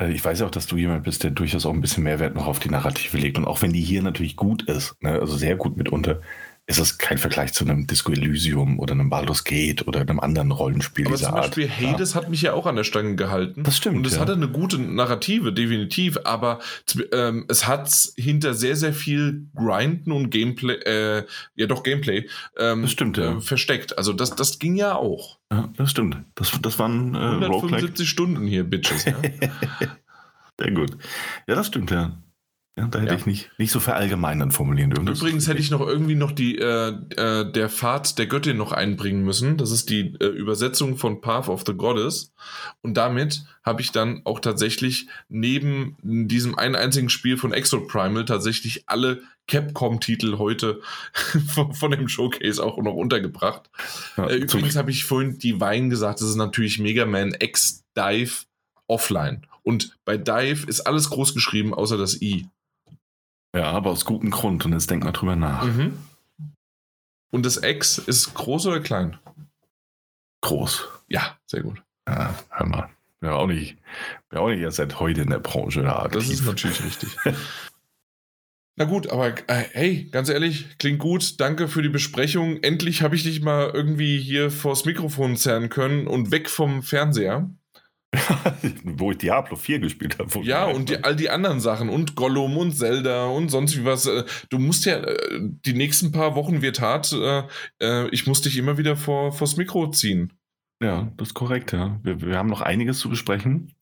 äh, 0.00 0.10
ich 0.10 0.24
weiß 0.24 0.40
ja 0.40 0.46
auch, 0.46 0.50
dass 0.50 0.66
du 0.66 0.76
jemand 0.76 1.04
bist, 1.04 1.22
der 1.22 1.30
durchaus 1.30 1.66
auch 1.66 1.72
ein 1.72 1.80
bisschen 1.80 2.02
Mehrwert 2.02 2.34
noch 2.34 2.46
auf 2.46 2.58
die 2.58 2.68
Narrative 2.68 3.16
legt. 3.16 3.38
Und 3.38 3.44
auch 3.44 3.62
wenn 3.62 3.72
die 3.72 3.80
hier 3.80 4.02
natürlich 4.02 4.36
gut 4.36 4.62
ist, 4.62 5.00
ne, 5.02 5.20
also 5.20 5.36
sehr 5.36 5.54
gut 5.54 5.76
mitunter, 5.76 6.20
ist 6.70 6.78
es 6.78 6.98
kein 6.98 7.18
Vergleich 7.18 7.52
zu 7.52 7.64
einem 7.64 7.86
Disco 7.88 8.12
Elysium 8.12 8.78
oder 8.78 8.92
einem 8.92 9.10
Baldur's 9.10 9.42
Gate 9.42 9.86
oder 9.88 10.00
einem 10.00 10.20
anderen 10.20 10.52
Rollenspiel 10.52 11.06
Aber 11.06 11.16
dieser 11.16 11.30
zum 11.30 11.36
Beispiel 11.36 11.68
Art. 11.68 11.80
Hades 11.80 12.14
ja. 12.14 12.20
hat 12.20 12.30
mich 12.30 12.42
ja 12.42 12.52
auch 12.52 12.66
an 12.66 12.76
der 12.76 12.84
Stange 12.84 13.16
gehalten. 13.16 13.64
Das 13.64 13.76
stimmt. 13.76 13.96
Und 13.96 14.06
es 14.06 14.14
ja. 14.14 14.20
hatte 14.20 14.34
eine 14.34 14.48
gute 14.48 14.78
Narrative, 14.78 15.52
definitiv. 15.52 16.18
Aber 16.24 16.60
ähm, 17.12 17.44
es 17.48 17.66
hat 17.66 17.90
hinter 18.16 18.54
sehr, 18.54 18.76
sehr 18.76 18.92
viel 18.92 19.48
Grinden 19.56 20.12
und 20.12 20.30
Gameplay, 20.30 20.74
äh, 20.74 21.26
ja 21.56 21.66
doch 21.66 21.82
Gameplay, 21.82 22.28
ähm, 22.56 22.82
das 22.82 22.92
stimmt, 22.92 23.18
ja. 23.18 23.38
Äh, 23.38 23.40
versteckt. 23.40 23.98
Also 23.98 24.12
das, 24.12 24.36
das 24.36 24.60
ging 24.60 24.76
ja 24.76 24.94
auch. 24.94 25.38
Ja, 25.52 25.68
das 25.76 25.90
stimmt. 25.90 26.18
Das, 26.36 26.56
das 26.62 26.78
waren 26.78 27.14
äh, 27.14 27.18
175 27.18 27.50
Roguelike. 27.50 28.06
Stunden 28.06 28.46
hier, 28.46 28.62
Bitches. 28.62 29.06
Ja. 29.06 29.16
sehr 30.60 30.70
gut. 30.70 30.96
Ja, 31.48 31.56
das 31.56 31.66
stimmt, 31.66 31.90
ja. 31.90 32.16
Ja, 32.80 32.86
da 32.86 32.98
hätte 33.00 33.12
ja. 33.12 33.18
ich 33.18 33.26
nicht, 33.26 33.50
nicht 33.58 33.70
so 33.72 33.78
verallgemeinern 33.78 34.52
formulieren 34.52 34.90
dürfen. 34.90 35.06
Übrigens 35.06 35.46
hätte 35.46 35.60
ich 35.60 35.70
noch 35.70 35.86
irgendwie 35.86 36.14
noch 36.14 36.32
die 36.32 36.56
äh, 36.56 36.94
äh, 37.16 37.50
der 37.50 37.68
Pfad 37.68 38.18
der 38.18 38.26
Göttin 38.26 38.56
noch 38.56 38.72
einbringen 38.72 39.22
müssen. 39.22 39.58
Das 39.58 39.70
ist 39.70 39.90
die 39.90 40.14
äh, 40.18 40.26
Übersetzung 40.26 40.96
von 40.96 41.20
Path 41.20 41.48
of 41.48 41.64
the 41.66 41.74
Goddess. 41.74 42.32
Und 42.80 42.94
damit 42.94 43.44
habe 43.62 43.82
ich 43.82 43.92
dann 43.92 44.22
auch 44.24 44.40
tatsächlich 44.40 45.08
neben 45.28 45.98
diesem 46.02 46.58
einen 46.58 46.74
einzigen 46.74 47.10
Spiel 47.10 47.36
von 47.36 47.52
Exo 47.52 47.80
Primal 47.86 48.24
tatsächlich 48.24 48.84
alle 48.88 49.20
Capcom-Titel 49.46 50.38
heute 50.38 50.80
von, 51.48 51.74
von, 51.74 51.90
dem 51.90 52.08
Showcase 52.08 52.64
auch 52.64 52.78
noch 52.78 52.94
untergebracht. 52.94 53.68
Ja, 54.16 54.26
äh, 54.26 54.36
übrigens 54.36 54.76
habe 54.76 54.90
ich 54.90 55.04
vorhin 55.04 55.38
die 55.38 55.60
Wein 55.60 55.90
gesagt, 55.90 56.22
das 56.22 56.30
ist 56.30 56.36
natürlich 56.36 56.78
Mega 56.78 57.04
Man 57.04 57.34
X 57.38 57.84
Dive 57.94 58.46
offline. 58.86 59.46
Und 59.64 59.98
bei 60.06 60.16
Dive 60.16 60.66
ist 60.66 60.80
alles 60.80 61.10
groß 61.10 61.34
geschrieben, 61.34 61.74
außer 61.74 61.98
das 61.98 62.22
I. 62.22 62.46
Ja, 63.54 63.70
aber 63.72 63.90
aus 63.90 64.04
gutem 64.04 64.30
Grund 64.30 64.64
und 64.64 64.72
jetzt 64.72 64.90
denkt 64.90 65.04
mal 65.04 65.12
drüber 65.12 65.36
nach. 65.36 65.64
Mhm. 65.64 65.98
Und 67.30 67.46
das 67.46 67.62
X 67.62 67.98
ist 67.98 68.34
groß 68.34 68.66
oder 68.66 68.80
klein? 68.80 69.18
Groß. 70.42 70.88
Ja, 71.08 71.36
sehr 71.46 71.62
gut. 71.62 71.82
Ja, 72.08 72.34
hör 72.50 72.66
mal. 72.66 72.88
Ja, 73.22 73.32
auch 73.32 73.46
nicht, 73.46 73.76
ja, 74.32 74.40
auch 74.40 74.48
nicht 74.48 74.60
erst 74.60 74.78
seit 74.78 74.98
heute 74.98 75.22
in 75.22 75.30
der 75.30 75.40
Branche 75.40 75.82
da 75.82 76.04
aktiv. 76.04 76.20
Das 76.20 76.30
ist 76.30 76.46
natürlich 76.46 76.82
richtig. 76.84 77.16
Na 78.76 78.86
gut, 78.86 79.10
aber 79.10 79.28
äh, 79.48 79.64
hey, 79.72 80.08
ganz 80.10 80.30
ehrlich, 80.30 80.78
klingt 80.78 81.00
gut. 81.00 81.38
Danke 81.38 81.68
für 81.68 81.82
die 81.82 81.90
Besprechung. 81.90 82.62
Endlich 82.62 83.02
habe 83.02 83.14
ich 83.14 83.24
dich 83.24 83.42
mal 83.42 83.70
irgendwie 83.74 84.18
hier 84.18 84.50
vors 84.50 84.86
Mikrofon 84.86 85.36
zerren 85.36 85.68
können 85.68 86.06
und 86.06 86.30
weg 86.30 86.48
vom 86.48 86.82
Fernseher. 86.82 87.50
wo 88.84 89.12
ich 89.12 89.18
Diablo 89.18 89.56
4 89.56 89.78
gespielt 89.78 90.18
habe. 90.18 90.40
Ja, 90.40 90.64
und 90.64 90.88
die, 90.88 91.04
all 91.04 91.14
die 91.14 91.30
anderen 91.30 91.60
Sachen 91.60 91.88
und 91.88 92.16
Gollum 92.16 92.56
und 92.56 92.72
Zelda 92.72 93.26
und 93.26 93.50
sonst 93.50 93.76
wie 93.78 93.84
was. 93.84 94.06
Äh, 94.06 94.24
du 94.48 94.58
musst 94.58 94.84
ja, 94.84 94.96
äh, 94.96 95.38
die 95.40 95.74
nächsten 95.74 96.10
paar 96.10 96.34
Wochen 96.34 96.60
wird 96.60 96.80
hart. 96.80 97.12
Äh, 97.12 98.08
ich 98.08 98.26
muss 98.26 98.42
dich 98.42 98.56
immer 98.56 98.78
wieder 98.78 98.96
vor, 98.96 99.32
vors 99.32 99.56
Mikro 99.56 99.90
ziehen. 99.90 100.32
Ja, 100.82 101.12
das 101.16 101.28
ist 101.28 101.34
korrekt, 101.34 101.72
ja. 101.72 102.00
Wir, 102.02 102.20
wir 102.20 102.36
haben 102.36 102.48
noch 102.48 102.62
einiges 102.62 102.98
zu 102.98 103.10
besprechen. 103.10 103.74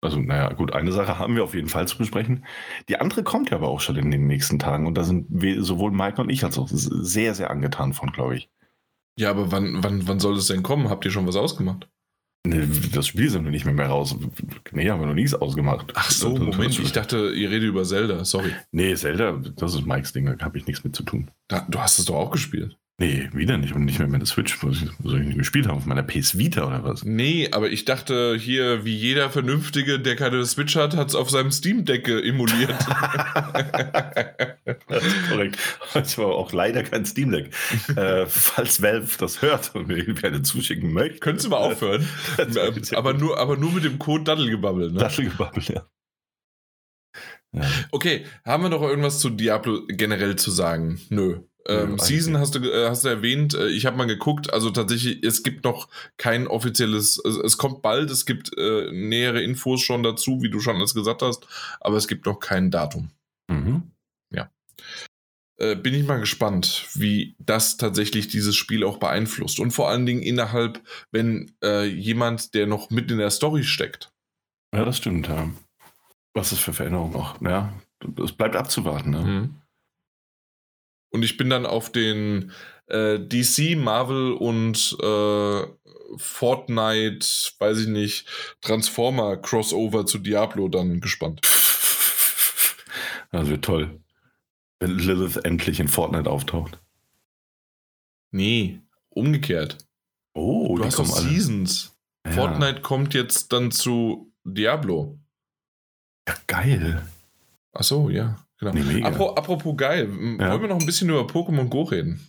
Also, 0.00 0.20
naja, 0.20 0.52
gut, 0.52 0.72
eine 0.72 0.92
Sache 0.92 1.18
haben 1.18 1.34
wir 1.34 1.44
auf 1.44 1.54
jeden 1.54 1.68
Fall 1.68 1.88
zu 1.88 1.98
besprechen. 1.98 2.44
Die 2.88 2.98
andere 2.98 3.24
kommt 3.24 3.50
ja 3.50 3.56
aber 3.56 3.68
auch 3.68 3.80
schon 3.80 3.96
in 3.96 4.10
den 4.10 4.26
nächsten 4.26 4.58
Tagen. 4.58 4.86
Und 4.86 4.94
da 4.94 5.04
sind 5.04 5.26
wir, 5.28 5.62
sowohl 5.62 5.90
Mike 5.90 6.20
und 6.20 6.30
ich 6.30 6.44
als 6.44 6.58
auch 6.58 6.68
sehr, 6.70 7.34
sehr 7.34 7.50
angetan 7.50 7.92
von, 7.92 8.12
glaube 8.12 8.36
ich. 8.36 8.48
Ja, 9.18 9.30
aber 9.30 9.50
wann, 9.50 9.82
wann, 9.82 10.06
wann 10.06 10.20
soll 10.20 10.36
es 10.36 10.46
denn 10.46 10.62
kommen? 10.62 10.88
Habt 10.88 11.04
ihr 11.04 11.10
schon 11.10 11.26
was 11.26 11.36
ausgemacht? 11.36 11.88
Das 12.92 13.06
Spiel 13.06 13.28
sind 13.30 13.44
wir 13.44 13.50
nicht 13.50 13.64
mehr, 13.64 13.74
mehr 13.74 13.86
raus. 13.88 14.16
Nee, 14.72 14.90
haben 14.90 15.00
wir 15.00 15.06
noch 15.06 15.14
nichts 15.14 15.34
ausgemacht. 15.34 15.92
Ach 15.94 16.10
so, 16.10 16.30
Das- 16.36 16.46
das- 16.46 16.56
Moment, 16.56 16.78
ich 16.78 16.92
dachte, 16.92 17.30
ihr 17.32 17.50
redet 17.50 17.68
über 17.68 17.84
Zelda, 17.84 18.24
sorry. 18.24 18.50
Nee, 18.72 18.94
Zelda, 18.94 19.40
das 19.56 19.74
ist 19.74 19.86
Mikes 19.86 20.12
Ding, 20.12 20.26
da 20.38 20.44
habe 20.44 20.58
ich 20.58 20.66
nichts 20.66 20.84
mit 20.84 20.94
zu 20.94 21.02
tun. 21.02 21.30
Da, 21.48 21.66
du 21.68 21.78
hast 21.78 21.98
es 21.98 22.04
doch 22.06 22.14
auch 22.16 22.30
gespielt. 22.30 22.76
Nee, 22.98 23.28
wieder 23.34 23.58
nicht 23.58 23.74
und 23.74 23.84
nicht 23.84 23.98
mehr 23.98 24.08
mit 24.08 24.22
der 24.22 24.26
Switch, 24.26 24.64
was 24.64 24.80
ich, 24.80 24.88
was 25.00 25.12
ich 25.12 25.26
nicht 25.26 25.36
gespielt 25.36 25.66
habe, 25.66 25.76
auf 25.76 25.84
meiner 25.84 26.02
PS 26.02 26.38
Vita 26.38 26.66
oder 26.66 26.82
was. 26.82 27.04
Nee, 27.04 27.50
aber 27.52 27.68
ich 27.70 27.84
dachte 27.84 28.36
hier, 28.38 28.86
wie 28.86 28.96
jeder 28.96 29.28
Vernünftige, 29.28 30.00
der 30.00 30.16
keine 30.16 30.42
Switch 30.46 30.76
hat, 30.76 30.96
hat 30.96 31.08
es 31.08 31.14
auf 31.14 31.28
seinem 31.28 31.50
Steam 31.50 31.84
Deck 31.84 32.08
emuliert. 32.08 32.74
Das 34.88 35.04
ist 35.04 35.30
korrekt. 35.30 35.58
Das 35.94 36.18
war 36.18 36.26
auch 36.26 36.52
leider 36.52 36.82
kein 36.82 37.04
Steam 37.04 37.30
Deck. 37.30 37.50
äh, 37.96 38.26
falls 38.26 38.82
Valve 38.82 39.16
das 39.18 39.40
hört 39.42 39.74
und 39.74 39.88
mir 39.88 39.98
irgendwie 39.98 40.26
eine 40.26 40.42
zuschicken 40.42 40.92
möchte. 40.92 41.18
Könntest 41.20 41.46
du 41.46 41.50
mal 41.50 41.58
aufhören? 41.58 42.08
Sehr 42.48 42.98
aber, 42.98 43.14
nur, 43.14 43.38
aber 43.38 43.56
nur 43.56 43.72
mit 43.72 43.84
dem 43.84 43.98
Code 43.98 44.24
Daddelgebabbel, 44.24 44.92
ne? 44.92 44.98
Dattelgebabbel, 44.98 45.62
ja. 45.68 45.86
ja. 47.52 47.62
Okay, 47.92 48.26
haben 48.44 48.64
wir 48.64 48.70
noch 48.70 48.82
irgendwas 48.82 49.20
zu 49.20 49.30
Diablo 49.30 49.82
generell 49.88 50.36
zu 50.36 50.50
sagen? 50.50 51.00
Nö. 51.10 51.40
Ähm, 51.68 51.98
Season 51.98 52.38
hast 52.38 52.54
du, 52.54 52.60
äh, 52.60 52.88
hast 52.88 53.04
du 53.04 53.08
erwähnt, 53.08 53.54
äh, 53.54 53.68
ich 53.68 53.86
habe 53.86 53.96
mal 53.96 54.06
geguckt, 54.06 54.52
also 54.52 54.70
tatsächlich, 54.70 55.22
es 55.24 55.42
gibt 55.42 55.64
noch 55.64 55.88
kein 56.16 56.46
offizielles, 56.46 57.20
also 57.24 57.42
es 57.42 57.58
kommt 57.58 57.82
bald, 57.82 58.10
es 58.10 58.24
gibt 58.24 58.56
äh, 58.56 58.90
nähere 58.92 59.42
Infos 59.42 59.80
schon 59.80 60.02
dazu, 60.02 60.42
wie 60.42 60.50
du 60.50 60.60
schon 60.60 60.76
alles 60.76 60.94
gesagt 60.94 61.22
hast, 61.22 61.46
aber 61.80 61.96
es 61.96 62.06
gibt 62.06 62.26
noch 62.26 62.38
kein 62.38 62.70
Datum. 62.70 63.10
Mhm. 63.48 63.90
Äh, 65.58 65.74
bin 65.74 65.94
ich 65.94 66.06
mal 66.06 66.20
gespannt, 66.20 66.86
wie 66.94 67.34
das 67.38 67.78
tatsächlich 67.78 68.28
dieses 68.28 68.54
Spiel 68.54 68.84
auch 68.84 68.98
beeinflusst. 68.98 69.58
Und 69.58 69.70
vor 69.70 69.88
allen 69.88 70.04
Dingen 70.04 70.20
innerhalb, 70.20 70.82
wenn 71.12 71.52
äh, 71.62 71.86
jemand, 71.86 72.54
der 72.54 72.66
noch 72.66 72.90
mit 72.90 73.10
in 73.10 73.18
der 73.18 73.30
Story 73.30 73.64
steckt. 73.64 74.12
ja, 74.74 74.84
das 74.84 74.98
stimmt, 74.98 75.28
ja. 75.28 75.50
Was 76.34 76.52
ist 76.52 76.60
für 76.60 76.74
Veränderungen 76.74 77.14
noch? 77.14 77.40
Ja, 77.40 77.72
es 78.22 78.32
bleibt 78.32 78.56
abzuwarten, 78.56 79.10
ne? 79.10 79.20
Mhm. 79.20 79.54
Und 81.16 81.22
ich 81.22 81.38
bin 81.38 81.48
dann 81.48 81.64
auf 81.64 81.90
den 81.90 82.52
äh, 82.88 83.18
DC, 83.18 83.74
Marvel 83.74 84.34
und 84.34 84.94
äh, 85.00 85.62
Fortnite, 86.18 87.26
weiß 87.58 87.78
ich 87.78 87.86
nicht, 87.86 88.28
Transformer 88.60 89.38
Crossover 89.38 90.04
zu 90.04 90.18
Diablo 90.18 90.68
dann 90.68 91.00
gespannt. 91.00 91.40
Das 93.32 93.48
wird 93.48 93.64
toll. 93.64 94.00
Wenn 94.78 94.98
Lilith 94.98 95.38
endlich 95.38 95.80
in 95.80 95.88
Fortnite 95.88 96.30
auftaucht. 96.30 96.78
Nee, 98.30 98.80
umgekehrt. 99.08 99.78
Oh, 100.32 100.76
du 100.76 100.84
hast 100.84 100.98
doch 100.98 101.06
Seasons. 101.06 101.96
Ja. 102.24 102.32
Fortnite 102.32 102.82
kommt 102.82 103.14
jetzt 103.14 103.52
dann 103.52 103.72
zu 103.72 104.32
Diablo. 104.44 105.18
Ja, 106.28 106.34
geil. 106.46 107.06
Ach 107.72 107.82
so, 107.82 108.10
ja, 108.10 108.45
genau. 108.58 108.72
Nee, 108.72 109.02
apropos 109.02 109.76
geil, 109.76 110.08
Ja. 110.38 110.50
wollen 110.52 110.62
wir 110.62 110.68
noch 110.68 110.80
ein 110.80 110.86
bisschen 110.86 111.08
über 111.10 111.22
Pokémon 111.22 111.68
Go 111.68 111.82
reden? 111.82 112.20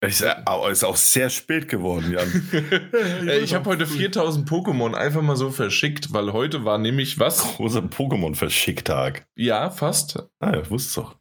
Ist, 0.00 0.24
au- 0.46 0.68
ist 0.68 0.84
auch 0.84 0.94
sehr 0.96 1.28
spät 1.28 1.68
geworden, 1.68 2.12
Jan. 2.12 2.28
Äh, 3.28 3.40
ich 3.40 3.52
habe 3.54 3.68
heute 3.68 3.84
4000 3.86 4.48
Pokémon 4.48 4.94
einfach 4.94 5.22
mal 5.22 5.34
so 5.36 5.50
verschickt, 5.50 6.12
weil 6.12 6.32
heute 6.32 6.64
war 6.64 6.78
nämlich 6.78 7.18
was? 7.18 7.56
Großer 7.56 7.80
Pokémon-Verschicktag. 7.80 9.26
Ja, 9.36 9.70
fast. 9.70 10.22
Ah 10.38 10.54
ja, 10.54 10.70
wusste 10.70 11.00
doch. 11.00 11.16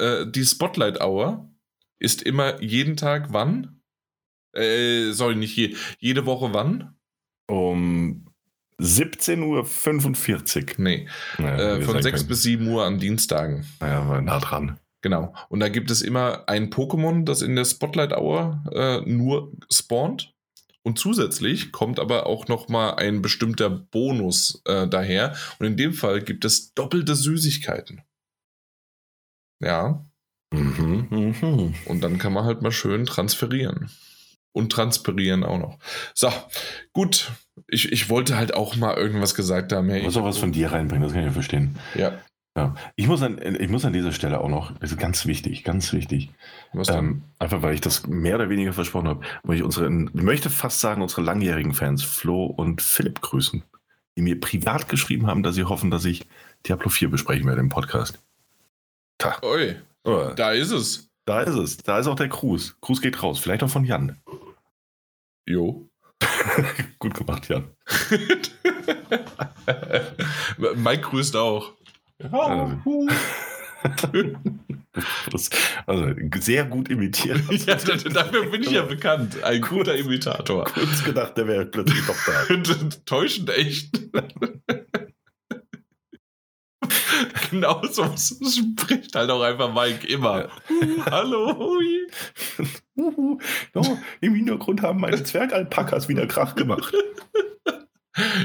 Äh, 0.00 0.26
die 0.28 0.44
Spotlight 0.44 1.00
Hour 1.00 1.48
ist 2.00 2.22
immer 2.22 2.60
jeden 2.60 2.96
Tag 2.96 3.28
wann? 3.32 3.80
Äh, 4.52 5.12
sorry, 5.12 5.36
nicht 5.36 5.56
je, 5.56 5.76
jede 6.00 6.26
Woche 6.26 6.52
wann? 6.52 6.96
Um 7.48 8.26
17.45 8.80 10.70
Uhr. 10.70 10.74
Nee, 10.78 11.08
Naja, 11.38 11.76
äh, 11.76 11.82
von 11.82 11.94
sagen 11.94 12.02
6 12.02 12.16
können- 12.20 12.28
bis 12.28 12.42
7 12.42 12.66
Uhr 12.68 12.84
an 12.84 12.98
Dienstagen. 12.98 13.66
Naja, 13.80 14.08
war 14.08 14.20
nah 14.22 14.40
dran. 14.40 14.78
Genau. 15.02 15.34
Und 15.48 15.60
da 15.60 15.68
gibt 15.68 15.90
es 15.90 16.00
immer 16.02 16.48
ein 16.48 16.70
Pokémon, 16.70 17.24
das 17.24 17.42
in 17.42 17.56
der 17.56 17.64
Spotlight 17.64 18.12
Hour 18.12 18.62
äh, 18.72 19.00
nur 19.10 19.52
spawnt. 19.70 20.32
Und 20.84 20.98
zusätzlich 20.98 21.70
kommt 21.72 22.00
aber 22.00 22.26
auch 22.26 22.48
noch 22.48 22.68
mal 22.68 22.94
ein 22.94 23.22
bestimmter 23.22 23.70
Bonus 23.70 24.62
äh, 24.64 24.86
daher. 24.88 25.34
Und 25.58 25.66
in 25.66 25.76
dem 25.76 25.92
Fall 25.92 26.22
gibt 26.22 26.44
es 26.44 26.74
doppelte 26.74 27.14
Süßigkeiten. 27.14 28.02
Ja. 29.60 30.04
Mhm, 30.52 31.06
mhm. 31.10 31.74
Und 31.86 32.00
dann 32.02 32.18
kann 32.18 32.32
man 32.32 32.44
halt 32.44 32.62
mal 32.62 32.72
schön 32.72 33.06
transferieren. 33.06 33.90
Und 34.54 34.70
transpirieren 34.70 35.44
auch 35.44 35.58
noch. 35.58 35.78
So, 36.14 36.30
gut. 36.92 37.30
Ich, 37.72 37.90
ich 37.90 38.08
wollte 38.10 38.36
halt 38.36 38.54
auch 38.54 38.76
mal 38.76 38.96
irgendwas 38.96 39.34
gesagt 39.34 39.72
haben. 39.72 39.88
Hey, 39.88 40.02
Muss 40.02 40.16
auch 40.16 40.24
was 40.24 40.38
von 40.38 40.52
dir 40.52 40.70
reinbringen, 40.72 41.02
das 41.02 41.12
kann 41.12 41.22
ich 41.22 41.26
ja 41.28 41.32
verstehen. 41.32 41.76
Ja, 41.94 42.18
Ja. 42.56 42.74
Ich, 42.96 43.06
muss 43.06 43.22
an, 43.22 43.38
ich 43.42 43.68
muss 43.70 43.84
an 43.84 43.94
dieser 43.94 44.12
Stelle 44.12 44.40
auch 44.40 44.48
noch, 44.48 44.76
das 44.78 44.92
ist 44.92 44.98
ganz 44.98 45.24
wichtig, 45.26 45.64
ganz 45.64 45.92
wichtig, 45.92 46.30
ähm, 46.88 47.22
einfach 47.38 47.62
weil 47.62 47.74
ich 47.74 47.80
das 47.80 48.06
mehr 48.06 48.34
oder 48.34 48.50
weniger 48.50 48.72
versprochen 48.74 49.08
habe, 49.08 49.20
möchte 49.42 49.60
ich 49.60 49.64
unsere, 49.64 49.86
ich 49.86 50.22
möchte 50.22 50.50
fast 50.50 50.80
sagen, 50.80 51.00
unsere 51.00 51.22
langjährigen 51.22 51.72
Fans, 51.72 52.02
Flo 52.02 52.44
und 52.44 52.82
Philipp, 52.82 53.22
grüßen, 53.22 53.62
die 54.16 54.22
mir 54.22 54.38
privat 54.38 54.88
geschrieben 54.88 55.26
haben, 55.26 55.42
dass 55.42 55.54
sie 55.54 55.64
hoffen, 55.64 55.90
dass 55.90 56.04
ich 56.04 56.26
Diablo 56.66 56.90
4 56.90 57.10
besprechen 57.10 57.46
werde 57.46 57.60
im 57.62 57.70
Podcast. 57.70 58.22
Ta. 59.18 59.40
Ui, 59.42 59.76
Oh, 60.04 60.32
da 60.34 60.50
ist 60.52 60.72
es. 60.72 61.08
da 61.24 61.42
ist 61.42 61.54
es. 61.54 61.76
Da 61.76 61.98
ist 61.98 62.08
auch 62.08 62.16
der 62.16 62.28
Gruß. 62.28 62.76
Gruß 62.80 63.00
geht 63.00 63.22
raus. 63.22 63.38
Vielleicht 63.38 63.62
auch 63.62 63.70
von 63.70 63.84
Jan. 63.84 64.20
Jo. 65.46 65.88
Gut 66.98 67.14
gemacht, 67.14 67.48
Jan. 67.48 67.64
Mike 70.76 71.02
grüßt 71.02 71.36
auch. 71.36 71.72
Das, 75.32 75.50
also 75.86 76.06
sehr 76.38 76.64
gut 76.64 76.88
imitiert. 76.90 77.40
ja, 77.66 77.74
da- 77.76 77.96
dafür 77.96 78.46
bin 78.50 78.62
ich 78.62 78.70
ja 78.70 78.82
bekannt. 78.82 79.42
Ein 79.42 79.60
guter 79.60 79.96
Imitator. 79.96 80.64
Kurz 80.64 81.02
gedacht, 81.02 81.36
der 81.36 81.48
wäre 81.48 81.66
plötzlich 81.66 82.04
doch 82.06 82.16
da. 82.26 82.44
Täuschend 83.06 83.50
echt. 83.50 84.00
genau 87.50 87.82
so 87.86 88.04
spricht 88.16 89.14
halt 89.14 89.30
auch 89.30 89.42
einfach 89.42 89.72
Mike 89.72 90.06
immer. 90.06 90.48
Uh, 90.70 91.04
hallo. 91.10 91.78
Uhu. 92.96 93.38
No, 93.74 93.98
Im 94.20 94.34
Hintergrund 94.34 94.82
haben 94.82 95.00
meine 95.00 95.22
Zwergalpakas 95.22 96.08
wieder 96.08 96.26
Krach 96.26 96.54
gemacht. 96.54 96.94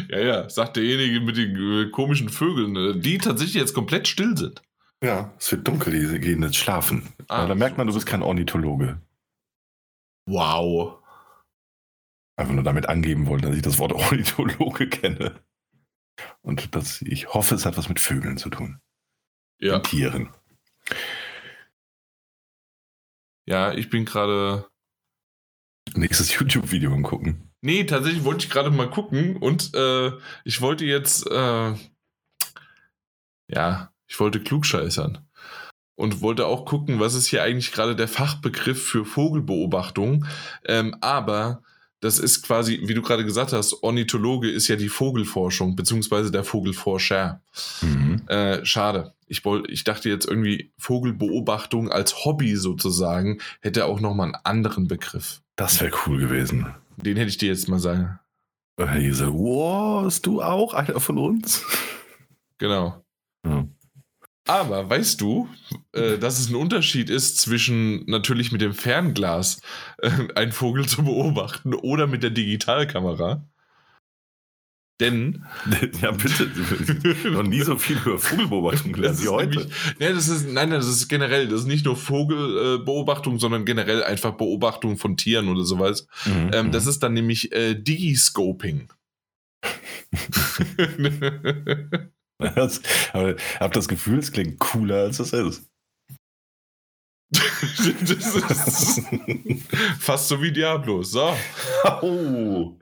Ja, 0.09 0.19
ja, 0.19 0.49
sagt 0.49 0.77
derjenige 0.77 1.19
mit 1.19 1.35
den 1.35 1.55
äh, 1.57 1.89
komischen 1.89 2.29
Vögeln, 2.29 2.73
äh, 2.77 3.01
die 3.01 3.17
tatsächlich 3.17 3.55
jetzt 3.55 3.73
komplett 3.73 4.07
still 4.07 4.37
sind. 4.37 4.61
Ja, 5.03 5.33
es 5.37 5.51
wird 5.51 5.67
dunkel, 5.67 5.91
die 5.91 6.19
gehen 6.21 6.41
jetzt 6.41 6.55
schlafen. 6.55 7.09
Ah. 7.27 7.39
Aber 7.39 7.49
da 7.49 7.55
merkt 7.55 7.77
man, 7.77 7.85
du 7.85 7.93
bist 7.93 8.05
kein 8.05 8.23
Ornithologe. 8.23 9.01
Wow. 10.25 10.99
Einfach 12.37 12.53
nur 12.53 12.63
damit 12.63 12.87
angeben 12.87 13.27
wollte, 13.27 13.47
dass 13.47 13.57
ich 13.57 13.61
das 13.61 13.77
Wort 13.77 13.91
Ornithologe 13.91 14.87
kenne. 14.87 15.35
Und 16.41 16.75
dass 16.75 17.01
ich 17.01 17.33
hoffe, 17.33 17.55
es 17.55 17.65
hat 17.65 17.77
was 17.77 17.89
mit 17.89 17.99
Vögeln 17.99 18.37
zu 18.37 18.49
tun. 18.49 18.79
Ja, 19.59 19.75
Und 19.75 19.83
Tieren. 19.87 20.29
ja, 23.45 23.73
ich 23.73 23.89
bin 23.89 24.05
gerade. 24.05 24.67
Nächstes 25.95 26.33
YouTube-Video 26.39 26.93
angucken. 26.93 27.51
Nee, 27.61 27.85
tatsächlich 27.85 28.23
wollte 28.23 28.45
ich 28.45 28.51
gerade 28.51 28.69
mal 28.69 28.89
gucken 28.89 29.37
und 29.37 29.73
äh, 29.73 30.11
ich 30.43 30.61
wollte 30.61 30.85
jetzt, 30.85 31.25
äh, 31.29 31.73
ja, 33.47 33.91
ich 34.05 34.19
wollte 34.19 34.41
klugscheißern 34.41 35.27
und 35.95 36.21
wollte 36.21 36.45
auch 36.45 36.65
gucken, 36.65 36.99
was 36.99 37.15
ist 37.15 37.27
hier 37.27 37.41
eigentlich 37.41 37.71
gerade 37.71 37.95
der 37.95 38.07
Fachbegriff 38.07 38.85
für 38.85 39.05
Vogelbeobachtung. 39.05 40.25
Ähm, 40.65 40.95
aber 41.01 41.63
das 41.99 42.19
ist 42.19 42.43
quasi, 42.43 42.81
wie 42.83 42.93
du 42.93 43.01
gerade 43.01 43.25
gesagt 43.25 43.53
hast, 43.53 43.83
Ornithologe 43.83 44.49
ist 44.49 44.67
ja 44.67 44.75
die 44.75 44.89
Vogelforschung, 44.89 45.75
beziehungsweise 45.75 46.31
der 46.31 46.43
Vogelforscher. 46.43 47.41
Mhm. 47.81 48.21
Äh, 48.27 48.63
schade. 48.65 49.13
Ich, 49.27 49.43
wollt, 49.43 49.69
ich 49.69 49.83
dachte 49.83 50.09
jetzt 50.09 50.27
irgendwie, 50.27 50.71
Vogelbeobachtung 50.77 51.91
als 51.91 52.23
Hobby 52.23 52.55
sozusagen 52.55 53.39
hätte 53.61 53.85
auch 53.85 53.99
nochmal 53.99 54.27
einen 54.27 54.43
anderen 54.43 54.87
Begriff. 54.87 55.41
Das 55.55 55.81
wäre 55.81 55.91
cool 56.05 56.19
gewesen. 56.19 56.67
Den 56.97 57.17
hätte 57.17 57.29
ich 57.29 57.37
dir 57.37 57.49
jetzt 57.49 57.67
mal 57.67 57.79
sagen. 57.79 58.19
Und 58.77 58.87
dann 58.87 58.99
diese, 58.99 59.33
wow, 59.33 60.05
bist 60.05 60.25
du 60.27 60.41
auch 60.41 60.73
einer 60.75 60.99
von 60.99 61.17
uns? 61.17 61.63
Genau. 62.59 63.03
Ja. 63.45 63.67
Aber 64.47 64.89
weißt 64.89 65.19
du, 65.19 65.49
äh, 65.91 66.17
dass 66.17 66.39
es 66.39 66.49
ein 66.49 66.55
Unterschied 66.55 67.09
ist 67.09 67.37
zwischen 67.37 68.05
natürlich 68.05 68.51
mit 68.51 68.61
dem 68.61 68.73
Fernglas 68.73 69.61
äh, 70.01 70.09
einen 70.35 70.53
Vogel 70.53 70.87
zu 70.87 71.03
beobachten 71.03 71.73
oder 71.73 72.07
mit 72.07 72.23
der 72.23 72.31
Digitalkamera? 72.31 73.45
Denn. 74.99 75.45
Ja, 76.01 76.11
bitte. 76.11 76.49
noch 77.29 77.43
nie 77.43 77.61
so 77.61 77.77
viel 77.77 77.97
über 77.97 78.17
Vogelbeobachtung 78.17 78.93
gelernt 78.93 79.21
wie 79.21 79.27
heute. 79.27 79.59
Nämlich, 79.59 79.75
ja, 79.99 80.11
das 80.11 80.27
ist, 80.27 80.47
nein, 80.47 80.71
das 80.71 80.87
ist 80.87 81.07
generell. 81.07 81.47
Das 81.47 81.61
ist 81.61 81.67
nicht 81.67 81.85
nur 81.85 81.95
Vogelbeobachtung, 81.95 83.39
sondern 83.39 83.65
generell 83.65 84.03
einfach 84.03 84.31
Beobachtung 84.31 84.97
von 84.97 85.17
Tieren 85.17 85.49
oder 85.49 85.65
sowas. 85.65 86.07
Mhm, 86.25 86.51
ähm, 86.53 86.71
das 86.71 86.85
mhm. 86.85 86.89
ist 86.89 87.03
dann 87.03 87.13
nämlich 87.13 87.51
äh, 87.51 87.75
Digiscoping. 87.75 88.89
aber 93.13 93.35
ich 93.35 93.59
habe 93.59 93.73
das 93.73 93.87
Gefühl, 93.87 94.19
es 94.19 94.31
klingt 94.31 94.59
cooler, 94.59 94.97
als 94.97 95.19
es 95.19 95.33
ist. 95.33 95.69
das 97.31 98.35
ist 98.35 99.01
fast 99.99 100.27
so 100.27 100.41
wie 100.41 100.51
Diablo. 100.51 101.03
So. 101.03 101.35
Oh. 102.01 102.77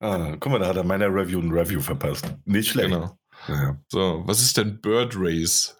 Ah, 0.00 0.36
guck 0.38 0.52
mal, 0.52 0.58
da 0.58 0.68
hat 0.68 0.76
er 0.76 0.84
meiner 0.84 1.12
Review 1.12 1.40
ein 1.40 1.52
Review 1.52 1.80
verpasst. 1.80 2.34
Nicht 2.44 2.70
schlecht. 2.70 2.90
Genau. 2.90 3.18
Ja. 3.48 3.80
So, 3.88 4.22
was 4.26 4.40
ist 4.40 4.56
denn 4.56 4.80
Bird 4.80 5.14
Race? 5.16 5.76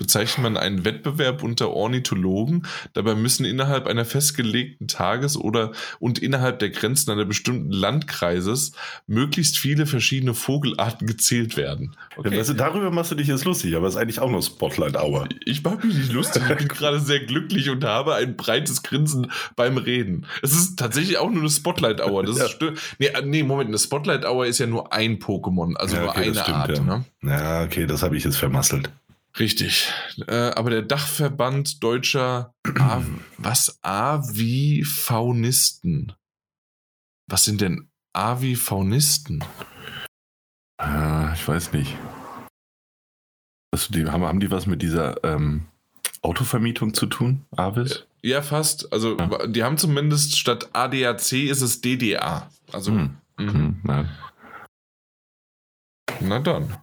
Bezeichnet 0.00 0.42
man 0.42 0.56
einen 0.56 0.86
Wettbewerb 0.86 1.42
unter 1.42 1.70
Ornithologen. 1.70 2.66
Dabei 2.94 3.14
müssen 3.14 3.44
innerhalb 3.44 3.86
einer 3.86 4.06
festgelegten 4.06 4.88
Tages- 4.88 5.36
oder 5.36 5.72
und 5.98 6.18
innerhalb 6.18 6.58
der 6.58 6.70
Grenzen 6.70 7.10
einer 7.10 7.26
bestimmten 7.26 7.70
Landkreises 7.70 8.72
möglichst 9.06 9.58
viele 9.58 9.84
verschiedene 9.84 10.32
Vogelarten 10.32 11.06
gezählt 11.06 11.58
werden. 11.58 11.94
Okay. 12.16 12.34
Ja, 12.34 12.42
du, 12.42 12.54
darüber 12.54 12.90
machst 12.90 13.10
du 13.10 13.14
dich 13.14 13.28
jetzt 13.28 13.44
lustig, 13.44 13.76
aber 13.76 13.88
es 13.88 13.94
ist 13.94 14.00
eigentlich 14.00 14.20
auch 14.20 14.30
nur 14.30 14.42
Spotlight 14.42 14.96
Hour. 14.96 15.28
Ich 15.44 15.62
mache 15.62 15.86
mich 15.86 15.94
nicht 15.94 16.12
lustig. 16.12 16.44
Ich 16.48 16.56
bin 16.56 16.68
gerade 16.68 16.98
sehr 16.98 17.20
glücklich 17.20 17.68
und 17.68 17.84
habe 17.84 18.14
ein 18.14 18.36
breites 18.36 18.82
Grinsen 18.82 19.30
beim 19.54 19.76
Reden. 19.76 20.24
Es 20.40 20.52
ist 20.52 20.78
tatsächlich 20.78 21.18
auch 21.18 21.28
nur 21.28 21.40
eine 21.40 21.50
Spotlight 21.50 22.00
Hour. 22.00 22.24
Das 22.24 22.38
ja. 22.38 22.46
ist 22.46 22.58
nee, 22.98 23.08
äh, 23.08 23.20
nee, 23.22 23.42
Moment, 23.42 23.68
eine 23.68 23.78
Spotlight 23.78 24.24
Hour 24.24 24.46
ist 24.46 24.58
ja 24.60 24.66
nur 24.66 24.94
ein 24.94 25.18
Pokémon, 25.18 25.76
also 25.76 25.96
ja, 25.96 26.08
okay, 26.08 26.18
nur 26.20 26.24
eine 26.24 26.40
stimmt, 26.40 26.56
Art. 26.56 26.78
Ja. 26.78 26.82
Ne? 26.84 27.04
ja, 27.22 27.62
okay, 27.64 27.84
das 27.84 28.02
habe 28.02 28.16
ich 28.16 28.24
jetzt 28.24 28.38
vermasselt. 28.38 28.88
Richtig. 29.38 29.92
Äh, 30.26 30.50
aber 30.50 30.70
der 30.70 30.82
Dachverband 30.82 31.80
deutscher 31.82 32.52
A 32.78 33.02
was 33.38 33.78
Avifaunisten. 33.82 36.12
Was 37.28 37.44
sind 37.44 37.60
denn 37.60 37.88
Avifaunisten? 38.12 39.44
Äh, 40.82 41.32
ich 41.34 41.46
weiß 41.46 41.72
nicht. 41.72 41.96
Also 43.72 43.92
die, 43.92 44.04
haben, 44.06 44.24
haben 44.24 44.40
die 44.40 44.50
was 44.50 44.66
mit 44.66 44.82
dieser 44.82 45.22
ähm, 45.22 45.68
Autovermietung 46.22 46.92
zu 46.92 47.06
tun, 47.06 47.46
Avis? 47.56 48.04
Ja, 48.22 48.42
fast. 48.42 48.92
Also 48.92 49.16
ja. 49.16 49.46
die 49.46 49.62
haben 49.62 49.78
zumindest 49.78 50.36
statt 50.36 50.70
ADAC 50.72 51.32
ist 51.32 51.62
es 51.62 51.80
DDA. 51.80 52.50
Also. 52.72 52.92
Hm. 52.92 53.16
Mhm. 53.38 53.52
Hm, 53.52 53.80
na. 53.84 54.08
na 56.20 56.38
dann. 56.40 56.76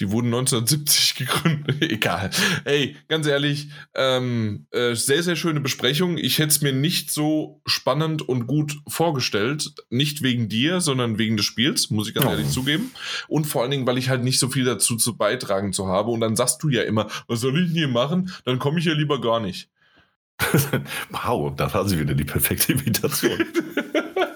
Die 0.00 0.10
wurden 0.10 0.28
1970 0.28 1.14
gegründet. 1.16 1.82
Egal. 1.82 2.30
Ey, 2.64 2.96
ganz 3.08 3.26
ehrlich, 3.26 3.68
ähm, 3.94 4.66
äh, 4.70 4.94
sehr, 4.94 5.22
sehr 5.22 5.36
schöne 5.36 5.60
Besprechung. 5.60 6.16
Ich 6.16 6.38
hätte 6.38 6.48
es 6.48 6.62
mir 6.62 6.72
nicht 6.72 7.10
so 7.10 7.60
spannend 7.66 8.22
und 8.22 8.46
gut 8.46 8.78
vorgestellt. 8.88 9.72
Nicht 9.90 10.22
wegen 10.22 10.48
dir, 10.48 10.80
sondern 10.80 11.18
wegen 11.18 11.36
des 11.36 11.46
Spiels, 11.46 11.90
muss 11.90 12.08
ich 12.08 12.14
ganz 12.14 12.26
oh. 12.26 12.30
ehrlich 12.30 12.50
zugeben. 12.50 12.90
Und 13.28 13.46
vor 13.46 13.62
allen 13.62 13.70
Dingen, 13.70 13.86
weil 13.86 13.98
ich 13.98 14.08
halt 14.08 14.24
nicht 14.24 14.38
so 14.38 14.48
viel 14.48 14.64
dazu 14.64 14.96
zu 14.96 15.16
beitragen 15.16 15.72
zu 15.72 15.86
habe. 15.88 16.10
Und 16.10 16.20
dann 16.20 16.36
sagst 16.36 16.62
du 16.62 16.68
ja 16.70 16.82
immer, 16.82 17.08
was 17.26 17.40
soll 17.40 17.58
ich 17.58 17.66
denn 17.66 17.76
hier 17.76 17.88
machen? 17.88 18.32
Dann 18.44 18.58
komme 18.58 18.78
ich 18.78 18.86
ja 18.86 18.94
lieber 18.94 19.20
gar 19.20 19.40
nicht. 19.40 19.68
wow, 21.10 21.52
da 21.54 21.72
war 21.72 21.88
sie 21.88 22.00
wieder 22.00 22.14
die 22.14 22.24
perfekte 22.24 22.72
Imitation. 22.72 23.38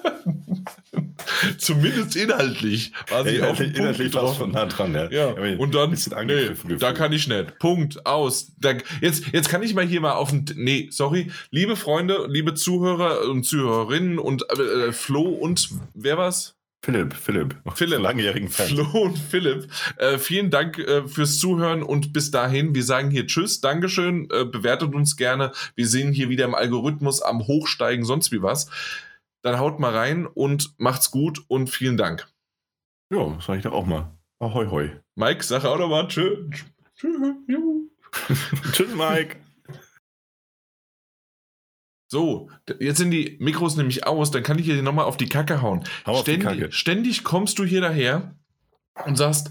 Zumindest 1.59 2.17
inhaltlich 2.17 2.93
war 3.11 3.25
sie 3.25 3.37
ja, 3.37 3.51
auf 3.51 3.59
den 3.59 3.73
Inhaltlich 3.75 4.15
war 4.15 4.35
schon 4.35 4.53
nah 4.53 4.67
dran, 4.67 4.95
ja. 4.95 5.11
ja. 5.11 5.27
Und 5.59 5.75
dann, 5.75 5.97
nee, 6.27 6.51
da 6.79 6.93
kann 6.93 7.13
ich 7.13 7.29
nicht. 7.29 7.59
Punkt, 7.59 8.07
aus. 8.07 8.53
Da, 8.59 8.75
jetzt, 9.01 9.25
jetzt 9.33 9.49
kann 9.49 9.63
ich 9.63 9.75
mal 9.75 9.87
hier 9.87 10.01
mal 10.01 10.13
auf 10.13 10.31
den, 10.31 10.47
nee, 10.57 10.89
sorry, 10.91 11.31
liebe 11.51 11.77
Freunde, 11.77 12.27
liebe 12.29 12.55
Zuhörer 12.55 13.29
und 13.29 13.45
Zuhörerinnen 13.45 14.19
und 14.19 14.45
äh, 14.51 14.93
Flo 14.93 15.23
und, 15.23 15.71
wer 15.95 16.19
war's? 16.19 16.57
Philipp, 16.87 17.15
Philipp. 17.15 17.57
Philipp. 17.75 18.01
Langjährigen 18.01 18.49
Fan. 18.49 18.69
Flo 18.69 18.85
und 19.03 19.19
Philipp. 19.19 19.67
Äh, 19.97 20.19
vielen 20.19 20.51
Dank 20.51 20.79
äh, 20.79 21.09
fürs 21.09 21.39
Zuhören 21.39 21.83
und 21.83 22.13
bis 22.13 22.31
dahin. 22.31 22.77
Wir 22.77 22.85
sagen 22.85 23.11
hier 23.11 23.27
Tschüss, 23.27 23.61
Dankeschön, 23.61 24.29
äh, 24.31 24.45
bewertet 24.45 24.95
uns 24.95 25.17
gerne. 25.17 25.51
Wir 25.75 25.89
sehen 25.89 26.13
hier 26.13 26.29
wieder 26.29 26.45
im 26.45 26.55
Algorithmus 26.55 27.23
am 27.23 27.45
Hochsteigen, 27.49 28.05
sonst 28.05 28.31
wie 28.31 28.41
was 28.41 28.71
dann 29.47 29.59
haut 29.59 29.79
mal 29.79 29.95
rein 29.95 30.27
und 30.27 30.75
macht's 30.79 31.11
gut 31.11 31.45
und 31.49 31.69
vielen 31.69 31.97
Dank. 31.97 32.29
Ja, 33.13 33.39
sag 33.41 33.57
ich 33.57 33.63
doch 33.63 33.73
auch 33.73 33.87
mal. 33.87 34.11
Ahoi, 34.39 34.67
hoi. 34.67 34.91
Mike, 35.15 35.45
sag 35.45 35.65
auch 35.65 35.79
noch 35.79 35.89
mal 35.89 36.09
Tschüss. 36.09 36.65
Tschüss, 38.73 38.95
Mike. 38.95 39.37
So, 42.09 42.51
jetzt 42.79 42.99
sind 42.99 43.11
die 43.11 43.37
Mikros 43.41 43.77
nämlich 43.77 44.07
aus, 44.07 44.31
dann 44.31 44.43
kann 44.43 44.59
ich 44.59 44.67
hier 44.67 44.81
nochmal 44.83 45.07
auf 45.07 45.17
die 45.17 45.29
Kacke 45.29 45.61
hauen. 45.61 45.85
Hau 46.07 46.23
ständig, 46.23 46.45
Kacke. 46.45 46.73
ständig 46.73 47.25
kommst 47.25 47.59
du 47.59 47.65
hier 47.65 47.81
daher 47.81 48.37
und 49.05 49.17
sagst, 49.17 49.51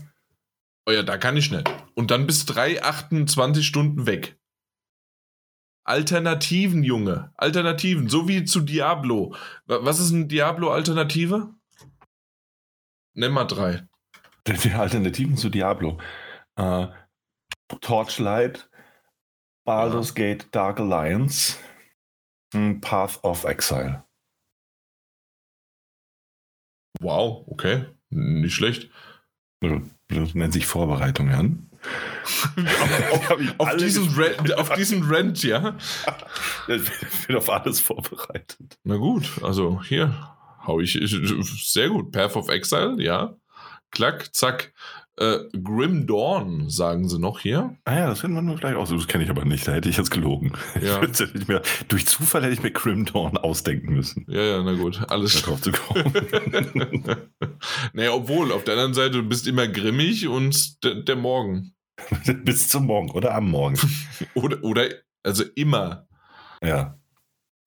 oh 0.86 0.92
ja, 0.92 1.04
da 1.04 1.18
kann 1.18 1.36
ich 1.36 1.52
nicht. 1.52 1.70
Und 1.96 2.12
dann 2.12 2.28
bist 2.28 2.56
drei, 2.56 2.82
28 2.82 3.66
Stunden 3.66 4.06
weg. 4.06 4.38
Alternativen, 5.86 6.84
Junge. 6.84 7.32
Alternativen, 7.38 8.10
so 8.10 8.28
wie 8.28 8.44
zu 8.44 8.62
Diablo. 8.62 9.36
Was 9.68 10.00
ist 10.00 10.12
eine 10.12 10.26
Diablo-Alternative? 10.26 11.54
Nenn 13.14 13.32
mal 13.32 13.46
drei. 13.46 13.88
Die 14.48 14.72
Alternativen 14.72 15.38
zu 15.38 15.50
Diablo. 15.50 16.00
Uh, 16.60 16.88
Torchlight, 17.82 18.70
Baldur's 19.64 20.10
ja. 20.10 20.14
Gate 20.16 20.48
Dark 20.52 20.80
Alliance, 20.80 21.58
hm, 22.54 22.82
Path 22.82 23.24
of 23.24 23.44
Exile. 23.44 24.06
Wow, 27.00 27.46
okay. 27.48 27.86
Nicht 28.10 28.56
schlecht. 28.56 28.90
Das 29.62 30.34
nennt 30.34 30.54
sich 30.54 30.66
Vorbereitung, 30.66 31.30
Jan 31.30 31.65
auf, 33.12 33.32
auf, 33.32 33.40
auf, 33.58 33.78
diesen 33.78 34.14
Rant, 34.16 34.58
auf, 34.58 34.74
diesen 34.74 35.04
Rant, 35.04 35.44
ja. 35.44 35.76
Ich 36.68 37.28
bin 37.28 37.36
auf 37.36 37.50
alles 37.50 37.80
vorbereitet. 37.80 38.78
Na 38.84 38.96
gut, 38.96 39.30
also 39.44 39.82
hier 39.84 40.36
hau 40.66 40.80
ich 40.80 41.00
sehr 41.64 41.90
gut. 41.90 42.12
Path 42.12 42.36
of 42.36 42.50
Exile, 42.50 42.96
ja. 43.02 43.36
Klack, 43.92 44.34
zack. 44.36 44.74
Äh, 45.18 45.38
Grim 45.64 46.08
Dawn, 46.08 46.70
sagen 46.70 47.08
sie 47.08 47.20
noch 47.20 47.40
hier. 47.40 47.78
Ah 47.86 48.00
ja, 48.00 48.08
das 48.08 48.20
finden 48.20 48.46
wir 48.46 48.58
vielleicht 48.58 48.76
auch 48.76 48.86
so. 48.86 48.98
Das 48.98 49.08
kenne 49.08 49.24
ich 49.24 49.30
aber 49.30 49.46
nicht. 49.46 49.66
Da 49.66 49.72
hätte 49.72 49.88
ich 49.88 49.96
jetzt 49.96 50.12
gelogen. 50.12 50.52
Ja. 50.82 51.00
mehr, 51.48 51.62
durch 51.88 52.06
Zufall 52.06 52.44
hätte 52.44 52.54
ich 52.54 52.64
mir 52.64 52.72
Grim 52.72 53.06
Dawn 53.06 53.38
ausdenken 53.38 53.94
müssen. 53.94 54.26
Ja, 54.28 54.42
ja, 54.42 54.64
na 54.64 54.74
gut. 54.74 55.02
Alles 55.10 55.42
drauf 55.42 55.62
zu 55.62 55.72
kommen. 55.72 56.12
naja, 57.94 58.12
obwohl, 58.12 58.52
auf 58.52 58.66
der 58.66 58.74
anderen 58.74 58.94
Seite, 58.94 59.12
du 59.12 59.24
bist 59.24 59.48
immer 59.48 59.68
grimmig 59.70 60.28
und 60.28 60.84
der 60.84 61.16
Morgen. 61.16 61.75
Bis 62.44 62.68
zum 62.70 62.86
Morgen 62.86 63.12
oder 63.12 63.34
am 63.34 63.50
Morgen. 63.50 63.78
oder, 64.34 64.64
oder, 64.64 64.90
also 65.24 65.44
immer. 65.56 66.08
Ja. 66.62 66.98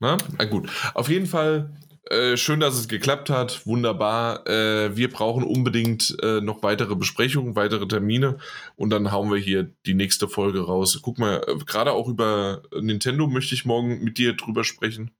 Na, 0.01 0.17
na 0.37 0.45
gut. 0.45 0.71
Auf 0.95 1.09
jeden 1.09 1.27
Fall 1.27 1.75
äh, 2.11 2.37
schön, 2.37 2.61
dass 2.61 2.75
es 2.75 2.89
geklappt 2.89 3.31
hat. 3.31 3.67
Wunderbar. 3.67 4.47
Äh, 4.47 4.97
wir 4.97 5.11
brauchen 5.11 5.43
unbedingt 5.45 6.17
äh, 6.23 6.41
noch 6.41 6.63
weitere 6.63 6.95
Besprechungen, 6.95 7.57
weitere 7.57 7.87
Termine 7.87 8.39
und 8.77 8.91
dann 8.91 9.13
hauen 9.13 9.31
wir 9.31 9.39
hier 9.39 9.71
die 9.85 9.95
nächste 9.95 10.29
Folge 10.29 10.61
raus. 10.61 11.01
Guck 11.03 11.19
mal, 11.19 11.43
äh, 11.47 11.57
gerade 11.65 11.93
auch 11.93 12.09
über 12.09 12.63
Nintendo 12.81 13.27
möchte 13.27 13.55
ich 13.55 13.65
morgen 13.65 14.03
mit 14.03 14.19
dir 14.19 14.35
drüber 14.35 14.65
sprechen. 14.65 15.11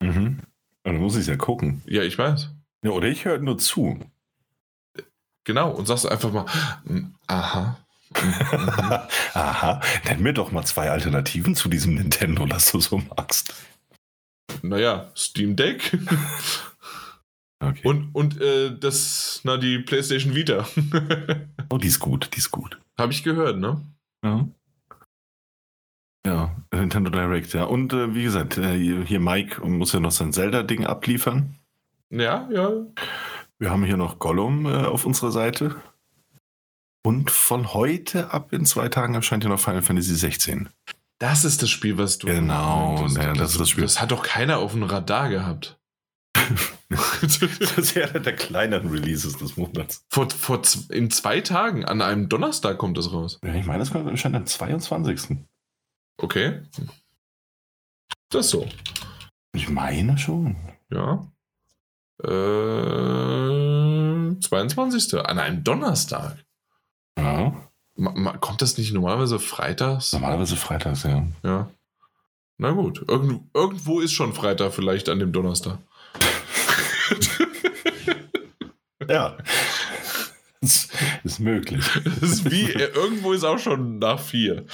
Mhm. 0.00 0.38
Dann 0.84 0.96
muss 0.96 1.14
ich 1.14 1.22
es 1.22 1.26
ja 1.26 1.36
gucken. 1.36 1.82
Ja, 1.86 2.02
ich 2.02 2.16
weiß. 2.16 2.50
Ja, 2.84 2.90
oder 2.90 3.08
ich 3.08 3.24
höre 3.24 3.38
nur 3.38 3.58
zu. 3.58 3.98
Genau, 5.44 5.70
und 5.70 5.86
sagst 5.86 6.06
einfach 6.06 6.32
mal, 6.32 6.46
hm, 6.86 7.14
aha, 7.26 7.78
Aha, 9.34 9.80
nenn 10.04 10.22
mir 10.22 10.32
doch 10.32 10.52
mal 10.52 10.64
zwei 10.64 10.90
Alternativen 10.90 11.54
zu 11.54 11.68
diesem 11.68 11.94
Nintendo, 11.94 12.46
das 12.46 12.70
du 12.70 12.80
so 12.80 12.98
magst. 12.98 13.54
Naja, 14.62 15.10
Steam 15.16 15.56
Deck. 15.56 15.98
Okay. 17.62 17.86
Und, 17.86 18.10
und 18.12 18.40
äh, 18.40 18.76
das, 18.76 19.40
na, 19.44 19.56
die 19.56 19.78
PlayStation 19.78 20.34
Vita. 20.34 20.66
oh, 21.70 21.78
die 21.78 21.86
ist 21.86 22.00
gut, 22.00 22.30
die 22.34 22.38
ist 22.38 22.50
gut. 22.50 22.80
Habe 22.98 23.12
ich 23.12 23.22
gehört, 23.22 23.56
ne? 23.56 23.80
Ja. 24.24 24.48
Ja, 26.26 26.56
Nintendo 26.72 27.10
Direct, 27.10 27.52
ja. 27.52 27.64
Und 27.64 27.92
äh, 27.92 28.16
wie 28.16 28.24
gesagt, 28.24 28.58
äh, 28.58 29.04
hier 29.04 29.20
Mike 29.20 29.64
muss 29.64 29.92
ja 29.92 30.00
noch 30.00 30.10
sein 30.10 30.32
Zelda-Ding 30.32 30.86
abliefern. 30.86 31.56
Ja, 32.10 32.48
ja. 32.50 32.70
Wir 33.60 33.70
haben 33.70 33.84
hier 33.84 33.96
noch 33.96 34.18
Gollum 34.18 34.66
äh, 34.66 34.84
auf 34.84 35.06
unserer 35.06 35.30
Seite. 35.30 35.76
Und 37.04 37.30
von 37.30 37.74
heute 37.74 38.30
ab 38.30 38.52
in 38.52 38.64
zwei 38.64 38.88
Tagen 38.88 39.14
erscheint 39.14 39.42
ja 39.42 39.50
noch 39.50 39.58
Final 39.58 39.82
Fantasy 39.82 40.14
16. 40.14 40.68
Das 41.18 41.44
ist 41.44 41.62
das 41.62 41.70
Spiel, 41.70 41.98
was 41.98 42.18
du. 42.18 42.26
Genau, 42.26 43.06
ja, 43.08 43.32
das 43.32 43.52
ist 43.52 43.60
das 43.60 43.70
Spiel. 43.70 43.82
Das 43.82 44.00
hat 44.00 44.10
doch 44.12 44.22
keiner 44.22 44.58
auf 44.58 44.72
dem 44.72 44.82
Radar 44.82 45.28
gehabt. 45.28 45.78
das 47.20 47.40
ist 47.40 47.94
ja 47.94 48.06
einer 48.06 48.20
der 48.20 48.34
kleineren 48.34 48.88
Releases 48.88 49.36
des 49.36 49.56
Monats. 49.56 50.04
Vor, 50.08 50.30
vor 50.30 50.62
in 50.90 51.10
zwei 51.10 51.40
Tagen, 51.40 51.84
an 51.84 52.02
einem 52.02 52.28
Donnerstag 52.28 52.78
kommt 52.78 52.98
das 52.98 53.12
raus. 53.12 53.38
Ja, 53.44 53.54
ich 53.54 53.66
meine, 53.66 53.80
das 53.80 53.92
kommt 53.92 54.08
anscheinend 54.08 54.36
am 54.36 54.46
22. 54.46 55.38
Okay. 56.18 56.62
Das 58.30 58.48
so. 58.48 58.68
Ich 59.54 59.68
meine 59.68 60.18
schon. 60.18 60.56
Ja. 60.90 61.26
Äh, 62.24 62.28
22. 64.40 65.14
An 65.24 65.38
einem 65.38 65.62
Donnerstag. 65.64 66.36
Ja. 67.18 67.52
Kommt 68.40 68.62
das 68.62 68.78
nicht 68.78 68.92
normalerweise 68.92 69.38
freitags? 69.38 70.12
Normalerweise 70.12 70.56
freitags, 70.56 71.02
ja. 71.02 71.26
Ja. 71.42 71.70
Na 72.58 72.70
gut. 72.70 73.04
Irgend 73.08 73.42
irgendwo 73.54 74.00
ist 74.00 74.12
schon 74.12 74.34
Freitag 74.34 74.72
vielleicht 74.72 75.08
an 75.08 75.18
dem 75.18 75.32
Donnerstag. 75.32 75.78
ja. 79.08 79.36
Das 80.60 80.88
ist 81.24 81.40
möglich. 81.40 81.84
Das 82.04 82.30
ist 82.30 82.50
wie, 82.50 82.70
irgendwo 82.70 83.32
ist 83.32 83.44
auch 83.44 83.58
schon 83.58 83.98
nach 83.98 84.20
vier. 84.20 84.64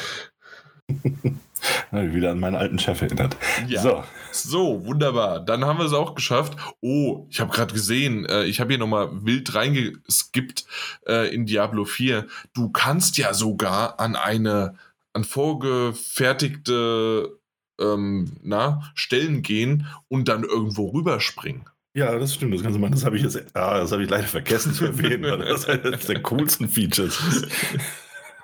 Wieder 1.93 2.31
an 2.31 2.41
meinen 2.41 2.57
alten 2.57 2.79
Chef 2.79 3.03
erinnert. 3.03 3.37
Ja. 3.67 3.83
So. 3.83 4.05
so, 4.33 4.87
wunderbar. 4.87 5.41
Dann 5.41 5.65
haben 5.65 5.79
wir 5.79 5.87
es 5.87 5.93
auch 5.93 6.15
geschafft. 6.15 6.57
Oh, 6.81 7.27
ich 7.31 7.41
habe 7.41 7.53
gerade 7.53 7.75
gesehen, 7.75 8.27
äh, 8.27 8.45
ich 8.45 8.61
habe 8.61 8.71
hier 8.71 8.79
nochmal 8.79 9.09
wild 9.25 9.55
reingeskippt 9.55 10.67
äh, 11.07 11.35
in 11.35 11.47
Diablo 11.47 11.85
4. 11.85 12.27
Du 12.55 12.71
kannst 12.71 13.19
ja 13.19 13.35
sogar 13.35 14.01
an 14.01 14.17
eine 14.17 14.77
an 15.13 15.25
vorgefertigte 15.25 17.39
ähm, 17.81 18.33
na, 18.43 18.83
Stellen 18.95 19.43
gehen 19.43 19.87
und 20.09 20.29
dann 20.29 20.45
irgendwo 20.45 20.91
rüberspringen. 20.91 21.65
Ja, 21.95 22.17
das 22.19 22.35
stimmt. 22.35 22.55
Das 22.55 22.63
kannst 22.63 22.77
du 22.77 22.81
machen. 22.81 22.93
Das 22.93 23.05
habe 23.05 23.17
ich 23.17 23.23
jetzt, 23.23 23.39
ah, 23.55 23.79
das 23.79 23.93
habe 23.93 24.05
ich 24.05 24.11
leider 24.11 24.27
vergessen 24.27 24.73
zu 24.73 24.85
erwähnen, 24.85 25.25
weil 25.25 25.39
das 25.39 25.61
ist 25.61 25.69
eines 25.69 26.07
der 26.07 26.23
coolsten 26.23 26.69
Features. 26.69 27.19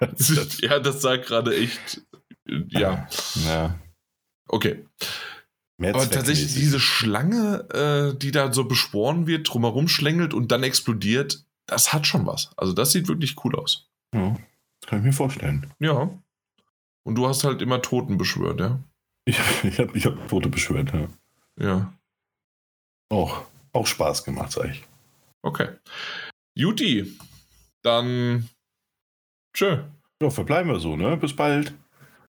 ja, 0.60 0.80
das 0.80 1.02
sah 1.02 1.16
gerade 1.16 1.56
echt 1.56 2.02
ja. 2.46 3.08
Ja. 3.44 3.78
Okay. 4.48 4.84
Aber 5.82 6.08
tatsächlich 6.08 6.54
diese 6.54 6.78
Schlange, 6.78 7.68
äh, 7.70 8.18
die 8.18 8.30
da 8.30 8.52
so 8.52 8.64
beschworen 8.64 9.26
wird, 9.26 9.52
drumherum 9.52 9.88
schlängelt 9.88 10.32
und 10.32 10.52
dann 10.52 10.62
explodiert, 10.62 11.44
das 11.66 11.92
hat 11.92 12.06
schon 12.06 12.26
was. 12.26 12.50
Also 12.56 12.72
das 12.72 12.92
sieht 12.92 13.08
wirklich 13.08 13.44
cool 13.44 13.56
aus. 13.56 13.88
Ja, 14.14 14.36
das 14.80 14.88
kann 14.90 15.00
ich 15.00 15.04
mir 15.04 15.12
vorstellen. 15.12 15.70
Ja. 15.80 16.10
Und 17.04 17.16
du 17.16 17.26
hast 17.26 17.44
halt 17.44 17.60
immer 17.60 17.82
Toten 17.82 18.16
beschwört, 18.16 18.60
ja? 18.60 18.78
Ich, 19.26 19.38
ich 19.64 19.78
habe 19.78 19.96
ich 19.96 20.06
hab 20.06 20.28
Tote 20.28 20.48
beschwört, 20.48 20.92
ja. 20.92 21.08
Ja. 21.58 21.94
Auch, 23.10 23.46
auch 23.72 23.86
Spaß 23.86 24.24
gemacht, 24.24 24.52
sag 24.52 24.70
ich. 24.70 24.84
Okay. 25.42 25.68
Juti, 26.54 27.18
dann 27.82 28.48
tschö. 29.54 29.84
Ja, 30.22 30.30
verbleiben 30.30 30.70
wir 30.70 30.80
so, 30.80 30.96
ne? 30.96 31.16
Bis 31.16 31.34
bald. 31.34 31.74